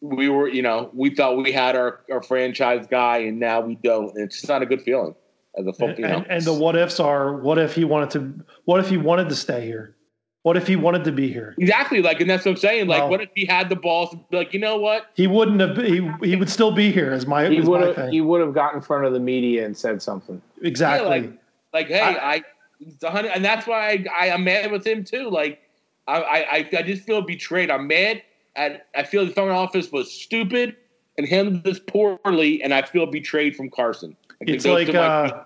we 0.00 0.28
were, 0.28 0.48
you 0.48 0.62
know, 0.62 0.90
we 0.92 1.14
thought 1.14 1.36
we 1.36 1.50
had 1.50 1.76
our, 1.76 2.00
our 2.10 2.22
franchise 2.22 2.86
guy, 2.90 3.18
and 3.18 3.40
now 3.40 3.60
we 3.60 3.74
don't. 3.76 4.14
And 4.14 4.24
it's 4.24 4.36
just 4.36 4.48
not 4.48 4.62
a 4.62 4.66
good 4.66 4.82
feeling 4.82 5.14
as 5.58 5.66
a 5.66 5.72
football. 5.72 5.88
And, 5.90 5.98
You 5.98 6.06
know? 6.08 6.16
and, 6.18 6.26
and 6.30 6.42
the 6.44 6.52
what 6.54 6.76
ifs 6.76 7.00
are 7.00 7.34
what 7.36 7.58
if 7.58 7.74
he 7.74 7.84
wanted 7.84 8.10
to 8.10 8.44
what 8.64 8.80
if 8.80 8.88
he 8.88 8.96
wanted 8.96 9.28
to 9.28 9.34
stay 9.34 9.64
here? 9.64 9.94
What 10.42 10.58
if 10.58 10.66
he 10.66 10.76
wanted 10.76 11.04
to 11.04 11.12
be 11.12 11.32
here? 11.32 11.54
Exactly, 11.56 12.02
like, 12.02 12.20
and 12.20 12.28
that's 12.28 12.44
what 12.44 12.50
I'm 12.50 12.56
saying. 12.58 12.86
Like, 12.86 13.00
Well- 13.00 13.10
what 13.12 13.22
if 13.22 13.30
he 13.34 13.46
had 13.46 13.70
the 13.70 13.76
balls 13.76 14.14
like, 14.30 14.52
you 14.52 14.60
know 14.60 14.76
what? 14.76 15.06
He 15.14 15.26
wouldn't 15.26 15.58
have 15.60 15.76
he 15.78 16.06
he 16.22 16.36
would 16.36 16.50
still 16.50 16.70
be 16.70 16.92
here. 16.92 17.12
As 17.12 17.26
my, 17.26 17.48
He 17.48 17.60
would 17.60 17.80
have 17.80 17.94
thing. 17.96 18.12
he 18.12 18.20
would 18.20 18.40
have 18.42 18.52
got 18.52 18.74
in 18.74 18.80
front 18.82 19.06
of 19.06 19.12
the 19.14 19.20
media 19.20 19.64
and 19.64 19.76
said 19.76 20.02
something. 20.02 20.42
exactly. 20.62 21.20
Yeah, 21.20 21.30
Like, 21.72 21.86
hey, 21.88 22.00
I, 22.00 22.42
it's 22.80 23.02
a 23.02 23.10
hundred, 23.10 23.30
and 23.32 23.42
that's 23.44 23.66
why 23.66 23.88
I, 23.90 24.04
I 24.20 24.26
am 24.26 24.44
mad 24.44 24.70
with 24.70 24.86
him 24.86 25.02
too. 25.04 25.30
Like, 25.30 25.60
I, 26.06 26.20
I, 26.20 26.36
I- 26.58 26.68
I 26.78 26.82
just 26.82 27.04
feel 27.04 27.22
betrayed. 27.22 27.70
I'm 27.70 27.86
mad, 27.86 28.20
and 28.54 28.82
I 28.94 29.04
feel 29.04 29.24
the 29.24 29.32
front 29.32 29.50
office 29.50 29.90
was 29.90 30.12
stupid 30.12 30.76
and 31.16 31.28
handled 31.28 31.64
this 31.64 31.78
poorly, 31.78 32.62
and 32.62 32.74
I 32.74 32.82
feel 32.82 33.06
betrayed 33.06 33.56
from 33.56 33.70
Carson. 33.70 34.16
It's 34.40 34.64
like 34.64 34.92
my- 34.92 35.00
uh 35.00 35.44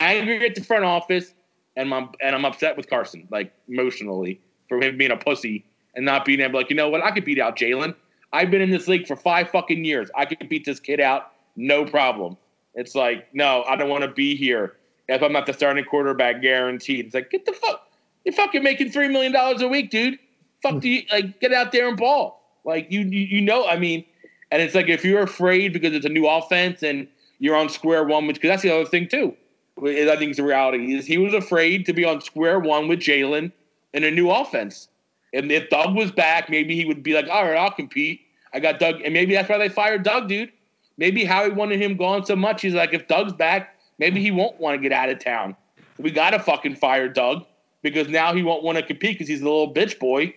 angry 0.00 0.46
at 0.48 0.54
the 0.54 0.64
front 0.64 0.84
office, 0.84 1.34
and 1.76 1.92
I'm 1.92 2.10
and 2.22 2.34
I'm 2.34 2.44
upset 2.44 2.76
with 2.76 2.88
Carson, 2.88 3.26
like 3.30 3.52
emotionally, 3.68 4.40
for 4.68 4.80
him 4.80 4.96
being 4.96 5.10
a 5.10 5.16
pussy 5.16 5.64
and 5.94 6.04
not 6.04 6.24
being 6.24 6.40
able, 6.40 6.58
like, 6.58 6.70
you 6.70 6.76
know 6.76 6.88
what? 6.88 7.02
I 7.02 7.10
could 7.10 7.24
beat 7.24 7.40
out 7.40 7.56
Jalen. 7.56 7.94
I've 8.32 8.50
been 8.50 8.60
in 8.60 8.70
this 8.70 8.86
league 8.86 9.06
for 9.06 9.16
five 9.16 9.48
fucking 9.50 9.84
years. 9.84 10.10
I 10.14 10.26
could 10.26 10.48
beat 10.48 10.64
this 10.66 10.78
kid 10.78 11.00
out, 11.00 11.32
no 11.56 11.84
problem. 11.86 12.36
It's 12.74 12.94
like, 12.94 13.32
no, 13.34 13.64
I 13.66 13.76
don't 13.76 13.88
want 13.88 14.02
to 14.02 14.10
be 14.10 14.36
here 14.36 14.76
if 15.08 15.22
I'm 15.22 15.32
not 15.32 15.46
the 15.46 15.54
starting 15.54 15.84
quarterback 15.84 16.42
guaranteed. 16.42 17.06
It's 17.06 17.14
like, 17.14 17.30
get 17.30 17.46
the 17.46 17.52
fuck, 17.52 17.88
you're 18.24 18.34
fucking 18.34 18.62
making 18.62 18.90
three 18.90 19.08
million 19.08 19.32
dollars 19.32 19.62
a 19.62 19.68
week, 19.68 19.90
dude. 19.90 20.18
Fuck, 20.62 20.80
do 20.80 20.88
you 20.88 21.02
like 21.12 21.40
get 21.40 21.52
out 21.52 21.72
there 21.72 21.88
and 21.88 21.96
ball? 21.96 22.42
Like 22.64 22.90
you, 22.90 23.00
you, 23.00 23.20
you 23.20 23.40
know, 23.40 23.66
I 23.66 23.78
mean, 23.78 24.04
and 24.50 24.62
it's 24.62 24.74
like 24.74 24.88
if 24.88 25.04
you're 25.04 25.22
afraid 25.22 25.72
because 25.72 25.92
it's 25.94 26.06
a 26.06 26.10
new 26.10 26.26
offense 26.26 26.82
and 26.82 27.08
you're 27.38 27.56
on 27.56 27.68
square 27.68 28.04
one, 28.04 28.26
which 28.26 28.36
because 28.36 28.48
that's 28.48 28.62
the 28.62 28.74
other 28.74 28.88
thing 28.88 29.08
too. 29.08 29.36
I 29.78 30.16
think 30.16 30.30
it's 30.30 30.38
the 30.38 30.44
reality 30.44 30.94
is 30.94 31.04
he 31.04 31.18
was 31.18 31.34
afraid 31.34 31.84
to 31.86 31.92
be 31.92 32.04
on 32.04 32.20
square 32.22 32.58
one 32.58 32.88
with 32.88 33.00
Jalen 33.00 33.52
in 33.92 34.04
a 34.04 34.10
new 34.10 34.30
offense. 34.30 34.88
And 35.34 35.52
if 35.52 35.68
Doug 35.68 35.94
was 35.94 36.10
back, 36.10 36.48
maybe 36.48 36.74
he 36.74 36.86
would 36.86 37.02
be 37.02 37.12
like, 37.12 37.28
all 37.28 37.44
right, 37.44 37.56
I'll 37.56 37.70
compete. 37.70 38.22
I 38.54 38.60
got 38.60 38.78
Doug, 38.78 39.02
and 39.02 39.12
maybe 39.12 39.34
that's 39.34 39.48
why 39.48 39.58
they 39.58 39.68
fired 39.68 40.02
Doug, 40.02 40.28
dude. 40.28 40.50
Maybe 40.96 41.24
Howie 41.24 41.50
wanted 41.50 41.80
him 41.80 41.96
gone 41.96 42.24
so 42.24 42.34
much. 42.34 42.62
He's 42.62 42.72
like, 42.72 42.94
if 42.94 43.06
Doug's 43.06 43.34
back, 43.34 43.76
maybe 43.98 44.22
he 44.22 44.30
won't 44.30 44.58
want 44.58 44.76
to 44.76 44.82
get 44.82 44.92
out 44.92 45.10
of 45.10 45.18
town. 45.18 45.54
We 45.98 46.10
got 46.10 46.30
to 46.30 46.38
fucking 46.38 46.76
fire 46.76 47.08
Doug 47.08 47.44
because 47.82 48.08
now 48.08 48.34
he 48.34 48.42
won't 48.42 48.62
want 48.62 48.78
to 48.78 48.82
compete 48.82 49.18
because 49.18 49.28
he's 49.28 49.42
a 49.42 49.44
little 49.44 49.74
bitch 49.74 49.98
boy 49.98 50.34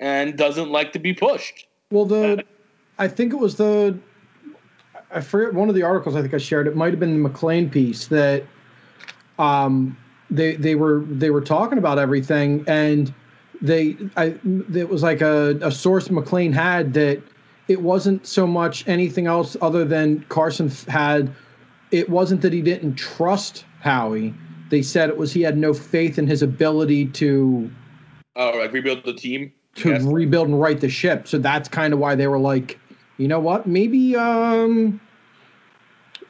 and 0.00 0.36
doesn't 0.36 0.70
like 0.70 0.92
to 0.92 0.98
be 0.98 1.14
pushed. 1.14 1.66
Well, 1.90 2.04
the 2.04 2.40
uh, 2.40 2.42
I 3.02 3.08
think 3.08 3.32
it 3.32 3.36
was 3.36 3.56
the 3.56 3.98
I 5.10 5.20
forget 5.20 5.52
one 5.54 5.68
of 5.68 5.74
the 5.74 5.82
articles 5.82 6.14
I 6.14 6.22
think 6.22 6.32
I 6.34 6.38
shared. 6.38 6.68
It 6.68 6.76
might 6.76 6.92
have 6.92 7.00
been 7.00 7.20
the 7.20 7.28
McLane 7.28 7.70
piece 7.70 8.06
that 8.06 8.44
um 9.40 9.96
they 10.30 10.54
they 10.54 10.76
were 10.76 11.00
they 11.08 11.30
were 11.30 11.40
talking 11.40 11.78
about 11.78 11.98
everything 11.98 12.64
and 12.68 13.12
they 13.60 13.96
I 14.16 14.36
it 14.72 14.88
was 14.88 15.02
like 15.02 15.20
a, 15.20 15.58
a 15.62 15.72
source 15.72 16.08
McLane 16.08 16.52
had 16.54 16.94
that 16.94 17.20
it 17.66 17.82
wasn't 17.82 18.24
so 18.24 18.46
much 18.46 18.86
anything 18.86 19.26
else 19.26 19.56
other 19.60 19.84
than 19.84 20.24
Carson 20.28 20.70
had 20.86 21.34
it 21.90 22.08
wasn't 22.08 22.40
that 22.42 22.52
he 22.52 22.62
didn't 22.62 22.94
trust 22.94 23.64
Howie. 23.80 24.32
They 24.70 24.80
said 24.80 25.10
it 25.10 25.16
was 25.16 25.32
he 25.32 25.42
had 25.42 25.58
no 25.58 25.74
faith 25.74 26.18
in 26.20 26.28
his 26.28 26.40
ability 26.42 27.06
to 27.06 27.68
Oh, 28.36 28.58
like 28.58 28.72
rebuild 28.72 29.04
the 29.04 29.12
team. 29.12 29.52
to 29.74 29.88
Yes. 29.90 30.02
rebuild 30.04 30.48
and 30.48 30.60
right 30.60 30.80
the 30.80 30.88
ship. 30.88 31.26
So 31.26 31.38
that's 31.38 31.68
kind 31.68 31.92
of 31.92 31.98
why 31.98 32.14
they 32.14 32.28
were 32.28 32.38
like, 32.38 32.78
you 33.22 33.28
know 33.28 33.38
what, 33.38 33.66
maybe 33.66 34.16
um 34.16 35.00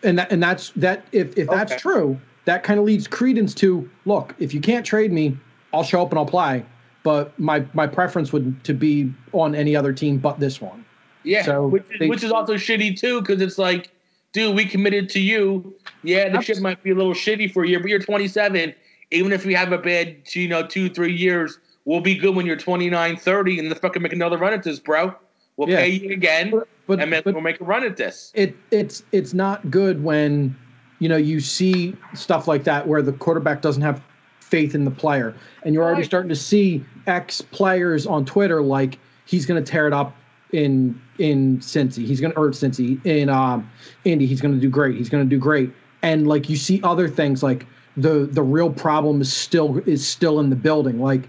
and 0.02 0.18
that 0.18 0.30
and 0.30 0.42
that's 0.42 0.70
that 0.76 1.06
if 1.12 1.36
if 1.38 1.48
that's 1.48 1.72
Okay. 1.72 1.80
true, 1.80 2.20
that 2.44 2.62
kind 2.62 2.78
of 2.78 2.84
leads 2.84 3.08
credence 3.08 3.54
to 3.54 3.88
look, 4.04 4.34
if 4.38 4.52
you 4.52 4.60
can't 4.60 4.84
trade 4.84 5.10
me, 5.10 5.36
I'll 5.72 5.82
show 5.84 6.02
up 6.02 6.10
and 6.10 6.18
I'll 6.18 6.26
play. 6.26 6.64
But 7.02 7.36
my 7.40 7.64
my 7.72 7.86
preference 7.86 8.30
would 8.32 8.62
to 8.64 8.74
be 8.74 9.10
on 9.32 9.54
any 9.54 9.74
other 9.74 9.92
team 9.92 10.18
but 10.18 10.38
this 10.38 10.60
one. 10.60 10.84
Yeah, 11.24 11.42
So 11.44 11.68
which, 11.68 11.82
is, 11.90 11.98
they- 11.98 12.08
which 12.08 12.24
is 12.24 12.30
also 12.32 12.54
shitty 12.54 12.98
too, 12.98 13.20
because 13.22 13.40
it's 13.40 13.56
like, 13.56 13.90
dude, 14.32 14.54
we 14.54 14.64
committed 14.66 15.08
to 15.10 15.20
you. 15.20 15.72
Yeah, 16.02 16.28
the 16.28 16.40
shit 16.42 16.60
might 16.60 16.82
be 16.82 16.90
a 16.90 16.94
little 16.96 17.14
shitty 17.14 17.52
for 17.52 17.64
you, 17.64 17.78
but 17.78 17.88
you're 17.88 18.00
27. 18.00 18.74
Even 19.12 19.30
if 19.32 19.46
we 19.46 19.54
have 19.54 19.70
a 19.72 19.78
bad, 19.78 20.16
you 20.34 20.48
know, 20.48 20.66
two, 20.66 20.88
three 20.90 21.12
years, 21.14 21.58
we'll 21.84 22.00
be 22.00 22.16
good 22.16 22.34
when 22.34 22.44
you're 22.44 22.56
29, 22.56 23.16
30, 23.18 23.58
and 23.60 23.68
let's 23.68 23.80
fucking 23.80 24.02
make 24.02 24.12
another 24.12 24.36
run 24.36 24.52
at 24.52 24.64
this, 24.64 24.80
bro. 24.80 25.14
We'll 25.56 25.68
Yeah. 25.68 25.76
pay 25.76 25.90
you 25.90 26.10
again, 26.10 26.50
But 26.86 26.96
but, 26.96 27.02
and 27.02 27.12
then 27.12 27.22
but 27.24 27.34
we'll 27.34 27.42
make 27.42 27.60
a 27.60 27.64
run 27.64 27.84
at 27.84 27.96
this. 27.96 28.32
it 28.34 28.54
it's 28.70 29.02
it's 29.12 29.32
not 29.34 29.70
good 29.70 30.02
when 30.02 30.54
you 30.98 31.08
know, 31.08 31.16
you 31.16 31.40
see 31.40 31.96
stuff 32.14 32.46
like 32.46 32.62
that 32.62 32.86
where 32.86 33.02
the 33.02 33.12
quarterback 33.12 33.60
doesn't 33.60 33.82
have 33.82 34.00
faith 34.40 34.72
in 34.72 34.84
the 34.84 34.90
player, 34.90 35.34
and 35.64 35.74
you're 35.74 35.82
already 35.82 36.02
Right. 36.02 36.06
starting 36.06 36.28
to 36.28 36.36
see 36.36 36.84
ex 37.08 37.40
players 37.40 38.06
on 38.06 38.24
Twitter 38.24 38.62
like 38.62 39.00
he's 39.24 39.44
going 39.44 39.62
to 39.62 39.68
tear 39.68 39.88
it 39.88 39.92
up 39.92 40.14
in 40.52 41.00
in 41.18 41.58
Cincy. 41.58 42.06
He's 42.06 42.20
going 42.20 42.32
to 42.32 42.38
or 42.38 42.50
Cincy 42.50 43.04
in 43.04 43.28
um, 43.28 43.68
Indy. 44.04 44.26
He's 44.26 44.40
going 44.40 44.54
to 44.54 44.60
do 44.60 44.68
great. 44.68 44.96
He's 44.96 45.08
going 45.08 45.24
to 45.24 45.28
do 45.28 45.40
great. 45.40 45.72
And 46.02 46.28
like 46.28 46.48
you 46.48 46.56
see 46.56 46.80
other 46.84 47.08
things 47.08 47.42
like 47.42 47.66
the 47.96 48.28
the 48.30 48.42
real 48.42 48.70
problem 48.70 49.20
is 49.20 49.32
still 49.32 49.78
is 49.86 50.06
still 50.06 50.38
in 50.38 50.50
the 50.50 50.56
building. 50.56 51.00
Like 51.00 51.28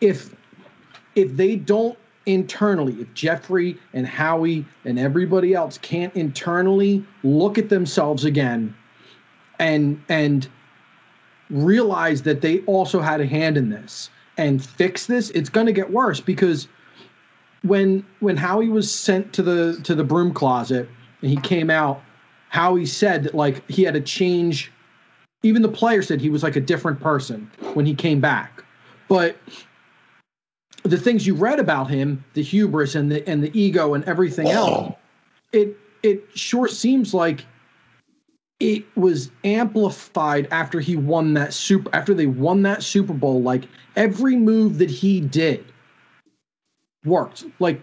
if 0.00 0.34
if 1.14 1.36
they 1.36 1.54
don't 1.56 1.96
internally, 2.26 2.94
if 3.00 3.12
Jeffrey 3.14 3.78
and 3.94 4.06
Howie 4.06 4.66
and 4.84 4.98
everybody 4.98 5.54
else 5.54 5.78
can't 5.78 6.14
internally 6.14 7.04
look 7.22 7.56
at 7.56 7.68
themselves 7.68 8.24
again 8.24 8.74
and 9.58 10.02
and 10.08 10.48
realize 11.48 12.22
that 12.22 12.40
they 12.40 12.60
also 12.60 13.00
had 13.00 13.20
a 13.20 13.26
hand 13.26 13.56
in 13.56 13.70
this 13.70 14.10
and 14.36 14.62
fix 14.62 15.06
this, 15.06 15.30
it's 15.30 15.48
going 15.48 15.66
to 15.66 15.72
get 15.72 15.90
worse 15.90 16.20
because 16.20 16.68
when 17.62 18.04
when 18.20 18.36
Howie 18.36 18.68
was 18.68 18.92
sent 18.92 19.32
to 19.34 19.42
the 19.42 19.80
to 19.84 19.94
the 19.94 20.04
broom 20.04 20.34
closet 20.34 20.88
and 21.22 21.30
he 21.30 21.36
came 21.36 21.70
out, 21.70 22.02
Howie 22.48 22.86
said 22.86 23.22
that 23.24 23.34
like 23.34 23.68
he 23.70 23.84
had 23.84 23.94
to 23.94 24.00
change 24.00 24.72
even 25.42 25.62
the 25.62 25.68
player 25.68 26.02
said 26.02 26.20
he 26.20 26.30
was 26.30 26.42
like 26.42 26.56
a 26.56 26.60
different 26.60 27.00
person 27.00 27.50
when 27.74 27.86
he 27.86 27.94
came 27.94 28.20
back. 28.20 28.64
But 29.08 29.36
the 30.86 30.98
things 30.98 31.26
you 31.26 31.34
read 31.34 31.58
about 31.58 31.90
him, 31.90 32.24
the 32.34 32.42
hubris 32.42 32.94
and 32.94 33.10
the 33.10 33.28
and 33.28 33.42
the 33.42 33.58
ego 33.58 33.94
and 33.94 34.04
everything 34.04 34.48
else, 34.48 34.94
it 35.52 35.76
it 36.02 36.24
sure 36.34 36.68
seems 36.68 37.14
like 37.14 37.44
it 38.58 38.84
was 38.96 39.30
amplified 39.44 40.48
after 40.50 40.80
he 40.80 40.96
won 40.96 41.34
that 41.34 41.52
super 41.52 41.94
after 41.94 42.14
they 42.14 42.26
won 42.26 42.62
that 42.62 42.82
Super 42.82 43.12
Bowl. 43.12 43.42
Like 43.42 43.64
every 43.96 44.36
move 44.36 44.78
that 44.78 44.90
he 44.90 45.20
did 45.20 45.64
worked. 47.04 47.44
Like 47.58 47.82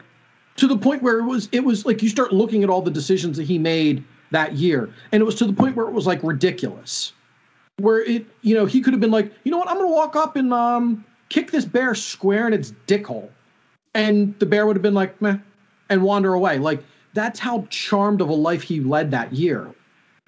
to 0.55 0.67
the 0.67 0.77
point 0.77 1.03
where 1.03 1.19
it 1.19 1.25
was 1.25 1.49
it 1.51 1.63
was 1.63 1.85
like 1.85 2.01
you 2.01 2.09
start 2.09 2.34
looking 2.34 2.63
at 2.63 2.69
all 2.69 2.81
the 2.81 2.91
decisions 2.91 3.38
that 3.38 3.43
he 3.43 3.57
made 3.59 4.03
that 4.31 4.53
year, 4.53 4.89
and 5.11 5.21
it 5.21 5.25
was 5.25 5.35
to 5.35 5.45
the 5.45 5.53
point 5.53 5.75
where 5.75 5.88
it 5.88 5.93
was 5.93 6.07
like 6.07 6.21
ridiculous. 6.23 7.13
Where 7.77 8.03
it, 8.03 8.25
you 8.41 8.53
know, 8.53 8.67
he 8.67 8.81
could 8.81 8.93
have 8.93 9.01
been 9.01 9.11
like, 9.11 9.31
you 9.43 9.51
know 9.51 9.57
what, 9.57 9.67
I'm 9.69 9.77
gonna 9.77 9.89
walk 9.89 10.15
up 10.15 10.35
and 10.35 10.53
um 10.53 11.05
kick 11.34 11.49
this 11.49 11.65
bear 11.65 11.95
square 11.95 12.45
in 12.45 12.53
its 12.53 12.73
dick 12.85 13.07
hole. 13.07 13.31
And 13.95 14.38
the 14.38 14.45
bear 14.45 14.68
would 14.68 14.76
have 14.76 14.84
been 14.84 14.93
like, 14.93 15.19
meh, 15.19 15.38
and 15.89 16.03
wander 16.03 16.35
away. 16.35 16.60
Like 16.60 16.84
that's 17.15 17.39
how 17.39 17.65
charmed 17.72 18.22
of 18.22 18.30
a 18.30 18.34
life 18.34 18.61
he 18.61 18.80
led 18.80 19.10
that 19.11 19.34
year. 19.34 19.73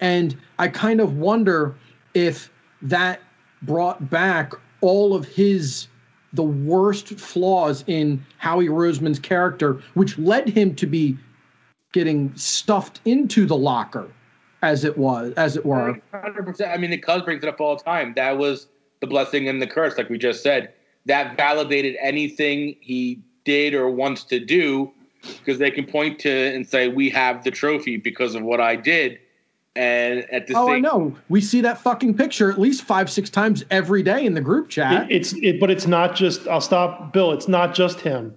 And 0.00 0.36
I 0.58 0.66
kind 0.66 1.00
of 1.00 1.16
wonder 1.16 1.76
if 2.14 2.50
that 2.82 3.20
brought 3.62 4.10
back 4.10 4.52
all 4.80 5.14
of 5.14 5.26
his 5.26 5.86
the 6.32 6.42
worst 6.42 7.18
flaws 7.18 7.84
in 7.86 8.22
Howie 8.38 8.68
Roseman's 8.68 9.20
character, 9.20 9.80
which 9.94 10.18
led 10.18 10.48
him 10.48 10.74
to 10.74 10.86
be 10.86 11.16
getting 11.92 12.36
stuffed 12.36 13.00
into 13.04 13.46
the 13.46 13.56
locker, 13.56 14.06
as 14.60 14.84
it 14.84 14.98
was, 14.98 15.32
as 15.34 15.56
it 15.56 15.64
were. 15.64 15.98
Hundred 16.12 16.44
percent. 16.44 16.72
I 16.72 16.76
mean, 16.76 16.90
the 16.90 16.98
Cubs 16.98 17.24
brings 17.24 17.42
it 17.42 17.48
up 17.48 17.60
all 17.60 17.76
the 17.76 17.84
time. 17.84 18.12
That 18.16 18.36
was 18.36 18.66
the 19.00 19.06
blessing 19.06 19.48
and 19.48 19.62
the 19.62 19.66
curse, 19.66 19.96
like 19.96 20.10
we 20.10 20.18
just 20.18 20.42
said. 20.42 20.74
That 21.06 21.36
validated 21.36 21.96
anything 22.00 22.76
he 22.80 23.20
did 23.44 23.74
or 23.74 23.88
wants 23.90 24.24
to 24.24 24.40
do, 24.40 24.92
because 25.22 25.58
they 25.58 25.70
can 25.70 25.86
point 25.86 26.18
to 26.20 26.30
and 26.30 26.66
say, 26.66 26.88
"We 26.88 27.08
have 27.10 27.44
the 27.44 27.50
trophy 27.50 27.96
because 27.96 28.34
of 28.34 28.42
what 28.42 28.60
I 28.60 28.76
did." 28.76 29.18
And 29.76 30.24
at 30.32 30.46
the 30.46 30.54
Oh, 30.54 30.70
I 30.70 30.80
know. 30.80 31.14
We 31.28 31.40
see 31.42 31.60
that 31.60 31.78
fucking 31.78 32.14
picture 32.14 32.50
at 32.50 32.58
least 32.58 32.82
five, 32.82 33.10
six 33.10 33.28
times 33.28 33.62
every 33.70 34.02
day 34.02 34.24
in 34.24 34.32
the 34.34 34.40
group 34.40 34.68
chat. 34.70 35.10
It, 35.10 35.14
it's 35.16 35.32
it, 35.34 35.60
but 35.60 35.70
it's 35.70 35.86
not 35.86 36.14
just. 36.16 36.48
I'll 36.48 36.60
stop, 36.62 37.12
Bill. 37.12 37.30
It's 37.32 37.46
not 37.48 37.74
just 37.74 38.00
him. 38.00 38.34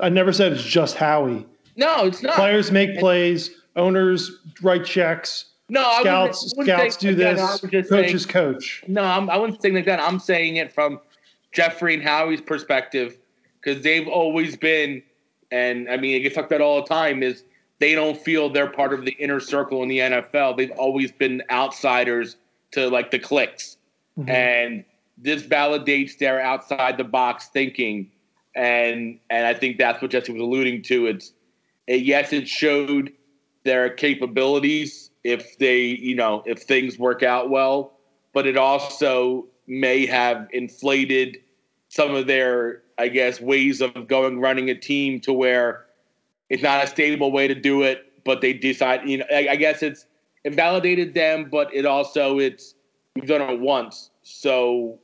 I 0.00 0.08
never 0.08 0.32
said 0.32 0.52
it's 0.52 0.62
just 0.62 0.96
Howie. 0.96 1.46
no, 1.76 2.06
it's 2.06 2.22
not. 2.22 2.34
Players 2.34 2.70
make 2.72 2.98
plays. 2.98 3.50
Owners 3.76 4.30
write 4.62 4.84
checks. 4.84 5.46
no, 5.68 5.80
I 5.82 5.98
wouldn't- 5.98 6.34
Scouts 6.36 6.54
I 6.54 6.58
wouldn't 6.58 6.78
scouts 6.78 6.96
do 6.96 7.14
that. 7.14 7.38
I 7.38 7.66
this. 7.70 7.88
Coaches 7.88 8.22
saying- 8.24 8.32
coach. 8.32 8.84
No, 8.88 9.02
I'm, 9.02 9.30
I 9.30 9.36
wasn't 9.38 9.62
saying 9.62 9.74
like 9.74 9.84
that. 9.86 10.00
I'm 10.00 10.18
saying 10.18 10.56
it 10.56 10.72
from 10.72 11.00
Jeffrey 11.52 11.94
and 11.94 12.02
Howie's 12.02 12.40
perspective 12.40 13.18
because 13.60 13.82
they've 13.82 14.08
always 14.08 14.56
been, 14.56 15.02
and 15.50 15.88
I 15.88 15.96
mean, 15.96 16.16
I 16.16 16.18
get 16.18 16.34
talked 16.34 16.50
about 16.50 16.60
all 16.60 16.82
the 16.82 16.88
time 16.88 17.22
is 17.22 17.44
they 17.78 17.94
don't 17.94 18.16
feel 18.16 18.50
they're 18.50 18.70
part 18.70 18.92
of 18.92 19.04
the 19.04 19.12
inner 19.12 19.40
circle 19.40 19.82
in 19.82 19.88
the 19.88 19.98
NFL. 19.98 20.56
They've 20.56 20.72
always 20.72 21.12
been 21.12 21.42
outsiders 21.50 22.36
to 22.72 22.88
like 22.88 23.10
the 23.10 23.18
clicks, 23.18 23.76
mm-hmm. 24.18 24.30
and 24.30 24.84
this 25.18 25.42
validates 25.42 26.18
their 26.18 26.40
outside 26.40 26.96
the 26.96 27.04
box 27.04 27.48
thinking, 27.48 28.10
and 28.56 29.18
and 29.30 29.46
I 29.46 29.54
think 29.54 29.78
that's 29.78 30.00
what 30.00 30.10
Jesse 30.10 30.32
was 30.32 30.42
alluding 30.42 30.82
to. 30.84 31.06
It's 31.06 31.32
it, 31.86 32.02
yes, 32.02 32.32
it 32.32 32.48
showed 32.48 33.12
their 33.64 33.90
capabilities 33.90 35.10
if 35.22 35.58
they 35.58 35.82
you 35.82 36.16
know 36.16 36.42
if 36.46 36.62
things 36.62 36.98
work 36.98 37.22
out 37.22 37.50
well 37.50 37.92
but 38.32 38.46
it 38.46 38.56
also 38.56 39.46
may 39.66 40.06
have 40.06 40.48
inflated 40.52 41.38
some 41.88 42.14
of 42.14 42.26
their, 42.26 42.82
I 42.98 43.08
guess, 43.08 43.40
ways 43.40 43.80
of 43.80 44.08
going 44.08 44.40
running 44.40 44.70
a 44.70 44.74
team 44.74 45.20
to 45.20 45.32
where 45.32 45.84
it's 46.48 46.62
not 46.62 46.82
a 46.84 46.86
stable 46.86 47.32
way 47.32 47.48
to 47.48 47.54
do 47.54 47.82
it. 47.82 48.06
But 48.24 48.40
they 48.40 48.52
decide, 48.52 49.08
you 49.08 49.18
know, 49.18 49.24
I, 49.32 49.48
I 49.50 49.56
guess 49.56 49.82
it's 49.82 50.06
invalidated 50.44 51.14
them, 51.14 51.48
but 51.50 51.74
it 51.74 51.86
also 51.86 52.38
it's 52.38 52.74
you've 53.14 53.26
done 53.26 53.42
it 53.42 53.60
once, 53.60 54.10
so 54.22 54.98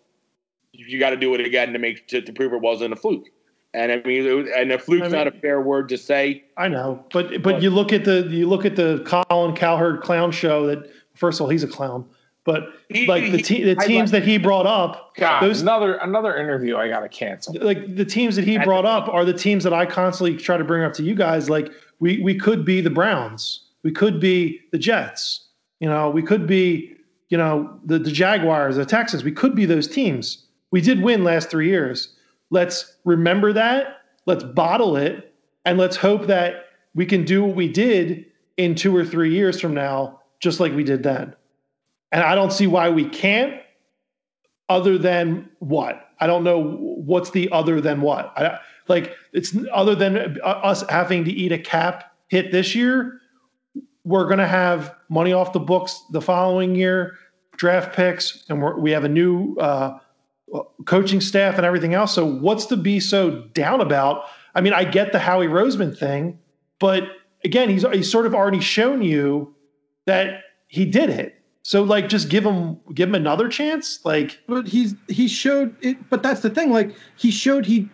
you 0.73 1.01
got 1.01 1.11
to 1.11 1.17
do 1.17 1.35
it 1.35 1.41
again 1.41 1.73
to 1.73 1.79
make 1.79 2.07
to, 2.09 2.23
to 2.23 2.33
prove 2.33 2.53
it 2.53 2.61
wasn't 2.61 2.93
a 2.93 2.97
fluke. 2.97 3.27
And 3.75 3.93
I 3.93 3.97
mean, 3.97 4.25
it 4.25 4.33
was, 4.33 4.47
and 4.57 4.73
a 4.73 4.79
fluke's 4.79 5.03
I 5.03 5.09
mean- 5.09 5.13
not 5.13 5.27
a 5.27 5.33
fair 5.33 5.61
word 5.61 5.89
to 5.91 5.99
say. 5.99 6.45
I 6.57 6.69
know, 6.69 7.05
but 7.13 7.43
but 7.43 7.61
you 7.61 7.71
look 7.71 7.93
at 7.93 8.05
the 8.05 8.27
you 8.31 8.49
look 8.49 8.65
at 8.65 8.77
the 8.77 9.05
Colin 9.29 9.55
Cowherd 9.57 10.01
clown 10.03 10.31
show. 10.31 10.67
That 10.67 10.89
first 11.15 11.39
of 11.39 11.45
all, 11.45 11.51
he's 11.51 11.65
a 11.65 11.69
clown. 11.69 12.09
But 12.49 12.73
He- 12.89 13.07
like 13.07 13.31
the 13.31 13.43
te- 13.43 13.63
the 13.63 13.75
teams 13.75 14.11
like- 14.11 14.23
that 14.23 14.27
he 14.27 14.39
brought 14.39 14.65
up, 14.67 15.15
God, 15.17 15.43
those 15.43 15.61
another 15.61 15.97
another 15.97 16.35
interview 16.35 16.79
I 16.79 16.89
gotta 16.89 17.07
cancel. 17.11 17.55
like 17.61 17.95
the 17.95 18.07
teams 18.07 18.37
that 18.37 18.47
he 18.47 18.53
That's- 18.53 18.65
brought 18.67 18.87
up 18.87 19.07
are 19.13 19.27
the 19.27 19.35
teams 19.35 19.65
that 19.65 19.75
I 19.75 19.85
constantly 19.85 20.35
try 20.35 20.57
to 20.57 20.65
bring 20.65 20.83
up 20.83 20.95
to 20.95 21.03
you 21.03 21.15
guys. 21.15 21.51
Like 21.51 21.71
we 22.01 22.23
we 22.23 22.39
could 22.39 22.65
be 22.65 22.81
the 22.81 22.89
Browns, 22.89 23.67
we 23.83 23.91
could 23.91 24.19
be 24.19 24.61
the 24.73 24.79
Jets, 24.79 25.49
you 25.81 25.91
know, 25.91 26.09
we 26.09 26.23
could 26.23 26.47
be 26.47 26.95
you 27.29 27.37
know 27.37 27.69
the 27.85 27.99
the 27.99 28.11
Jaguars, 28.11 28.77
the 28.77 28.87
Texans. 28.87 29.23
We 29.25 29.33
could 29.33 29.55
be 29.55 29.67
those 29.67 29.87
teams. 29.87 30.47
We 30.71 30.81
did 30.81 31.03
win 31.03 31.25
last 31.25 31.51
three 31.51 31.69
years. 31.69 32.17
Let's 32.49 32.97
remember 33.05 33.53
that. 33.53 33.99
Let's 34.25 34.43
bottle 34.43 34.97
it, 34.97 35.35
and 35.67 35.77
let's 35.77 35.97
hope 35.97 36.27
that 36.29 36.65
we 36.95 37.05
can 37.05 37.27
do 37.27 37.45
what 37.45 37.55
we 37.57 37.69
did 37.69 38.25
in 38.57 38.75
two 38.75 38.97
or 38.97 39.05
three 39.05 39.35
years 39.35 39.61
from 39.61 39.75
now, 39.75 40.21
just 40.41 40.61
like 40.61 40.75
we 40.75 40.83
did 40.83 41.03
then. 41.03 41.35
And 42.13 42.23
I 42.23 42.35
don't 42.35 42.53
see 42.53 42.67
why 42.67 42.91
we 42.91 43.09
can't 43.09 43.61
other 44.69 44.99
than 44.99 45.51
what? 45.59 46.09
I 46.21 46.27
don't 46.27 46.45
know 46.45 46.61
what's 46.61 47.31
the 47.31 47.51
other 47.51 47.81
than 47.81 48.01
what. 48.01 48.33
I, 48.37 48.59
like 48.89 49.15
it's 49.33 49.57
other 49.73 49.95
than 49.95 50.39
us 50.43 50.85
having 50.89 51.25
to 51.25 51.31
eat 51.31 51.53
a 51.53 51.59
cap 51.59 52.13
hit 52.29 52.53
this 52.53 52.75
year. 52.75 53.21
We're 54.05 54.25
going 54.25 54.39
to 54.39 54.49
have 54.49 54.95
money 55.09 55.33
off 55.33 55.53
the 55.53 55.61
books 55.61 56.03
the 56.11 56.21
following 56.21 56.75
year, 56.75 57.19
draft 57.57 57.95
picks, 57.95 58.45
and 58.49 58.63
we 58.81 58.91
have 58.91 59.05
a 59.05 59.09
new 59.09 59.55
uh, 59.57 59.99
coaching 60.87 61.21
staff 61.21 61.57
and 61.57 61.67
everything 61.67 61.95
else. 61.95 62.15
So 62.15 62.25
what's 62.25 62.67
to 62.67 62.77
be 62.77 63.01
so 63.01 63.43
down 63.53 63.81
about? 63.81 64.25
I 64.55 64.61
mean, 64.61 64.73
I 64.73 64.85
get 64.85 65.13
the 65.13 65.19
Howie 65.19 65.47
Roseman 65.47 65.97
thing, 65.97 66.39
but 66.79 67.05
again, 67.45 67.69
he's 67.69 67.85
he's 67.93 68.11
sort 68.11 68.27
of 68.27 68.35
already 68.35 68.61
shown 68.61 69.03
you 69.03 69.55
that 70.07 70.43
he 70.69 70.85
did 70.85 71.11
it. 71.11 71.38
So 71.69 71.83
like, 71.83 72.09
just 72.09 72.31
give 72.31 72.47
him 72.47 72.79
give 72.95 73.11
him 73.11 73.15
another 73.15 73.47
chance. 73.47 74.01
Like, 74.03 74.41
but 74.47 74.67
he's 74.67 74.95
he 75.09 75.29
showed 75.29 75.77
it 75.83 75.99
but 76.09 76.23
that's 76.23 76.41
the 76.41 76.49
thing 76.49 76.71
like 76.71 76.97
he 77.17 77.31
showed 77.31 77.67
he 77.67 77.91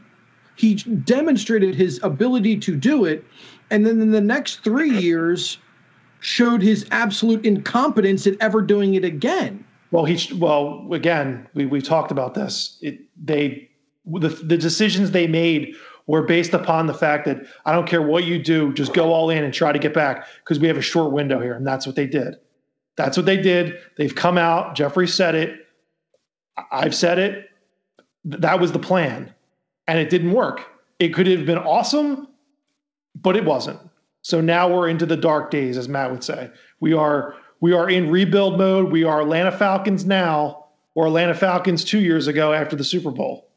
he 0.55 0.75
demonstrated 0.75 1.75
his 1.75 2.01
ability 2.05 2.57
to 2.61 2.77
do 2.77 3.05
it 3.05 3.25
and 3.71 3.85
then 3.85 4.01
in 4.01 4.13
the 4.13 4.21
next 4.21 4.63
three 4.63 4.91
years 4.91 5.59
showed 6.21 6.63
his 6.63 6.87
absolute 6.93 7.45
incompetence 7.45 8.29
at 8.29 8.35
ever 8.41 8.63
doing 8.63 8.95
it 8.95 9.05
again 9.05 9.65
well, 9.95 10.05
he 10.05 10.35
well 10.35 10.89
again, 10.93 11.47
we 11.55 11.67
we 11.67 11.81
talked 11.81 12.11
about 12.11 12.35
this. 12.35 12.79
It 12.83 12.99
they 13.17 13.71
the 14.05 14.29
the 14.29 14.57
decisions 14.57 15.13
they 15.13 15.29
made 15.29 15.77
were 16.09 16.23
based 16.23 16.53
upon 16.53 16.89
the 16.89 16.95
fact 16.95 17.27
that 17.27 17.47
I 17.65 17.71
don't 17.71 17.87
care 17.87 18.03
what 18.03 18.25
you 18.25 18.43
do, 18.43 18.73
just 18.75 18.93
go 18.93 19.13
all 19.13 19.31
in 19.31 19.45
and 19.45 19.55
try 19.55 19.71
to 19.71 19.79
get 19.79 19.95
back 19.95 20.27
because 20.43 20.59
we 20.59 20.67
have 20.67 20.77
a 20.77 20.83
short 20.83 21.13
window 21.13 21.41
here, 21.41 21.55
and 21.55 21.65
that's 21.65 21.87
what 21.87 21.95
they 21.95 22.09
did. 22.09 22.35
That's 22.97 23.17
what 23.17 23.27
they 23.27 23.37
did. 23.37 23.79
They've 23.97 24.15
come 24.15 24.39
out. 24.39 24.75
Jeffrey 24.75 25.09
said 25.09 25.35
it. 25.35 25.67
I've 26.71 26.95
said 26.95 27.19
it. 27.19 27.51
That 28.25 28.61
was 28.61 28.73
the 28.73 28.79
plan, 28.79 29.35
and 29.87 29.99
it 29.99 30.09
didn't 30.11 30.33
work. 30.33 30.65
It 30.99 31.09
could 31.09 31.27
have 31.27 31.45
been 31.45 31.59
awesome, 31.59 32.29
but 33.15 33.37
it 33.37 33.45
wasn't. 33.45 33.81
So 34.23 34.41
now 34.41 34.73
we're 34.73 34.89
into 34.89 35.05
the 35.05 35.17
dark 35.17 35.51
days, 35.51 35.77
as 35.77 35.89
Matt 35.89 36.11
would 36.11 36.25
say. 36.25 36.51
We 36.81 36.95
are 36.95 37.35
we 37.61 37.73
are 37.73 37.91
in 37.91 38.11
rebuild 38.11 38.59
mode. 38.59 38.91
We 38.91 39.05
are 39.05 39.21
Atlanta 39.21 39.53
Falcons 39.53 40.05
now, 40.05 40.67
or 40.95 41.07
Atlanta 41.07 41.35
Falcons 41.35 41.85
two 41.85 42.01
years 42.01 42.27
ago 42.27 42.53
after 42.53 42.77
the 42.77 42.85
Super 42.85 43.11
Bowl. 43.11 43.49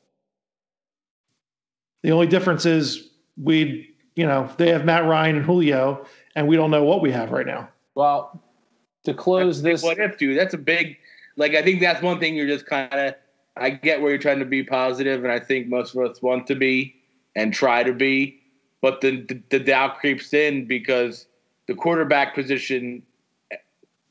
The 2.04 2.12
only 2.12 2.28
difference 2.28 2.66
is 2.66 3.10
we, 3.42 3.96
you 4.16 4.26
know, 4.26 4.50
they 4.58 4.70
have 4.70 4.86
Matt 4.86 5.06
Ryan 5.06 5.38
and 5.38 5.46
Julio, 5.46 6.06
and 6.36 6.48
we 6.48 6.56
don't 6.56 6.72
know 6.72 6.84
what 6.84 7.02
we 7.02 7.12
have 7.12 7.32
right 7.32 7.46
now. 7.46 7.70
Well, 7.96 8.44
to 9.08 9.14
close 9.14 9.62
this, 9.62 9.82
what 9.84 9.98
if, 10.00 10.18
dude? 10.18 10.38
That's 10.38 10.54
a 10.54 10.58
big. 10.58 10.98
Like, 11.36 11.54
I 11.56 11.62
think 11.62 11.82
that's 11.82 12.02
one 12.02 12.20
thing 12.20 12.36
you're 12.36 12.48
just 12.48 12.66
kind 12.66 12.94
of. 12.94 13.16
I 13.56 13.72
get 13.72 14.02
where 14.02 14.12
you're 14.12 14.20
trying 14.20 14.40
to 14.40 14.46
be 14.46 14.64
positive, 14.64 15.24
and 15.24 15.32
I 15.34 15.40
think 15.40 15.68
most 15.68 15.96
of 15.96 16.06
us 16.06 16.22
want 16.22 16.46
to 16.48 16.56
be 16.56 16.96
and 17.36 17.54
try 17.54 17.84
to 17.84 17.94
be, 17.94 18.40
but 18.82 19.02
the 19.02 19.22
the, 19.22 19.42
the 19.50 19.60
doubt 19.60 19.98
creeps 20.00 20.34
in 20.34 20.66
because 20.68 21.26
the 21.68 21.74
quarterback 21.74 22.36
position. 22.36 23.02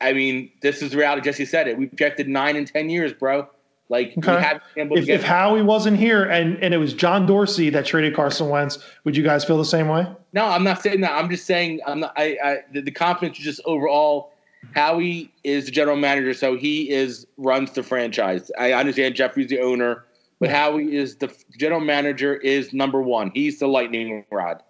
I 0.00 0.12
mean, 0.12 0.50
this 0.60 0.82
is 0.82 0.94
reality. 0.94 1.22
Jesse 1.22 1.46
said 1.46 1.68
it. 1.68 1.78
We've 1.78 1.88
projected 1.88 2.28
nine 2.28 2.56
and 2.56 2.66
ten 2.66 2.90
years, 2.90 3.12
bro. 3.12 3.48
Like 3.88 4.14
we 4.16 4.22
Okay. 4.22 4.42
haven't 4.42 4.62
been 4.74 4.86
able 4.86 4.96
to 4.96 5.02
If, 5.02 5.08
if 5.08 5.22
Howie 5.22 5.62
wasn't 5.62 5.96
here 5.96 6.24
and, 6.24 6.62
and 6.62 6.74
it 6.74 6.78
was 6.78 6.92
John 6.92 7.24
Dorsey 7.24 7.70
that 7.70 7.86
traded 7.86 8.14
Carson 8.16 8.48
Wentz, 8.48 8.78
would 9.04 9.16
you 9.16 9.22
guys 9.22 9.44
feel 9.44 9.56
the 9.58 9.64
same 9.64 9.88
way? 9.88 10.06
No, 10.32 10.44
I'm 10.44 10.64
not 10.64 10.82
saying 10.82 11.00
that. 11.02 11.12
I'm 11.12 11.30
just 11.30 11.46
saying 11.46 11.80
I'm 11.86 12.00
not. 12.00 12.12
I, 12.16 12.36
I 12.44 12.58
the, 12.72 12.80
the 12.82 12.90
confidence 12.90 13.38
is 13.38 13.44
just 13.44 13.60
overall. 13.64 14.32
Howie 14.74 15.32
is 15.44 15.66
the 15.66 15.70
general 15.70 15.96
manager, 15.96 16.34
so 16.34 16.56
he 16.56 16.90
is 16.90 17.26
runs 17.36 17.72
the 17.72 17.82
franchise. 17.82 18.50
I 18.58 18.72
understand 18.72 19.14
Jeffrey's 19.14 19.48
the 19.48 19.60
owner, 19.60 20.04
but 20.40 20.50
Howie 20.50 20.94
is 20.96 21.16
the 21.16 21.34
general 21.58 21.80
manager. 21.80 22.36
Is 22.36 22.72
number 22.72 23.02
one. 23.02 23.30
He's 23.34 23.58
the 23.58 23.66
lightning 23.66 24.24
rod. 24.30 24.62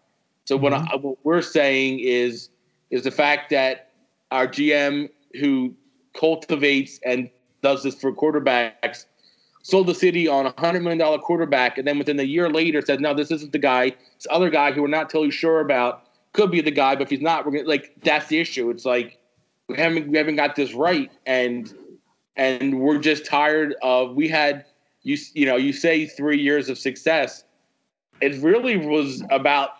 So 0.45 0.57
what, 0.57 0.73
mm-hmm. 0.73 0.93
I, 0.93 0.97
what 0.97 1.19
we're 1.25 1.43
saying 1.43 2.01
is 2.01 2.51
is 2.91 3.03
the 3.03 3.11
fact 3.11 3.51
that 3.51 3.91
our 4.31 4.47
GM 4.47 5.11
who 5.41 5.75
cultivates 6.19 7.01
and 7.05 7.29
does 7.63 7.83
this 7.83 7.95
for 7.95 8.13
quarterbacks 8.13 9.07
sold 9.63 9.89
the 9.89 9.95
city 9.95 10.29
on 10.29 10.47
a 10.47 10.55
hundred 10.59 10.83
million 10.83 10.99
dollar 10.99 11.19
quarterback, 11.19 11.77
and 11.79 11.87
then 11.87 11.99
within 11.99 12.19
a 12.21 12.25
year 12.25 12.49
later 12.49 12.81
said, 12.81 13.01
"No, 13.01 13.15
this 13.15 13.31
isn't 13.31 13.53
the 13.53 13.59
guy. 13.59 13.91
This 13.91 14.27
other 14.31 14.51
guy 14.51 14.73
who 14.73 14.83
we're 14.83 14.89
not 14.89 15.11
totally 15.11 15.33
sure 15.33 15.61
about 15.61 16.05
could 16.33 16.51
be 16.51 16.61
the 16.61 16.71
guy, 16.71 16.95
but 16.95 17.03
if 17.03 17.11
he's 17.11 17.21
not, 17.21 17.45
we're 17.45 17.53
gonna 17.53 17.69
like 17.69 17.93
that's 18.03 18.29
the 18.29 18.39
issue. 18.39 18.71
It's 18.71 18.85
like 18.85 19.19
we 19.69 19.77
haven't 19.77 20.09
we 20.09 20.19
haven't 20.19 20.37
got 20.37 20.57
this 20.57 20.75
right, 20.75 21.11
and 21.27 21.73
and 22.37 22.81
we're 22.81 22.99
just 22.99 23.25
tired 23.25 23.75
of 23.83 24.15
we 24.15 24.29
had 24.29 24.65
you 25.03 25.17
you 25.35 25.47
know 25.47 25.57
you 25.57 25.73
say 25.73 26.07
three 26.07 26.41
years 26.41 26.69
of 26.69 26.79
success. 26.79 27.45
It 28.21 28.41
really 28.43 28.77
was 28.77 29.23
about 29.31 29.71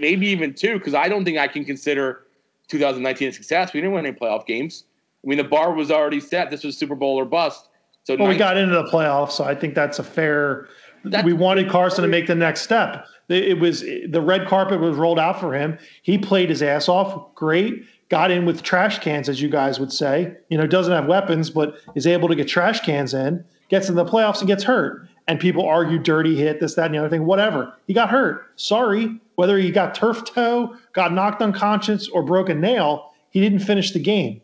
maybe 0.00 0.26
even 0.28 0.54
two 0.54 0.78
because 0.78 0.94
I 0.94 1.08
don't 1.08 1.24
think 1.24 1.38
I 1.38 1.48
can 1.48 1.64
consider 1.64 2.26
2019 2.68 3.28
a 3.28 3.32
success. 3.32 3.72
We 3.72 3.80
didn't 3.80 3.94
win 3.94 4.06
any 4.06 4.16
playoff 4.16 4.46
games. 4.46 4.84
I 5.24 5.28
mean, 5.28 5.38
the 5.38 5.44
bar 5.44 5.72
was 5.72 5.90
already 5.90 6.20
set. 6.20 6.50
This 6.50 6.64
was 6.64 6.76
Super 6.76 6.94
Bowl 6.94 7.16
or 7.16 7.24
bust. 7.24 7.68
So 8.04 8.16
Well, 8.16 8.28
we 8.28 8.36
got 8.36 8.56
into 8.56 8.74
the 8.74 8.84
playoffs, 8.84 9.32
so 9.32 9.44
I 9.44 9.54
think 9.54 9.74
that's 9.74 9.98
a 9.98 10.02
fair. 10.02 10.68
That's- 11.04 11.24
we 11.24 11.32
wanted 11.32 11.68
Carson 11.68 12.02
to 12.02 12.08
make 12.08 12.26
the 12.26 12.34
next 12.34 12.62
step. 12.62 13.06
It 13.28 13.60
was 13.60 13.82
the 13.82 14.20
red 14.20 14.48
carpet 14.48 14.80
was 14.80 14.96
rolled 14.96 15.18
out 15.18 15.38
for 15.38 15.54
him. 15.54 15.78
He 16.02 16.18
played 16.18 16.48
his 16.48 16.62
ass 16.62 16.88
off, 16.88 17.34
great. 17.34 17.84
Got 18.10 18.30
in 18.30 18.44
with 18.44 18.62
trash 18.62 18.98
cans, 18.98 19.28
as 19.28 19.40
you 19.40 19.48
guys 19.48 19.80
would 19.80 19.92
say. 19.92 20.36
You 20.48 20.58
know, 20.58 20.66
doesn't 20.66 20.92
have 20.92 21.06
weapons, 21.06 21.48
but 21.48 21.76
is 21.94 22.06
able 22.06 22.28
to 22.28 22.34
get 22.34 22.48
trash 22.48 22.80
cans 22.80 23.14
in. 23.14 23.44
Gets 23.68 23.88
in 23.88 23.94
the 23.94 24.04
playoffs 24.04 24.40
and 24.40 24.48
gets 24.48 24.64
hurt. 24.64 25.08
And 25.28 25.38
people 25.38 25.64
argue 25.64 25.98
dirty 25.98 26.34
hit, 26.34 26.58
this, 26.58 26.74
that, 26.74 26.86
and 26.86 26.94
the 26.94 26.98
other 26.98 27.08
thing. 27.08 27.24
Whatever. 27.24 27.72
He 27.86 27.94
got 27.94 28.10
hurt. 28.10 28.46
Sorry. 28.56 29.20
Whether 29.36 29.56
he 29.58 29.70
got 29.70 29.94
turf 29.94 30.24
toe, 30.24 30.76
got 30.92 31.12
knocked 31.12 31.40
unconscious, 31.40 32.08
or 32.08 32.22
broke 32.22 32.48
a 32.48 32.54
nail, 32.54 33.12
he 33.30 33.40
didn't 33.40 33.60
finish 33.60 33.92
the 33.92 34.00
game. 34.00 34.42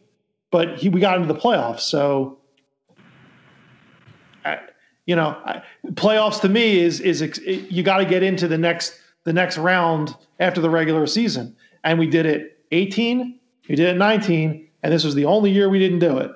But 0.52 0.78
he, 0.78 0.88
we 0.88 1.00
got 1.00 1.16
into 1.16 1.32
the 1.32 1.38
playoffs, 1.38 1.80
so 1.80 2.38
you 5.06 5.14
know, 5.14 5.36
playoffs 5.92 6.40
to 6.40 6.48
me 6.48 6.80
is 6.80 7.00
is 7.00 7.22
you 7.46 7.82
got 7.82 7.98
to 7.98 8.04
get 8.04 8.22
into 8.22 8.48
the 8.48 8.58
next 8.58 9.00
the 9.24 9.32
next 9.32 9.56
round 9.56 10.14
after 10.40 10.60
the 10.60 10.68
regular 10.68 11.06
season, 11.06 11.56
and 11.84 11.98
we 11.98 12.06
did 12.06 12.26
it 12.26 12.58
18, 12.72 13.38
we 13.68 13.74
did 13.76 13.88
it 13.88 13.96
19, 13.96 14.66
and 14.82 14.92
this 14.92 15.04
was 15.04 15.14
the 15.14 15.24
only 15.24 15.50
year 15.50 15.68
we 15.68 15.78
didn't 15.78 15.98
do 15.98 16.18
it, 16.18 16.30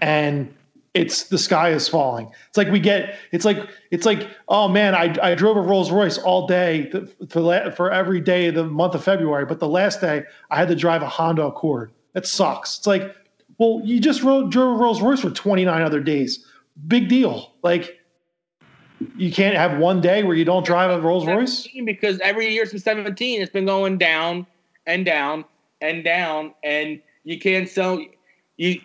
and 0.00 0.52
it's 0.94 1.24
the 1.24 1.38
sky 1.38 1.70
is 1.70 1.88
falling. 1.88 2.30
It's 2.48 2.56
like 2.56 2.68
we 2.68 2.80
get 2.80 3.18
it's 3.32 3.44
like 3.44 3.58
it's 3.90 4.06
like 4.06 4.28
oh 4.48 4.68
man, 4.68 4.94
I 4.94 5.14
I 5.22 5.34
drove 5.34 5.56
a 5.56 5.60
Rolls 5.60 5.90
Royce 5.90 6.18
all 6.18 6.46
day 6.46 6.90
for 7.28 7.72
for 7.76 7.92
every 7.92 8.20
day 8.20 8.48
of 8.48 8.54
the 8.54 8.64
month 8.64 8.94
of 8.94 9.04
February, 9.04 9.44
but 9.44 9.60
the 9.60 9.68
last 9.68 10.00
day 10.00 10.24
I 10.50 10.56
had 10.56 10.68
to 10.68 10.76
drive 10.76 11.02
a 11.02 11.08
Honda 11.08 11.44
Accord. 11.44 11.92
That 12.14 12.26
sucks. 12.26 12.78
It's 12.78 12.86
like 12.86 13.14
well, 13.58 13.80
you 13.84 14.00
just 14.00 14.22
rode, 14.22 14.50
drove 14.52 14.78
a 14.78 14.82
Rolls 14.82 15.00
Royce 15.00 15.20
for 15.20 15.30
29 15.30 15.80
other 15.80 16.00
days 16.00 16.44
big 16.86 17.08
deal. 17.08 17.52
Like 17.62 17.98
you 19.16 19.30
can't 19.30 19.56
have 19.56 19.78
one 19.78 20.00
day 20.00 20.22
where 20.22 20.36
you 20.36 20.44
don't 20.44 20.64
drive 20.64 20.90
a 20.90 21.00
Rolls 21.00 21.26
Royce. 21.26 21.68
because 21.84 22.18
every 22.20 22.52
year 22.52 22.66
since 22.66 22.82
17 22.82 23.42
it's 23.42 23.50
been 23.52 23.66
going 23.66 23.98
down 23.98 24.46
and 24.86 25.04
down 25.04 25.44
and 25.80 26.04
down 26.04 26.54
and 26.64 27.00
you 27.24 27.38
can't 27.38 27.68
sell 27.68 28.00
you 28.56 28.80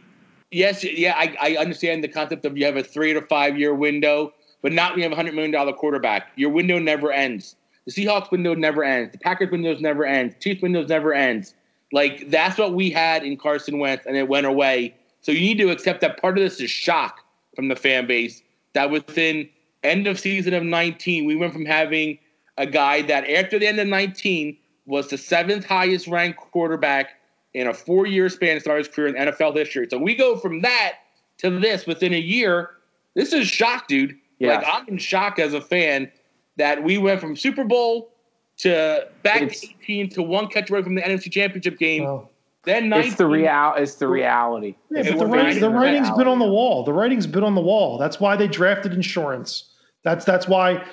yes 0.51 0.83
yeah 0.83 1.13
I, 1.15 1.35
I 1.41 1.57
understand 1.57 2.03
the 2.03 2.07
concept 2.07 2.45
of 2.45 2.57
you 2.57 2.65
have 2.65 2.77
a 2.77 2.83
three 2.83 3.13
to 3.13 3.21
five 3.21 3.57
year 3.57 3.73
window 3.73 4.33
but 4.61 4.73
not 4.73 4.91
when 4.91 4.99
you 4.99 5.03
have 5.03 5.11
a 5.11 5.15
hundred 5.15 5.33
million 5.33 5.51
dollar 5.51 5.73
quarterback. 5.73 6.31
Your 6.35 6.49
window 6.49 6.79
never 6.79 7.11
ends. 7.11 7.55
The 7.85 7.91
Seahawks 7.91 8.31
window 8.31 8.53
never 8.53 8.83
ends. 8.83 9.11
The 9.11 9.17
Packers 9.17 9.51
windows 9.51 9.81
never 9.81 10.05
ends. 10.05 10.35
Chiefs 10.39 10.61
windows 10.61 10.87
never 10.89 11.13
ends. 11.13 11.53
Like 11.91 12.29
that's 12.29 12.57
what 12.57 12.73
we 12.73 12.89
had 12.89 13.23
in 13.23 13.37
Carson 13.37 13.79
Wentz 13.79 14.05
and 14.05 14.15
it 14.15 14.27
went 14.27 14.45
away. 14.45 14.95
So 15.21 15.31
you 15.31 15.41
need 15.41 15.57
to 15.59 15.69
accept 15.69 16.01
that 16.01 16.21
part 16.21 16.37
of 16.37 16.43
this 16.43 16.59
is 16.59 16.69
shock 16.69 17.19
from 17.55 17.67
the 17.67 17.75
fan 17.75 18.07
base 18.07 18.41
that 18.73 18.89
within 18.89 19.49
end 19.83 20.07
of 20.07 20.19
season 20.19 20.53
of 20.53 20.63
19 20.63 21.25
we 21.25 21.35
went 21.35 21.53
from 21.53 21.65
having 21.65 22.17
a 22.57 22.65
guy 22.65 23.01
that 23.01 23.27
after 23.29 23.57
the 23.59 23.67
end 23.67 23.79
of 23.79 23.87
19 23.87 24.55
was 24.91 25.07
the 25.07 25.17
seventh 25.17 25.65
highest 25.65 26.05
ranked 26.07 26.37
quarterback 26.51 27.11
in 27.53 27.67
a 27.67 27.73
four 27.73 28.05
year 28.05 28.27
span 28.27 28.55
to 28.55 28.59
start 28.59 28.77
his 28.77 28.89
career 28.89 29.07
in 29.07 29.15
NFL 29.15 29.55
history. 29.55 29.87
So 29.89 29.97
we 29.97 30.15
go 30.15 30.35
from 30.35 30.61
that 30.63 30.95
to 31.37 31.49
this 31.59 31.85
within 31.87 32.13
a 32.13 32.19
year. 32.19 32.71
This 33.15 33.31
is 33.31 33.47
shock, 33.47 33.87
dude. 33.87 34.17
Yeah. 34.39 34.55
Like 34.57 34.65
I'm 34.69 34.87
in 34.89 34.97
shock 34.97 35.39
as 35.39 35.53
a 35.53 35.61
fan 35.61 36.11
that 36.57 36.83
we 36.83 36.97
went 36.97 37.21
from 37.21 37.37
Super 37.37 37.63
Bowl 37.63 38.11
to 38.57 39.07
back 39.23 39.41
It's- 39.43 39.61
to 39.61 39.67
18 39.81 40.09
to 40.09 40.21
one 40.21 40.47
catch 40.47 40.69
away 40.69 40.83
from 40.83 40.95
the 40.95 41.01
NFC 41.01 41.31
Championship 41.31 41.79
game. 41.79 42.03
Well, 42.03 42.29
then 42.65 42.89
19. 42.89 43.07
it's 43.07 43.17
the 43.17 43.25
real. 43.27 43.73
It's 43.77 43.95
the 43.95 44.07
reality. 44.09 44.75
yeah, 44.91 44.99
It's 44.99 45.09
but 45.09 45.19
the, 45.19 45.25
the 45.25 45.31
writing, 45.31 45.59
the 45.61 45.69
reality. 45.69 45.87
writing's 45.97 46.17
been 46.17 46.27
on 46.27 46.37
the 46.39 46.45
wall. 46.47 46.83
The 46.83 46.93
writing's 46.93 47.25
been 47.27 47.43
on 47.43 47.55
the 47.55 47.61
wall. 47.61 47.97
That's 47.97 48.19
why 48.19 48.35
they 48.35 48.47
drafted 48.47 48.93
insurance. 48.93 49.69
That's 50.03 50.25
that's 50.25 50.47
why 50.49 50.83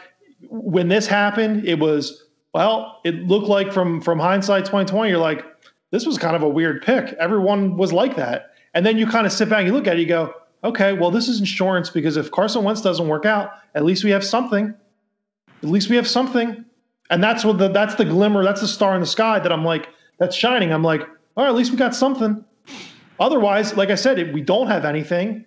when 0.49 0.87
this 0.89 1.07
happened, 1.09 1.67
it 1.67 1.79
was 1.81 2.25
well, 2.55 3.01
it 3.05 3.27
looked 3.27 3.49
like 3.49 3.73
from 3.73 4.01
from 4.01 4.19
hindsight 4.19 4.65
2020, 4.65 5.11
you're 5.11 5.19
like, 5.19 5.45
this 5.91 6.07
was 6.07 6.19
kind 6.19 6.37
of 6.37 6.43
a 6.43 6.49
weird 6.49 6.83
pick. 6.83 7.13
Everyone 7.15 7.77
was 7.77 7.93
like 7.93 8.17
that. 8.17 8.53
And 8.75 8.85
then 8.85 8.99
you 8.99 9.07
kind 9.07 9.27
of 9.27 9.33
sit 9.33 9.49
back 9.49 9.61
and 9.61 9.69
you 9.69 9.75
look 9.75 9.87
at 9.87 9.97
it, 9.97 10.01
you 10.01 10.07
go, 10.07 10.35
okay, 10.65 10.93
well, 10.93 11.11
this 11.11 11.29
is 11.29 11.41
insurance 11.41 11.91
because 11.91 12.17
if 12.17 12.31
Carson 12.31 12.65
Wentz 12.65 12.81
doesn't 12.81 13.09
work 13.09 13.25
out, 13.25 13.53
at 13.75 13.85
least 13.85 14.05
we 14.05 14.11
have 14.11 14.25
something. 14.25 14.75
At 15.63 15.69
least 15.69 15.89
we 15.89 15.97
have 15.97 16.07
something. 16.07 16.65
And 17.11 17.23
that's 17.23 17.45
what 17.45 17.59
the 17.59 17.69
that's 17.69 17.95
the 17.95 18.05
glimmer, 18.05 18.45
that's 18.45 18.61
the 18.61 18.69
star 18.69 18.95
in 18.95 19.01
the 19.01 19.07
sky 19.07 19.39
that 19.39 19.53
I'm 19.53 19.65
like, 19.65 19.89
that's 20.19 20.37
shining. 20.37 20.73
I'm 20.73 20.83
like, 20.83 21.01
all 21.37 21.45
right, 21.45 21.49
at 21.49 21.55
least 21.55 21.71
we 21.71 21.77
got 21.77 21.95
something. 21.95 22.45
Otherwise, 23.21 23.77
like 23.77 23.91
I 23.91 23.95
said, 23.95 24.19
if 24.19 24.33
we 24.33 24.41
don't 24.41 24.69
have 24.69 24.85
anything, 24.85 25.45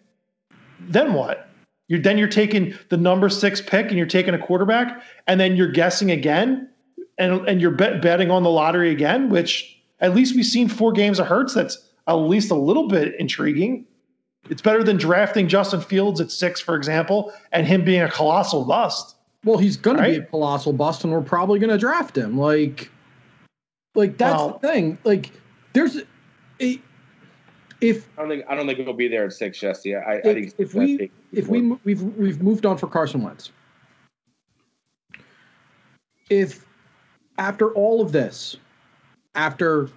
then 0.80 1.14
what? 1.14 1.50
You're 1.88 2.00
then 2.00 2.18
you're 2.18 2.28
taking 2.28 2.74
the 2.90 2.98
number 2.98 3.30
six 3.30 3.62
pick 3.62 3.88
and 3.88 3.98
you're 3.98 4.08
taking 4.08 4.34
a 4.34 4.40
quarterback, 4.40 5.04
and 5.28 5.40
then 5.40 5.56
you're 5.56 5.72
guessing 5.72 6.12
again, 6.12 6.70
and 7.18 7.48
and 7.48 7.62
you're 7.62 7.72
bet, 7.72 8.02
betting 8.02 8.32
on 8.32 8.44
the 8.44 8.50
lottery 8.50 8.92
again. 8.92 9.30
Which 9.30 9.80
at 10.00 10.16
least 10.16 10.36
we've 10.36 10.46
seen 10.46 10.68
four 10.68 10.92
games 10.92 11.20
of 11.20 11.28
Hurts. 11.28 11.54
That's 11.54 11.78
at 12.08 12.14
least 12.14 12.52
a 12.52 12.56
little 12.56 12.88
bit 12.88 13.16
intriguing. 13.20 13.86
It's 14.50 14.62
better 14.62 14.84
than 14.84 14.98
drafting 14.98 15.48
Justin 15.48 15.82
Fields 15.82 16.20
at 16.20 16.32
six, 16.32 16.60
for 16.60 16.76
example, 16.76 17.32
and 17.52 17.68
him 17.68 17.86
being 17.86 18.02
a 18.02 18.10
colossal 18.10 18.66
bust. 18.66 19.16
Well, 19.44 19.58
he's 19.58 19.78
going 19.78 19.98
to 19.98 20.04
be 20.04 20.16
a 20.18 20.26
colossal 20.26 20.74
bust, 20.74 21.04
and 21.04 21.14
we're 21.14 21.22
probably 21.22 21.60
going 21.60 21.70
to 21.70 21.78
draft 21.78 22.18
him. 22.18 22.38
Like, 22.38 22.90
like 23.96 24.18
that's 24.18 24.36
Well- 24.36 24.60
the 24.62 24.68
thing. 24.68 24.98
Like, 25.04 25.32
there's 25.74 25.98
a, 26.60 26.80
if 27.82 28.08
I 28.18 28.22
don't 28.22 28.30
think 28.30 28.46
I 28.50 28.56
don't 28.56 28.68
think 28.68 28.80
it'll 28.80 28.94
be 28.94 29.08
there 29.08 29.26
at 29.26 29.34
six, 29.34 29.60
Jesse. 29.60 29.96
I, 29.96 30.00
I 30.00 30.14
If- 30.16 30.24
think 30.24 30.54
if 30.58 30.74
we 30.76 30.98
think 30.98 31.12
if 31.32 31.48
we 31.48 31.62
we've 31.84 32.02
we've 32.02 32.42
moved 32.42 32.66
on 32.66 32.78
for 32.78 32.88
Carson 32.88 33.24
Wentz. 33.24 33.52
If 36.30 36.66
after 37.42 37.72
all 37.72 38.02
of 38.02 38.12
this, 38.12 38.56
after 39.34 39.90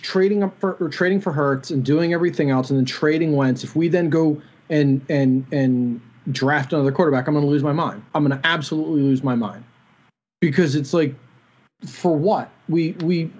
trading 0.00 0.42
up 0.42 0.58
for 0.58 0.72
or 0.74 0.88
trading 0.88 1.20
for 1.20 1.30
Hurts 1.32 1.70
and 1.70 1.84
doing 1.84 2.14
everything 2.14 2.48
else, 2.50 2.70
and 2.70 2.78
then 2.78 2.86
trading 2.86 3.36
Wentz, 3.36 3.62
if 3.64 3.76
we 3.76 3.88
then 3.88 4.08
go 4.08 4.40
and 4.70 5.04
and 5.10 5.46
and 5.52 6.00
draft 6.32 6.72
another 6.72 6.90
quarterback, 6.90 7.28
I'm 7.28 7.34
going 7.34 7.44
to 7.44 7.50
lose 7.50 7.62
my 7.62 7.72
mind. 7.72 8.02
I'm 8.14 8.26
going 8.26 8.40
to 8.40 8.46
absolutely 8.48 9.02
lose 9.02 9.22
my 9.22 9.34
mind 9.34 9.62
because 10.40 10.74
it's 10.74 10.94
like, 10.94 11.14
for 11.86 12.16
what 12.16 12.50
we 12.68 12.92
we 13.04 13.30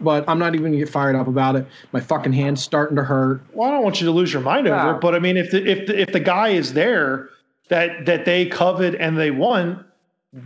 but 0.00 0.28
I'm 0.28 0.40
not 0.40 0.54
even 0.54 0.72
gonna 0.72 0.78
get 0.78 0.88
fired 0.88 1.14
up 1.14 1.28
about 1.28 1.54
it. 1.54 1.66
My 1.92 2.00
fucking 2.00 2.32
hand's 2.32 2.60
starting 2.62 2.96
to 2.96 3.04
hurt. 3.04 3.42
Well, 3.52 3.68
I 3.68 3.72
don't 3.72 3.84
want 3.84 4.00
you 4.00 4.06
to 4.06 4.10
lose 4.12 4.32
your 4.32 4.42
mind 4.42 4.66
over 4.66 4.76
No. 4.76 4.96
it, 4.96 5.00
but 5.00 5.14
I 5.14 5.20
mean, 5.20 5.36
if 5.36 5.52
the 5.52 5.64
if 5.64 5.86
the, 5.86 6.00
if 6.00 6.12
the 6.12 6.20
guy 6.20 6.48
is 6.48 6.72
there 6.74 7.30
that 7.68 8.04
that 8.06 8.24
they 8.24 8.46
covet 8.46 8.96
and 8.96 9.16
they 9.16 9.30
want, 9.30 9.78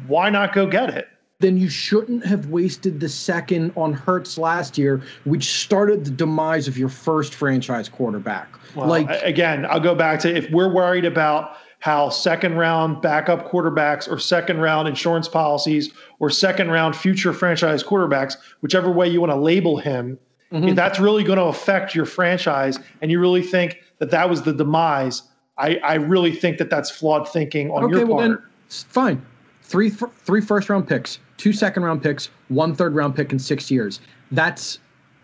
why 0.07 0.29
not 0.29 0.53
go 0.53 0.67
get 0.67 0.91
it? 0.91 1.09
Then 1.41 1.57
you 1.57 1.69
shouldn't 1.69 2.27
have 2.27 2.47
wasted 2.47 2.99
the 2.99 3.09
second 3.09 3.71
on 3.77 3.93
Hurts 3.93 4.39
last 4.39 4.77
year, 4.77 5.01
which 5.25 5.45
started 5.63 6.05
the 6.05 6.11
demise 6.11 6.67
of 6.67 6.77
your 6.77 6.89
first 6.89 7.33
franchise 7.33 7.89
quarterback. 7.89 8.49
Well, 8.75 8.89
like 8.89 9.09
again, 9.23 9.65
I'll 9.71 9.79
go 9.79 9.95
back 9.95 10.19
to 10.21 10.37
if 10.37 10.51
we're 10.51 10.73
worried 10.73 11.05
about 11.05 11.53
how 11.79 12.09
second 12.09 12.57
round 12.57 13.01
backup 13.03 13.49
quarterbacks 13.49 14.11
or 14.11 14.19
second 14.19 14.59
round 14.61 14.89
insurance 14.89 15.29
policies 15.29 15.93
or 16.19 16.29
second 16.29 16.73
round 16.73 16.97
future 16.97 17.33
franchise 17.33 17.85
quarterbacks, 17.85 18.35
whichever 18.61 18.91
way 18.91 19.07
you 19.09 19.21
want 19.21 19.31
to 19.31 19.39
label 19.39 19.77
him, 19.77 20.19
Mhm. 20.53 20.71
if 20.71 20.75
that's 20.75 20.99
really 20.99 21.23
going 21.23 21.39
to 21.39 21.45
affect 21.45 21.95
your 21.95 22.05
franchise 22.07 22.81
and 23.01 23.13
you 23.13 23.21
really 23.21 23.43
think 23.43 23.81
that 24.01 24.11
that 24.11 24.29
was 24.29 24.43
the 24.43 24.53
demise, 24.53 25.23
I, 25.57 25.77
I 25.85 25.95
really 25.95 26.33
think 26.33 26.59
that 26.59 26.69
that's 26.69 26.91
flawed 26.91 27.29
thinking 27.29 27.71
on 27.71 27.85
okay, 27.85 27.99
your 27.99 28.07
well 28.07 28.19
part. 28.19 28.29
then 28.41 28.49
fine. 28.69 29.23
Three 29.63 29.91
three 29.91 30.41
first 30.41 30.69
round 30.69 30.89
picks, 30.89 31.21
two 31.39 31.53
second 31.55 31.83
round 31.85 32.03
picks, 32.03 32.29
one 32.49 32.75
third 32.75 32.95
round 32.95 33.17
pick 33.17 33.33
in 33.33 33.39
six 33.39 33.71
years. 33.71 34.01
That's 34.33 34.79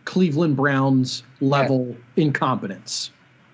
Cleveland 0.07 0.57
Browns 0.57 1.23
level 1.41 1.95
incompetence. 2.17 3.11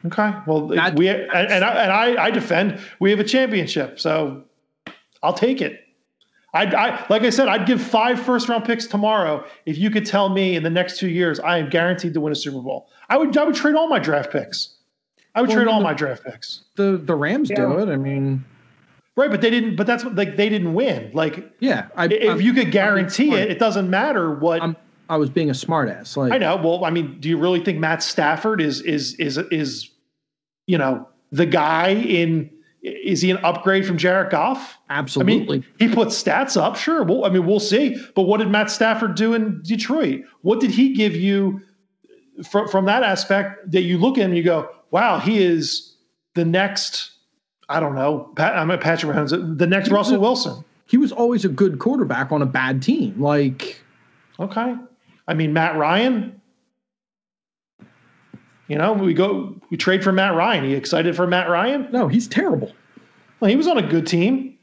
Okay. 0.07 0.33
Well, 0.47 0.69
That- 0.69 0.95
we 0.97 1.09
and, 1.09 1.21
and, 1.33 1.65
I, 1.65 1.73
and 1.83 1.93
I, 1.93 2.25
I 2.25 2.31
defend 2.31 2.81
we 3.01 3.11
have 3.11 3.19
a 3.21 3.25
championship, 3.25 3.99
so 3.99 4.43
I'll 5.23 5.35
take 5.35 5.61
it. 5.61 5.85
I, 6.53 6.65
I 6.65 7.07
like 7.11 7.23
I 7.23 7.31
said, 7.31 7.49
I'd 7.49 7.67
give 7.67 7.81
five 7.81 8.21
first 8.21 8.49
round 8.49 8.65
picks 8.65 8.87
tomorrow 8.87 9.45
if 9.67 9.79
you 9.79 9.89
could 9.91 10.05
tell 10.07 10.29
me 10.31 10.57
in 10.57 10.63
the 10.65 10.71
next 10.71 10.99
two 10.99 11.09
years 11.09 11.39
I 11.39 11.59
am 11.59 11.69
guaranteed 11.71 12.13
to 12.15 12.21
win 12.21 12.33
a 12.33 12.37
Super 12.37 12.61
Bowl. 12.61 12.89
I 13.09 13.17
would 13.19 13.37
I 13.37 13.45
would 13.45 13.55
trade 13.55 13.75
all 13.77 13.89
my 13.89 13.99
draft 14.01 14.33
picks. 14.33 14.75
I 15.37 15.43
would 15.43 15.49
Well, 15.51 15.59
trade 15.59 15.69
all 15.69 15.79
the- 15.79 15.85
my 15.85 15.95
draft 15.95 16.25
picks. 16.25 16.63
The 16.77 16.97
the 16.97 17.15
Rams 17.15 17.51
do 17.51 17.79
it. 17.79 17.89
I 17.89 17.97
mean, 17.97 18.45
Right, 19.21 19.31
but 19.31 19.43
they 19.43 19.51
didn't. 19.51 19.77
But 19.77 19.87
that's 19.87 20.03
like 20.05 20.37
they 20.37 20.49
didn't 20.49 20.73
win. 20.73 21.11
Like 21.13 21.53
yeah. 21.61 21.89
I, 21.95 22.07
if 22.07 22.31
I'm- 22.31 22.41
you 22.41 22.55
could 22.55 22.71
guarantee 22.71 23.35
it, 23.35 23.51
it 23.51 23.59
doesn't 23.59 23.91
matter 23.91 24.35
what. 24.35 24.63
I'm 24.63 24.77
I 25.11 25.17
was 25.17 25.29
being 25.29 25.51
a 25.51 25.53
smartass. 25.53 26.17
Like 26.17 26.33
I 26.33 26.39
know. 26.39 26.57
Well, 26.57 26.85
I 26.87 26.91
mean, 26.91 27.21
do 27.21 27.29
you 27.29 27.37
really 27.37 27.63
think 27.63 27.79
Matt 27.79 28.03
Stafford 28.03 28.63
is 28.63 28.81
is 28.81 29.15
is 29.15 29.37
is 29.37 29.91
you 30.67 30.79
know 30.79 31.07
the 31.33 31.45
guy 31.45 31.91
in? 31.91 32.51
Is 32.83 33.21
he 33.21 33.31
an 33.31 33.37
upgrade 33.45 33.85
from 33.87 33.99
Jared 33.99 34.31
Goff? 34.31 34.79
Absolutely. 34.89 35.59
I 35.59 35.61
mean, 35.61 35.67
he 35.79 35.95
put 35.95 36.09
stats 36.09 36.57
up. 36.57 36.77
Sure. 36.77 37.03
Well, 37.03 37.27
I 37.27 37.29
mean, 37.29 37.45
we'll 37.45 37.61
see. 37.61 38.03
But 38.15 38.23
what 38.23 38.39
did 38.39 38.49
Matt 38.49 38.71
Stafford 38.71 39.17
do 39.17 39.35
in 39.35 39.61
Detroit? 39.63 40.23
What 40.41 40.61
did 40.61 40.71
he 40.71 40.95
give 40.95 41.15
you 41.15 41.61
from 42.49 42.69
from 42.69 42.87
that 42.87 43.03
aspect 43.03 43.71
that 43.73 43.83
you 43.83 43.99
look 43.99 44.17
at 44.17 44.23
him 44.23 44.31
and 44.31 44.39
you 44.39 44.45
go, 44.45 44.71
"Wow, 44.91 45.19
he 45.19 45.43
is 45.43 45.95
the 46.35 46.47
next." 46.47 47.11
I 47.71 47.81
don't 47.81 47.95
know. 47.95 48.31
Pat, 48.35 48.57
I'm 48.57 48.71
at 48.73 48.81
Patrick 48.81 49.15
Mahomes. 49.17 49.59
The 49.59 49.67
next 49.67 49.91
Russell 49.91 50.21
Wilson. 50.21 50.65
he 50.87 50.97
was 50.97 51.13
always 51.13 51.45
a 51.45 51.49
good 51.49 51.79
quarterback 51.79 52.33
on 52.33 52.43
a 52.43 52.47
bad 52.47 52.83
team. 52.83 53.21
Like 53.21 53.83
Okay. 54.39 54.75
I 55.29 55.35
mean, 55.35 55.53
Matt 55.53 55.77
Ryan. 55.77 56.41
You 58.69 58.77
know, 58.77 58.93
we 58.93 59.15
go, 59.15 59.55
we 59.71 59.77
trade 59.77 60.03
for 60.05 60.13
Matt 60.13 60.35
Ryan. 60.35 60.65
Are 60.65 60.69
you 60.69 60.77
excited 60.77 61.17
for 61.17 61.27
Matt 61.27 61.49
Ryan? 61.49 61.89
no, 61.93 62.09
he's 62.09 62.29
terrible. 62.29 62.73
Well, 63.41 63.51
he 63.51 63.57
was 63.57 63.67
on 63.67 63.79
a 63.79 63.83
good 63.87 64.07
team. 64.07 64.57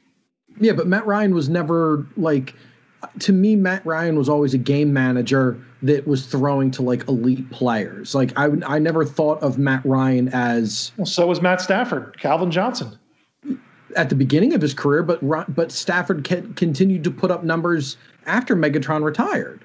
Yeah, 0.60 0.74
but 0.74 0.88
Matt 0.88 1.06
Ryan 1.06 1.34
was 1.34 1.50
never 1.50 2.08
like 2.18 2.56
to 3.20 3.32
me 3.34 3.56
Matt 3.56 3.86
Ryan 3.86 4.16
was 4.18 4.30
always 4.30 4.54
a 4.54 4.58
game 4.58 4.94
manager 4.94 5.60
that 5.84 6.08
was 6.08 6.26
throwing 6.26 6.72
to 6.72 6.82
like 6.82 7.08
elite 7.08 7.50
players. 7.52 8.16
Like 8.16 8.32
I 8.38 8.50
I 8.66 8.80
never 8.80 9.06
thought 9.06 9.42
of 9.42 9.58
Matt 9.58 9.86
Ryan 9.86 10.30
as 10.30 10.92
Well, 10.98 11.06
so 11.06 11.28
was 11.28 11.42
Matt 11.42 11.62
Stafford, 11.62 12.18
Calvin 12.20 12.52
Johnson. 12.52 12.98
at 13.96 14.10
the 14.10 14.16
beginning 14.16 14.54
of 14.54 14.62
his 14.62 14.74
career, 14.74 15.04
but 15.04 15.20
but 15.54 15.72
Stafford 15.72 16.24
continued 16.24 17.04
to 17.04 17.12
put 17.12 17.32
up 17.32 17.44
numbers 17.44 17.98
after 18.26 18.56
Megatron 18.56 19.04
retired. 19.04 19.64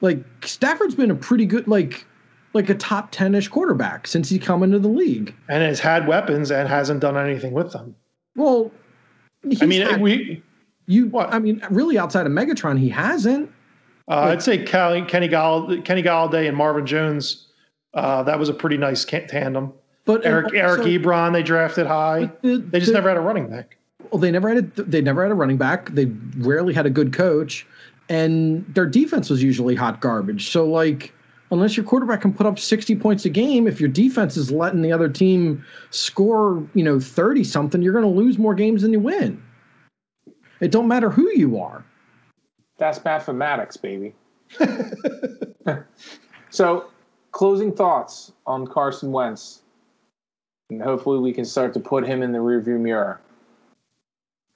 Like 0.00 0.22
Stafford's 0.44 0.94
been 0.94 1.10
a 1.10 1.14
pretty 1.14 1.46
good 1.46 1.68
like 1.68 2.06
like 2.52 2.68
a 2.70 2.74
top 2.74 3.12
10ish 3.12 3.50
quarterback 3.50 4.06
since 4.06 4.28
he 4.28 4.38
come 4.38 4.62
into 4.62 4.78
the 4.78 4.88
league. 4.88 5.34
and 5.48 5.62
has 5.62 5.80
had 5.80 6.06
weapons 6.06 6.50
and 6.50 6.68
hasn't 6.68 7.00
done 7.00 7.16
anything 7.16 7.52
with 7.52 7.72
them. 7.72 7.94
Well, 8.36 8.70
I 9.60 9.66
mean, 9.66 10.00
we. 10.00 10.42
You 10.86 11.06
what? 11.06 11.32
I 11.32 11.38
mean 11.38 11.62
really 11.70 11.98
outside 11.98 12.26
of 12.26 12.32
Megatron 12.32 12.78
he 12.78 12.88
hasn't. 12.88 13.50
Uh, 14.06 14.28
I'd 14.32 14.42
say 14.42 14.62
Kelly, 14.62 15.02
Kenny, 15.02 15.28
Gall, 15.28 15.80
Kenny 15.82 16.02
Golladay 16.02 16.46
and 16.46 16.56
Marvin 16.56 16.84
Jones. 16.84 17.46
Uh, 17.94 18.22
that 18.24 18.38
was 18.38 18.48
a 18.50 18.52
pretty 18.54 18.76
nice 18.76 19.04
tandem. 19.04 19.72
But 20.04 20.26
Eric 20.26 20.48
and 20.48 20.56
Eric 20.56 20.82
Ebron 20.82 21.32
they 21.32 21.42
drafted 21.42 21.86
high. 21.86 22.30
the- 22.42 22.58
They 22.58 22.80
just 22.80 22.90
the- 22.92 22.98
never 22.98 23.08
had 23.08 23.16
a 23.16 23.22
running 23.22 23.48
back. 23.48 23.76
Well, 24.10 24.20
they 24.20 24.30
never 24.30 24.48
had 24.50 24.58
a 24.78 24.82
they 24.82 25.00
never 25.00 25.22
had 25.22 25.32
a 25.32 25.34
running 25.34 25.56
back. 25.56 25.90
They 25.94 26.06
rarely 26.38 26.74
had 26.74 26.84
a 26.84 26.90
good 26.90 27.12
coach, 27.14 27.66
and 28.10 28.64
their 28.74 28.86
defense 28.86 29.30
was 29.30 29.42
usually 29.42 29.74
hot 29.74 30.02
garbage. 30.02 30.50
So 30.50 30.66
like, 30.66 31.12
unless 31.50 31.74
your 31.76 31.86
quarterback 31.86 32.20
can 32.20 32.34
put 32.34 32.44
up 32.46 32.58
sixty 32.58 32.94
points 32.94 33.24
a 33.24 33.30
game, 33.30 33.66
if 33.66 33.80
your 33.80 33.88
defense 33.88 34.36
is 34.36 34.50
letting 34.52 34.82
the 34.82 34.92
other 34.92 35.08
team 35.08 35.64
score, 35.90 36.62
you 36.74 36.84
know, 36.84 37.00
thirty 37.00 37.42
something, 37.42 37.80
you're 37.80 37.94
going 37.94 38.04
to 38.04 38.10
lose 38.10 38.36
more 38.38 38.54
games 38.54 38.82
than 38.82 38.92
you 38.92 39.00
win. 39.00 39.42
It 40.64 40.70
don't 40.70 40.88
matter 40.88 41.10
who 41.10 41.30
you 41.36 41.60
are. 41.60 41.84
That's 42.78 43.04
mathematics, 43.04 43.76
baby. 43.76 44.14
so, 46.48 46.86
closing 47.32 47.70
thoughts 47.70 48.32
on 48.46 48.66
Carson 48.66 49.12
Wentz, 49.12 49.60
and 50.70 50.80
hopefully 50.80 51.18
we 51.18 51.34
can 51.34 51.44
start 51.44 51.74
to 51.74 51.80
put 51.80 52.06
him 52.06 52.22
in 52.22 52.32
the 52.32 52.38
rearview 52.38 52.80
mirror. 52.80 53.20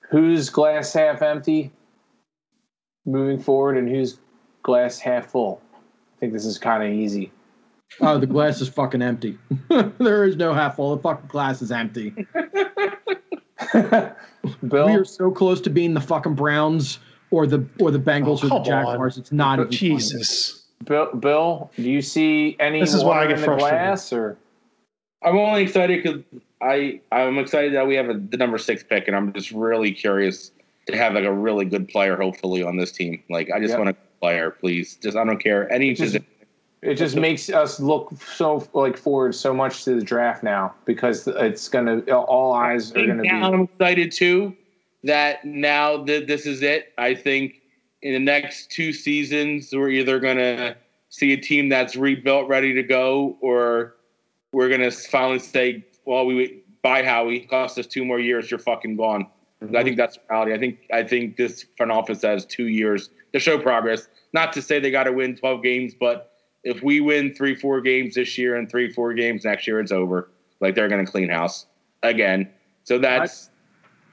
Who's 0.09 0.49
glass 0.49 0.95
half 0.95 1.21
empty 1.21 1.73
moving 3.05 3.39
forward, 3.39 3.77
and 3.77 3.87
who's 3.87 4.17
glass 4.63 4.99
half 4.99 5.27
full? 5.27 5.61
I 5.75 6.21
think 6.21 6.33
this 6.33 6.47
is 6.47 6.57
kind 6.57 6.83
of 6.83 6.89
easy. 6.89 7.31
Oh, 8.01 8.17
the 8.17 8.27
glass 8.27 8.63
is 8.63 8.71
fucking 8.71 9.03
empty. 9.03 9.39
there 9.99 10.25
is 10.25 10.37
no 10.37 10.55
half 10.55 10.77
full. 10.77 10.97
The 10.97 11.03
fucking 11.03 11.29
glass 11.29 11.61
is 11.61 11.71
empty. 11.71 12.15
Bill, 14.69 14.87
We 14.87 14.95
are 14.95 15.05
so 15.05 15.31
close 15.31 15.61
to 15.63 15.71
being 15.71 15.95
the 15.95 16.01
fucking 16.01 16.35
Browns 16.35 16.99
or 17.31 17.47
the 17.47 17.65
or 17.79 17.91
the 17.91 17.99
Bengals 17.99 18.41
Oh, 18.43 18.47
or 18.57 18.59
the 18.59 18.65
Jaguars. 18.65 19.17
on. 19.17 19.21
It's 19.21 19.33
not 19.33 19.59
even 19.59 19.67
funny. 19.67 19.77
Jesus. 19.77 20.63
Bill, 20.85 21.13
Bill, 21.15 21.71
do 21.77 21.83
you 21.83 22.01
see 22.01 22.57
any 22.61 22.81
This 22.81 22.95
is 22.95 23.03
why 23.05 23.11
I 23.11 23.15
water 23.17 23.29
get 23.29 23.35
in 23.37 23.41
the 23.41 23.47
frustrated. 23.47 23.79
glass, 23.81 24.13
or 24.13 24.39
I'm 25.23 25.37
only 25.37 25.63
excited 25.63 26.03
because 26.03 26.23
I 26.63 27.01
I'm 27.13 27.39
excited 27.39 27.75
that 27.75 27.87
we 27.87 27.97
have 27.97 28.09
a, 28.09 28.15
the 28.15 28.37
number 28.37 28.59
six 28.59 28.83
pick, 28.85 29.09
and 29.09 29.17
I'm 29.17 29.33
just 29.33 29.51
really 29.51 29.93
curious 29.93 30.53
to 30.87 30.97
have 30.97 31.15
like 31.15 31.25
a 31.25 31.33
really 31.33 31.65
good 31.65 31.89
player, 31.89 32.17
hopefully, 32.17 32.63
on 32.63 32.77
this 32.77 32.93
team. 32.93 33.23
Like 33.29 33.51
I 33.51 33.59
just 33.61 33.73
Yeah. 33.73 33.79
want 33.79 33.91
a 33.91 33.97
player, 34.21 34.51
please. 34.53 34.97
Just 35.03 35.17
I 35.17 35.25
don't 35.25 35.43
care 35.43 35.71
any 35.73 35.95
position. 35.95 36.25
It 36.83 36.95
just 36.95 37.17
makes 37.17 37.51
us 37.51 37.81
look 37.81 38.13
so 38.23 38.67
like 38.73 38.97
forward 38.97 39.35
so 39.35 39.53
much 39.53 39.85
to 39.85 39.97
the 39.97 40.03
draft 40.03 40.45
now 40.45 40.75
because 40.85 41.27
it's 41.27 41.69
gonna 41.69 42.01
all 42.13 42.53
eyes 42.53 42.93
are 42.93 43.07
gonna 43.07 43.23
now 43.23 43.51
be. 43.51 43.57
I'm 43.57 43.63
excited 43.63 44.13
too 44.13 44.57
that 45.05 45.45
now 45.45 46.05
that 46.05 46.27
this 46.29 46.47
is 46.47 46.63
it. 46.63 46.93
I 46.97 47.15
think 47.15 47.63
in 48.03 48.13
the 48.13 48.21
next 48.21 48.71
two 48.71 48.93
seasons 48.93 49.71
we're 49.73 49.91
either 49.91 50.21
gonna 50.21 50.77
see 51.09 51.33
a 51.33 51.37
team 51.37 51.69
that's 51.69 51.97
rebuilt, 51.97 52.49
ready 52.49 52.73
to 52.75 52.83
go, 52.83 53.37
or 53.41 53.97
we're 54.53 54.69
gonna 54.69 54.91
finally 54.91 55.41
say, 55.41 55.85
"Well, 56.05 56.27
we 56.27 56.63
buy 56.83 57.03
Howie. 57.03 57.41
Cost 57.41 57.79
us 57.79 57.89
two 57.89 58.05
more 58.05 58.21
years. 58.21 58.53
You're 58.53 58.61
fucking 58.61 58.97
gone." 58.97 59.27
Mm-hmm. 59.63 59.77
I 59.77 59.83
think 59.83 59.97
that's 59.97 60.17
reality. 60.31 60.55
I 60.55 60.59
think 60.59 60.79
I 60.93 61.03
think 61.03 61.37
this 61.37 61.67
front 61.77 61.91
office 61.91 62.23
has 62.23 62.47
two 62.47 62.69
years 62.69 63.11
to 63.33 63.41
show 63.41 63.59
progress. 63.59 64.09
Not 64.33 64.53
to 64.53 64.63
say 64.63 64.79
they 64.79 64.91
got 64.91 65.05
to 65.05 65.13
win 65.13 65.37
12 65.37 65.63
games, 65.63 65.95
but 65.99 66.38
if 66.69 66.83
we 66.83 67.01
win 67.01 67.35
three, 67.35 67.55
four 67.55 67.81
games 67.81 68.15
this 68.15 68.37
year 68.37 68.57
and 68.57 68.71
three, 68.71 68.93
four 68.93 69.15
games 69.15 69.45
next 69.45 69.67
year, 69.67 69.81
it's 69.81 69.91
over. 69.91 70.29
Like 70.61 70.75
they're 70.75 70.89
going 70.89 71.05
to 71.05 71.11
clean 71.11 71.31
house 71.31 71.67
again. 72.03 72.51
So 72.85 72.99
that's 72.99 73.49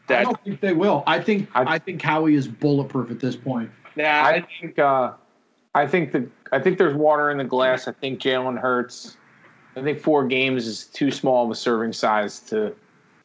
I 0.07 0.13
that. 0.13 0.23
don't 0.23 0.43
think 0.43 0.61
they 0.61 0.71
will. 0.71 1.03
I 1.05 1.19
think 1.19 1.49
I- 1.53 1.75
I, 1.75 1.79
think 1.79 2.01
Howie 2.01 2.35
is 2.35 2.47
bulletproof 2.47 3.11
at 3.11 3.19
this 3.19 3.35
point. 3.35 3.69
Nah, 3.97 4.23
I 4.23 4.45
think 4.61 4.79
uh, 4.79 5.13
I 5.73 5.85
think 5.85 6.13
the 6.13 6.29
I 6.53 6.59
think 6.59 6.77
there's 6.77 6.95
water 6.95 7.29
in 7.29 7.37
the 7.37 7.43
glass. 7.43 7.87
I 7.87 7.91
think 7.91 8.21
Jalen 8.21 8.59
Hurts. 8.59 9.17
I 9.75 9.81
think 9.81 9.99
four 9.99 10.25
games 10.25 10.65
is 10.65 10.85
too 10.85 11.11
small 11.11 11.45
of 11.45 11.51
a 11.51 11.55
serving 11.55 11.91
size 11.91 12.39
to 12.41 12.73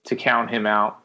to 0.04 0.16
count 0.16 0.50
him 0.50 0.66
out. 0.66 0.99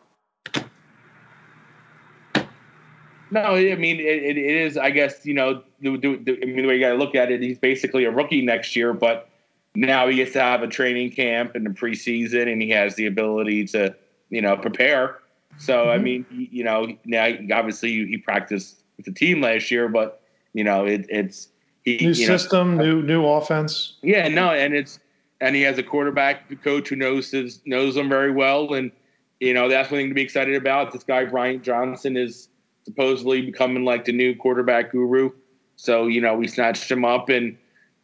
No, 3.31 3.41
I 3.41 3.75
mean 3.75 3.99
it, 3.99 4.37
it, 4.37 4.37
is. 4.37 4.77
I 4.77 4.91
guess 4.91 5.25
you 5.25 5.33
know. 5.33 5.63
The, 5.81 5.97
the, 5.97 6.15
the, 6.17 6.39
I 6.41 6.45
mean, 6.45 6.57
the 6.57 6.67
way 6.67 6.75
you 6.75 6.79
got 6.79 6.89
to 6.89 6.95
look 6.95 7.15
at 7.15 7.31
it, 7.31 7.41
he's 7.41 7.59
basically 7.59 8.05
a 8.05 8.11
rookie 8.11 8.41
next 8.41 8.75
year, 8.75 8.93
but 8.93 9.29
now 9.75 10.07
he 10.07 10.15
gets 10.15 10.33
to 10.33 10.41
have 10.41 10.63
a 10.63 10.67
training 10.67 11.11
camp 11.11 11.53
and 11.55 11.67
a 11.67 11.69
preseason, 11.69 12.51
and 12.51 12.61
he 12.61 12.69
has 12.69 12.95
the 12.95 13.05
ability 13.05 13.65
to 13.67 13.95
you 14.29 14.41
know 14.41 14.55
prepare. 14.55 15.19
So 15.57 15.89
I 15.89 15.95
mm-hmm. 15.95 16.03
mean, 16.03 16.25
you, 16.29 16.63
know, 16.63 16.97
now 17.05 17.29
obviously 17.53 18.05
he 18.05 18.17
practiced 18.17 18.81
with 18.97 19.05
the 19.05 19.11
team 19.11 19.41
last 19.41 19.71
year, 19.71 19.87
but 19.87 20.21
you 20.53 20.63
know, 20.63 20.85
it, 20.85 21.05
it's 21.09 21.49
he, 21.83 21.97
New 21.97 22.11
you 22.11 22.27
know, 22.27 22.37
system, 22.37 22.77
new 22.77 23.01
new 23.01 23.25
offense. 23.25 23.93
yeah, 24.01 24.27
no, 24.27 24.49
and 24.49 24.73
it's 24.73 24.99
and 25.39 25.55
he 25.55 25.61
has 25.61 25.77
a 25.77 25.83
quarterback 25.83 26.61
coach 26.63 26.89
who 26.89 26.95
knows 26.95 27.29
his 27.29 27.61
knows 27.65 27.95
him 27.95 28.09
very 28.09 28.31
well, 28.31 28.73
and 28.73 28.91
you 29.39 29.53
know 29.53 29.69
that's 29.69 29.91
one 29.91 29.99
thing 29.99 30.09
to 30.09 30.15
be 30.15 30.21
excited 30.21 30.55
about. 30.55 30.91
This 30.91 31.03
guy 31.03 31.25
Bryant 31.25 31.61
Johnson 31.61 32.17
is 32.17 32.49
supposedly 32.85 33.41
becoming 33.41 33.83
like 33.83 34.05
the 34.05 34.13
new 34.13 34.35
quarterback 34.35 34.91
guru. 34.91 35.31
So 35.75 36.07
you 36.07 36.21
know 36.21 36.35
we 36.35 36.47
snatched 36.47 36.89
him 36.89 37.03
up, 37.03 37.29
and 37.29 37.57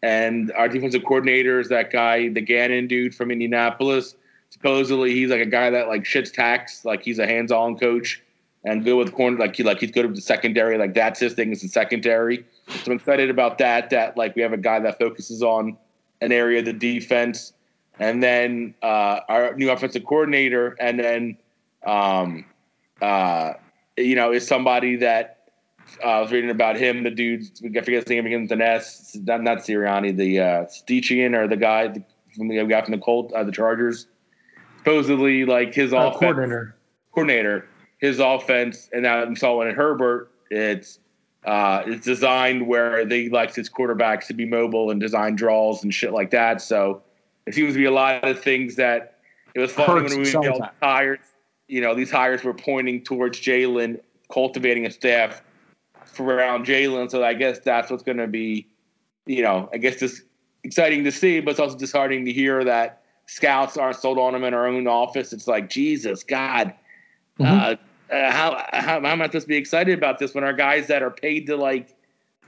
and 0.04 0.52
our 0.54 0.68
defensive 0.68 1.04
coordinator 1.04 1.60
is 1.60 1.70
that 1.70 1.92
guy, 1.92 2.30
the 2.30 2.42
Gannon 2.42 2.88
dude 2.88 3.16
from 3.16 3.32
Indianapolis. 3.32 4.16
Supposedly 4.50 5.14
he's 5.14 5.30
like 5.30 5.40
a 5.42 5.46
guy 5.46 5.70
that 5.70 5.88
like 5.88 6.04
shits 6.04 6.34
tax, 6.34 6.84
like 6.84 7.04
he's 7.04 7.20
a 7.20 7.26
hands-on 7.26 7.78
coach 7.78 8.22
and 8.64 8.84
good 8.84 8.96
with 8.96 9.14
corner, 9.14 9.38
like 9.38 9.56
he 9.56 9.64
like 9.64 9.80
he's 9.80 9.92
good 9.92 10.06
with 10.06 10.16
the 10.16 10.22
secondary, 10.22 10.78
like 10.78 10.94
that's 10.94 11.20
his 11.20 11.34
thing 11.34 11.52
is 11.52 11.62
the 11.62 11.68
secondary. 11.68 12.46
So 12.68 12.92
I'm 12.92 12.98
excited 12.98 13.30
about 13.30 13.58
that. 13.60 13.90
That 13.90 14.18
like 14.18 14.36
we 14.36 14.42
have 14.42 14.54
a 14.54 14.58
guy 14.58 14.80
that 14.80 15.00
focuses 15.00 15.42
on 15.42 15.78
an 16.22 16.32
area 16.32 16.60
of 16.60 16.66
the 16.66 16.74
defense, 16.74 17.54
and 18.00 18.22
then 18.22 18.76
uh, 18.84 19.22
our 19.30 19.56
new 19.56 19.72
offensive 19.72 20.06
coordinator, 20.06 20.76
and 20.80 21.00
then 21.00 21.38
um, 21.86 22.46
uh, 23.02 23.54
you 23.98 24.16
know 24.16 24.32
is 24.32 24.48
somebody 24.48 24.96
that 24.98 25.38
uh, 26.04 26.08
I 26.08 26.22
was 26.22 26.32
reading 26.32 26.50
about 26.50 26.78
him. 26.78 27.04
The 27.04 27.12
dude, 27.12 27.44
I 27.64 27.82
forget 27.82 28.04
his 28.04 28.08
name 28.08 28.24
with 28.42 28.52
an 28.52 28.62
S. 28.62 29.16
Not, 29.24 29.42
not 29.44 29.60
Sirianni, 29.60 30.16
the 30.16 30.40
uh, 30.40 30.66
Steichen 30.66 31.36
or 31.36 31.48
the 31.48 31.58
guy 31.58 31.94
from 32.36 32.48
the 32.48 32.64
guy 32.66 32.82
from 32.82 32.92
the 32.92 32.98
Colt, 32.98 33.34
uh, 33.34 33.44
the 33.44 33.52
Chargers. 33.52 34.08
Supposedly, 34.78 35.46
like 35.46 35.74
his 35.74 35.94
Uh, 35.94 35.98
offense 35.98 36.20
coordinator. 36.20 36.76
coordinator, 37.14 37.68
his 38.00 38.20
offense, 38.20 38.90
and 38.94 39.04
now 39.04 39.22
I'm 39.22 39.36
saw 39.36 39.62
in 39.62 39.76
Herbert, 39.76 40.32
it's 40.50 41.00
uh, 41.46 41.84
it's 41.86 42.06
designed 42.06 42.68
where 42.68 43.06
they 43.06 43.30
likes 43.30 43.56
his 43.56 43.70
quarterbacks 43.70 44.28
to 44.28 44.34
be 44.34 44.46
mobile 44.46 44.92
and 44.92 45.00
design 45.00 45.36
draws 45.36 45.84
and 45.84 45.94
shit 45.94 46.14
like 46.14 46.32
that. 46.32 46.62
So 46.62 47.02
it 47.46 47.54
seems 47.54 47.74
to 47.74 47.80
be 47.80 47.86
a 47.86 47.92
lot 47.92 48.24
of 48.24 48.40
things 48.40 48.76
that 48.76 49.18
it 49.56 49.60
was 49.60 49.72
funny 49.72 50.02
Hurts 50.02 50.16
when 50.16 50.24
we 50.24 50.36
all 50.36 50.60
that. 50.60 50.76
You 51.72 51.80
know, 51.80 51.96
these 51.96 52.12
hires 52.12 52.44
were 52.44 52.54
pointing 52.54 53.02
towards 53.02 53.40
Jalen, 53.40 54.02
cultivating 54.30 54.86
a 54.86 54.92
staff 54.92 55.42
around 56.20 56.66
Jalen. 56.66 57.10
So 57.10 57.24
I 57.24 57.34
guess 57.34 57.60
that's 57.60 57.90
what's 57.90 58.04
going 58.04 58.18
to 58.18 58.28
be, 58.28 58.68
you 59.26 59.42
know, 59.42 59.70
I 59.74 59.78
guess 59.78 60.02
this 60.02 60.22
exciting 60.66 61.06
to 61.06 61.14
see, 61.14 61.40
but 61.40 61.52
it's 61.52 61.62
also 61.62 61.78
disheartening 61.78 62.26
to 62.26 62.34
hear 62.34 62.66
that 62.66 63.04
scouts 63.26 63.78
aren't 63.78 63.96
sold 63.96 64.18
on 64.20 64.36
him 64.36 64.44
in 64.44 64.54
our 64.54 64.68
own 64.68 64.86
office. 64.86 65.32
It's 65.32 65.48
like 65.48 65.70
Jesus, 65.70 66.24
God, 66.26 66.74
Mhm. 67.40 67.46
uh, 67.46 68.14
uh, 68.14 68.32
how, 68.32 68.66
how 68.74 69.00
how 69.00 69.06
am 69.06 69.22
I 69.22 69.28
supposed 69.28 69.46
to 69.46 69.48
be 69.48 69.56
excited 69.56 69.98
about 69.98 70.20
this 70.20 70.36
when 70.36 70.44
our 70.44 70.52
guys 70.52 70.88
that 70.88 71.02
are 71.02 71.10
paid 71.10 71.48
to 71.48 71.56
like 71.56 71.96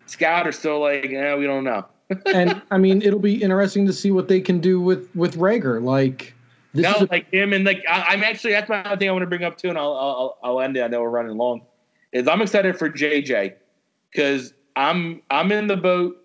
scout 0.05 0.45
are 0.45 0.51
still 0.51 0.81
like, 0.81 1.05
eh, 1.05 1.35
we 1.35 1.45
don't 1.45 1.63
know. 1.63 1.85
and 2.33 2.61
I 2.71 2.77
mean, 2.77 3.01
it'll 3.01 3.19
be 3.19 3.41
interesting 3.41 3.85
to 3.87 3.93
see 3.93 4.11
what 4.11 4.27
they 4.27 4.41
can 4.41 4.59
do 4.59 4.81
with 4.81 5.07
with 5.15 5.37
Reagor. 5.37 5.81
Like 5.81 6.32
this 6.73 6.83
no, 6.83 7.05
a, 7.05 7.07
like 7.11 7.31
him 7.31 7.53
and 7.53 7.65
like 7.65 7.83
I, 7.87 8.05
I'm 8.09 8.23
actually 8.23 8.53
that's 8.53 8.69
my 8.69 8.83
other 8.83 8.97
thing 8.97 9.09
I 9.09 9.11
want 9.11 9.23
to 9.23 9.27
bring 9.27 9.43
up 9.43 9.57
too, 9.57 9.69
and 9.69 9.77
I'll 9.77 9.93
I'll, 9.93 10.37
I'll 10.43 10.61
end 10.61 10.75
it. 10.77 10.81
I 10.81 10.87
know 10.87 11.01
we're 11.01 11.09
running 11.09 11.37
long. 11.37 11.61
Is 12.11 12.27
I'm 12.27 12.41
excited 12.41 12.77
for 12.77 12.89
JJ 12.89 13.53
because 14.11 14.53
I'm 14.75 15.21
I'm 15.29 15.51
in 15.51 15.67
the 15.67 15.77
boat 15.77 16.15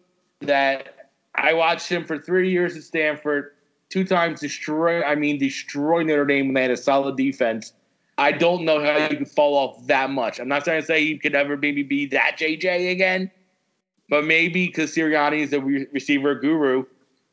that 0.40 1.10
I 1.34 1.52
watched 1.52 1.88
him 1.88 2.04
for 2.04 2.18
three 2.18 2.50
years 2.50 2.76
at 2.76 2.82
Stanford, 2.82 3.50
two 3.90 4.04
times 4.04 4.40
destroy. 4.40 5.02
I 5.02 5.14
mean, 5.14 5.38
destroy 5.38 6.02
Notre 6.02 6.24
Dame 6.24 6.46
when 6.46 6.54
they 6.54 6.62
had 6.62 6.70
a 6.70 6.76
solid 6.76 7.16
defense. 7.16 7.72
I 8.16 8.32
don't 8.32 8.64
know 8.64 8.82
how 8.82 8.96
you 9.08 9.16
could 9.16 9.30
fall 9.30 9.56
off 9.56 9.86
that 9.86 10.10
much. 10.10 10.40
I'm 10.40 10.48
not 10.48 10.64
trying 10.64 10.80
to 10.80 10.86
say 10.86 11.04
he 11.04 11.18
could 11.18 11.36
ever 11.36 11.56
maybe 11.56 11.84
be 11.84 12.06
that 12.06 12.36
JJ 12.36 12.90
again, 12.90 13.30
but 14.08 14.24
maybe 14.24 14.66
because 14.66 14.92
Sirianni 14.92 15.40
is 15.40 15.52
a 15.52 15.60
re- 15.60 15.86
receiver 15.92 16.34
guru, 16.34 16.84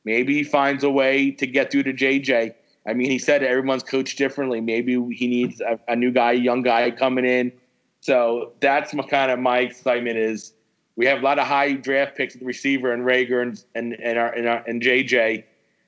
maybe 0.04 0.36
he 0.36 0.44
finds 0.44 0.84
a 0.84 0.90
way 0.90 1.32
to 1.32 1.48
get 1.48 1.72
through 1.72 1.84
to 1.84 1.94
JJ. 1.94 2.54
I 2.88 2.94
mean, 2.94 3.10
he 3.10 3.18
said 3.20 3.42
everyone's 3.44 3.84
coached 3.84 4.18
differently. 4.18 4.62
Maybe 4.62 4.94
he 5.14 5.28
needs 5.28 5.60
a, 5.62 5.80
a 5.88 5.96
new 5.96 6.12
guy, 6.12 6.34
a 6.34 6.36
young 6.36 6.62
guy 6.62 6.92
coming 6.92 7.26
in. 7.26 7.52
So 8.02 8.52
that's 8.60 8.94
my 8.94 9.04
kind 9.04 9.32
of 9.32 9.40
my 9.40 9.60
excitement 9.60 10.18
is 10.18 10.54
we 10.96 11.06
have 11.08 11.20
a 11.20 11.22
lot 11.24 11.40
of 11.40 11.48
high 11.48 11.74
draft 11.74 12.16
picks 12.16 12.36
at 12.36 12.42
the 12.42 12.46
receiver 12.46 12.94
and 12.94 13.04
Reagor 13.04 13.42
and 13.42 13.64
and 13.74 13.94
and, 13.94 14.20
our, 14.20 14.32
and, 14.32 14.48
our, 14.48 14.64
and 14.68 14.82
JJ. 14.82 15.44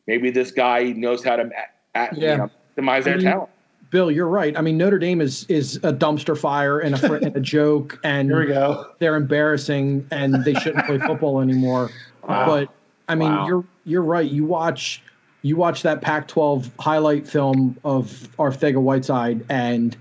Maybe 0.07 0.31
this 0.31 0.51
guy 0.51 0.85
knows 0.93 1.23
how 1.23 1.35
to 1.35 1.43
a- 1.43 1.99
a- 1.99 2.09
Yeah. 2.15 2.31
you 2.31 2.37
know, 2.37 2.49
optimize 2.77 3.03
their 3.03 3.13
I 3.13 3.17
mean, 3.17 3.25
talent. 3.25 3.49
Bill. 3.91 4.09
You're 4.11 4.27
right. 4.27 4.57
I 4.57 4.61
mean, 4.61 4.77
Notre 4.77 4.97
Dame 4.99 5.21
is 5.21 5.45
is 5.45 5.77
a 5.77 5.93
dumpster 5.93 6.37
fire 6.37 6.79
and 6.79 6.95
a 6.95 7.13
and 7.13 7.35
a 7.37 7.39
joke, 7.39 7.99
and 8.03 8.29
Here 8.29 8.39
we 8.39 8.47
go. 8.47 8.87
they're 8.99 9.15
embarrassing, 9.15 10.05
and 10.11 10.43
they 10.43 10.55
shouldn't 10.55 10.85
play 10.87 10.97
football 10.97 11.39
anymore. 11.41 11.89
Wow. 12.27 12.45
But 12.47 12.69
I 13.07 13.15
mean, 13.15 13.29
Wow. 13.31 13.47
you're 13.47 13.63
you're 13.85 14.01
right. 14.03 14.29
You 14.29 14.43
watch 14.45 15.03
you 15.41 15.55
watch 15.55 15.83
that 15.83 16.01
Pac-12 16.01 16.69
highlight 16.79 17.27
film 17.27 17.77
of 17.83 18.07
Arcega 18.37 18.81
Whiteside, 18.81 19.45
and 19.49 19.95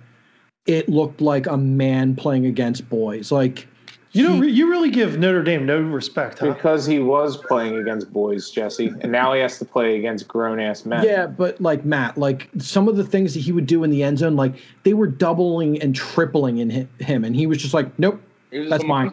it 0.67 0.89
looked 0.89 1.21
like 1.21 1.47
a 1.47 1.57
man 1.57 2.17
playing 2.17 2.47
against 2.47 2.89
boys. 2.89 3.31
Like 3.31 3.69
You 4.13 4.29
know, 4.29 4.43
you 4.43 4.69
really 4.69 4.91
give 4.91 5.19
Notre 5.19 5.43
Dame 5.43 5.67
no 5.67 5.81
respect, 5.81 6.39
huh? 6.39 6.53
because 6.53 6.87
he 6.87 6.99
was 6.99 7.37
playing 7.37 7.77
against 7.79 8.13
boys, 8.13 8.51
Jesse, 8.51 8.93
and 9.03 9.13
now 9.13 9.35
he 9.35 9.41
has 9.41 9.59
to 9.59 9.65
play 9.65 9.99
against 9.99 10.27
grown 10.27 10.59
ass 10.59 10.85
men. 10.85 11.05
Yeah, 11.05 11.27
but 11.27 11.61
like 11.61 11.85
Matt, 11.85 12.17
like 12.19 12.49
some 12.59 12.89
of 12.89 12.97
the 12.97 13.05
things 13.05 13.35
that 13.35 13.41
he 13.41 13.53
would 13.53 13.67
do 13.67 13.85
in 13.85 13.91
the 13.91 14.03
end 14.03 14.19
zone, 14.19 14.37
like 14.37 14.55
they 14.83 14.95
were 14.95 15.07
doubling 15.07 15.81
and 15.81 15.95
tripling 15.95 16.59
in 16.59 16.89
him, 16.99 17.25
and 17.25 17.37
he 17.37 17.47
was 17.47 17.59
just 17.59 17.75
like, 17.75 17.97
"Nope, 17.99 18.21
that's 18.51 18.83
a- 18.83 18.87
mine." 18.87 19.13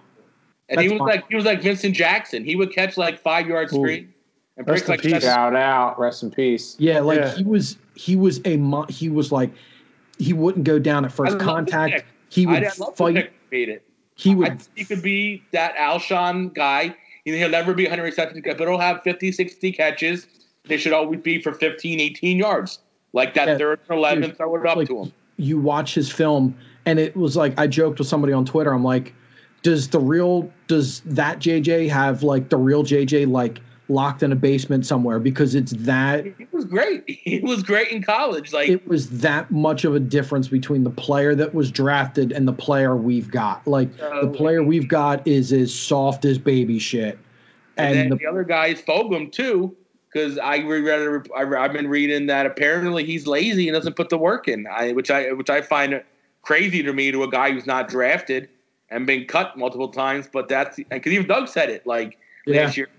And 0.69 0.79
he 0.79 0.87
was 0.87 0.99
fine. 0.99 1.07
like 1.07 1.25
he 1.29 1.35
was 1.35 1.45
like 1.45 1.61
Vincent 1.61 1.93
Jackson. 1.93 2.45
He 2.45 2.55
would 2.55 2.73
catch 2.73 2.97
like 2.97 3.19
five 3.19 3.45
yard 3.47 3.71
Ooh. 3.73 3.75
screen 3.75 4.12
and 4.57 4.67
Rest 4.67 4.85
break 4.85 5.03
in 5.03 5.11
like 5.11 5.19
peace. 5.21 5.23
Shout 5.23 5.55
out, 5.55 5.99
rest 5.99 6.23
in 6.23 6.31
peace. 6.31 6.75
Yeah, 6.79 6.99
like 6.99 7.19
Yeah. 7.19 7.33
he 7.35 7.43
was, 7.43 7.77
he 7.95 8.15
was 8.15 8.39
a, 8.45 8.57
mo- 8.57 8.85
he 8.89 9.09
was 9.09 9.31
like, 9.31 9.51
he 10.19 10.33
wouldn't 10.33 10.63
go 10.65 10.77
down 10.79 11.05
at 11.05 11.11
first 11.11 11.39
contact. 11.39 12.05
He 12.29 12.45
would 12.45 12.63
I'd 12.63 12.77
love 12.79 12.91
to 12.91 12.95
fight. 12.95 13.15
pick 13.15 13.33
made 13.51 13.69
it. 13.69 13.83
He 14.15 14.31
I 14.31 14.35
would, 14.35 14.61
think 14.61 14.69
he 14.75 14.85
could 14.85 15.01
be 15.01 15.43
that 15.51 15.75
Alshon 15.75 16.53
guy. 16.53 16.95
He'll 17.25 17.49
never 17.49 17.73
be 17.73 17.83
100 17.85 18.03
receptions, 18.03 18.43
but 18.45 18.59
he'll 18.59 18.77
have 18.77 19.01
50, 19.03 19.31
60 19.31 19.71
catches. 19.71 20.27
They 20.65 20.77
should 20.77 20.93
always 20.93 21.19
be 21.21 21.41
for 21.41 21.53
15, 21.53 21.99
18 21.99 22.37
yards. 22.37 22.79
Like 23.13 23.33
that 23.35 23.47
Yeah, 23.47 23.57
third 23.57 23.79
and 23.89 23.97
11, 23.97 24.21
dude, 24.23 24.37
throw 24.37 24.55
it 24.55 24.65
up 24.67 24.75
like, 24.77 24.87
to 24.87 25.03
him. 25.03 25.13
you 25.37 25.59
watch 25.59 25.93
his 25.95 26.11
film, 26.11 26.55
and 26.85 26.99
it 26.99 27.15
was 27.15 27.35
like 27.37 27.57
I 27.59 27.67
joked 27.67 27.99
with 27.99 28.07
somebody 28.07 28.33
on 28.33 28.43
Twitter. 28.45 28.73
I'm 28.73 28.83
like, 28.83 29.13
does 29.61 29.87
the 29.89 29.99
real, 29.99 30.51
does 30.67 30.99
that 31.01 31.39
JJ 31.39 31.89
have 31.89 32.23
like 32.23 32.49
the 32.49 32.57
real 32.57 32.83
JJ 32.83 33.29
like 33.31 33.59
locked 33.89 34.23
in 34.23 34.31
a 34.31 34.35
basement 34.35 34.85
somewhere 34.85 35.19
because 35.19 35.55
it's 35.55 35.71
that 35.71 36.25
it 36.25 36.51
was 36.51 36.65
great. 36.65 37.03
it 37.07 37.43
was 37.43 37.63
great 37.63 37.89
in 37.89 38.01
college. 38.01 38.53
Like, 38.53 38.69
it 38.69 38.87
was 38.87 39.09
that 39.19 39.51
much 39.51 39.83
of 39.83 39.95
a 39.95 39.99
difference 39.99 40.47
between 40.47 40.83
the 40.83 40.89
player 40.89 41.35
that 41.35 41.53
was 41.53 41.71
drafted 41.71 42.31
and 42.31 42.47
the 42.47 42.53
player 42.53 42.95
we've 42.95 43.29
got. 43.29 43.65
Like 43.67 43.95
the 43.97 44.09
Uh, 44.09 44.27
player 44.27 44.63
we've 44.63 44.87
got 44.87 45.25
is 45.27 45.51
as 45.51 45.73
soft 45.73 46.25
as 46.25 46.37
baby 46.37 46.79
shit, 46.79 47.17
and, 47.77 47.87
and, 47.87 47.97
then 47.97 48.09
the, 48.09 48.15
the, 48.17 48.27
other 48.27 48.43
guy 48.43 48.67
is 48.67 48.81
Fulgham, 48.81 49.31
too. 49.31 49.75
Because 50.11 50.37
I 50.37 50.59
read, 50.59 51.27
I've 51.35 51.73
been 51.73 51.87
reading 51.87 52.27
that 52.27 52.45
apparently 52.45 53.03
he's 53.03 53.25
lazy 53.25 53.67
and 53.67 53.73
doesn't 53.73 53.95
put 53.95 54.09
the 54.09 54.17
work 54.17 54.47
in, 54.47 54.67
I, 54.67 54.91
which 54.91 55.09
I 55.09 55.31
which 55.31 55.49
I 55.49 55.61
find 55.61 56.03
crazy 56.43 56.83
to 56.83 56.93
me 56.93 57.11
to 57.11 57.23
a 57.23 57.27
guy 57.27 57.51
who's 57.51 57.65
not 57.65 57.87
drafted 57.87 58.47
and 58.89 59.07
been 59.07 59.25
cut 59.25 59.57
multiple 59.57 59.87
times. 59.87 60.29
But 60.31 60.47
that's 60.49 60.77
because 60.77 61.11
even 61.11 61.27
Doug 61.27 61.47
said 61.47 61.71
it 61.71 61.87
like 61.87 62.19
yeah, 62.45 62.65
last 62.65 62.77
year, 62.77 62.89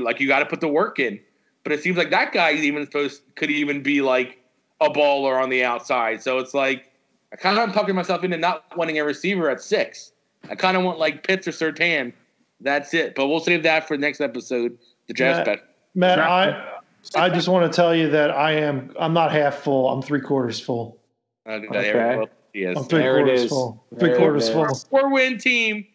like 0.00 0.20
you 0.20 0.28
got 0.28 0.40
to 0.40 0.46
put 0.46 0.60
the 0.60 0.68
work 0.68 0.98
in. 0.98 1.20
But 1.64 1.72
it 1.72 1.82
seems 1.82 1.96
like 1.96 2.10
that 2.10 2.32
guy 2.32 2.52
even 2.52 2.84
supposed 2.84 3.22
could 3.36 3.50
even 3.50 3.82
be 3.82 4.02
like 4.02 4.38
a 4.80 4.90
baller 4.90 5.40
on 5.40 5.48
the 5.48 5.64
outside. 5.64 6.22
So 6.22 6.38
it's 6.38 6.54
like 6.54 6.90
I 7.32 7.36
kind 7.36 7.56
of 7.56 7.62
am 7.68 7.72
talking 7.72 7.94
myself 7.94 8.24
into 8.24 8.36
not 8.36 8.64
wanting 8.76 8.98
a 8.98 9.04
receiver 9.04 9.48
at 9.48 9.60
six. 9.60 10.12
I 10.50 10.54
kind 10.56 10.76
of 10.76 10.82
want 10.82 10.98
like 10.98 11.26
Pitts 11.26 11.46
or 11.46 11.52
Surtain. 11.52 12.12
That's 12.60 12.94
it. 12.94 13.14
But 13.14 13.28
we'll 13.28 13.40
save 13.40 13.62
that 13.62 13.86
for 13.86 13.96
the 13.96 14.00
next 14.00 14.20
episode. 14.20 14.76
The 15.06 15.14
draft 15.14 15.46
Matt- 15.46 15.46
bet. 15.46 15.68
Matt, 15.94 16.18
I 16.18 16.68
I 17.16 17.28
just 17.30 17.48
want 17.48 17.70
to 17.70 17.74
tell 17.76 17.94
you 17.94 18.08
that 18.10 18.30
I 18.30 18.52
am 18.52 18.92
I'm 18.98 19.12
not 19.12 19.30
half 19.32 19.56
full. 19.56 19.88
I'm 19.90 20.02
three 20.02 20.20
quarters 20.20 20.58
full. 20.60 20.98
Uh, 21.46 21.52
Okay. 21.52 21.68
there 21.70 22.18
well, 22.18 22.28
he 22.52 22.64
is. 22.64 22.76
I'm 22.76 22.84
three 22.84 23.00
There 23.00 23.16
quarters 23.18 23.42
is. 23.42 23.48
full. 23.50 23.84
Three 23.98 24.10
it 24.12 24.16
quarters 24.18 24.48
full. 24.50 24.74
Four 24.90 25.10
win 25.12 25.38
team. 25.38 25.86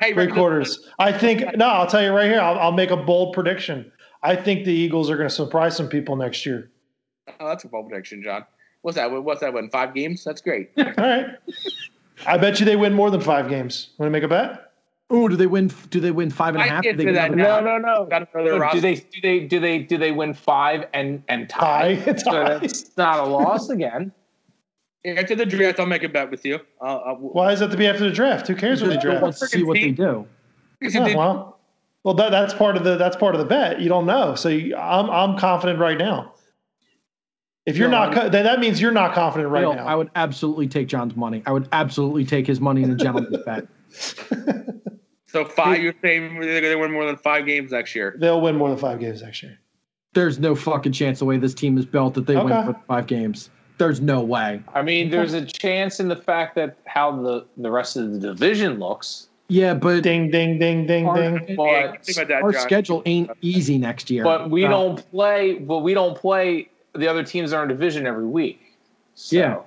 Hey, 0.00 0.12
Three 0.12 0.26
quarters. 0.28 0.88
I 0.98 1.12
think 1.12 1.56
no. 1.56 1.66
I'll 1.66 1.86
tell 1.86 2.02
you 2.02 2.10
right 2.12 2.30
here. 2.30 2.40
I'll, 2.40 2.58
I'll 2.58 2.72
make 2.72 2.90
a 2.90 2.96
bold 2.96 3.32
prediction. 3.34 3.90
I 4.22 4.36
think 4.36 4.64
the 4.64 4.72
Eagles 4.72 5.10
are 5.10 5.16
going 5.16 5.28
to 5.28 5.34
surprise 5.34 5.76
some 5.76 5.88
people 5.88 6.16
next 6.16 6.44
year. 6.44 6.70
Oh, 7.40 7.48
that's 7.48 7.64
a 7.64 7.68
bold 7.68 7.88
prediction, 7.88 8.22
John. 8.22 8.44
What's 8.82 8.96
that? 8.96 9.10
What's 9.10 9.40
that? 9.40 9.52
Win 9.52 9.70
five 9.70 9.94
games? 9.94 10.24
That's 10.24 10.40
great. 10.40 10.70
All 10.78 10.84
right. 10.96 11.26
I 12.26 12.36
bet 12.38 12.58
you 12.60 12.66
they 12.66 12.76
win 12.76 12.94
more 12.94 13.10
than 13.10 13.20
five 13.20 13.48
games. 13.48 13.90
Want 13.98 14.08
to 14.08 14.10
make 14.10 14.22
a 14.24 14.28
bet? 14.28 14.64
Oh, 15.10 15.26
do 15.28 15.36
they 15.36 15.46
win? 15.46 15.68
Do 15.90 16.00
they 16.00 16.10
win 16.10 16.30
five 16.30 16.54
and 16.54 16.62
a 16.62 16.66
I 16.66 16.68
half? 16.68 16.82
can't 16.84 16.96
Do 16.98 17.04
they 17.04 17.06
win 17.06 17.14
that 17.14 17.32
another- 17.32 17.62
No, 17.62 17.78
no, 17.78 17.94
no. 18.02 18.06
Got 18.06 18.28
another 18.34 18.52
do 18.54 18.58
roster. 18.58 18.80
they 18.80 18.94
do 18.96 19.20
they 19.22 19.40
do 19.40 19.58
they 19.60 19.78
do 19.78 19.96
they 19.98 20.12
win 20.12 20.34
five 20.34 20.84
and 20.92 21.22
and 21.28 21.48
tie? 21.48 21.96
Tie. 21.96 22.16
So 22.18 22.30
that's 22.32 22.96
not 22.96 23.20
a 23.20 23.24
loss 23.24 23.70
again. 23.70 24.12
After 25.06 25.34
the 25.36 25.46
draft, 25.46 25.78
I'll 25.78 25.86
make 25.86 26.02
a 26.02 26.08
bet 26.08 26.30
with 26.30 26.44
you. 26.44 26.58
I'll, 26.80 27.02
I'll, 27.06 27.14
Why 27.16 27.52
is 27.52 27.60
that 27.60 27.70
to 27.70 27.76
be 27.76 27.86
after 27.86 28.04
the 28.04 28.10
draft? 28.14 28.48
Who 28.48 28.54
cares 28.56 28.80
when 28.80 28.90
they 28.90 28.96
Because 28.96 29.04
Bill 29.04 29.10
draft? 29.12 29.22
wants 29.22 29.40
to 29.40 29.46
see 29.46 29.62
what 29.62 29.74
they 29.74 29.90
do. 29.92 30.26
Because 30.80 30.94
they- 30.94 31.14
well, 31.14 31.58
Well, 32.04 32.14
that, 32.14 32.30
that's 32.30 32.54
part 32.54 32.76
of 32.76 32.84
the 32.84 32.96
that's 32.96 33.16
part 33.16 33.34
of 33.34 33.38
the 33.40 33.44
bet. 33.46 33.80
You 33.80 33.88
don't 33.88 34.06
know, 34.06 34.34
so 34.34 34.48
you, 34.48 34.74
I'm 34.76 35.08
I'm 35.10 35.38
confident 35.38 35.78
right 35.78 35.98
now. 35.98 36.32
If 37.66 37.76
you're 37.76 37.88
No, 37.90 38.06
not, 38.06 38.14
co- 38.14 38.28
then 38.30 38.44
that 38.44 38.60
means 38.60 38.80
you're 38.80 38.92
not 38.92 39.14
confident 39.14 39.50
right 39.50 39.60
Bill, 39.60 39.74
now. 39.74 39.86
I 39.86 39.94
would 39.94 40.10
absolutely 40.14 40.68
take 40.68 40.88
John's 40.88 41.14
money. 41.16 41.42
I 41.44 41.52
would 41.52 41.68
absolutely 41.72 42.24
take 42.24 42.46
his 42.46 42.60
money 42.60 42.82
in 42.82 42.90
a 42.90 42.94
gentleman's 42.94 43.44
bet. 43.44 43.66
So 45.26 45.44
five, 45.44 45.82
you're 45.82 45.94
saying 46.00 46.40
they're 46.40 46.60
going 46.62 46.72
to 46.72 46.78
win 46.78 46.90
more 46.92 47.04
than 47.04 47.16
five 47.18 47.44
games 47.44 47.72
next 47.72 47.94
year. 47.94 48.16
They'll 48.18 48.40
win 48.40 48.56
more 48.56 48.70
than 48.70 48.78
five 48.78 49.00
games 49.00 49.20
next 49.20 49.42
year. 49.42 49.58
There's 50.14 50.38
no 50.38 50.54
fucking 50.54 50.92
chance 50.92 51.18
the 51.18 51.26
way 51.26 51.36
this 51.36 51.52
team 51.52 51.76
is 51.76 51.84
built 51.84 52.14
that 52.14 52.26
they 52.26 52.36
Okay. 52.36 52.54
win 52.54 52.72
for 52.72 52.80
five 52.88 53.06
games. 53.06 53.50
There's 53.78 54.00
no 54.00 54.20
way. 54.20 54.62
I 54.74 54.82
mean, 54.82 55.10
there's 55.10 55.34
a 55.34 55.44
chance 55.44 56.00
in 56.00 56.08
the 56.08 56.16
fact 56.16 56.54
that 56.56 56.76
how 56.86 57.12
the 57.22 57.46
the 57.56 57.70
rest 57.70 57.96
of 57.96 58.12
the 58.12 58.18
division 58.18 58.78
looks. 58.78 59.28
Yeah, 59.48 59.72
but 59.72 60.02
Ding, 60.02 60.30
ding, 60.30 60.58
ding, 60.58 60.86
ding, 60.86 61.06
our, 61.06 61.38
ding. 61.38 61.56
But 61.56 62.04
think 62.04 62.28
that, 62.28 62.42
our 62.42 62.52
John. 62.52 62.60
schedule 62.60 63.02
ain't 63.06 63.30
easy 63.40 63.78
next 63.78 64.10
year. 64.10 64.22
but 64.22 64.50
we 64.50 64.66
Uh, 64.66 64.68
don't 64.68 65.10
play. 65.10 65.54
But 65.54 65.78
we 65.78 65.94
don't 65.94 66.16
play 66.16 66.68
the 66.94 67.08
other 67.08 67.22
teams 67.22 67.52
in 67.52 67.58
our 67.58 67.66
division 67.66 68.06
every 68.06 68.26
week. 68.26 68.60
So, 69.14 69.36
Yeah. 69.36 69.58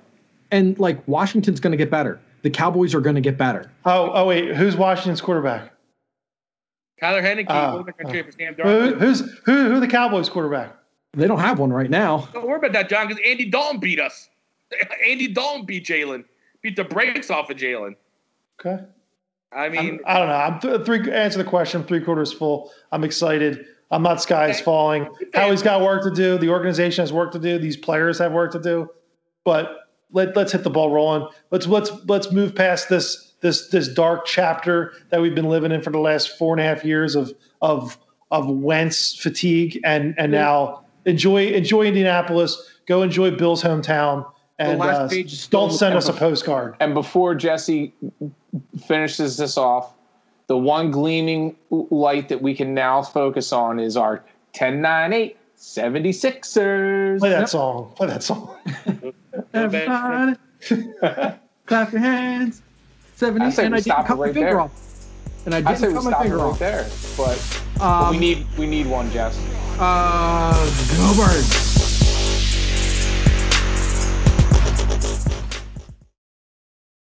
And 0.52 0.78
like 0.78 1.02
Washington's 1.08 1.58
going 1.58 1.72
to 1.72 1.76
get 1.76 1.90
better. 1.90 2.20
The 2.42 2.50
Cowboys 2.50 2.94
are 2.94 3.00
going 3.00 3.14
to 3.16 3.20
get 3.20 3.36
better. 3.38 3.70
Oh, 3.84 4.10
oh 4.12 4.26
wait, 4.26 4.54
who's 4.54 4.76
Washington's 4.76 5.20
quarterback? 5.20 5.72
Tyler 7.00 7.22
Heinicke, 7.22 7.46
uh, 7.48 7.82
trade 8.08 8.26
for 8.26 8.32
Sam 8.32 8.54
Who, 8.54 8.94
who's 8.94 9.20
who? 9.44 9.70
Who 9.70 9.80
the 9.80 9.88
Cowboys 9.88 10.28
quarterback? 10.28 10.76
They 11.14 11.26
don't 11.26 11.40
have 11.40 11.58
one 11.58 11.72
right 11.72 11.90
now. 11.90 12.28
Don't 12.32 12.46
worry 12.46 12.58
about 12.58 12.72
that, 12.72 12.88
John, 12.88 13.08
because 13.08 13.22
Andy 13.26 13.50
Dalton 13.50 13.80
beat 13.80 14.00
us. 14.00 14.30
Andy 15.06 15.28
Dalton 15.28 15.66
beat 15.66 15.84
Jalen. 15.84 16.24
Beat 16.62 16.76
the 16.76 16.84
brakes 16.84 17.30
off 17.30 17.50
of 17.50 17.56
Jalen. 17.56 17.96
Okay. 18.60 18.82
I 19.54 19.68
mean, 19.68 19.78
I'm, 19.80 20.00
I 20.06 20.18
don't 20.18 20.28
know. 20.28 20.34
I'm 20.34 20.60
th- 20.60 20.86
three. 20.86 21.12
Answer 21.12 21.38
the 21.38 21.44
question. 21.44 21.84
Three 21.84 22.00
quarters 22.00 22.32
full. 22.32 22.72
I'm 22.90 23.04
excited. 23.04 23.66
I'm 23.90 24.02
not 24.02 24.22
sky 24.22 24.48
is 24.48 24.60
falling. 24.60 25.06
Howie's 25.34 25.62
got 25.62 25.82
work 25.82 26.02
to 26.04 26.10
do. 26.10 26.38
The 26.38 26.48
organization 26.48 27.02
has 27.02 27.12
work 27.12 27.30
to 27.32 27.38
do. 27.38 27.58
These 27.58 27.76
players 27.76 28.18
have 28.18 28.32
work 28.32 28.52
to 28.52 28.58
do. 28.58 28.88
But 29.44 29.88
let 30.12 30.34
let's 30.34 30.52
hit 30.52 30.62
the 30.62 30.70
ball 30.70 30.90
rolling. 30.90 31.28
Let's 31.50 31.66
let's 31.66 31.90
let's 32.06 32.32
move 32.32 32.54
past 32.54 32.88
this 32.88 33.34
this 33.42 33.68
this 33.68 33.88
dark 33.88 34.24
chapter 34.24 34.94
that 35.10 35.20
we've 35.20 35.34
been 35.34 35.48
living 35.48 35.72
in 35.72 35.82
for 35.82 35.90
the 35.90 35.98
last 35.98 36.38
four 36.38 36.54
and 36.54 36.60
a 36.60 36.64
half 36.64 36.84
years 36.84 37.14
of 37.14 37.34
of 37.60 37.98
of 38.30 38.48
Wentz 38.48 39.14
fatigue 39.14 39.78
and 39.84 40.14
and 40.16 40.32
now 40.32 40.81
enjoy 41.04 41.48
enjoy 41.48 41.84
Indianapolis. 41.84 42.70
Go 42.86 43.02
enjoy 43.02 43.30
Bill's 43.30 43.62
hometown. 43.62 44.26
And 44.58 44.78
last 44.78 44.98
uh, 44.98 45.08
page 45.08 45.32
is 45.32 45.46
don't 45.48 45.72
send 45.72 45.94
us 45.94 46.08
a 46.08 46.12
postcard. 46.12 46.76
And 46.80 46.94
before 46.94 47.34
Jesse 47.34 47.92
finishes 48.86 49.36
this 49.36 49.56
off, 49.56 49.94
the 50.46 50.56
one 50.56 50.90
gleaming 50.90 51.56
light 51.70 52.28
that 52.28 52.42
we 52.42 52.54
can 52.54 52.74
now 52.74 53.02
focus 53.02 53.52
on 53.52 53.80
is 53.80 53.96
our 53.96 54.24
1098 54.58 55.36
76ers. 55.56 57.20
Play 57.20 57.30
that 57.30 57.48
song. 57.48 57.92
Play 57.94 58.08
that 58.08 58.22
song. 58.22 58.56
Everybody, 59.54 60.36
clap 61.66 61.92
your 61.92 62.00
hands. 62.00 62.62
Seventy, 63.14 63.44
and 63.44 63.74
I 63.74 63.80
didn't 63.80 63.84
cut 63.84 64.04
it 64.04 64.08
my 64.08 64.14
right 64.14 64.34
finger 64.34 64.50
there. 64.50 64.60
off. 64.60 64.91
And 65.46 65.54
I 65.54 65.58
I 65.70 65.74
say 65.74 65.86
didn't 65.86 65.88
we 65.88 65.94
cut 65.94 66.04
my 66.04 66.10
stop 66.10 66.22
finger 66.22 66.36
right 66.38 66.44
off. 66.44 66.58
there, 66.58 66.86
but, 67.16 67.58
but 67.78 67.82
Um, 67.84 68.10
we 68.10 68.18
need 68.18 68.46
we 68.56 68.66
need 68.66 68.86
one, 68.86 69.10
Jess. 69.10 69.36
uh, 69.78 70.52
go 70.96 71.14
birds. 71.16 71.71